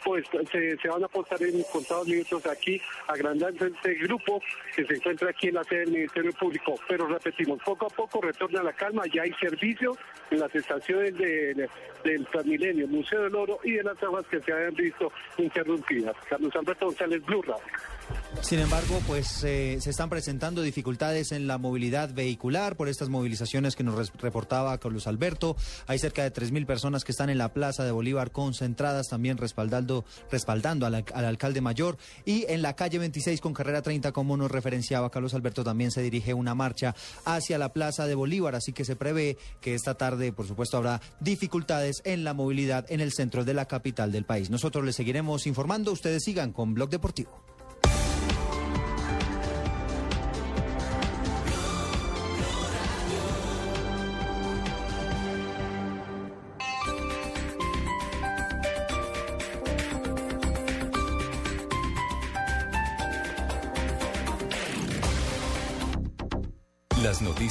van 0.90 1.04
a 1.04 1.06
apostar 1.06 1.42
en 1.42 1.64
contados 1.72 2.08
minutos 2.08 2.46
aquí, 2.48 2.82
agrandando 3.08 3.66
este 3.66 3.94
grupo 3.96 4.42
que 4.76 4.86
se 4.86 4.96
encuentra 4.96 5.30
aquí 5.30 5.48
en 5.48 5.54
la 5.56 5.64
sede 5.64 5.80
del 5.82 5.92
Ministerio 5.92 6.32
Público. 6.34 6.76
Pero 6.90 7.08
repetimos, 7.08 7.60
poco 7.64 7.86
a 7.86 7.90
poco 7.90 8.20
retorna 8.22 8.62
la 8.62 8.74
calma, 8.74 9.04
ya 9.14 9.22
hay 9.24 9.32
servicio 9.40 9.96
en 10.32 10.40
las 10.42 10.54
estaciones 10.54 11.18
de, 11.18 11.54
de- 11.54 11.70
del 12.04 12.26
Transmilenio, 12.28 12.88
Museo 12.88 13.24
del 13.24 13.36
Oro 13.36 13.60
y 13.64 13.72
de 13.74 13.84
las 13.84 14.02
aguas 14.04 14.26
que 14.28 14.40
se 14.42 14.52
habían 14.54 14.76
visto 14.76 15.12
interrumpidas. 15.38 16.16
Carlos 16.30 16.56
Alberto 16.56 16.86
González, 16.88 17.24
Blue 17.26 17.42
Radio. 17.42 17.64
Sin 18.41 18.60
embargo, 18.60 19.01
pues 19.08 19.43
eh, 19.43 19.78
se 19.82 19.89
están 19.89 20.10
presentando 20.10 20.62
dificultades 20.62 21.32
en 21.32 21.47
la 21.47 21.58
movilidad 21.58 22.14
vehicular 22.14 22.78
por 22.78 22.88
estas 22.88 23.10
movilizaciones 23.10 23.76
que 23.76 23.84
nos 23.84 24.14
reportaba 24.14 24.78
Carlos 24.78 25.08
Alberto. 25.08 25.58
Hay 25.88 25.99
cerca 25.99 26.24
de 26.24 26.32
3.000 26.32 26.66
personas 26.66 27.03
que 27.03 27.12
están 27.12 27.30
en 27.30 27.39
la 27.39 27.51
Plaza 27.51 27.84
de 27.84 27.91
Bolívar 27.91 28.32
concentradas, 28.32 29.08
también 29.08 29.38
respaldando, 29.38 30.05
respaldando 30.32 30.86
al, 30.86 31.03
al 31.14 31.26
alcalde 31.26 31.62
mayor. 31.62 31.97
Y 32.26 32.45
en 32.47 32.62
la 32.62 32.76
calle 32.76 32.99
26 32.99 33.41
con 33.41 33.53
carrera 33.53 33.82
30, 33.82 34.12
como 34.12 34.38
nos 34.38 34.51
referenciaba 34.51 35.10
Carlos 35.10 35.34
Alberto, 35.34 35.64
también 35.64 35.91
se 35.91 36.01
dirige 36.01 36.34
una 36.34 36.55
marcha 36.55 36.95
hacia 37.26 37.58
la 37.58 37.74
Plaza 37.74 38.08
de 38.08 38.16
Bolívar. 38.16 38.55
Así 38.55 38.72
que 38.72 38.86
se 38.86 38.95
prevé 38.95 39.38
que 39.60 39.74
esta 39.74 39.95
tarde, 39.95 40.32
por 40.32 40.47
supuesto, 40.47 40.78
habrá 40.78 41.01
dificultades 41.20 42.01
en 42.05 42.24
la 42.24 42.34
movilidad 42.34 42.86
en 42.89 43.01
el 43.01 43.12
centro 43.12 43.43
de 43.43 43.55
la 43.55 43.66
capital 43.66 44.12
del 44.12 44.26
país. 44.26 44.49
Nosotros 44.49 44.86
les 44.86 44.95
seguiremos 44.95 45.47
informando. 45.47 45.91
Ustedes 45.91 46.24
sigan 46.24 46.53
con 46.53 46.74
Blog 46.74 46.89
Deportivo. 46.89 47.57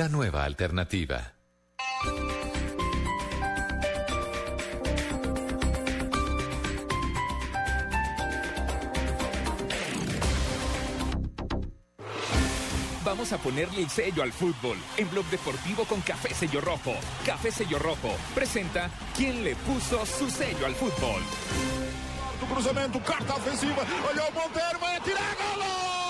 La 0.00 0.08
nueva 0.08 0.44
alternativa. 0.44 1.34
Vamos 13.04 13.30
a 13.32 13.36
ponerle 13.36 13.82
el 13.82 13.90
sello 13.90 14.22
al 14.22 14.32
fútbol 14.32 14.78
en 14.96 15.10
Blog 15.10 15.26
Deportivo 15.26 15.84
con 15.84 16.00
Café 16.00 16.32
Sello 16.32 16.62
Rojo. 16.62 16.94
Café 17.26 17.52
Sello 17.52 17.78
Rojo 17.78 18.16
presenta 18.34 18.88
quién 19.14 19.44
le 19.44 19.54
puso 19.54 20.06
su 20.06 20.30
sello 20.30 20.64
al 20.64 20.74
fútbol. 20.74 21.20
do 22.40 22.46
cruzamento, 22.46 22.98
carta 23.00 23.34
ofensiva, 23.34 23.84
olhou 24.10 24.28
o 24.28 24.32
Monteiro, 24.32 24.78
vai 24.80 24.96
atirar, 24.96 25.36
golo! 25.36 26.09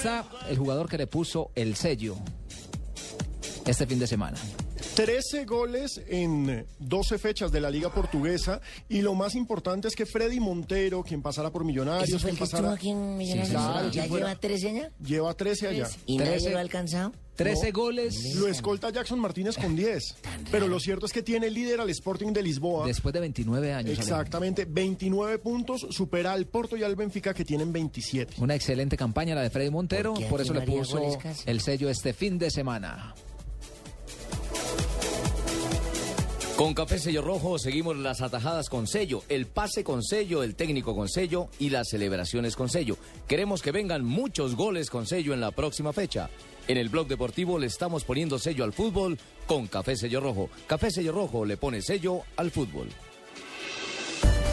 Está 0.00 0.24
el 0.48 0.56
jugador 0.56 0.88
que 0.88 0.96
le 0.96 1.06
puso 1.06 1.50
el 1.54 1.76
sello 1.76 2.16
este 3.66 3.86
fin 3.86 3.98
de 3.98 4.06
semana. 4.06 4.38
13 5.00 5.46
goles 5.46 5.98
en 6.08 6.66
12 6.78 7.16
fechas 7.16 7.50
de 7.50 7.58
la 7.58 7.70
Liga 7.70 7.88
Portuguesa 7.88 8.60
y 8.86 9.00
lo 9.00 9.14
más 9.14 9.34
importante 9.34 9.88
es 9.88 9.96
que 9.96 10.04
Freddy 10.04 10.40
Montero, 10.40 11.02
quien 11.02 11.22
pasara 11.22 11.50
por 11.50 11.64
Millonarios, 11.64 12.06
¿Ese 12.06 12.18
fue 12.18 12.28
quien 12.28 12.32
el 12.32 12.38
que 12.38 12.44
estuvo 12.44 12.60
pasara... 12.60 12.76
aquí 12.76 12.90
en 12.90 13.16
Millonarios? 13.16 13.48
Sí, 13.48 13.54
claro, 13.54 13.90
¿Ya 13.90 14.06
lleva 14.06 14.36
13 14.36 14.74
ya? 14.74 14.90
Lleva 15.02 15.32
13 15.32 15.68
allá. 15.68 15.88
¿Y 16.04 16.18
nadie 16.18 16.50
lo 16.50 16.58
ha 16.58 16.60
alcanzado? 16.60 17.12
13 17.36 17.70
goles. 17.70 18.34
Lo 18.34 18.46
escolta 18.46 18.90
Jackson 18.90 19.18
Martínez 19.18 19.56
con 19.56 19.74
10. 19.74 20.16
Pero 20.50 20.68
lo 20.68 20.78
cierto 20.78 21.06
es 21.06 21.12
que 21.14 21.22
tiene 21.22 21.48
líder 21.48 21.80
al 21.80 21.88
Sporting 21.88 22.34
de 22.34 22.42
Lisboa. 22.42 22.86
Después 22.86 23.14
de 23.14 23.20
29 23.20 23.72
años. 23.72 23.98
Exactamente, 23.98 24.66
29 24.66 25.38
puntos, 25.38 25.86
supera 25.88 26.32
al 26.32 26.44
Porto 26.46 26.76
y 26.76 26.82
al 26.82 26.94
Benfica 26.94 27.32
que 27.32 27.46
tienen 27.46 27.72
27. 27.72 28.34
Una 28.36 28.54
excelente 28.54 28.98
campaña 28.98 29.34
la 29.34 29.40
de 29.40 29.48
Freddy 29.48 29.70
Montero, 29.70 30.12
por 30.28 30.42
aquí 30.42 30.50
eso 30.50 30.52
le 30.52 30.60
puso 30.60 31.18
el 31.46 31.60
sello 31.62 31.88
este 31.88 32.12
fin 32.12 32.36
de 32.36 32.50
semana. 32.50 33.14
Con 36.60 36.74
Café 36.74 36.98
Sello 36.98 37.22
Rojo 37.22 37.58
seguimos 37.58 37.96
las 37.96 38.20
atajadas 38.20 38.68
con 38.68 38.86
sello, 38.86 39.22
el 39.30 39.46
pase 39.46 39.82
con 39.82 40.02
sello, 40.02 40.42
el 40.42 40.56
técnico 40.56 40.94
con 40.94 41.08
sello 41.08 41.48
y 41.58 41.70
las 41.70 41.88
celebraciones 41.88 42.54
con 42.54 42.68
sello. 42.68 42.98
Queremos 43.26 43.62
que 43.62 43.72
vengan 43.72 44.04
muchos 44.04 44.56
goles 44.56 44.90
con 44.90 45.06
sello 45.06 45.32
en 45.32 45.40
la 45.40 45.52
próxima 45.52 45.94
fecha. 45.94 46.28
En 46.68 46.76
el 46.76 46.90
blog 46.90 47.08
deportivo 47.08 47.58
le 47.58 47.66
estamos 47.66 48.04
poniendo 48.04 48.38
sello 48.38 48.64
al 48.64 48.74
fútbol 48.74 49.18
con 49.46 49.68
Café 49.68 49.96
Sello 49.96 50.20
Rojo. 50.20 50.50
Café 50.66 50.90
Sello 50.90 51.12
Rojo 51.12 51.46
le 51.46 51.56
pone 51.56 51.80
sello 51.80 52.24
al 52.36 52.50
fútbol. 52.50 52.88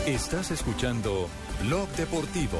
Estás 0.06 0.52
escuchando 0.52 1.28
Blog 1.66 1.90
Deportivo. 1.98 2.60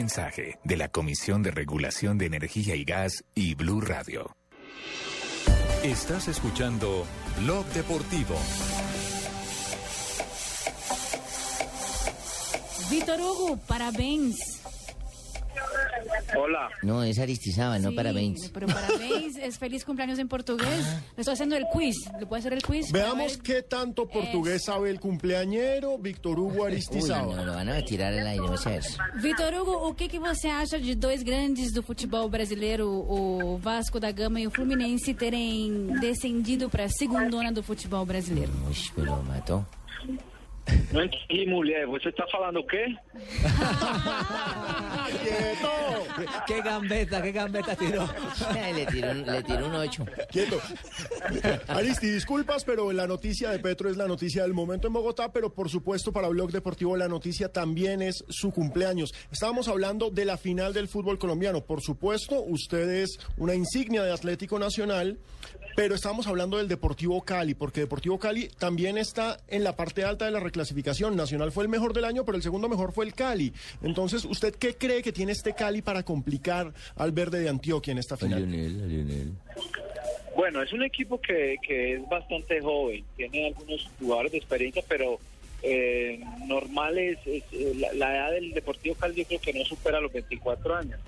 mensaje 0.01 0.57
de 0.63 0.77
la 0.77 0.87
Comisión 0.87 1.43
de 1.43 1.51
Regulación 1.51 2.17
de 2.17 2.25
Energía 2.25 2.75
y 2.75 2.85
Gas 2.85 3.23
y 3.35 3.53
Blue 3.53 3.81
Radio. 3.81 4.35
Estás 5.83 6.27
escuchando 6.27 7.05
Blog 7.39 7.67
Deportivo. 7.67 8.35
Vitor 12.89 13.21
Hugo, 13.21 13.57
parabéns. 13.67 14.60
Hola. 16.37 16.69
No, 16.81 17.03
es 17.03 17.19
Aristizábal, 17.19 17.81
no 17.81 17.89
Sí, 17.89 17.95
parabéns. 17.95 18.49
Pero 18.53 18.67
parabéns, 18.67 19.35
es 19.41 19.57
feliz 19.57 19.83
cumpleaños 19.83 20.17
en 20.19 20.27
portugués. 20.27 20.85
Le 21.15 21.21
estoy 21.21 21.33
haciendo 21.33 21.55
el 21.55 21.65
quiz. 21.71 21.95
¿Le 22.19 22.25
puedo 22.25 22.39
hacer 22.39 22.53
el 22.53 22.61
quiz? 22.61 22.91
Veamos 22.91 23.37
qué 23.37 23.61
tanto 23.63 24.07
portugués 24.07 24.63
sabe 24.63 24.89
el 24.89 24.99
cumpleañero 24.99 25.97
Víctor 25.97 26.39
Hugo 26.39 26.63
Uy, 26.63 26.71
Aristizábal. 26.71 27.35
no, 27.35 27.45
lo 27.45 27.53
van 27.53 27.69
a 27.69 27.83
tirar 27.83 28.13
al 28.13 28.27
aire, 28.27 28.47
ver. 28.65 28.83
Vitor 29.21 29.53
Hugo, 29.53 29.87
o 29.87 29.93
que, 29.95 30.07
que 30.07 30.19
você 30.19 30.47
acha 30.47 30.77
de 30.77 30.95
dois 30.95 31.23
grandes 31.23 31.73
do 31.73 31.83
futebol 31.83 32.29
brasileiro, 32.29 32.87
o 32.87 33.57
Vasco 33.57 33.99
da 33.99 34.11
Gama 34.11 34.39
e 34.39 34.47
o 34.47 34.51
Fluminense, 34.51 35.13
terem 35.13 35.87
descendido 35.99 36.69
para 36.69 36.85
a 36.85 36.89
segundona 36.89 37.51
do 37.51 37.61
futebol 37.61 38.05
brasileiro? 38.05 38.51
Uy, 38.67 38.75
pero 38.95 39.21
mató. 39.23 39.65
Não 40.91 41.03
entendi, 41.03 41.45
mulher. 41.45 41.85
Você 41.87 42.09
está 42.09 42.27
falando 42.27 42.59
o 42.59 42.67
quê? 42.67 42.93
¡Qué 46.47 46.61
gambeta, 46.61 47.21
qué 47.21 47.31
gambeta 47.31 47.75
tiró! 47.75 48.09
le, 48.75 48.85
tiró 48.85 49.11
un, 49.11 49.25
le 49.25 49.43
tiró 49.43 49.67
un 49.67 49.75
8. 49.75 50.05
Quieto. 50.29 50.59
Aristi, 51.67 52.09
disculpas, 52.09 52.63
pero 52.63 52.91
la 52.91 53.07
noticia 53.07 53.51
de 53.51 53.59
Petro 53.59 53.89
es 53.89 53.97
la 53.97 54.07
noticia 54.07 54.43
del 54.43 54.53
momento 54.53 54.87
en 54.87 54.93
Bogotá, 54.93 55.31
pero 55.31 55.53
por 55.53 55.69
supuesto 55.69 56.11
para 56.11 56.27
Blog 56.27 56.51
Deportivo 56.51 56.97
la 56.97 57.07
noticia 57.07 57.51
también 57.51 58.01
es 58.01 58.23
su 58.29 58.51
cumpleaños. 58.51 59.11
Estábamos 59.31 59.67
hablando 59.67 60.09
de 60.09 60.25
la 60.25 60.37
final 60.37 60.73
del 60.73 60.87
fútbol 60.87 61.17
colombiano. 61.17 61.61
Por 61.61 61.81
supuesto, 61.81 62.41
usted 62.41 62.89
es 62.89 63.19
una 63.37 63.55
insignia 63.55 64.03
de 64.03 64.11
Atlético 64.11 64.59
Nacional, 64.59 65.19
pero 65.75 65.95
estábamos 65.95 66.27
hablando 66.27 66.57
del 66.57 66.67
Deportivo 66.67 67.21
Cali, 67.21 67.53
porque 67.53 67.81
Deportivo 67.81 68.19
Cali 68.19 68.49
también 68.59 68.97
está 68.97 69.37
en 69.47 69.63
la 69.63 69.75
parte 69.75 70.03
alta 70.03 70.25
de 70.25 70.31
la 70.31 70.39
reclasificación. 70.61 71.15
Nacional 71.15 71.51
fue 71.51 71.63
el 71.63 71.69
mejor 71.69 71.93
del 71.93 72.05
año, 72.05 72.23
pero 72.23 72.37
el 72.37 72.43
segundo 72.43 72.69
mejor 72.69 72.91
fue 72.91 73.05
el 73.05 73.13
Cali. 73.13 73.51
Entonces, 73.81 74.25
¿usted 74.25 74.55
qué 74.55 74.75
cree 74.75 75.01
que 75.01 75.11
tiene 75.11 75.31
este 75.31 75.53
Cali 75.53 75.81
para 75.81 76.03
complicar 76.03 76.73
al 76.95 77.11
verde 77.11 77.39
de 77.39 77.49
Antioquia 77.49 77.91
en 77.91 77.97
esta 77.97 78.15
final? 78.15 78.47
Bueno, 80.35 80.61
es 80.61 80.71
un 80.71 80.83
equipo 80.83 81.19
que, 81.19 81.57
que 81.61 81.95
es 81.95 82.09
bastante 82.09 82.61
joven, 82.61 83.03
tiene 83.17 83.47
algunos 83.47 83.89
jugadores 83.99 84.31
de 84.31 84.37
experiencia, 84.37 84.83
pero 84.87 85.19
eh, 85.61 86.23
normal 86.47 86.97
es, 86.97 87.19
es, 87.25 87.43
eh, 87.51 87.73
la, 87.75 87.93
la 87.93 88.15
edad 88.15 88.31
del 88.31 88.53
Deportivo 88.53 88.95
Cali 88.95 89.15
yo 89.15 89.27
creo 89.27 89.41
que 89.41 89.53
no 89.53 89.65
supera 89.65 89.99
los 89.99 90.13
24 90.13 90.75
años. 90.75 90.99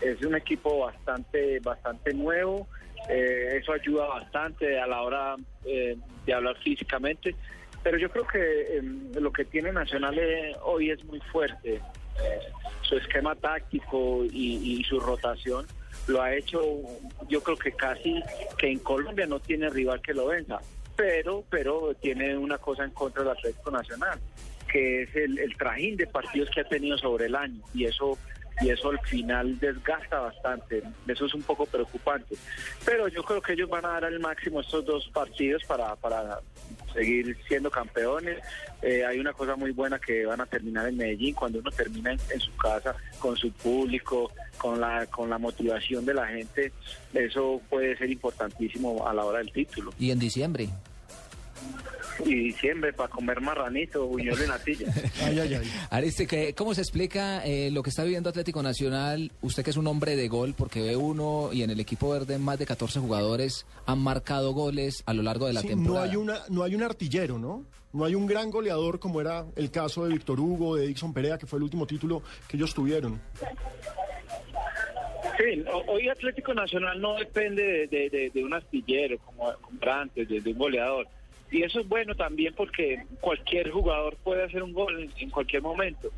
Es 0.00 0.22
un 0.22 0.36
equipo 0.36 0.78
bastante 0.78 1.58
bastante 1.60 2.14
nuevo, 2.14 2.68
eh, 3.08 3.58
eso 3.60 3.72
ayuda 3.72 4.06
bastante 4.06 4.78
a 4.78 4.86
la 4.86 5.02
hora 5.02 5.36
eh, 5.64 5.96
de 6.24 6.32
hablar 6.32 6.56
físicamente, 6.58 7.34
pero 7.82 7.98
yo 7.98 8.10
creo 8.10 8.26
que 8.26 8.78
eh, 8.78 8.82
lo 9.20 9.32
que 9.32 9.44
tiene 9.44 9.72
Nacional 9.72 10.18
eh, 10.18 10.54
hoy 10.62 10.90
es 10.90 11.04
muy 11.04 11.20
fuerte. 11.32 11.74
Eh, 11.74 12.40
su 12.82 12.96
esquema 12.96 13.34
táctico 13.34 14.24
y, 14.24 14.82
su 14.88 14.98
rotación 14.98 15.66
lo 16.06 16.22
ha 16.22 16.34
hecho, 16.34 16.60
yo 17.28 17.42
creo 17.42 17.56
que 17.56 17.72
casi 17.72 18.22
que 18.56 18.70
en 18.70 18.78
Colombia 18.78 19.26
no 19.26 19.40
tiene 19.40 19.68
rival 19.68 20.00
que 20.00 20.14
lo 20.14 20.28
venza, 20.28 20.58
pero 20.96 21.44
pero 21.50 21.92
tiene 22.00 22.36
una 22.36 22.56
cosa 22.56 22.84
en 22.84 22.90
contra 22.92 23.22
del 23.22 23.32
Atlético 23.32 23.70
Nacional, 23.70 24.18
que 24.72 25.02
es 25.02 25.14
el 25.14 25.54
trajín 25.58 25.98
de 25.98 26.06
partidos 26.06 26.48
que 26.48 26.62
ha 26.62 26.68
tenido 26.68 26.96
sobre 26.96 27.26
el 27.26 27.36
año 27.36 27.60
y 27.74 27.84
eso 27.84 28.16
y 28.60 28.70
eso 28.70 28.90
al 28.90 29.00
final 29.00 29.58
desgasta 29.58 30.20
bastante, 30.20 30.82
eso 31.06 31.26
es 31.26 31.34
un 31.34 31.42
poco 31.42 31.66
preocupante. 31.66 32.36
Pero 32.84 33.08
yo 33.08 33.22
creo 33.22 33.40
que 33.40 33.52
ellos 33.52 33.68
van 33.68 33.84
a 33.84 34.00
dar 34.00 34.04
el 34.04 34.20
máximo 34.20 34.60
estos 34.60 34.84
dos 34.84 35.08
partidos 35.12 35.62
para, 35.64 35.94
para 35.96 36.40
seguir 36.92 37.36
siendo 37.46 37.70
campeones. 37.70 38.38
Eh, 38.82 39.04
hay 39.04 39.18
una 39.18 39.32
cosa 39.32 39.56
muy 39.56 39.72
buena 39.72 39.98
que 39.98 40.24
van 40.26 40.40
a 40.40 40.46
terminar 40.46 40.88
en 40.88 40.96
Medellín, 40.96 41.34
cuando 41.34 41.58
uno 41.58 41.70
termina 41.70 42.12
en, 42.12 42.20
en 42.30 42.40
su 42.40 42.54
casa 42.56 42.94
con 43.18 43.36
su 43.36 43.52
público, 43.52 44.30
con 44.58 44.80
la, 44.80 45.06
con 45.06 45.30
la 45.30 45.38
motivación 45.38 46.04
de 46.04 46.14
la 46.14 46.26
gente, 46.26 46.72
eso 47.14 47.60
puede 47.68 47.96
ser 47.96 48.10
importantísimo 48.10 49.06
a 49.06 49.14
la 49.14 49.24
hora 49.24 49.38
del 49.38 49.52
título. 49.52 49.92
Y 49.98 50.10
en 50.10 50.18
diciembre. 50.18 50.68
Y 52.24 52.34
diciembre 52.34 52.92
para 52.92 53.08
comer 53.08 53.40
marranito, 53.40 54.04
buñuelo 54.06 54.44
y 54.44 54.48
natilla. 54.48 54.92
Ay, 55.24 55.38
ay, 55.38 55.54
ay. 55.54 55.70
Ariste, 55.88 56.26
¿qué- 56.26 56.52
¿cómo 56.52 56.74
se 56.74 56.80
explica 56.80 57.44
eh, 57.46 57.70
lo 57.70 57.82
que 57.84 57.90
está 57.90 58.02
viviendo 58.02 58.28
Atlético 58.28 58.60
Nacional? 58.60 59.30
Usted 59.40 59.62
que 59.62 59.70
es 59.70 59.76
un 59.76 59.86
hombre 59.86 60.16
de 60.16 60.26
gol, 60.26 60.52
porque 60.58 60.82
ve 60.82 60.96
uno 60.96 61.50
y 61.52 61.62
en 61.62 61.70
el 61.70 61.78
equipo 61.78 62.10
verde 62.10 62.38
más 62.38 62.58
de 62.58 62.66
14 62.66 62.98
jugadores 62.98 63.66
han 63.86 64.00
marcado 64.00 64.52
goles 64.52 65.04
a 65.06 65.14
lo 65.14 65.22
largo 65.22 65.46
de 65.46 65.52
la 65.52 65.60
Sí, 65.60 65.68
temporada. 65.68 66.06
No 66.06 66.10
hay, 66.10 66.16
una, 66.16 66.38
no 66.48 66.64
hay 66.64 66.74
un 66.74 66.82
artillero, 66.82 67.38
¿no? 67.38 67.64
No 67.92 68.04
hay 68.04 68.16
un 68.16 68.26
gran 68.26 68.50
goleador 68.50 68.98
como 68.98 69.20
era 69.20 69.46
el 69.54 69.70
caso 69.70 70.04
de 70.04 70.12
Víctor 70.12 70.40
Hugo, 70.40 70.74
de 70.74 70.88
Dixon 70.88 71.14
Perea, 71.14 71.38
que 71.38 71.46
fue 71.46 71.58
el 71.60 71.62
último 71.62 71.86
título 71.86 72.22
que 72.48 72.56
ellos 72.56 72.74
tuvieron. 72.74 73.20
Sí, 75.38 75.62
ho- 75.72 75.84
hoy 75.92 76.08
Atlético 76.08 76.52
Nacional 76.52 77.00
no 77.00 77.14
depende 77.14 77.62
de, 77.62 77.86
de- 77.86 78.10
de- 78.10 78.30
de 78.34 78.44
un 78.44 78.52
astillero 78.54 79.18
como, 79.18 79.52
como 79.60 79.92
antes, 79.92 80.28
de, 80.28 80.40
de 80.40 80.50
un 80.52 80.58
goleador. 80.58 81.06
Y 81.50 81.62
eso 81.62 81.80
es 81.80 81.88
bueno 81.88 82.14
también 82.14 82.54
porque 82.54 83.04
cualquier 83.20 83.70
jugador 83.70 84.16
puede 84.16 84.44
hacer 84.44 84.62
un 84.62 84.72
gol 84.72 85.10
en, 85.18 85.30
cualquier 85.30 85.62
momento. 85.62 86.10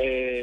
Eh, 0.00 0.42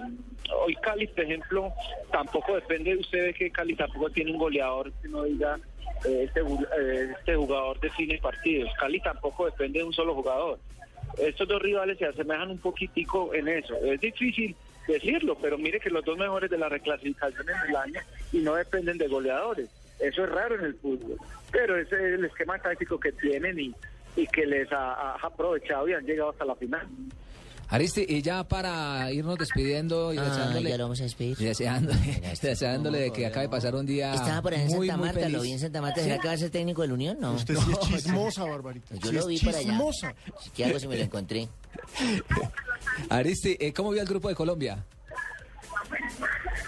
hoy 0.64 0.76
Cali, 0.76 1.08
por 1.08 1.22
ejemplo, 1.22 1.74
tampoco 2.12 2.56
depende, 2.56 2.96
usted 2.96 3.26
ve 3.26 3.34
que 3.34 3.52
Cali 3.52 3.76
tampoco 3.76 4.10
tiene 4.10 4.32
un 4.32 4.38
goleador 4.38 4.91
que 5.02 5.08
no 5.08 5.24
diga 5.24 5.60
eh, 6.06 6.24
este, 6.26 6.41
eh, 6.41 7.14
este 7.18 7.36
jugador 7.36 7.80
define 7.80 8.20
partidos. 8.20 8.70
Cali 8.80 9.00
tampoco 9.00 9.46
depende 9.46 9.80
de 9.80 9.86
un 9.86 9.93
solo 9.93 10.14
jugador. 10.14 10.60
Estos 11.18 11.48
dos 11.48 11.62
rivales 11.62 11.98
se 11.98 12.06
asemejan 12.06 12.52
un 12.52 12.60
poquitico 12.60 13.34
en 13.34 13.48
eso. 13.48 13.76
Es 13.84 14.00
difícil 14.02 14.56
decirlo, 14.88 15.38
pero 15.41 15.58
mire 15.58 15.80
que 15.80 15.89
los 15.89 16.06
dos 16.06 16.18
mejores 16.18 16.50
de 16.50 16.58
la 16.58 16.70
reclasificación 16.70 17.50
en 17.50 17.70
el 17.70 17.76
año 17.76 18.02
y 18.32 18.39
no 18.39 18.56
dependen 18.56 18.98
de 18.98 19.08
goleadores. 19.08 19.70
Eso 20.00 20.26
es 20.26 20.30
raro 20.30 20.56
en 20.56 20.66
el 20.66 20.76
fútbol, 20.76 21.18
pero 21.52 21.78
ese 21.78 21.96
es 21.96 22.20
el 22.20 22.26
esquema 22.26 22.60
táctico 22.60 23.00
que 23.00 23.14
tienen 23.14 23.58
y, 23.60 23.74
y 24.16 24.26
que 24.28 24.45
les 24.45 24.72
ha, 24.72 24.93
ha 24.93 25.16
aprovechado 25.22 25.88
y 25.89 25.93
han 25.93 26.05
llegado 26.05 26.30
hasta 26.32 26.45
la 26.45 26.55
final. 26.55 26.88
Aristi, 27.68 28.05
y 28.07 28.22
ya 28.22 28.43
para 28.47 29.11
irnos 29.11 29.39
despidiendo 29.39 30.13
y 30.13 30.20
Ah, 30.20 30.24
deseándole, 30.26 30.70
ya 30.70 30.78
lo 30.78 30.84
vamos 30.84 30.99
a 30.99 31.03
despedir. 31.03 31.36
deseándole, 31.36 32.22
deseándole 32.41 32.99
de 32.99 33.11
que 33.11 33.26
acabe 33.26 33.47
de 33.47 33.49
pasar 33.49 33.74
un 33.74 33.88
día 33.88 34.13
Estaba 34.13 34.39
por 34.43 34.53
allá 34.53 34.66
en 34.66 34.76
muy, 34.76 34.88
Santa 34.88 34.97
muy 34.97 35.07
Marta, 35.13 35.30
lo 35.30 35.41
vi 35.41 35.51
en 35.53 35.59
Santa 35.59 35.82
Marta. 35.82 35.99
¿Será 36.01 36.20
que 36.20 36.28
va 36.28 36.34
a 36.36 36.38
ser 36.38 36.51
técnico 36.51 36.84
de 36.84 36.89
la 36.89 36.93
Unión? 36.93 37.18
No. 37.20 37.34
Usted 37.34 37.55
sí 37.55 37.72
es 37.72 37.80
chismosa, 38.03 38.43
Barbarita. 38.43 38.93
Yo 38.95 39.09
Sí 39.09 39.16
lo 39.16 39.26
vi 39.28 39.39
por 39.39 39.49
allá. 39.49 39.59
chismosa. 39.61 40.13
¿Qué 40.55 40.66
hago 40.66 40.80
si 40.80 40.88
me 40.88 40.95
lo 40.97 41.03
encontré? 41.05 41.47
Aristi, 43.09 43.57
eh, 43.59 43.74
¿cómo 43.74 43.89
vio 43.91 44.01
el 44.01 44.07
grupo 44.07 44.30
de 44.30 44.36
Colombia? 44.36 44.86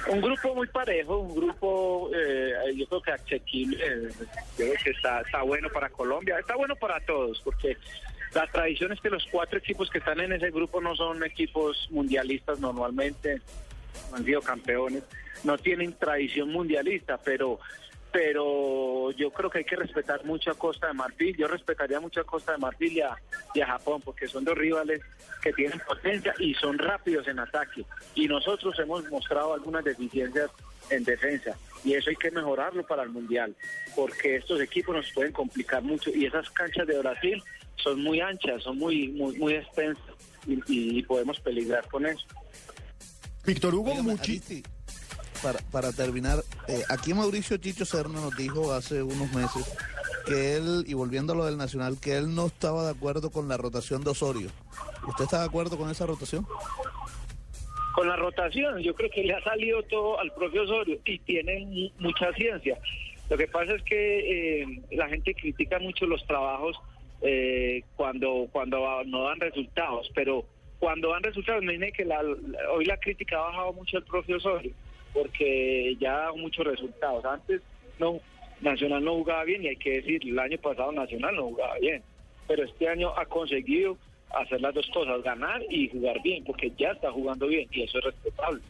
Un 0.09 0.21
grupo 0.21 0.55
muy 0.55 0.67
parejo, 0.67 1.17
un 1.17 1.35
grupo 1.35 2.09
eh, 2.15 2.73
yo 2.75 2.87
creo 2.87 3.01
que 3.01 3.11
asequible, 3.11 3.77
eh, 3.85 4.09
yo 4.57 4.65
creo 4.65 4.73
que 4.83 4.89
está, 4.91 5.21
está 5.21 5.41
bueno 5.41 5.69
para 5.69 5.89
Colombia, 5.89 6.39
está 6.39 6.55
bueno 6.55 6.75
para 6.75 6.99
todos, 7.01 7.41
porque 7.43 7.77
la 8.33 8.47
tradición 8.47 8.91
es 8.91 9.01
que 9.01 9.09
los 9.09 9.25
cuatro 9.31 9.59
equipos 9.59 9.89
que 9.89 9.97
están 9.97 10.19
en 10.19 10.33
ese 10.33 10.51
grupo 10.51 10.81
no 10.81 10.95
son 10.95 11.23
equipos 11.23 11.87
mundialistas 11.91 12.59
normalmente, 12.59 13.41
no 14.11 14.17
han 14.17 14.25
sido 14.25 14.41
campeones, 14.41 15.03
no 15.43 15.57
tienen 15.57 15.93
tradición 15.93 16.51
mundialista, 16.51 17.17
pero 17.17 17.59
pero 18.11 19.11
yo 19.11 19.31
creo 19.31 19.49
que 19.49 19.59
hay 19.59 19.65
que 19.65 19.75
respetar 19.75 20.23
mucho 20.25 20.51
a 20.51 20.55
Costa 20.55 20.87
de 20.87 20.93
Marfil, 20.93 21.35
yo 21.35 21.47
respetaría 21.47 21.99
mucho 21.99 22.21
a 22.21 22.23
Costa 22.23 22.53
de 22.53 22.57
Marfil 22.57 22.93
y 22.93 23.01
a, 23.01 23.15
y 23.53 23.61
a 23.61 23.67
Japón, 23.67 24.01
porque 24.03 24.27
son 24.27 24.43
dos 24.43 24.57
rivales 24.57 25.01
que 25.41 25.53
tienen 25.53 25.79
potencia 25.79 26.33
y 26.39 26.53
son 26.55 26.77
rápidos 26.77 27.27
en 27.27 27.39
ataque. 27.39 27.85
Y 28.15 28.27
nosotros 28.27 28.77
hemos 28.79 29.09
mostrado 29.09 29.53
algunas 29.53 29.83
deficiencias 29.83 30.49
en 30.89 31.03
defensa, 31.03 31.57
y 31.83 31.93
eso 31.93 32.09
hay 32.09 32.15
que 32.15 32.31
mejorarlo 32.31 32.85
para 32.87 33.03
el 33.03 33.09
Mundial, 33.09 33.55
porque 33.95 34.37
estos 34.37 34.61
equipos 34.61 34.95
nos 34.95 35.11
pueden 35.11 35.33
complicar 35.33 35.83
mucho, 35.83 36.09
y 36.11 36.25
esas 36.25 36.49
canchas 36.51 36.87
de 36.87 36.97
Brasil 36.99 37.43
son 37.75 38.01
muy 38.01 38.21
anchas, 38.21 38.63
son 38.63 38.77
muy, 38.77 39.09
muy, 39.09 39.37
muy 39.37 39.53
extensas, 39.53 40.15
y, 40.47 40.59
y 40.67 41.03
podemos 41.03 41.39
peligrar 41.41 41.87
con 41.89 42.05
eso. 42.05 42.25
Víctor 43.45 43.75
Hugo, 43.75 43.93
Aristi, 44.19 44.63
para, 45.41 45.59
para 45.71 45.91
terminar, 45.91 46.39
eh, 46.67 46.81
aquí 46.89 47.13
Mauricio 47.13 47.57
Chicho 47.57 47.85
Serna 47.85 48.19
nos 48.21 48.35
dijo 48.35 48.71
hace 48.73 49.01
unos 49.03 49.31
meses 49.33 49.65
que 50.25 50.55
él, 50.57 50.83
y 50.87 50.93
volviendo 50.93 51.33
a 51.33 51.35
lo 51.35 51.45
del 51.45 51.57
Nacional, 51.57 51.97
que 52.01 52.17
él 52.17 52.35
no 52.35 52.47
estaba 52.47 52.83
de 52.83 52.91
acuerdo 52.91 53.29
con 53.31 53.47
la 53.47 53.55
rotación 53.57 54.03
de 54.03 54.09
Osorio. 54.11 54.49
¿Usted 55.07 55.23
está 55.23 55.39
de 55.39 55.45
acuerdo 55.45 55.77
con 55.77 55.89
esa 55.89 56.05
rotación? 56.05 56.45
con 57.95 58.07
la 58.07 58.15
rotación, 58.15 58.77
yo 58.83 58.93
creo 58.93 59.09
que 59.09 59.23
le 59.23 59.33
ha 59.33 59.43
salido 59.43 59.81
todo 59.81 60.19
al 60.19 60.31
propio 60.31 60.65
Osorio 60.65 60.99
y 61.03 61.17
tiene 61.17 61.61
mu- 61.65 61.89
mucha 61.97 62.31
ciencia. 62.33 62.77
Lo 63.27 63.35
que 63.37 63.47
pasa 63.47 63.73
es 63.73 63.81
que 63.81 64.61
eh, 64.61 64.81
la 64.91 65.07
gente 65.09 65.33
critica 65.33 65.79
mucho 65.79 66.05
los 66.05 66.23
trabajos 66.27 66.77
eh, 67.23 67.81
cuando 67.95 68.47
cuando 68.51 69.03
no 69.05 69.23
dan 69.23 69.39
resultados, 69.39 70.11
pero 70.13 70.45
cuando 70.77 71.09
dan 71.09 71.23
resultados, 71.23 71.63
imagínate 71.63 71.91
que 71.93 72.05
la- 72.05 72.21
la- 72.21 72.71
hoy 72.71 72.85
la 72.85 72.97
crítica 72.97 73.37
ha 73.37 73.47
bajado 73.47 73.73
mucho 73.73 73.97
al 73.97 74.03
propio 74.03 74.37
Osorio, 74.37 74.71
porque 75.17 75.97
ya 75.99 76.13
ha 76.13 76.19
dado 76.19 76.37
muchos 76.37 76.65
resultados. 76.65 77.25
Antes 77.25 77.61
no 77.99 78.19
Nacional 78.61 79.03
no 79.03 79.15
jugaba 79.15 79.43
bien 79.43 79.63
y 79.63 79.67
hay 79.69 79.75
que 79.75 80.01
decir, 80.01 80.21
el 80.23 80.37
año 80.37 80.57
pasado 80.59 80.91
Nacional 80.91 81.35
no 81.35 81.43
jugaba 81.43 81.75
bien, 81.79 82.03
pero 82.47 82.63
este 82.63 82.87
año 82.87 83.09
ha 83.17 83.25
conseguido 83.25 83.97
hacer 84.29 84.61
las 84.61 84.73
dos 84.73 84.87
cosas, 84.93 85.21
ganar 85.23 85.61
y 85.69 85.89
jugar 85.89 86.21
bien, 86.23 86.43
porque 86.43 86.71
ya 86.77 86.89
está 86.89 87.11
jugando 87.11 87.47
bien 87.47 87.67
y 87.71 87.83
eso 87.83 87.97
es 87.99 88.05
respetable. 88.05 88.61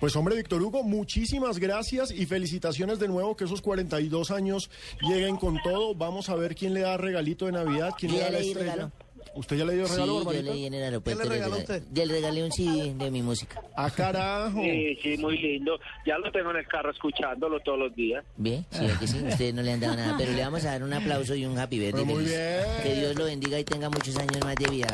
Pues 0.00 0.14
hombre, 0.14 0.36
Víctor 0.36 0.62
Hugo, 0.62 0.82
muchísimas 0.82 1.58
gracias 1.58 2.12
y 2.12 2.26
felicitaciones 2.26 2.98
de 2.98 3.08
nuevo 3.08 3.36
que 3.36 3.44
esos 3.44 3.62
42 3.62 4.30
años 4.30 4.70
lleguen 5.00 5.36
con 5.36 5.58
todo. 5.62 5.94
Vamos 5.94 6.28
a 6.28 6.36
ver 6.36 6.54
quién 6.54 6.74
le 6.74 6.80
da 6.80 6.96
regalito 6.96 7.46
de 7.46 7.52
Navidad, 7.52 7.94
quién 7.98 8.12
le 8.12 8.18
da 8.18 8.30
la 8.30 8.38
estrella. 8.38 8.72
regalo. 8.72 9.05
¿Usted 9.36 9.56
ya 9.58 9.64
le 9.66 9.74
dio 9.74 9.86
Sí, 9.86 9.92
regalo, 9.92 10.18
yo 10.20 10.24
Barbarita? 10.24 10.52
leí 10.52 10.66
en 10.66 10.74
el 10.74 10.82
aeropuerto. 10.82 11.22
¿Qué 11.22 11.28
le 11.28 11.34
regaló 11.34 11.56
usted? 11.58 11.82
Le 11.94 12.04
regalé 12.06 12.42
un 12.44 12.52
CD 12.52 12.94
de 12.94 13.10
mi 13.10 13.22
música. 13.22 13.60
Ah, 13.76 13.90
carajo. 13.90 14.60
Sí, 14.62 14.98
sí, 15.02 15.16
muy 15.18 15.38
lindo. 15.38 15.78
Ya 16.06 16.16
lo 16.18 16.32
tengo 16.32 16.50
en 16.52 16.56
el 16.56 16.66
carro 16.66 16.90
escuchándolo 16.90 17.60
todos 17.60 17.78
los 17.78 17.94
días. 17.94 18.24
Bien, 18.36 18.64
sí, 18.70 18.84
es 18.86 18.98
que 18.98 19.06
sí, 19.06 19.18
ustedes 19.28 19.54
no 19.54 19.62
le 19.62 19.72
han 19.72 19.80
dado 19.80 19.96
nada, 19.96 20.14
pero 20.16 20.32
le 20.32 20.40
vamos 20.42 20.64
a 20.64 20.70
dar 20.72 20.82
un 20.82 20.92
aplauso 20.92 21.34
y 21.34 21.44
un 21.44 21.58
happy 21.58 21.78
birthday. 21.78 22.04
Muy 22.04 22.24
feliz. 22.24 22.30
bien. 22.30 22.82
Que 22.82 22.94
Dios 23.00 23.14
lo 23.16 23.24
bendiga 23.26 23.58
y 23.58 23.64
tenga 23.64 23.90
muchos 23.90 24.16
años 24.16 24.38
más 24.42 24.56
de 24.56 24.68
vida. 24.70 24.88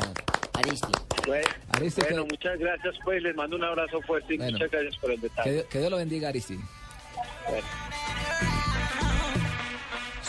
Aristi. 0.53 0.87
Bueno, 1.25 1.47
Aristi, 1.71 2.01
bueno, 2.01 2.23
que- 2.25 2.29
muchas 2.33 2.59
gracias, 2.59 2.95
pues 3.03 3.23
les 3.23 3.35
mando 3.35 3.55
un 3.55 3.63
abrazo 3.63 4.01
fuerte 4.01 4.35
y 4.35 4.37
Bueno. 4.37 4.51
muchas 4.51 4.69
gracias 4.71 4.97
por 4.97 5.09
el 5.11 5.17
Que, 5.21 5.29
detalle. 5.29 5.51
Dios- 5.53 5.65
que 5.65 5.79
Dios 5.79 5.89
lo 5.91 5.97
bendiga, 5.97 6.27
Aristi. 6.29 6.57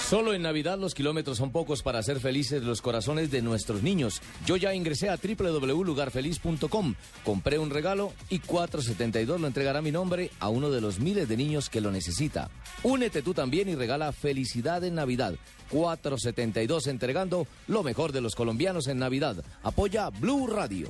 Solo 0.08 0.34
en 0.34 0.42
Navidad 0.42 0.78
los 0.78 0.94
kilómetros 0.94 1.38
son 1.38 1.50
pocos 1.50 1.82
para 1.82 1.98
hacer 1.98 2.20
felices 2.20 2.62
los 2.62 2.82
corazones 2.82 3.30
de 3.30 3.40
nuestros 3.40 3.82
niños. 3.82 4.20
Yo 4.44 4.56
ya 4.56 4.74
ingresé 4.74 5.08
a 5.08 5.16
www.lugarfeliz.com, 5.16 6.94
compré 7.24 7.58
un 7.58 7.70
regalo 7.70 8.12
y 8.28 8.40
472 8.40 9.40
lo 9.40 9.46
entregará 9.46 9.80
mi 9.80 9.90
nombre 9.90 10.30
a 10.40 10.50
uno 10.50 10.70
de 10.70 10.82
los 10.82 11.00
miles 11.00 11.26
de 11.26 11.38
niños 11.38 11.70
que 11.70 11.80
lo 11.80 11.90
necesita. 11.90 12.50
Únete 12.82 13.22
tú 13.22 13.32
también 13.32 13.70
y 13.70 13.76
regala 13.76 14.12
felicidad 14.12 14.84
en 14.84 14.94
Navidad. 14.96 15.36
472 15.70 16.86
entregando 16.86 17.46
lo 17.66 17.82
mejor 17.82 18.12
de 18.12 18.20
los 18.20 18.34
colombianos 18.34 18.86
en 18.88 18.98
Navidad. 18.98 19.42
Apoya 19.62 20.10
Blue 20.10 20.46
Radio. 20.46 20.88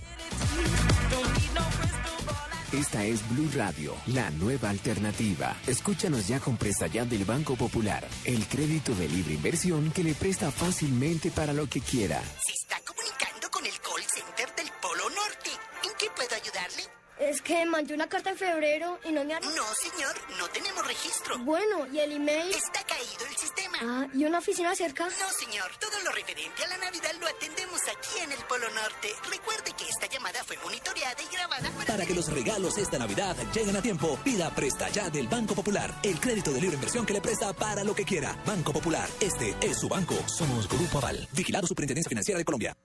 Esta 2.75 3.05
es 3.05 3.21
Blue 3.29 3.49
Radio, 3.55 3.95
la 4.07 4.31
nueva 4.31 4.69
alternativa. 4.69 5.57
Escúchanos 5.65 6.27
ya 6.27 6.41
con 6.41 6.57
presta 6.57 6.89
ya 6.89 7.05
del 7.05 7.25
Banco 7.25 7.55
Popular, 7.55 8.05
el 8.25 8.49
crédito 8.49 8.93
de 8.97 9.09
libre 9.09 9.35
inversión 9.35 9.93
que 9.93 10.03
le 10.03 10.13
presta 10.13 10.51
fácilmente 10.51 11.31
para 11.31 11.53
lo 11.53 11.69
que 11.69 11.81
quiera. 11.81 12.21
Se 12.45 12.53
está 12.53 12.81
comunicando 12.85 13.49
con 13.53 13.65
el 13.65 13.79
call 13.79 14.03
center 14.13 14.53
del 14.57 14.73
Polo 14.83 15.09
Norte. 15.09 15.51
¿En 15.85 15.91
qué 15.97 16.07
puedo 16.17 16.35
ayudarle? 16.35 16.83
Es 17.21 17.43
que 17.43 17.65
mandé 17.65 17.95
una 17.95 18.09
carta 18.09 18.31
en 18.31 18.37
febrero 18.37 18.99
y 19.05 19.13
no 19.13 19.23
me 19.25 19.35
han... 19.35 19.43
No, 19.43 19.65
señor, 19.81 20.17
no 20.37 20.49
tenemos 20.49 20.85
registro. 20.85 21.39
Bueno, 21.45 21.87
¿y 21.93 22.01
el 22.01 22.11
email? 22.11 22.51
Está 22.51 22.83
caído 22.83 23.25
el 23.31 23.37
Ah, 23.83 24.07
¿y 24.15 24.25
una 24.25 24.39
oficina 24.39 24.75
cerca? 24.75 25.05
No, 25.05 25.31
señor, 25.39 25.71
todo 25.81 25.99
lo 26.05 26.13
referente 26.13 26.65
a 26.65 26.69
la 26.69 26.79
Navidad 26.79 27.11
lo 27.21 27.27
atendemos 27.27 27.81
aquí 27.83 28.21
en 28.23 28.33
el 28.33 28.39
Polo 28.45 28.69
Norte. 28.71 29.09
Recuerde 29.31 29.73
que 29.77 29.85
esta 29.89 30.07
llamada 30.07 30.45
fue 30.45 30.57
monitoreada 30.59 31.17
y 31.23 31.35
grabada 31.35 31.71
para... 31.71 31.87
Para 31.87 32.07
que 32.07 32.15
los 32.15 32.31
regalos 32.33 32.79
esta 32.79 32.99
Navidad 32.99 33.37
lleguen 33.53 33.77
a 33.77 33.83
tiempo, 33.83 34.19
pida 34.23 34.51
Presta 34.55 34.89
Ya 34.91 35.11
del 35.11 35.29
Banco 35.29 35.55
Popular, 35.55 35.93
el 36.03 36.21
crédito 36.21 36.53
de 36.53 36.61
libre 36.61 36.77
inversión 36.77 37.05
que 37.05 37.15
le 37.15 37.21
presta 37.21 37.53
para 37.53 37.85
lo 37.85 37.95
que 37.95 38.05
quiera. 38.05 38.41
Banco 38.47 38.73
Popular, 38.73 39.09
este 39.21 39.57
es 39.61 39.79
su 39.79 39.89
banco. 39.89 40.15
Somos 40.27 40.69
Grupo 40.69 40.99
Aval, 40.99 41.29
vigilado 41.33 41.67
Superintendencia 41.67 42.09
Financiera 42.09 42.39
de 42.39 42.45
Colombia. 42.45 42.77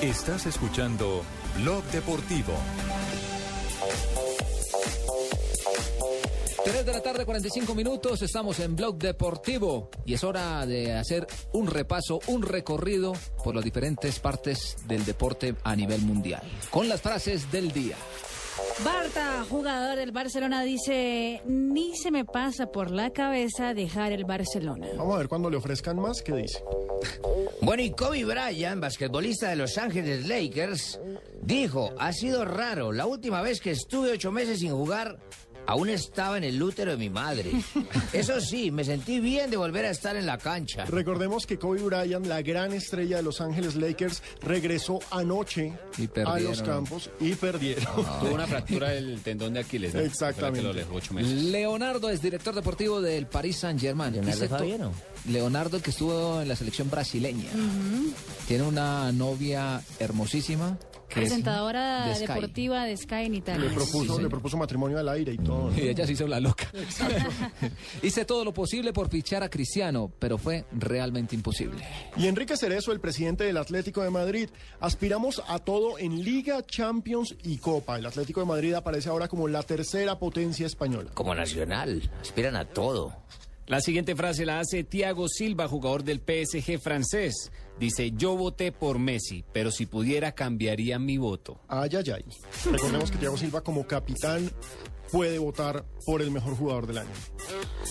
Estás 0.00 0.46
escuchando 0.46 1.24
Blog 1.56 1.82
Deportivo. 1.86 2.54
3 6.64 6.84
de 6.84 6.92
la 6.92 7.00
tarde, 7.00 7.24
45 7.24 7.74
minutos, 7.74 8.20
estamos 8.22 8.58
en 8.60 8.74
Blog 8.74 8.98
Deportivo 8.98 9.90
y 10.04 10.14
es 10.14 10.24
hora 10.24 10.66
de 10.66 10.92
hacer 10.92 11.26
un 11.52 11.66
repaso, 11.66 12.20
un 12.26 12.42
recorrido 12.42 13.12
por 13.44 13.54
las 13.54 13.64
diferentes 13.64 14.18
partes 14.18 14.76
del 14.86 15.04
deporte 15.04 15.54
a 15.62 15.76
nivel 15.76 16.02
mundial, 16.02 16.42
con 16.70 16.88
las 16.88 17.00
frases 17.00 17.50
del 17.52 17.72
día. 17.72 17.96
Barta, 18.84 19.44
jugador 19.48 19.96
del 19.98 20.12
Barcelona, 20.12 20.62
dice, 20.62 21.42
ni 21.46 21.96
se 21.96 22.10
me 22.10 22.24
pasa 22.24 22.66
por 22.70 22.90
la 22.90 23.10
cabeza 23.10 23.72
dejar 23.74 24.12
el 24.12 24.24
Barcelona. 24.24 24.88
Vamos 24.96 25.14
a 25.14 25.18
ver 25.18 25.28
cuando 25.28 25.50
le 25.50 25.56
ofrezcan 25.56 25.98
más, 25.98 26.22
¿qué 26.22 26.34
dice? 26.34 26.62
Bueno, 27.60 27.82
y 27.82 27.90
Kobe 27.90 28.24
Bryant, 28.24 28.80
basquetbolista 28.80 29.50
de 29.50 29.56
Los 29.56 29.78
Ángeles 29.78 30.26
Lakers, 30.28 31.00
dijo, 31.42 31.90
ha 31.98 32.12
sido 32.12 32.44
raro, 32.44 32.92
la 32.92 33.04
última 33.06 33.42
vez 33.42 33.60
que 33.60 33.72
estuve 33.72 34.12
ocho 34.12 34.30
meses 34.30 34.60
sin 34.60 34.70
jugar, 34.70 35.18
aún 35.68 35.90
estaba 35.90 36.38
en 36.38 36.44
el 36.44 36.62
útero 36.62 36.92
de 36.92 36.96
mi 36.96 37.10
madre. 37.10 37.52
Eso 38.12 38.40
sí, 38.40 38.70
me 38.70 38.84
sentí 38.84 39.20
bien 39.20 39.50
de 39.50 39.56
volver 39.58 39.84
a 39.84 39.90
estar 39.90 40.16
en 40.16 40.24
la 40.26 40.38
cancha. 40.38 40.86
Recordemos 40.86 41.46
que 41.46 41.58
Kobe 41.58 41.82
Bryant, 41.82 42.26
la 42.26 42.40
gran 42.42 42.72
estrella 42.72 43.18
de 43.18 43.22
Los 43.22 43.40
Ángeles 43.40 43.76
Lakers, 43.76 44.22
regresó 44.42 44.98
anoche 45.10 45.72
a 46.24 46.38
los 46.40 46.62
campos 46.62 47.10
y 47.20 47.34
perdieron. 47.34 47.84
Tuvo 48.20 48.34
una 48.34 48.46
fractura 48.46 48.90
del 48.90 49.20
tendón 49.22 49.52
de 49.54 49.60
Aquiles. 49.60 49.94
¿no? 49.94 50.00
Exactamente. 50.00 50.62
Lo 50.66 50.72
dejó 50.72 50.94
ocho 50.96 51.12
meses. 51.14 51.30
Leonardo 51.32 52.08
es 52.10 52.22
director 52.22 52.54
deportivo 52.54 53.00
del 53.00 53.26
Paris. 53.26 53.58
Leonardo 53.58 54.48
to- 54.48 54.48
Fabiano. 54.48 54.92
Leonardo, 55.28 55.76
el 55.76 55.82
que 55.82 55.90
estuvo 55.90 56.40
en 56.40 56.48
la 56.48 56.56
selección 56.56 56.88
brasileña. 56.88 57.50
Tiene 58.46 58.62
una 58.64 59.12
novia 59.12 59.82
hermosísima. 59.98 60.78
Que 61.08 61.22
es 61.22 61.28
Presentadora 61.28 62.06
de 62.06 62.26
deportiva 62.26 62.84
de 62.84 62.96
Sky 62.96 63.24
en 63.26 63.34
Italia. 63.34 63.68
Le 63.68 63.74
propuso, 63.74 64.20
le 64.20 64.28
propuso 64.28 64.56
matrimonio 64.56 64.98
al 64.98 65.08
aire 65.08 65.32
y 65.32 65.38
todo. 65.38 65.72
Y 65.74 65.80
ella 65.88 66.06
se 66.06 66.12
hizo 66.12 66.26
la 66.26 66.38
loca. 66.38 66.70
Hice 68.02 68.24
todo 68.24 68.44
lo 68.44 68.52
posible 68.52 68.92
por 68.92 69.08
fichar 69.08 69.42
a 69.42 69.48
Cristiano, 69.48 70.12
pero 70.18 70.36
fue 70.36 70.66
realmente 70.72 71.34
imposible. 71.34 71.82
Y 72.16 72.26
Enrique 72.26 72.56
Cerezo, 72.56 72.92
el 72.92 73.00
presidente 73.00 73.44
del 73.44 73.56
Atlético 73.56 74.02
de 74.02 74.10
Madrid, 74.10 74.50
aspiramos 74.80 75.42
a 75.48 75.58
todo 75.58 75.98
en 75.98 76.22
Liga, 76.22 76.64
Champions 76.66 77.34
y 77.42 77.56
Copa. 77.58 77.98
El 77.98 78.06
Atlético 78.06 78.40
de 78.40 78.46
Madrid 78.46 78.74
aparece 78.74 79.08
ahora 79.08 79.28
como 79.28 79.48
la 79.48 79.62
tercera 79.62 80.18
potencia 80.18 80.66
española. 80.66 81.10
Como 81.14 81.34
nacional, 81.34 82.10
aspiran 82.20 82.56
a 82.56 82.66
todo. 82.66 83.16
La 83.68 83.82
siguiente 83.82 84.16
frase 84.16 84.46
la 84.46 84.60
hace 84.60 84.82
Thiago 84.82 85.28
Silva, 85.28 85.68
jugador 85.68 86.02
del 86.02 86.20
PSG 86.20 86.78
francés. 86.78 87.52
Dice, 87.78 88.10
yo 88.12 88.36
voté 88.36 88.72
por 88.72 88.98
Messi, 88.98 89.44
pero 89.52 89.70
si 89.70 89.86
pudiera 89.86 90.32
cambiaría 90.32 90.98
mi 90.98 91.16
voto. 91.18 91.60
Ay, 91.68 91.90
ay, 91.96 92.10
ay. 92.14 92.24
Recordemos 92.72 93.10
que 93.10 93.18
Thiago 93.18 93.36
Silva 93.36 93.60
como 93.62 93.86
capitán 93.86 94.50
puede 95.12 95.38
votar 95.38 95.84
por 96.04 96.20
el 96.20 96.30
mejor 96.30 96.56
jugador 96.56 96.86
del 96.88 96.98
año. 96.98 97.10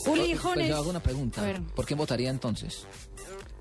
Uli 0.07 0.30
Pues 0.31 0.39
Jones. 0.39 0.68
yo 0.69 0.76
hago 0.77 0.89
una 0.89 0.99
pregunta. 1.01 1.41
¿Por 1.76 1.85
quién 1.85 1.97
votaría 1.97 2.30
entonces? 2.30 2.85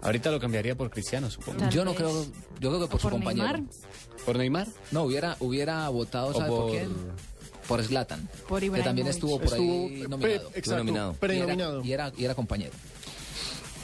Ahorita 0.03 0.31
lo 0.31 0.39
cambiaría 0.41 0.77
por 0.77 0.91
Cristiano, 0.91 1.31
supongo. 1.31 1.59
Tal 1.61 1.71
yo 1.71 1.85
no 1.85 1.93
vez. 1.93 1.99
creo, 2.01 2.25
yo 2.61 2.69
creo 2.71 2.81
que 2.81 2.87
por, 2.89 3.01
su 3.01 3.05
por 3.05 3.13
compañero. 3.13 3.47
Neymar? 3.53 3.71
¿Por 4.27 4.37
Neymar? 4.37 4.69
No, 4.91 5.05
hubiera, 5.05 5.37
hubiera 5.41 5.89
votado, 5.89 6.33
¿sabe 6.35 6.49
por, 6.49 6.61
por- 6.63 6.71
quién? 6.73 6.91
Por 7.67 7.83
Zlatan. 7.83 8.29
Por 8.49 8.61
que 8.61 8.83
también 8.83 9.09
estuvo 9.09 9.41
por 9.41 9.55
ahí 9.55 9.61
Estuvo, 9.95 10.09
nominado. 10.09 10.49
pre- 10.51 10.59
exacto, 10.59 10.77
nominado. 10.85 11.11
Y 11.11 11.15
era- 11.15 11.19
prenominado. 11.21 11.85
Y 11.85 11.93
era, 11.93 12.13
y 12.17 12.25
era 12.25 12.35
compañero. 12.35 12.73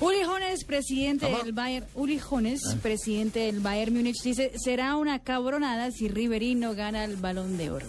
Uli 0.02 0.24
Jones, 0.24 0.64
presidente 0.64 1.26
del 1.26 1.52
Bayern, 1.52 1.86
Uli 1.94 2.18
Jones, 2.18 2.60
Ah. 2.68 2.76
presidente 2.82 3.38
del 3.40 3.60
Bayern 3.60 3.94
Múnich, 3.94 4.20
dice, 4.22 4.50
será 4.58 4.96
una 4.96 5.20
cabronada 5.20 5.90
si 5.92 6.08
Ribery 6.08 6.54
no 6.56 6.74
gana 6.74 7.04
el 7.04 7.16
Balón 7.16 7.56
de 7.56 7.70
Oro. 7.70 7.86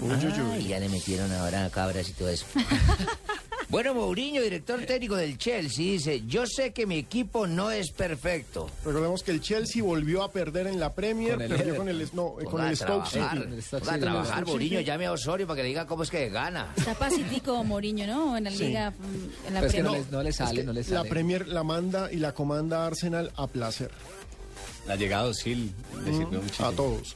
Ay, 0.53 0.68
ya 0.68 0.80
le 0.80 0.90
metieron 0.90 1.31
ahora 1.31 1.69
cabras 1.72 2.07
y 2.10 2.14
todo 2.14 2.30
eso. 2.30 2.45
bueno, 3.74 3.94
Mourinho, 3.95 4.41
director 4.41 4.86
técnico 4.86 5.16
del 5.16 5.38
Chelsea, 5.38 5.84
dice, 5.84 6.22
yo 6.28 6.45
sé 6.45 6.72
que 6.74 6.86
mi 6.86 6.98
equipo 6.98 7.48
no 7.48 7.72
es 7.72 7.91
perfecto. 7.91 8.70
Recordemos 8.86 9.24
que 9.24 9.32
el 9.32 9.41
Chelsea 9.41 9.82
volvió 9.84 10.22
a 10.24 10.32
perder 10.32 10.68
en 10.68 10.80
la 10.80 10.94
Premier, 10.94 11.34
Con 11.34 11.41
el 11.41 11.50
perdió 11.50 11.76
con 11.76 11.90
el, 11.90 12.10
no, 12.14 12.36
eh, 12.40 12.45
con 12.45 12.64
el 12.66 12.78
Stoke 12.78 13.10
trabajar, 13.10 13.48
City. 13.60 13.76
A 13.90 13.98
trabajar, 14.00 14.45
Mourinho, 14.45 14.80
llame 14.82 15.08
a 15.08 15.12
Osorio 15.12 15.48
para 15.48 15.58
que 15.58 15.64
le 15.64 15.70
diga 15.70 15.88
cómo 15.88 16.04
es 16.04 16.10
que 16.12 16.30
gana. 16.30 16.72
Está 16.78 16.94
pacífico 16.94 17.64
Mourinho, 17.64 18.06
¿no? 18.08 18.38
En 18.38 18.44
la 18.45 18.52
Sí. 18.52 18.66
liga, 18.68 18.91
mm, 18.91 19.48
en 19.48 19.54
la 19.54 19.60
Pero 19.62 19.66
es 19.68 19.74
que 19.76 19.84
no, 19.84 19.90
Premier. 19.91 20.06
le, 20.06 20.12
no 20.18 20.24
le 20.24 20.30
Es 20.30 20.36
sale, 20.36 20.60
que 20.62 20.66
no 20.68 20.74
le 20.74 20.82
la 20.82 20.88
sale. 20.88 21.10
Premier 21.10 21.48
la 21.48 21.64
manda 21.64 22.12
y 22.12 22.18
la 22.18 22.32
comanda 22.34 22.86
Arsenal 22.86 23.32
a 23.36 23.48
placer. 23.48 23.90
La 24.88 24.95
llegada 24.95 25.24
de 25.24 25.30
Osil 25.32 25.74
le 26.06 26.12
sirvió 26.12 26.40
Mm, 26.40 26.44
muchísimo. 26.44 26.68
a 26.68 26.72
todos. 26.74 27.16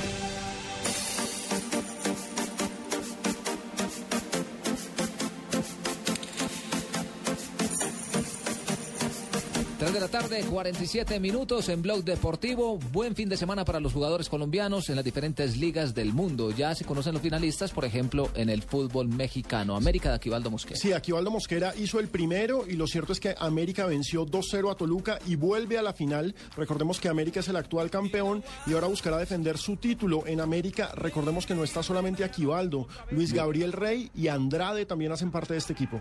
De 9.91 9.99
la 9.99 10.07
tarde, 10.07 10.41
47 10.49 11.19
minutos 11.19 11.67
en 11.67 11.81
Blog 11.81 12.05
Deportivo. 12.05 12.77
Buen 12.93 13.13
fin 13.13 13.27
de 13.27 13.35
semana 13.35 13.65
para 13.65 13.81
los 13.81 13.91
jugadores 13.91 14.29
colombianos 14.29 14.87
en 14.89 14.95
las 14.95 15.03
diferentes 15.03 15.57
ligas 15.57 15.93
del 15.93 16.13
mundo. 16.13 16.51
Ya 16.51 16.73
se 16.75 16.85
conocen 16.85 17.11
los 17.11 17.21
finalistas, 17.21 17.71
por 17.71 17.83
ejemplo, 17.83 18.29
en 18.35 18.49
el 18.49 18.63
fútbol 18.63 19.09
mexicano. 19.09 19.75
América 19.75 20.07
de 20.07 20.15
Aquivaldo 20.15 20.49
Mosquera. 20.49 20.79
Sí, 20.79 20.93
Aquivaldo 20.93 21.29
Mosquera 21.29 21.73
hizo 21.75 21.99
el 21.99 22.07
primero 22.07 22.63
y 22.65 22.77
lo 22.77 22.87
cierto 22.87 23.11
es 23.11 23.19
que 23.19 23.35
América 23.37 23.85
venció 23.85 24.25
2-0 24.25 24.71
a 24.71 24.75
Toluca 24.75 25.19
y 25.27 25.35
vuelve 25.35 25.77
a 25.77 25.81
la 25.81 25.91
final. 25.91 26.33
Recordemos 26.55 27.01
que 27.01 27.09
América 27.09 27.41
es 27.41 27.49
el 27.49 27.57
actual 27.57 27.89
campeón 27.89 28.45
y 28.67 28.73
ahora 28.73 28.87
buscará 28.87 29.17
defender 29.17 29.57
su 29.57 29.75
título. 29.75 30.25
En 30.25 30.39
América, 30.39 30.91
recordemos 30.95 31.45
que 31.45 31.53
no 31.53 31.65
está 31.65 31.83
solamente 31.83 32.23
Aquivaldo, 32.23 32.87
Luis 33.09 33.33
Gabriel 33.33 33.73
Rey 33.73 34.09
y 34.15 34.29
Andrade 34.29 34.85
también 34.85 35.11
hacen 35.11 35.31
parte 35.31 35.53
de 35.53 35.59
este 35.59 35.73
equipo. 35.73 35.99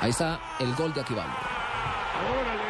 Ahí 0.00 0.10
está 0.10 0.40
el 0.60 0.72
gol 0.76 0.94
de 0.94 1.00
Aquivaldo. 1.00 1.34
¡El 2.18 2.67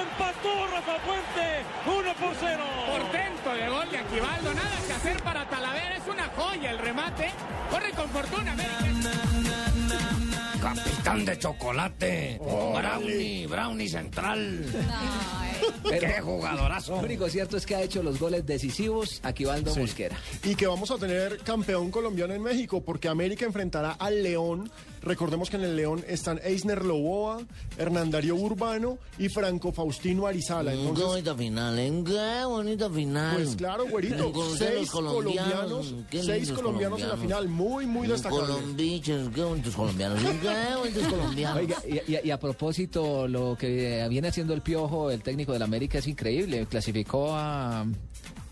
empató, 0.00 0.66
Rafa 0.72 0.96
Puente! 1.04 1.64
¡Uno 1.86 2.14
por 2.14 2.34
cero! 2.40 2.64
Portento 2.86 3.54
de 3.54 3.68
gol 3.68 3.90
de 3.90 3.98
Aquivaldo, 3.98 4.54
nada 4.54 4.76
que 4.86 4.92
hacer 4.92 5.22
para 5.22 5.48
Talavera, 5.48 5.96
es 5.96 6.08
una 6.08 6.28
joya 6.36 6.70
el 6.70 6.78
remate. 6.78 7.30
Corre 7.70 7.90
con 7.92 8.08
fortuna, 8.10 8.52
América. 8.52 8.82
Capitán 10.60 11.24
de 11.24 11.38
chocolate. 11.38 12.40
Brownie, 12.40 13.46
Brownie 13.46 13.88
Central. 13.88 14.64
¡Qué 15.88 16.20
jugadorazo! 16.20 16.96
Lo 16.96 17.02
único 17.02 17.28
cierto 17.28 17.56
es 17.56 17.66
que 17.66 17.74
ha 17.74 17.82
hecho 17.82 18.02
los 18.02 18.18
goles 18.18 18.46
decisivos 18.46 19.20
Aquivaldo 19.24 19.72
Sí. 19.74 19.80
Mosquera. 19.80 20.16
Y 20.44 20.54
que 20.54 20.66
vamos 20.66 20.90
a 20.90 20.98
tener 20.98 21.38
campeón 21.38 21.90
colombiano 21.90 22.32
en 22.34 22.42
México 22.42 22.82
porque 22.84 23.08
América 23.08 23.44
enfrentará 23.44 23.92
al 23.92 24.22
León. 24.22 24.70
Recordemos 25.02 25.50
que 25.50 25.56
en 25.56 25.64
el 25.64 25.76
León 25.76 26.04
están 26.06 26.40
Eisner 26.44 26.84
Loboa, 26.84 27.40
Hernán 27.76 28.10
Darío 28.10 28.36
Urbano 28.36 28.98
y 29.18 29.28
Franco 29.28 29.72
Faustino 29.72 30.26
Arizala. 30.26 30.72
Qué 30.72 30.80
Entonces, 30.80 31.04
bonita 31.06 31.34
final, 31.34 31.78
¿eh? 31.78 32.02
Qué 32.06 32.44
bonita 32.44 32.88
final. 32.90 33.34
Pues 33.36 33.56
claro, 33.56 33.86
güerito, 33.88 34.32
seis 34.56 34.90
colombianos, 34.90 35.94
qué 36.10 36.22
seis 36.22 36.42
lindos 36.46 36.58
colombianos 36.58 37.00
en 37.00 37.08
la 37.08 37.16
final, 37.16 37.48
muy, 37.48 37.86
muy 37.86 38.06
destacables. 38.08 38.48
Colombichos, 38.48 39.28
qué 39.34 39.42
bonitos 39.42 39.74
colombianos, 39.74 40.20
qué 40.22 40.76
bonitos 40.78 41.06
colombianos. 41.08 41.58
Oiga, 41.58 41.76
y, 41.88 42.12
y- 42.12 42.20
y 42.24 42.30
a 42.30 42.38
propósito, 42.38 43.26
lo 43.26 43.56
que 43.58 44.06
viene 44.08 44.28
haciendo 44.28 44.54
el 44.54 44.62
Piojo, 44.62 45.10
el 45.10 45.22
técnico 45.22 45.52
del 45.52 45.62
América, 45.62 45.98
es 45.98 46.06
increíble. 46.06 46.66
Clasificó 46.66 47.34
a, 47.34 47.84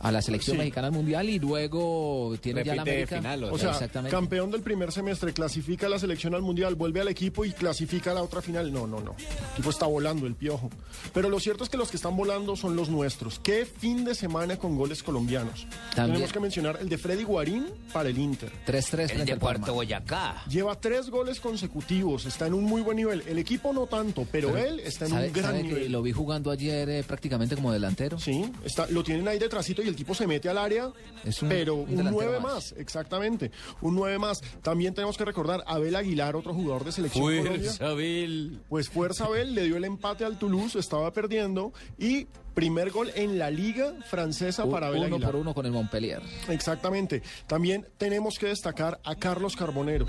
a 0.01 0.10
la 0.10 0.22
selección 0.22 0.56
Sí. 0.56 0.59
mexicana 0.59 0.89
al 0.89 0.93
mundial 0.94 1.28
y 1.28 1.39
luego 1.39 2.35
tiene 2.40 2.64
ya 2.64 2.74
la 2.74 2.82
América. 2.82 3.16
final, 3.18 3.44
O 3.44 3.59
sea, 3.59 3.70
Exactamente. 3.70 4.10
campeón 4.16 4.51
del 4.51 4.62
primer 4.62 4.90
semestre, 4.93 5.32
clasifica 5.32 5.86
a 5.86 5.90
la 5.90 5.98
selección 5.98 6.35
al 6.35 6.43
mundial, 6.43 6.74
vuelve 6.74 7.01
al 7.01 7.09
equipo 7.09 7.44
y 7.44 7.52
clasifica 7.52 8.10
a 8.10 8.14
la 8.14 8.22
otra 8.22 8.40
final. 8.43 8.72
No, 8.72 8.86
no, 8.86 9.01
no. 9.01 9.14
El 9.18 9.52
equipo 9.55 9.70
está 9.70 9.86
volando, 9.86 10.27
el 10.27 10.35
piojo. 10.35 10.70
Pero 11.12 11.28
lo 11.28 11.39
cierto 11.39 11.64
es 11.64 11.70
que 11.70 11.77
los 11.77 11.90
que 11.90 11.97
están 11.97 12.16
volando 12.16 12.56
son 12.56 12.77
los 12.77 12.89
nuestros. 12.89 13.39
Qué 13.40 13.64
fin 13.66 14.05
de 14.05 14.14
semana 14.14 14.56
con 14.56 14.77
goles 14.77 15.02
colombianos. 15.02 15.66
También. 15.94 16.14
Tenemos 16.14 16.32
que 16.32 16.40
mencionar 16.40 16.78
el 16.81 16.89
de 16.89 16.98
Freddy 16.98 17.24
Guarín 17.24 17.66
para 17.93 18.09
el 18.09 18.18
Inter. 18.18 18.51
3-3 18.66 19.10
El 19.10 19.16
frente 19.16 19.35
de 19.35 19.40
Puerto. 19.40 19.74
Boyacá. 19.74 20.43
Lleva 20.48 20.81
tres 20.81 21.10
goles 21.10 21.40
consecutivos, 21.40 22.24
está 22.27 22.47
en 22.47 22.55
un 22.55 22.64
muy 22.64 22.81
buen 22.82 22.97
nivel. 22.97 23.22
El 23.28 23.39
equipo 23.39 23.72
no 23.72 23.86
tanto, 23.86 24.27
pero, 24.31 24.56
él 24.56 24.81
está 24.81 25.05
en 25.05 25.10
¿Sabe- 25.12 25.27
un 25.28 25.32
gran 25.32 25.44
sabe 25.47 25.59
que 25.62 25.68
nivel. 25.68 25.93
lo 25.93 26.02
vi 26.02 26.12
jugando 26.12 26.51
ayer 26.51 26.89
eh, 26.89 27.05
prácticamente 27.06 27.55
como 27.55 27.72
delantero? 27.72 28.18
Sí, 28.18 28.51
está, 28.64 28.86
lo 28.89 29.02
tienen 29.05 29.28
ahí 29.28 29.39
detrásito 29.39 29.82
y 29.82 29.89
el 29.90 29.96
tipo 29.96 30.14
se 30.14 30.26
mete 30.26 30.48
al 30.48 30.56
área, 30.58 30.90
Es 31.24 31.42
un- 31.42 31.48
pero 31.50 31.74
un 31.74 31.80
un, 31.90 31.96
delantero 31.96 32.12
9 32.30 32.40
más. 32.40 32.52
más. 32.54 32.74
exactamente, 32.78 33.50
un 33.82 33.94
9 33.94 34.18
más. 34.18 34.40
También 34.62 34.94
tenemos 34.94 35.18
que 35.18 35.24
recordar 35.24 35.62
a 35.66 35.74
Abel 35.74 35.94
Aguilar, 35.96 36.34
otro 36.36 36.54
jugador 36.54 36.84
de 36.84 36.92
selección 36.92 37.24
Colombia. 37.24 37.50
Fuerza, 37.52 37.86
Abel. 37.88 38.60
Pues 38.68 38.88
Fuerza 38.88 39.26
Abel 39.26 39.54
le 39.54 39.64
dio 39.64 39.76
el 39.76 39.84
empate 39.84 40.24
al 40.24 40.38
Toulouse, 40.38 40.78
estaba 40.78 41.12
perdiendo 41.12 41.72
y 41.98 42.26
primer 42.55 42.90
gol 42.90 43.10
en 43.14 43.39
la 43.39 43.51
liga 43.51 43.94
francesa 44.06 44.66
para 44.68 44.89
Abel 44.89 45.01
uno 45.05 45.14
Aguilar. 45.16 45.31
por 45.32 45.40
uno 45.40 45.55
con 45.55 45.66
el 45.66 45.72
Montpellier. 45.72 46.20
Exactamente. 46.48 47.22
También 47.47 47.86
tenemos 47.98 48.39
que 48.39 48.47
destacar 48.47 49.01
a 49.05 49.14
Carlos 49.16 49.56
Carbonero. 49.56 50.06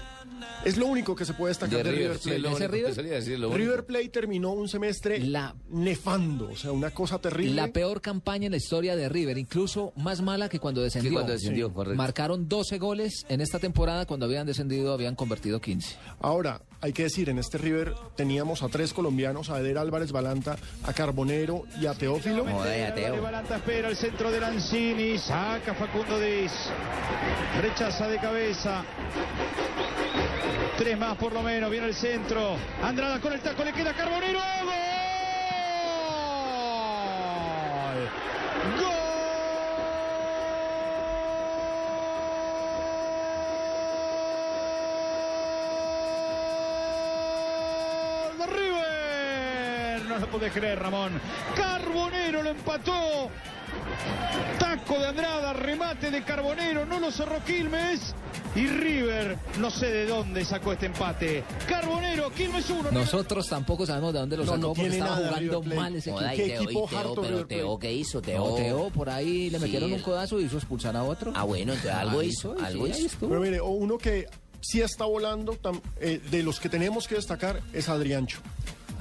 Es 0.65 0.77
lo 0.77 0.87
único 0.87 1.15
que 1.15 1.23
se 1.25 1.33
puede 1.33 1.51
destacar 1.51 1.83
de, 1.83 1.91
River 1.91 2.17
sí, 2.17 2.23
Plate. 2.29 2.39
lo 2.39 2.49
¿Ese 2.57 2.67
River? 2.67 3.49
River 3.53 3.85
Plate 3.85 4.09
terminó 4.09 4.51
un 4.53 4.67
semestre 4.67 5.19
La- 5.19 5.55
nefando, 5.69 6.49
o 6.51 6.55
sea, 6.55 6.71
una 6.71 6.89
cosa 6.91 7.19
terrible. 7.19 7.53
La 7.53 7.67
peor 7.67 8.01
campaña 8.01 8.45
en 8.47 8.51
la 8.51 8.57
historia 8.57 8.95
de 8.95 9.07
River, 9.07 9.37
incluso 9.37 9.93
más 9.95 10.21
mala 10.21 10.49
que 10.49 10.59
cuando 10.59 10.81
descendió. 10.81 11.09
Sí, 11.11 11.13
cuando 11.13 11.33
descendió, 11.33 11.67
Sí. 11.67 11.73
correcto. 11.73 11.97
Marcaron 11.97 12.47
12 12.49 12.77
goles 12.79 13.25
en 13.29 13.41
esta 13.41 13.59
temporada, 13.59 14.05
cuando 14.05 14.25
habían 14.25 14.47
descendido 14.47 14.93
habían 14.93 15.15
convertido 15.15 15.61
15. 15.61 15.95
Ahora, 16.19 16.61
hay 16.81 16.93
que 16.93 17.03
decir, 17.03 17.29
en 17.29 17.37
este 17.37 17.57
River 17.59 17.93
teníamos 18.15 18.63
a 18.63 18.69
tres 18.69 18.93
colombianos, 18.93 19.49
a 19.51 19.59
Eder 19.59 19.77
Álvarez 19.77 20.11
Balanta, 20.11 20.57
a 20.83 20.93
Carbonero 20.93 21.65
y 21.79 21.85
a 21.85 21.93
Teófilo. 21.93 22.30
Balanta 23.21 23.57
espera 23.57 23.89
el 23.89 23.95
centro 23.95 24.31
de 24.31 24.39
Lanzini, 24.39 25.17
saca 25.17 25.73
Facundo 25.73 26.19
Diz, 26.19 26.51
rechaza 27.61 28.07
de 28.07 28.17
cabeza. 28.19 28.83
Tres 30.77 30.97
más 30.97 31.17
por 31.17 31.33
lo 31.33 31.41
menos, 31.43 31.69
viene 31.69 31.87
el 31.87 31.93
centro. 31.93 32.55
Andrada 32.81 33.19
con 33.19 33.33
el 33.33 33.41
taco, 33.41 33.63
le 33.63 33.73
queda 33.73 33.93
Carbonero. 33.93 34.39
¡Gol! 34.39 34.71
¡Gol! 38.79 39.01
de 50.07 50.19
No 50.31 50.37
puede 50.39 50.49
creer, 50.51 50.79
Ramón. 50.79 51.11
Carbonero 51.57 52.41
lo 52.41 52.49
empató. 52.51 53.29
Taco 54.59 54.97
de 54.99 55.07
Andrada, 55.07 55.51
remate 55.51 56.09
de 56.09 56.23
Carbonero, 56.23 56.85
no 56.85 56.99
lo 57.01 57.11
cerró 57.11 57.43
Quilmes. 57.43 58.15
y 58.55 58.67
River 58.67 59.37
no 59.59 59.69
sé 59.71 59.87
de 59.91 60.05
dónde 60.07 60.45
sacó 60.45 60.71
este 60.73 60.85
empate. 60.85 61.43
Carbonero, 61.67 62.29
Quilmes 62.31 62.69
1. 62.69 62.91
Nosotros 62.91 63.45
tampoco 63.47 63.85
sabemos 63.85 64.13
de 64.13 64.19
dónde 64.19 64.37
lo 64.37 64.43
No, 64.45 64.51
sacó 64.51 64.61
no 64.61 64.67
porque 64.69 64.81
tiene 64.83 64.97
estaba 64.99 65.15
nada, 65.19 65.27
jugando 65.37 65.63
mal 65.75 65.95
ese 65.95 66.09
equipo. 66.11 66.31
y 66.33 66.35
Teo, 66.37 66.63
y 66.63 66.67
Teo, 66.87 67.15
pero 67.21 67.45
Teo, 67.47 67.79
¿qué 67.79 67.91
hizo? 67.93 68.21
Teo, 68.21 68.49
No, 68.51 68.55
Teo, 68.55 68.89
por 68.89 69.09
ahí 69.09 69.49
le 69.49 69.57
Sí. 69.59 69.63
metieron 69.65 69.91
un 69.91 69.99
codazo 70.01 70.39
y 70.39 70.45
hizo 70.45 70.55
expulsar 70.57 70.95
a 70.95 71.03
otro. 71.03 71.33
Ah, 71.35 71.43
bueno, 71.43 71.73
entonces 71.73 71.93
algo 71.99 72.19
Ah, 72.21 72.23
hizo, 72.25 72.55
y 72.57 72.63
algo 72.63 72.87
sí, 72.87 73.05
hizo. 73.05 73.17
Pero 73.27 73.39
mire, 73.41 73.59
o 73.59 73.67
uno 73.69 73.97
que 73.97 74.27
sí 74.61 74.81
está 74.81 75.05
volando, 75.05 75.53
tam- 75.61 75.81
eh, 75.99 76.21
de 76.31 76.43
los 76.43 76.59
que 76.59 76.69
tenemos 76.69 77.07
que 77.07 77.15
destacar, 77.15 77.61
es 77.73 77.89
Adriancho. 77.89 78.39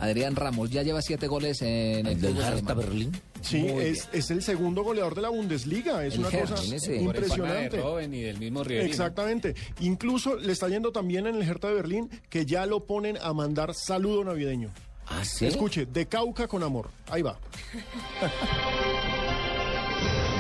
Adrián 0.01 0.35
Ramos 0.35 0.71
ya 0.71 0.83
lleva 0.83 1.03
siete 1.03 1.27
goles 1.27 1.61
en 1.63 2.07
el 2.07 2.21
del 2.21 2.37
Hertha. 2.39 2.75
Berlín. 2.75 3.13
Sí, 3.43 3.67
es, 3.67 4.09
es 4.13 4.31
el 4.31 4.43
segundo 4.43 4.83
goleador 4.83 5.15
de 5.15 5.23
la 5.23 5.29
Bundesliga. 5.29 6.05
Es 6.05 6.15
El 6.15 6.21
una 6.21 6.29
Hertha, 6.31 6.55
cosa 6.57 6.75
ese. 6.75 7.01
Por 7.01 7.17
encima 7.17 7.19
impresionante. 7.27 7.77
de 7.77 7.83
Robben 7.83 8.15
y 8.15 8.21
del 8.23 8.39
mismo 8.39 8.65
Riverino. 8.65 8.91
Exactamente. 8.91 9.55
Incluso 9.81 10.37
le 10.37 10.53
está 10.53 10.69
yendo 10.69 10.91
también 10.91 11.27
en 11.27 11.35
el 11.37 11.43
Hertha 11.43 11.69
de 11.69 11.75
Berlín 11.75 12.09
que 12.31 12.47
ya 12.47 12.65
lo 12.67 12.85
ponen 12.87 13.19
a 13.23 13.33
mandar 13.35 13.75
saludo 13.75 14.25
navideño. 14.25 14.71
Ah, 15.07 15.25
sí. 15.25 15.45
Escuche, 15.47 15.87
de 15.87 16.07
Cauca 16.07 16.47
con 16.49 16.63
amor. 16.63 16.89
Ahí 17.09 17.21
va. 17.23 17.39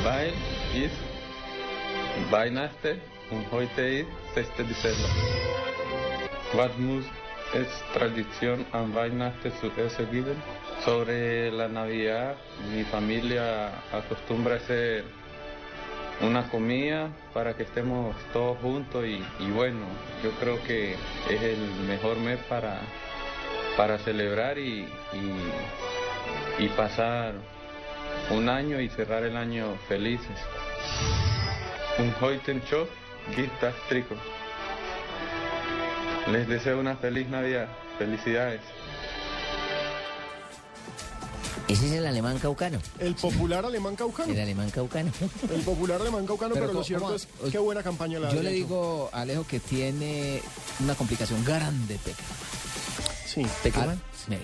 Weil 0.05 0.33
ist 0.75 0.95
Weihnachten 2.31 2.99
und 3.31 3.51
heute 3.51 3.83
ist 3.83 4.09
6. 4.35 4.49
Dezember. 4.69 5.11
Was 6.55 6.71
muss 6.79 7.05
es 7.55 7.67
Tradition 7.93 8.65
an 8.73 8.95
Weihnachten 8.95 9.53
zu 9.61 9.71
essen 9.77 10.11
geben? 10.11 10.43
Sobre 10.85 11.51
la 11.51 11.69
Navidad, 11.69 12.37
mi 12.73 12.85
familia 12.85 13.73
acostumbra 13.93 14.55
a 14.55 14.57
hacer 14.57 15.05
una 16.21 16.49
comida 16.49 17.09
para 17.35 17.55
que 17.55 17.65
estemos 17.65 18.15
todos 18.33 18.59
juntos 18.59 19.05
y, 19.05 19.51
bueno, 19.51 19.87
yo 20.23 20.31
creo 20.33 20.63
que 20.65 20.95
es 21.29 21.43
el 21.43 21.59
mejor 21.89 22.19
mes 22.19 22.39
para, 22.49 22.81
para 23.77 23.99
celebrar 23.99 24.59
y, 24.59 24.87
y, 26.59 26.69
pasar 26.77 27.35
un 28.31 28.49
año 28.49 28.81
y 28.81 28.89
cerrar 28.91 29.25
el 29.25 29.37
año 29.37 29.77
felices. 29.89 30.39
Un 31.99 32.15
heute 32.21 32.61
Show, 32.69 32.87
Guita 33.35 33.73
Trico. 33.89 34.15
Les 36.29 36.47
deseo 36.49 36.79
una 36.81 36.97
feliz 36.97 37.29
Navidad. 37.29 37.69
Felicidades. 37.99 38.61
Ese 41.69 41.87
es 41.87 41.93
el 41.93 42.07
alemán 42.07 42.39
caucano. 42.39 42.79
El 42.99 43.15
popular 43.15 43.65
alemán 43.65 43.95
caucano. 43.95 44.33
El 44.33 44.41
alemán 44.41 44.71
caucano. 44.71 45.13
El 45.53 45.61
popular 45.63 46.01
alemán 46.01 46.27
caucano, 46.27 46.55
pero, 46.55 46.67
Pero 46.67 46.73
lo 46.81 46.85
¿cómo- 46.85 46.85
cierto 46.85 47.15
es 47.15 47.29
qué 47.53 47.59
buena 47.59 47.83
campaña 47.83 48.19
la 48.19 48.33
Yo 48.35 48.43
le 48.43 48.51
digo 48.51 49.09
a 49.13 49.21
Alejo 49.21 49.47
que 49.47 49.61
tiene 49.61 50.43
una 50.81 50.95
complicación 50.97 51.45
grande, 51.45 51.97
Pepe. 52.05 52.23
Sí. 53.35 53.47
¿Peckerman? 53.63 54.01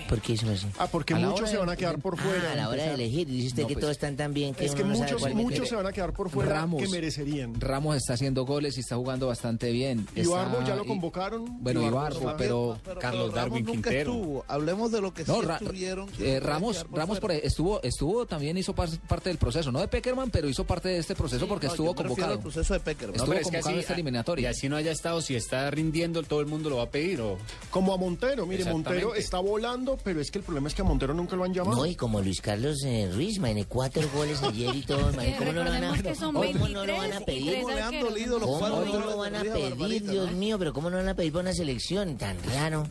¿Por 0.09 0.21
qué 0.21 0.33
eso 0.35 0.49
así? 0.51 0.67
Ah, 0.79 0.87
porque 0.91 1.15
A 1.15 1.19
la 1.19 1.27
muchos 1.29 1.41
hora 1.43 1.51
se 1.51 1.57
van 1.59 1.69
a 1.69 1.77
quedar 1.77 1.99
por 1.99 2.17
fuera. 2.19 2.49
Ah, 2.49 2.53
a 2.53 2.57
la 2.57 2.69
hora 2.69 2.83
de 2.85 2.95
elegir, 2.95 3.27
dice 3.29 3.49
usted 3.49 3.63
No, 3.63 3.69
que 3.69 3.75
pues, 3.75 3.81
todos 3.83 3.93
están 3.93 4.17
tan 4.17 4.33
bien 4.33 4.55
que 4.55 4.65
Es 4.65 4.75
que 4.75 4.83
uno 4.83 4.95
no 4.95 4.99
muchos, 5.01 5.35
muchos 5.35 5.69
se 5.69 5.77
van 5.77 5.87
a 5.87 5.93
quedar 5.93 6.13
por 6.13 6.31
fuera 6.31 6.53
Ramos. 6.53 6.83
que 6.83 6.89
merecerían. 6.89 7.61
Ramos 7.61 7.97
está 7.97 8.15
haciendo 8.15 8.45
goles 8.47 8.77
y 8.79 8.81
está 8.81 8.97
jugando 8.97 9.27
bastante 9.27 9.71
bien. 9.71 10.07
Ibarbo 10.17 10.65
ya 10.67 10.77
lo 10.77 10.85
y- 10.85 10.87
convocaron. 10.87 11.63
Bueno, 11.63 11.83
Ibarbo 11.83 12.19
está- 12.19 12.37
pero, 12.37 12.79
Carlos 13.01 13.35
Ramos 13.35 13.63
nunca 13.63 13.91
estuvo. 13.93 14.45
Hablemos 14.49 14.91
de 14.93 15.01
lo 15.01 15.13
que 15.13 15.25
No, 15.25 15.41
sí 15.41 15.47
Ra- 15.47 15.57
estuvieron. 15.57 16.09
que 16.09 16.37
eh, 16.37 16.41
Ramos, 16.41 16.87
Ramos 16.91 17.21
por 17.21 17.31
ahí 17.33 17.41
estuvo, 17.43 17.83
estuvo 17.83 18.25
también 18.27 18.57
hizo 18.57 18.75
par- 18.75 18.89
parte 19.09 19.29
del 19.29 19.39
proceso, 19.39 19.71
no 19.71 19.81
de 19.81 19.89
Peckerman, 19.89 20.31
pero 20.31 20.49
hizo 20.49 20.65
parte 20.65 20.89
de 20.89 20.99
este 20.99 21.15
proceso 21.15 21.47
porque 21.47 21.67
no, 21.67 21.73
estuvo 21.75 21.95
convocado. 21.95 22.41
proceso 22.41 22.73
de 22.75 22.81
Peckerman. 22.81 23.17
Estuvo 23.17 23.29
pero 23.31 23.41
es 23.41 23.47
que 23.49 23.53
convocado 23.59 23.79
esta 23.81 23.93
eliminatoria. 23.95 24.49
Y 24.49 24.53
así 24.53 24.69
no 24.69 24.77
haya 24.77 24.91
estado, 24.93 25.21
si 25.21 25.35
está 25.37 25.71
rindiendo, 25.71 26.23
todo 26.23 26.41
el 26.41 26.47
mundo 26.47 26.71
lo 26.71 26.77
va 26.79 26.85
a 26.85 26.91
pedir. 26.91 27.21
O... 27.21 27.37
Como 27.71 27.93
a 27.93 27.97
Montero, 27.99 28.47
mire, 28.47 28.65
Montero 28.77 29.15
está 29.15 29.39
volando, 29.39 29.99
pero 30.03 30.21
es 30.21 30.31
que 30.31 30.39
el 30.39 30.45
problema 30.45 30.69
es 30.69 30.75
que 30.75 30.83
a 30.83 30.85
Montero 30.85 31.15
nunca 31.15 31.37
lo 31.37 31.45
han 31.45 31.55
llamado. 31.55 31.77
No, 31.77 31.87
y 31.87 31.95
como 31.95 32.21
Luis 32.21 32.41
Carlos 32.41 32.83
eh, 32.85 33.11
Ruiz, 33.13 33.39
man, 33.39 33.57
cuatro 33.69 34.09
goles 34.15 34.43
ayer 34.43 34.75
y 34.75 34.83
todo, 34.83 35.13
man, 35.13 35.35
¿cómo 35.39 35.53
no 35.53 35.65
lo 35.65 35.71
van 35.71 35.85
a, 35.85 35.93
recordemos 35.93 36.03
que 36.03 36.15
son 36.15 36.35
¿cómo 36.35 36.69
no 36.69 36.87
lo 36.87 36.97
van 36.97 37.13
a 37.13 37.21
23 37.21 37.21
y 37.21 37.25
pedir? 37.25 37.63
¿Cómo 37.63 37.75
le 37.75 37.83
han 37.83 38.01
dolido 38.01 38.39
los 38.39 38.49
¿Cómo 38.49 38.69
no 38.69 39.01
lo 39.01 39.19
van 39.19 39.37
a 39.37 39.43
pedir, 39.43 40.11
Dios 40.11 40.33
mío? 40.33 40.59
Pero 40.59 40.73
¿cómo 40.73 40.91
no 40.91 40.97
van 40.97 41.09
a 41.09 41.15
pedir 41.15 41.33
para 41.33 41.43
una 41.43 41.53
selección? 41.53 42.17
Tan 42.19 42.37
raro. 42.45 42.87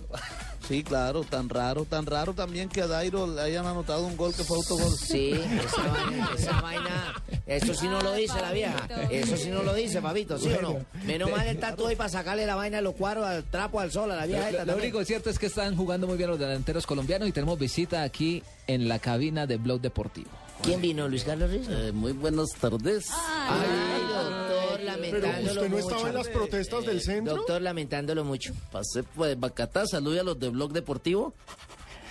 Sí, 0.67 0.83
claro, 0.83 1.23
tan 1.23 1.47
raro, 1.47 1.85
tan 1.85 2.05
raro 2.07 2.33
también 2.33 2.69
que 2.69 2.81
a 2.81 2.87
Dairo 2.87 3.27
le 3.27 3.39
hayan 3.39 3.67
anotado 3.67 4.05
un 4.05 4.17
gol 4.17 4.33
que 4.33 4.43
fue 4.43 4.57
autogol. 4.57 4.91
Sí, 4.97 5.31
esa 5.31 5.87
vaina, 5.87 6.29
esa 6.35 6.61
vaina, 6.61 7.23
eso 7.45 7.73
sí 7.75 7.87
no 7.87 8.01
lo 8.01 8.13
dice 8.13 8.41
la 8.41 8.51
vieja, 8.51 8.87
eso 9.11 9.37
sí 9.37 9.49
no 9.49 9.61
lo 9.61 9.75
dice, 9.75 10.01
papito, 10.01 10.39
¿sí 10.39 10.49
o 10.51 10.61
no? 10.61 10.85
Menos 11.05 11.29
mal 11.29 11.45
está 11.47 11.75
tú 11.75 11.85
ahí 11.85 11.95
para 11.95 12.09
sacarle 12.09 12.47
la 12.47 12.55
vaina 12.55 12.79
a 12.79 12.81
los 12.81 12.95
cuadros, 12.95 13.25
al 13.25 13.43
trapo, 13.43 13.79
al 13.79 13.91
sol, 13.91 14.11
a 14.11 14.15
la 14.15 14.25
vieja 14.25 14.51
Lo, 14.51 14.59
esta 14.59 14.65
lo 14.65 14.77
único 14.77 15.05
cierto 15.05 15.29
es 15.29 15.37
que 15.37 15.45
están 15.45 15.75
jugando 15.75 16.07
muy 16.07 16.17
bien 16.17 16.29
los 16.29 16.39
delanteros 16.39 16.87
colombianos 16.87 17.27
y 17.29 17.31
tenemos 17.31 17.59
visita 17.59 18.01
aquí 18.01 18.41
en 18.65 18.87
la 18.87 18.97
cabina 18.97 19.45
de 19.45 19.57
Blog 19.57 19.81
Deportivo. 19.81 20.29
¿Quién 20.63 20.81
vino, 20.81 21.07
Luis 21.07 21.23
Carlos 21.23 21.51
Ruiz? 21.51 21.93
muy 21.93 22.13
buenas 22.13 22.49
tardes. 22.59 23.05
Ay, 23.11 24.01
doctor, 24.07 24.54
Pero 24.77 24.91
lamentándolo 24.91 25.61
usted 25.61 25.69
no 25.69 25.77
estaba 25.77 25.95
mucho. 25.97 26.07
en 26.07 26.15
las 26.15 26.27
protestas 26.27 26.85
del 26.85 27.01
centro. 27.01 27.35
Doctor, 27.35 27.61
lamentándolo 27.61 28.23
mucho. 28.23 28.53
Pasé 28.71 29.03
pues 29.03 29.39
Bacatá, 29.39 29.85
salude 29.87 30.19
a 30.19 30.23
los 30.23 30.39
de 30.39 30.49
Blog 30.49 30.71
Deportivo. 30.73 31.33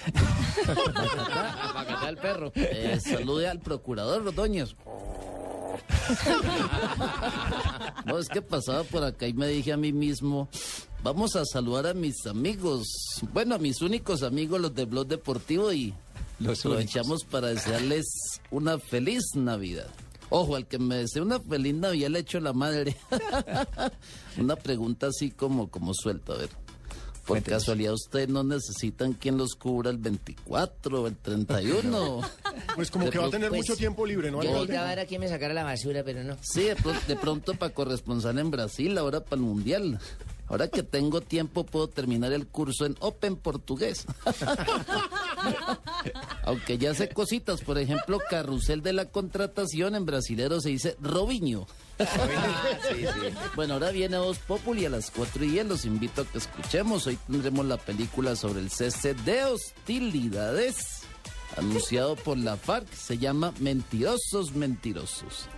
Bacatá 1.74 2.08
el 2.08 2.16
perro. 2.16 2.52
Eh, 2.54 2.98
salude 3.00 3.48
al 3.48 3.60
procurador 3.60 4.26
Ordóñez. 4.26 4.74
No, 8.04 8.18
es 8.18 8.28
que 8.28 8.42
pasaba 8.42 8.84
por 8.84 9.02
acá 9.04 9.26
y 9.26 9.32
me 9.32 9.48
dije 9.48 9.72
a 9.72 9.76
mí 9.76 9.92
mismo, 9.92 10.48
vamos 11.02 11.36
a 11.36 11.44
saludar 11.44 11.86
a 11.86 11.94
mis 11.94 12.26
amigos, 12.26 12.86
bueno, 13.32 13.54
a 13.54 13.58
mis 13.58 13.80
únicos 13.80 14.22
amigos, 14.22 14.60
los 14.60 14.74
de 14.74 14.84
Blog 14.84 15.06
Deportivo, 15.06 15.72
y 15.72 15.94
Los 16.38 16.60
aprovechamos 16.60 17.24
para 17.24 17.48
desearles 17.48 18.40
una 18.50 18.78
feliz 18.78 19.22
Navidad. 19.34 19.88
Ojo, 20.36 20.56
al 20.56 20.66
que 20.66 20.80
me 20.80 20.96
desee 20.96 21.22
una 21.22 21.38
feliz 21.38 21.74
Navidad 21.74 22.08
le 22.08 22.18
echo 22.18 22.40
la 22.40 22.52
madre. 22.52 22.96
una 24.36 24.56
pregunta 24.56 25.06
así 25.06 25.30
como, 25.30 25.70
como 25.70 25.94
suelta, 25.94 26.32
a 26.32 26.38
ver. 26.38 26.48
Por 27.24 27.40
casualidad, 27.44 27.92
¿ustedes 27.92 28.28
no 28.28 28.42
necesitan 28.42 29.12
quien 29.12 29.38
los 29.38 29.54
cubra 29.54 29.90
el 29.90 29.98
24 29.98 31.02
o 31.02 31.06
el 31.06 31.16
31? 31.16 32.20
Pues 32.74 32.90
como 32.90 33.04
De 33.04 33.10
que 33.12 33.18
va 33.18 33.26
a 33.26 33.30
tener 33.30 33.48
pues, 33.48 33.60
mucho 33.60 33.76
tiempo 33.76 34.04
libre, 34.04 34.30
¿no? 34.32 34.42
Yo 34.42 34.50
necesitaba 34.50 34.88
ver 34.88 35.00
a 35.00 35.06
quién 35.06 35.20
me 35.20 35.28
sacara 35.28 35.54
la 35.54 35.62
basura, 35.62 36.02
pero 36.02 36.24
no. 36.24 36.36
Sí, 36.42 36.62
de 36.62 36.74
pronto, 36.74 37.00
de 37.06 37.16
pronto 37.16 37.54
para 37.54 37.72
corresponsal 37.72 38.38
en 38.38 38.50
Brasil, 38.50 38.98
ahora 38.98 39.20
para 39.20 39.36
el 39.36 39.42
Mundial. 39.42 40.00
Ahora 40.46 40.68
que 40.68 40.82
tengo 40.82 41.20
tiempo 41.20 41.64
puedo 41.64 41.88
terminar 41.88 42.32
el 42.32 42.46
curso 42.46 42.84
en 42.84 42.96
Open 43.00 43.36
Portugués. 43.36 44.06
Aunque 46.44 46.78
ya 46.78 46.94
sé 46.94 47.08
cositas, 47.08 47.62
por 47.62 47.78
ejemplo, 47.78 48.18
carrusel 48.28 48.82
de 48.82 48.92
la 48.92 49.06
contratación 49.06 49.94
en 49.94 50.04
brasilero 50.04 50.60
se 50.60 50.70
dice 50.70 50.96
Robinho. 51.00 51.66
Bueno, 53.54 53.74
ahora 53.74 53.90
viene 53.90 54.18
Voz 54.18 54.38
Populi 54.38 54.84
a 54.84 54.90
las 54.90 55.10
4 55.10 55.44
y 55.44 55.50
10. 55.52 55.66
Los 55.66 55.84
invito 55.84 56.22
a 56.22 56.24
que 56.24 56.38
escuchemos. 56.38 57.06
Hoy 57.06 57.18
tendremos 57.26 57.66
la 57.66 57.76
película 57.76 58.36
sobre 58.36 58.60
el 58.60 58.70
cese 58.70 59.14
de 59.14 59.44
hostilidades 59.44 61.03
anunciado 61.56 62.16
por 62.16 62.38
la 62.38 62.56
FARC. 62.56 62.92
Se 62.92 63.18
llama 63.18 63.52
Mentirosos, 63.60 64.54
Mentirosos. 64.54 65.48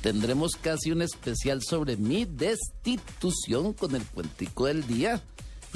Tendremos 0.00 0.56
casi 0.56 0.90
un 0.90 1.02
especial 1.02 1.62
sobre 1.62 1.96
mi 1.96 2.24
destitución 2.24 3.72
con 3.72 3.94
el 3.94 4.04
cuentico 4.04 4.66
del 4.66 4.86
día. 4.86 5.22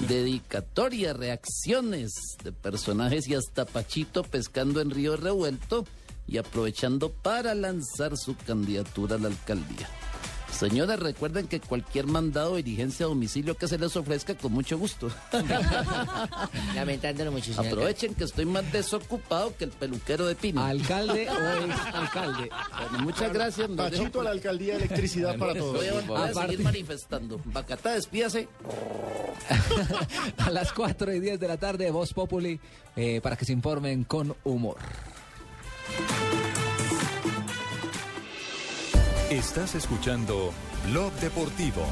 Dedicatoria, 0.08 1.14
reacciones 1.14 2.12
de 2.42 2.52
personajes 2.52 3.28
y 3.28 3.34
hasta 3.34 3.64
Pachito 3.64 4.24
pescando 4.24 4.80
en 4.80 4.90
Río 4.90 5.16
Revuelto 5.16 5.86
y 6.26 6.38
aprovechando 6.38 7.10
para 7.10 7.54
lanzar 7.54 8.16
su 8.16 8.36
candidatura 8.36 9.16
a 9.16 9.18
la 9.18 9.28
alcaldía. 9.28 9.88
Señores, 10.58 10.98
recuerden 11.00 11.46
que 11.48 11.60
cualquier 11.60 12.06
mandado 12.06 12.52
o 12.52 12.56
dirigencia 12.56 13.04
a 13.04 13.08
domicilio 13.10 13.56
que 13.56 13.68
se 13.68 13.76
les 13.78 13.94
ofrezca, 13.94 14.34
con 14.34 14.52
mucho 14.52 14.78
gusto. 14.78 15.10
Lamentándolo 16.74 17.30
mucho, 17.32 17.52
señor. 17.52 17.66
Aprovechen 17.66 18.14
que 18.14 18.24
estoy 18.24 18.46
más 18.46 18.70
desocupado 18.72 19.54
que 19.56 19.64
el 19.64 19.70
peluquero 19.70 20.26
de 20.26 20.34
Pino. 20.34 20.64
¿Alcalde 20.64 21.28
o 21.28 21.34
ex 21.66 21.94
alcalde? 21.94 22.50
Bueno, 22.90 23.04
muchas 23.04 23.32
gracias. 23.32 23.68
Pachito 23.70 24.20
a 24.20 24.24
la 24.24 24.30
alcaldía 24.30 24.78
de 24.78 24.84
electricidad 24.84 25.36
para 25.36 25.54
todos. 25.54 25.76
Voy 25.76 25.86
a, 25.88 26.00
voy 26.06 26.16
a 26.16 26.24
Aparte- 26.30 26.40
seguir 26.52 26.60
manifestando. 26.64 27.40
Bacatá, 27.44 27.92
despídase. 27.94 28.48
A 30.38 30.50
las 30.50 30.72
4 30.72 31.12
y 31.12 31.20
10 31.20 31.38
de 31.38 31.48
la 31.48 31.56
tarde, 31.56 31.90
Voz 31.90 32.12
Populi, 32.14 32.58
eh, 32.96 33.20
para 33.22 33.36
que 33.36 33.44
se 33.44 33.52
informen 33.52 34.04
con 34.04 34.34
humor. 34.44 34.76
Estás 39.30 39.74
escuchando 39.74 40.52
Blog 40.88 41.12
Deportivo. 41.14 41.84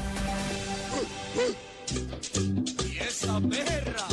Y 2.85 2.97
esa 2.97 3.41
perra. 3.41 4.07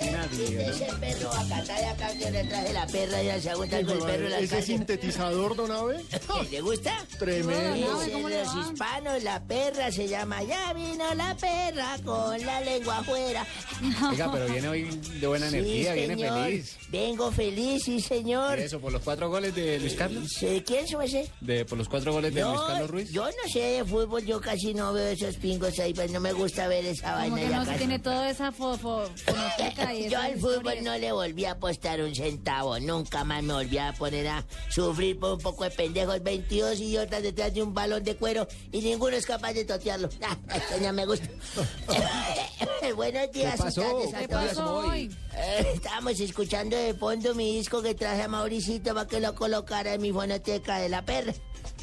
No 0.00 0.06
casi 0.06 0.10
nadie. 0.10 0.68
Ese 0.70 0.84
perro 1.00 1.30
acá 1.32 1.60
está 1.60 1.76
de 1.78 1.86
acá 1.86 2.08
que 2.18 2.30
le 2.30 2.44
traje 2.44 2.72
la 2.72 2.86
perra 2.86 3.22
y 3.22 3.40
se 3.40 3.50
aguanta 3.50 3.82
con 3.82 3.90
el 3.96 3.98
perro 4.04 4.28
la 4.28 4.38
¿Ese 4.40 4.62
sintetizador, 4.62 5.56
don 5.56 5.70
Ave? 5.70 6.04
¿Le 6.50 6.60
gusta? 6.62 7.04
Tremendo. 7.18 8.00
Dicen 8.00 8.22
los 8.22 8.54
hispanos, 8.66 9.22
la 9.22 9.42
perra 9.44 9.90
se 9.92 10.08
llama 10.08 10.42
Ya 10.42 10.72
vino 10.72 11.14
la 11.14 11.36
perra 11.36 11.96
con 12.04 12.44
la 12.44 12.60
lengua 12.60 12.98
afuera. 12.98 13.46
Oiga, 14.10 14.30
pero 14.32 14.46
viene 14.46 14.68
hoy 14.68 14.82
de 15.20 15.26
buena 15.26 15.48
Sí, 15.50 15.56
energía, 15.56 15.94
viene 15.94 16.16
feliz. 16.16 16.76
Vengo 16.90 17.30
feliz, 17.32 17.82
sí, 17.84 18.00
señor. 18.00 18.58
Eso, 18.58 18.80
por 18.80 18.92
los 18.92 19.02
cuatro 19.02 19.28
goles 19.28 19.54
de 19.54 19.78
Luis 19.80 19.94
Carlos. 19.94 20.28
Sí, 20.38 20.62
¿Quién 20.66 20.86
sube 20.88 21.06
ese? 21.06 21.30
De, 21.40 21.64
por 21.64 21.78
los 21.78 21.88
cuatro 21.88 22.12
goles 22.12 22.34
de 22.34 22.42
Luis 22.42 22.60
Carlos 22.66 22.90
Ruiz. 22.90 23.10
yo 23.10 23.26
no 23.26 23.52
sé 23.52 23.60
de 23.60 23.84
fútbol, 23.84 24.24
yo 24.24 24.40
casi 24.40 24.74
no 24.74 24.92
veo 24.92 25.08
esos 25.08 25.36
pingos 25.36 25.78
ahí, 25.78 25.92
pues 25.94 26.10
no 26.10 26.20
me 26.20 26.32
gusta 26.32 26.66
ver 26.68 26.84
esa 26.86 27.12
Como 27.14 27.16
vaina 27.16 27.36
que 27.36 27.48
ya 27.48 27.56
no 27.58 27.64
se 27.64 27.78
tiene 27.78 27.98
toda 27.98 28.30
esa 28.30 28.52
fo, 28.52 28.74
Yo 29.92 30.18
al 30.18 30.38
fútbol 30.38 30.74
no 30.82 30.96
le 30.98 31.12
volví 31.12 31.44
a 31.44 31.52
apostar 31.52 32.00
un 32.00 32.14
centavo, 32.14 32.78
nunca 32.80 33.24
más 33.24 33.42
me 33.42 33.52
volví 33.54 33.78
a 33.78 33.92
poner 33.92 34.26
a 34.28 34.44
sufrir 34.70 35.18
por 35.18 35.34
un 35.34 35.40
poco 35.40 35.64
de 35.64 35.70
pendejos, 35.70 36.22
22 36.22 36.80
idiotas 36.80 37.22
detrás 37.22 37.52
de 37.54 37.62
un 37.62 37.74
balón 37.74 38.02
de 38.04 38.16
cuero 38.16 38.46
y 38.72 38.80
ninguno 38.80 39.16
es 39.16 39.26
capaz 39.26 39.52
de 39.52 39.64
totearlo. 39.64 40.08
Ah, 40.22 40.36
esto 40.54 40.74
no 40.80 40.92
me 40.92 41.06
gusta. 41.06 41.28
Buenos 42.96 43.30
días, 43.32 43.56
¿Qué 43.56 43.62
pasó? 43.62 43.80
tardes 43.82 44.14
a 44.14 44.18
¿Qué 44.20 44.28
todos. 44.28 44.44
pasó 44.48 44.76
hoy? 44.78 45.16
Eh, 45.36 45.72
estábamos 45.74 46.20
escuchando 46.20 46.76
de 46.76 46.94
fondo 46.94 47.34
mi 47.34 47.56
disco 47.56 47.82
que 47.82 47.94
traje 47.94 48.22
a 48.22 48.28
Mauricito 48.28 48.94
para 48.94 49.06
que 49.08 49.20
lo 49.20 49.34
colocara 49.34 49.94
en 49.94 50.02
mi 50.02 50.12
fonoteca 50.12 50.78
de 50.78 50.88
la 50.88 51.04
perra. 51.04 51.32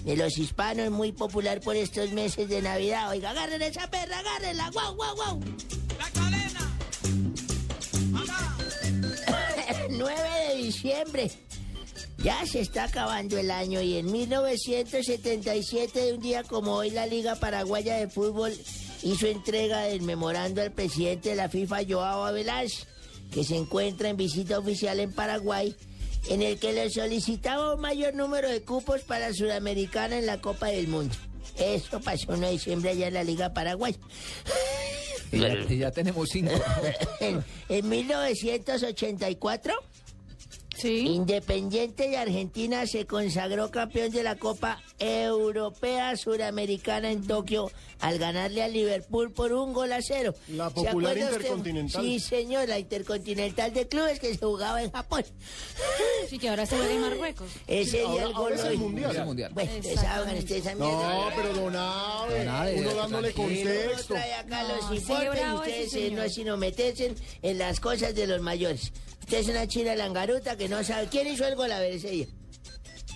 De 0.03 0.15
los 0.15 0.37
hispanos, 0.37 0.89
muy 0.91 1.11
popular 1.11 1.59
por 1.59 1.75
estos 1.75 2.11
meses 2.11 2.47
de 2.49 2.61
Navidad. 2.61 3.09
Oiga, 3.09 3.31
agarren 3.31 3.61
esa 3.61 3.89
perra, 3.89 4.19
agárrenla. 4.19 4.69
¡Guau, 4.71 4.95
guau, 4.95 5.15
guau! 5.15 5.39
Diciembre. 11.03 11.31
Ya 12.23 12.45
se 12.45 12.61
está 12.61 12.85
acabando 12.85 13.37
el 13.37 13.49
año 13.49 13.81
y 13.81 13.97
en 13.97 14.11
1977, 14.11 15.99
de 15.99 16.13
un 16.13 16.21
día 16.21 16.43
como 16.43 16.75
hoy, 16.75 16.91
la 16.91 17.07
Liga 17.07 17.35
Paraguaya 17.35 17.97
de 17.97 18.07
Fútbol 18.07 18.53
hizo 19.03 19.27
entrega 19.27 19.81
del 19.81 20.03
memorando 20.03 20.61
al 20.61 20.71
presidente 20.71 21.29
de 21.29 21.35
la 21.35 21.49
FIFA, 21.49 21.79
Joao 21.89 22.25
Avelange, 22.25 22.85
que 23.31 23.43
se 23.43 23.55
encuentra 23.55 24.09
en 24.09 24.17
visita 24.17 24.59
oficial 24.59 24.99
en 24.99 25.11
Paraguay, 25.11 25.75
en 26.29 26.43
el 26.43 26.59
que 26.59 26.73
le 26.73 26.89
solicitaba 26.91 27.73
un 27.73 27.81
mayor 27.81 28.13
número 28.13 28.49
de 28.49 28.61
cupos 28.61 29.01
para 29.01 29.33
Sudamericana 29.33 30.19
en 30.19 30.27
la 30.27 30.39
Copa 30.39 30.67
del 30.67 30.87
Mundo. 30.87 31.15
Eso 31.57 31.99
pasó 32.01 32.33
en 32.35 32.49
diciembre 32.51 32.91
allá 32.91 33.07
en 33.07 33.15
la 33.15 33.23
Liga 33.23 33.53
Paraguay. 33.53 33.95
Y 35.31 35.39
ya, 35.39 35.57
y 35.69 35.77
ya 35.77 35.91
tenemos 35.91 36.29
cinco. 36.29 36.51
en, 37.19 37.43
en 37.69 37.89
1984, 37.89 39.73
Independiente 40.89 42.09
de 42.09 42.17
Argentina 42.17 42.85
se 42.87 43.05
consagró 43.05 43.71
campeón 43.71 44.11
de 44.11 44.23
la 44.23 44.35
Copa 44.37 44.81
Europea 44.99 46.15
Suramericana 46.17 47.11
en 47.11 47.25
Tokio 47.25 47.71
al 47.99 48.17
ganarle 48.17 48.63
a 48.63 48.67
Liverpool 48.67 49.31
por 49.31 49.53
un 49.53 49.73
gol 49.73 49.91
a 49.93 50.01
cero. 50.01 50.33
La 50.49 50.69
¿Se 50.69 50.75
popular 50.75 51.11
acuerda 51.13 51.25
usted? 51.25 51.35
Intercontinental. 51.41 52.03
Sí, 52.03 52.19
señor, 52.19 52.67
la 52.67 52.79
Intercontinental 52.79 53.73
de 53.73 53.87
Clubes 53.87 54.19
que 54.19 54.33
se 54.33 54.39
jugaba 54.39 54.81
en 54.81 54.91
Japón. 54.91 55.23
Sí, 56.29 56.39
que 56.39 56.49
ahora 56.49 56.65
se 56.65 56.77
juega 56.77 56.93
en 56.93 57.01
Marruecos. 57.01 57.47
Ese 57.67 57.97
día 57.97 58.05
ahora- 58.07 58.23
el 58.25 58.33
ahora 58.33 58.39
gol 58.39 58.53
es 58.53 58.63
el 58.65 58.77
mundial. 58.77 59.11
Es 59.11 59.17
el 59.17 59.25
mundial. 59.25 59.51
Bueno, 59.53 59.71
ustedes 59.77 60.61
esa 60.65 60.75
mierda. 60.75 61.13
No, 61.13 61.29
pero 61.35 61.53
don 61.53 61.75
Ave, 61.75 62.39
Don 62.39 62.47
Ave, 62.49 62.81
uno 62.81 62.93
dándole 62.95 63.33
contexto. 63.33 64.13
trae 64.13 64.33
acá 64.33 64.63
No, 64.63 64.75
los 64.75 64.87
sí, 64.89 64.95
informes 64.95 65.41
y 65.41 65.53
ustedes 65.55 65.93
eh, 65.95 66.11
no 66.11 66.23
es 66.23 66.33
sino 66.33 66.57
meterse 66.57 67.13
en 67.41 67.57
las 67.57 67.79
cosas 67.79 68.15
de 68.15 68.27
los 68.27 68.41
mayores. 68.41 68.91
Usted 69.21 69.37
es 69.39 69.47
una 69.47 69.67
china 69.67 69.95
langaruta 69.95 70.55
que 70.57 70.67
no 70.67 70.83
sabe. 70.83 71.07
¿Quién 71.07 71.27
hizo 71.27 71.45
el 71.47 71.55
gol 71.55 71.71
a 71.71 71.79
ver 71.79 71.93
ese 71.93 72.09
día? 72.09 72.27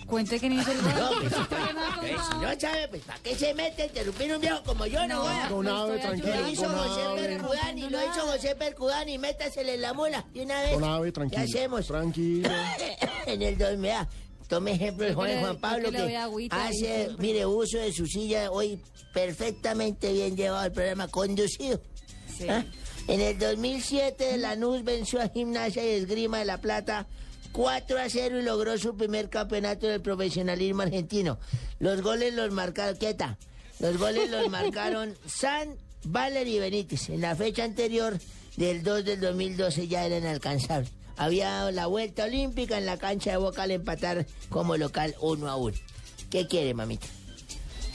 Cuente 0.07 0.39
que 0.39 0.47
no 0.49 0.61
hizo 0.61 0.71
el 0.71 0.81
gol. 0.81 0.93
No, 0.95 1.09
pues, 1.19 1.33
¿Qué 2.01 2.11
Eh, 2.11 2.17
si 2.29 2.37
no 2.37 2.59
sabe, 2.59 2.87
pues 2.89 3.01
¿para 3.03 3.19
qué 3.19 3.35
se 3.35 3.53
mete 3.55 3.81
a 3.81 3.85
interrumpir 3.87 4.33
un 4.35 4.39
viejo 4.41 4.61
como 4.63 4.85
yo? 4.85 5.07
No, 5.07 5.23
No. 5.23 5.49
Don 5.49 5.65
lo 5.65 5.75
Ave, 5.75 5.99
tranquilo, 5.99 6.35
Lo 6.41 6.49
hizo 6.49 6.69
José. 6.69 7.27
Percudani, 7.27 7.89
lo 7.89 7.99
hizo 8.03 8.21
José 8.21 8.55
Percudani, 8.55 9.17
métasele 9.17 9.73
en 9.73 9.81
la 9.81 9.93
mula 9.93 10.25
de 10.33 10.43
una 10.43 10.61
vez. 10.61 10.71
Don 10.73 10.83
Ave, 10.83 11.07
¿Qué 11.07 11.11
tranquilo. 11.11 11.41
hacemos? 11.43 11.87
Tranquilo. 11.87 12.49
en 13.25 13.41
el 13.41 13.57
2, 13.57 13.79
vea, 13.81 14.07
tome 14.47 14.73
ejemplo 14.73 15.07
que 15.07 15.13
joven 15.15 15.39
Juan 15.39 15.57
Pablo 15.57 15.91
que 15.91 16.15
agüita 16.17 16.67
hace, 16.67 17.09
mire, 17.17 17.45
uso 17.47 17.79
de 17.79 17.91
su 17.91 18.05
silla 18.05 18.51
hoy 18.51 18.79
perfectamente 19.11 20.13
bien 20.13 20.35
llevado 20.37 20.65
el 20.65 20.71
programa, 20.71 21.07
conducido. 21.07 21.81
Sí. 22.37 22.47
¿Ah? 22.47 22.63
En 23.07 23.21
el 23.21 23.37
2007, 23.37 24.37
Lanús 24.37 24.83
venció 24.83 25.21
a 25.21 25.29
Gimnasia 25.29 25.85
y 25.85 25.89
Esgrima 25.89 26.39
de 26.39 26.45
La 26.45 26.59
Plata 26.59 27.05
4 27.51 27.99
a 27.99 28.09
0 28.09 28.39
y 28.39 28.43
logró 28.43 28.77
su 28.79 28.97
primer 28.97 29.29
campeonato 29.29 29.87
del 29.87 30.01
profesionalismo 30.01 30.81
argentino. 30.81 31.37
Los 31.79 32.01
goles 32.01 32.33
los 32.33 32.51
marcaron, 32.51 32.97
quieta, 32.97 33.37
los 33.79 33.97
goles 33.97 34.29
los 34.31 34.49
marcaron 34.49 35.13
San, 35.27 35.75
Valer 36.03 36.47
y 36.47 36.57
Benítez. 36.57 37.09
En 37.09 37.21
la 37.21 37.35
fecha 37.35 37.63
anterior 37.63 38.19
del 38.57 38.81
2 38.81 39.05
del 39.05 39.19
2012 39.21 39.87
ya 39.87 40.05
eran 40.05 40.25
alcanzables. 40.25 40.91
Había 41.15 41.49
dado 41.49 41.71
la 41.71 41.85
vuelta 41.85 42.25
olímpica 42.25 42.77
en 42.77 42.87
la 42.87 42.97
cancha 42.97 43.31
de 43.31 43.37
Boca 43.37 43.63
al 43.63 43.71
empatar 43.71 44.25
como 44.49 44.77
local 44.77 45.15
1 45.21 45.47
a 45.47 45.55
1. 45.55 45.77
¿Qué 46.31 46.47
quiere, 46.47 46.73
mamita? 46.73 47.07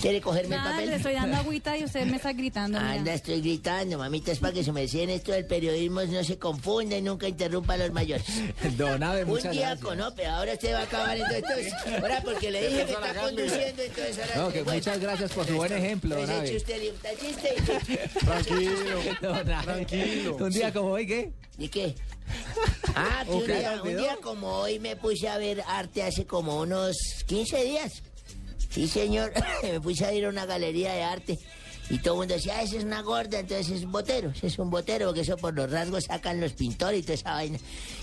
¿Quiere 0.00 0.20
cogerme 0.22 0.54
el 0.56 0.62
Nada, 0.62 0.70
papel? 0.72 0.90
le 0.90 0.96
estoy 0.96 1.12
dando 1.12 1.36
agüita 1.40 1.76
y 1.76 1.84
usted 1.84 2.06
me 2.06 2.16
está 2.16 2.32
gritando. 2.32 2.78
mira. 2.80 2.92
Anda, 2.92 3.14
estoy 3.14 3.40
gritando, 3.42 3.98
mamita, 3.98 4.32
es 4.32 4.38
para 4.38 4.52
que 4.54 4.64
se 4.64 4.72
me 4.72 4.80
decían 4.82 5.10
esto 5.10 5.32
del 5.32 5.44
periodismo 5.46 6.02
no 6.02 6.24
se 6.24 6.38
confunda 6.38 6.96
y 6.96 7.02
nunca 7.02 7.28
interrumpa 7.28 7.74
a 7.74 7.76
los 7.76 7.92
mayores. 7.92 8.24
Don 8.78 9.02
Ave, 9.02 9.24
Un 9.24 9.28
muchas 9.30 9.52
día 9.52 9.60
gracias. 9.68 9.80
con 9.84 9.98
no, 9.98 10.14
pero 10.14 10.30
ahora 10.30 10.54
usted 10.54 10.72
va 10.72 10.78
a 10.78 10.82
acabar 10.84 11.16
entonces. 11.18 11.72
Ahora 12.00 12.20
porque 12.24 12.50
le 12.50 12.68
dije 12.68 12.86
que 12.86 12.92
está 12.92 13.14
conduciendo, 13.20 13.82
entonces 13.82 14.18
ahora. 14.18 14.36
No, 14.36 14.52
que 14.52 14.62
bueno. 14.62 14.78
muchas 14.78 15.00
gracias 15.00 15.32
por 15.32 15.46
su 15.46 15.54
buen 15.56 15.72
ejemplo, 15.72 16.16
Pues 16.16 16.28
Don 16.28 16.36
eche 16.44 16.48
Ave. 16.48 16.56
usted 16.56 16.82
el 16.82 16.94
Tranquilo. 18.24 19.00
Don 19.20 19.34
Ave. 19.52 19.64
Tranquilo. 19.64 20.36
Un 20.36 20.50
día 20.50 20.72
como 20.72 20.88
hoy, 20.92 21.06
¿qué? 21.06 21.32
¿Y 21.58 21.68
qué? 21.68 21.94
Ah, 22.94 23.22
que 23.26 23.32
un, 23.32 23.42
Ok. 23.42 23.46
día, 23.46 23.80
un 23.82 23.96
día 23.96 24.16
como 24.22 24.48
hoy 24.48 24.78
me 24.78 24.96
puse 24.96 25.28
a 25.28 25.36
ver 25.36 25.62
arte 25.66 26.02
hace 26.02 26.24
como 26.24 26.58
unos 26.60 26.96
15 27.26 27.64
días. 27.64 28.02
Sí, 28.70 28.86
señor, 28.88 29.32
me 29.62 29.80
puse 29.80 30.06
a 30.06 30.12
ir 30.14 30.24
a 30.24 30.28
una 30.28 30.46
galería 30.46 30.92
de 30.92 31.02
arte. 31.02 31.38
Y 31.90 31.98
todo 31.98 32.14
el 32.14 32.18
mundo 32.20 32.34
decía, 32.34 32.54
ah, 32.56 32.62
esa 32.62 32.76
es 32.76 32.84
una 32.84 33.02
gorda, 33.02 33.40
entonces 33.40 33.68
es 33.68 33.82
un 33.82 33.90
botero, 33.90 34.30
ese 34.30 34.46
es 34.46 34.58
un 34.60 34.70
botero, 34.70 35.06
porque 35.06 35.22
eso 35.22 35.36
por 35.36 35.54
los 35.54 35.68
rasgos 35.68 36.04
sacan 36.04 36.40
los 36.40 36.52
pintores 36.52 37.00
y 37.00 37.02
toda 37.02 37.14
esa 37.14 37.32
vaina. 37.32 37.58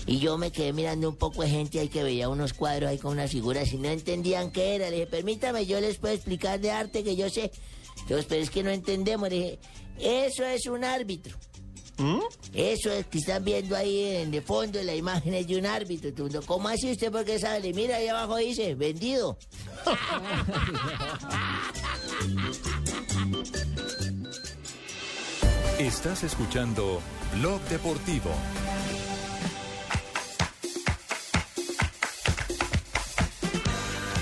Y 0.06 0.18
yo 0.18 0.36
me 0.36 0.52
quedé 0.52 0.74
mirando 0.74 1.08
un 1.08 1.16
poco 1.16 1.40
de 1.42 1.48
gente 1.48 1.80
ahí 1.80 1.88
que 1.88 2.02
veía 2.02 2.28
unos 2.28 2.52
cuadros 2.52 2.90
ahí 2.90 2.98
con 2.98 3.12
unas 3.12 3.30
figuras 3.30 3.72
y 3.72 3.78
no 3.78 3.88
entendían 3.88 4.50
qué 4.50 4.74
era. 4.74 4.90
Le 4.90 4.96
dije, 4.96 5.06
permítame, 5.06 5.64
yo 5.64 5.80
les 5.80 5.96
puedo 5.96 6.12
explicar 6.12 6.60
de 6.60 6.70
arte 6.70 7.02
que 7.02 7.16
yo 7.16 7.30
sé. 7.30 7.50
Entonces, 8.02 8.26
pero 8.28 8.42
es 8.42 8.50
que 8.50 8.62
no 8.62 8.70
entendemos. 8.70 9.30
Le 9.30 9.36
dije, 9.36 9.58
eso 9.98 10.44
es 10.44 10.66
un 10.66 10.84
árbitro. 10.84 11.38
Eso 12.52 12.92
es 12.92 13.06
que 13.06 13.18
están 13.18 13.44
viendo 13.44 13.76
ahí 13.76 14.16
en 14.16 14.30
de 14.30 14.40
fondo 14.40 14.82
la 14.82 14.94
imagen 14.94 15.34
es 15.34 15.46
de 15.46 15.58
un 15.58 15.66
árbitro. 15.66 16.08
El 16.08 16.46
¿Cómo 16.46 16.68
así 16.68 16.92
usted? 16.92 17.10
Porque 17.10 17.38
sabe, 17.38 17.72
mira 17.72 17.96
ahí 17.96 18.08
abajo 18.08 18.36
dice, 18.36 18.74
vendido. 18.74 19.38
Estás 25.78 26.24
escuchando 26.24 27.00
Blog 27.34 27.60
Deportivo. 27.68 28.30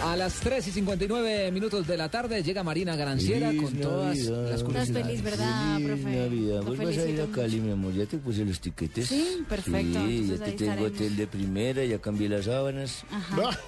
A 0.06 0.14
las 0.14 0.34
3 0.34 0.68
y 0.68 0.70
59 0.70 1.50
minutos 1.50 1.84
de 1.84 1.96
la 1.96 2.08
tarde 2.08 2.40
llega 2.42 2.62
Marina 2.62 2.94
Garanciera 2.94 3.52
con 3.60 3.72
todas 3.74 4.16
las 4.16 4.28
Estás 4.28 4.62
curiosidades. 4.62 5.06
feliz, 5.06 5.22
¿verdad, 5.22 5.80
profe? 5.84 6.02
Navidad. 6.04 6.62
Vos 6.62 6.78
vas 6.78 6.86
a 6.98 7.06
ir 7.08 7.20
a 7.20 7.26
mucho. 7.26 7.32
Cali, 7.40 7.60
mi 7.60 7.72
amor. 7.72 7.92
Ya 7.92 8.06
te 8.06 8.18
puse 8.18 8.44
los 8.44 8.60
tiquetes. 8.60 9.08
Sí, 9.08 9.38
perfecto. 9.48 9.98
Sí, 10.06 10.18
Entonces 10.18 10.38
ya 10.38 10.44
te 10.44 10.52
tengo 10.52 10.70
estaremos. 10.72 10.90
hotel 10.92 11.16
de 11.16 11.26
primera, 11.26 11.84
ya 11.84 11.98
cambié 11.98 12.28
las 12.28 12.44
sábanas. 12.44 13.04
Ajá. 13.10 13.58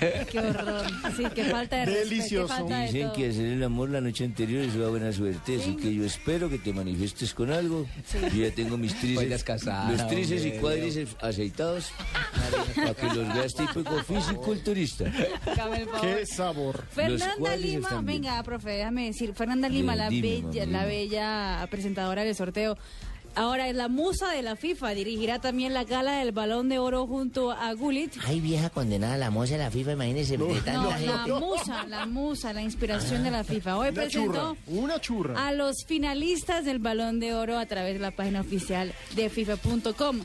Qué 0.32 0.38
horror. 0.40 0.86
Sí, 1.16 1.22
qué 1.34 1.44
falta 1.44 1.76
de 1.76 1.84
respeto. 1.86 2.08
Delicioso. 2.10 2.48
Falta 2.48 2.82
Dicen 2.82 3.12
que 3.14 3.28
hacer 3.30 3.46
el 3.46 3.62
amor 3.62 3.90
la 3.90 4.00
noche 4.00 4.24
anterior 4.24 4.64
es 4.64 4.74
una 4.74 4.88
buena 4.88 5.12
suerte, 5.12 5.56
así 5.56 5.76
que 5.76 5.94
yo 5.94 6.04
espero 6.04 6.48
que 6.50 6.58
te 6.58 6.72
manifiestes 6.72 7.32
con 7.32 7.52
algo. 7.52 7.86
Yo 8.34 8.42
ya 8.48 8.50
tengo 8.54 8.76
mis 8.76 8.98
tríceps, 8.98 9.44
casada, 9.44 9.92
los 9.92 10.08
tríceps 10.08 10.42
y 10.42 10.46
hombre, 10.46 10.60
cuádriceps 10.60 11.16
aceitados 11.20 11.90
para 12.74 12.94
que 12.94 13.06
los 13.14 13.34
veas 13.34 13.54
típico 13.56 14.02
fisiculturista. 14.02 15.04
Hágame 15.76 15.82
el 15.82 15.88
favor. 15.88 16.18
Qué 16.18 16.26
sabor. 16.26 16.84
Fernanda 16.90 17.56
Lima, 17.56 18.00
venga, 18.02 18.42
profe, 18.42 18.70
déjame 18.70 19.06
decir, 19.06 19.34
Fernanda 19.34 19.68
Lima, 19.68 19.92
Bien, 19.94 19.98
la 20.04 20.08
dime, 20.10 20.28
bella, 20.28 20.60
mami, 20.64 20.72
la 20.72 20.84
bella 20.84 21.66
presentadora 21.70 22.24
del 22.24 22.34
sorteo. 22.34 22.76
Ahora 23.38 23.68
es 23.68 23.76
la 23.76 23.88
musa 23.88 24.30
de 24.30 24.40
la 24.40 24.56
FIFA, 24.56 24.92
dirigirá 24.92 25.38
también 25.38 25.74
la 25.74 25.84
gala 25.84 26.20
del 26.20 26.32
Balón 26.32 26.70
de 26.70 26.78
Oro 26.78 27.06
junto 27.06 27.50
a 27.50 27.70
Gullit. 27.74 28.14
Ay, 28.24 28.40
vieja 28.40 28.70
condenada, 28.70 29.18
la 29.18 29.28
moza 29.28 29.58
de 29.58 29.64
la 29.64 29.70
FIFA, 29.70 29.92
imagínese. 29.92 30.38
de 30.38 30.54
tanta 30.62 30.72
No, 30.72 30.90
gente. 30.92 31.06
la 31.06 31.26
musa, 31.38 31.86
la 31.86 32.06
musa, 32.06 32.52
la 32.54 32.62
inspiración 32.62 33.22
de 33.24 33.30
la 33.30 33.44
FIFA. 33.44 33.76
Hoy 33.76 33.88
Una 33.90 33.94
presentó 33.94 34.32
churra. 34.32 34.54
Una 34.68 35.00
churra. 35.02 35.46
a 35.48 35.52
los 35.52 35.84
finalistas 35.86 36.64
del 36.64 36.78
Balón 36.78 37.20
de 37.20 37.34
Oro 37.34 37.58
a 37.58 37.66
través 37.66 37.92
de 37.92 37.98
la 38.00 38.10
página 38.10 38.40
oficial 38.40 38.94
de 39.14 39.28
FIFA.com. 39.28 40.20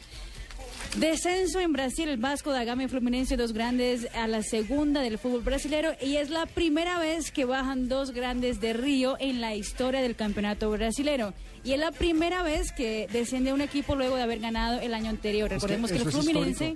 Descenso 0.97 1.61
en 1.61 1.71
Brasil, 1.71 2.09
el 2.09 2.17
Vasco 2.17 2.51
da 2.51 2.65
Gama 2.65 2.83
y 2.83 2.87
Fluminense, 2.89 3.37
dos 3.37 3.53
grandes 3.53 4.07
a 4.13 4.27
la 4.27 4.43
segunda 4.43 5.01
del 5.01 5.17
fútbol 5.17 5.41
brasilero 5.41 5.93
y 6.01 6.17
es 6.17 6.29
la 6.29 6.45
primera 6.45 6.99
vez 6.99 7.31
que 7.31 7.45
bajan 7.45 7.87
dos 7.87 8.11
grandes 8.11 8.59
de 8.59 8.73
Río 8.73 9.15
en 9.19 9.39
la 9.39 9.55
historia 9.55 10.01
del 10.01 10.17
campeonato 10.17 10.69
brasilero. 10.69 11.33
Y 11.63 11.73
es 11.73 11.79
la 11.79 11.91
primera 11.91 12.43
vez 12.43 12.73
que 12.73 13.07
desciende 13.11 13.53
un 13.53 13.61
equipo 13.61 13.95
luego 13.95 14.17
de 14.17 14.23
haber 14.23 14.39
ganado 14.39 14.81
el 14.81 14.93
año 14.93 15.09
anterior. 15.09 15.49
Recordemos 15.49 15.91
que, 15.91 15.97
el 15.97 16.11
Fluminense 16.11 16.75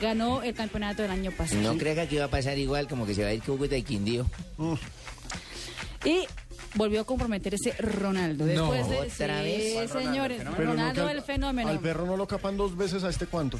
ganó 0.00 0.42
el 0.42 0.54
campeonato 0.54 1.02
del 1.02 1.10
año 1.10 1.32
pasado. 1.32 1.60
No 1.60 1.76
creo 1.76 1.94
que 1.94 2.02
aquí 2.02 2.16
va 2.16 2.26
a 2.26 2.30
pasar 2.30 2.56
igual, 2.58 2.86
como 2.86 3.04
que 3.04 3.14
se 3.14 3.22
va 3.22 3.30
a 3.30 3.34
ir 3.34 3.42
Cúcuta 3.42 3.76
y 3.76 3.82
Quindío. 3.82 4.26
Y 6.04 6.24
volvió 6.76 7.00
a 7.00 7.04
comprometerse 7.04 7.72
Ronaldo. 7.78 8.44
No, 8.46 8.70
Después 8.72 8.88
de, 8.88 8.96
¿otra 8.98 9.38
sí, 9.42 9.44
vez? 9.44 9.90
señores, 9.90 10.44
no 10.44 10.54
Ronaldo 10.54 11.08
al- 11.08 11.16
el 11.16 11.22
fenómeno. 11.22 11.68
Al 11.68 11.80
perro 11.80 12.06
no 12.06 12.16
lo 12.16 12.26
capan 12.28 12.56
dos 12.56 12.76
veces 12.76 13.02
a 13.04 13.08
este 13.08 13.26
cuánto. 13.26 13.58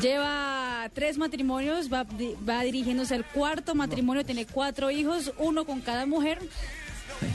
Lleva 0.00 0.90
tres 0.92 1.16
matrimonios, 1.18 1.92
va, 1.92 2.04
di- 2.04 2.34
va 2.48 2.62
dirigiéndose 2.62 3.14
al 3.14 3.24
cuarto 3.24 3.74
matrimonio, 3.74 4.24
tiene 4.24 4.46
cuatro 4.46 4.90
hijos, 4.90 5.32
uno 5.38 5.64
con 5.64 5.80
cada 5.80 6.06
mujer. 6.06 6.38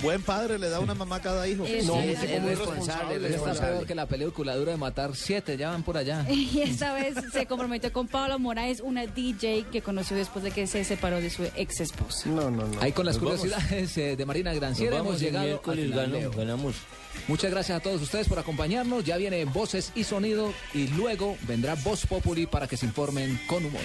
Buen 0.02 0.22
padre 0.22 0.60
le 0.60 0.70
da 0.70 0.80
una 0.80 0.94
mamá 0.94 1.18
a 1.18 1.22
cada 1.22 1.48
hijo. 1.48 1.66
Es 1.66 1.86
No, 1.86 2.02
Sí, 2.02 2.10
es 2.10 2.20
sí, 2.20 2.28
responsable, 2.28 3.20
responsable, 3.20 3.52
Está 3.52 3.68
peor 3.68 3.86
que 3.86 3.96
la 3.96 4.06
película 4.06 4.56
dura 4.56 4.72
de 4.72 4.78
matar 4.78 5.16
siete, 5.16 5.58
ya 5.58 5.70
van 5.70 5.84
por 5.84 5.98
allá. 5.98 6.26
Y 6.30 6.62
esta 6.62 6.94
vez 6.94 7.16
se 7.32 7.46
comprometió 7.46 7.92
con 7.94 8.08
Paula 8.08 8.38
Moraes, 8.38 8.82
una 8.82 9.06
DJ 9.06 9.66
que 9.72 9.82
conoció 9.82 10.18
después 10.18 10.44
de 10.44 10.52
que 10.52 10.68
se 10.68 10.84
separó 10.84 11.22
de 11.22 11.30
su 11.30 11.44
ex 11.56 11.82
esposa. 11.82 12.30
No, 12.30 12.50
no, 12.50 12.68
no. 12.68 12.82
Ahí 12.82 12.92
con 12.92 13.06
las 13.06 13.16
Nos 13.16 13.24
curiosidades 13.24 13.98
eh, 13.98 14.16
de 14.16 14.26
Marina 14.26 14.54
Granciera 14.54 14.98
hemos 14.98 15.20
llegado 15.20 15.62
ganamos. 16.36 16.76
Muchas 17.28 17.52
gracias 17.52 17.78
a 17.78 17.82
todos 17.82 18.02
ustedes 18.02 18.28
por 18.28 18.40
acompañarnos. 18.40 19.04
Ya 19.04 19.18
viene 19.18 19.46
Voces 19.46 19.92
y 19.96 20.04
Sonido 20.04 20.54
y 20.74 20.88
luego 20.88 21.38
vendrá 21.48 21.76
Voz 21.76 22.06
Populi 22.06 22.46
para 22.48 22.68
que 22.68 22.78
se 22.78 22.86
informen 22.86 23.40
con 23.48 23.66
humor. 23.66 23.82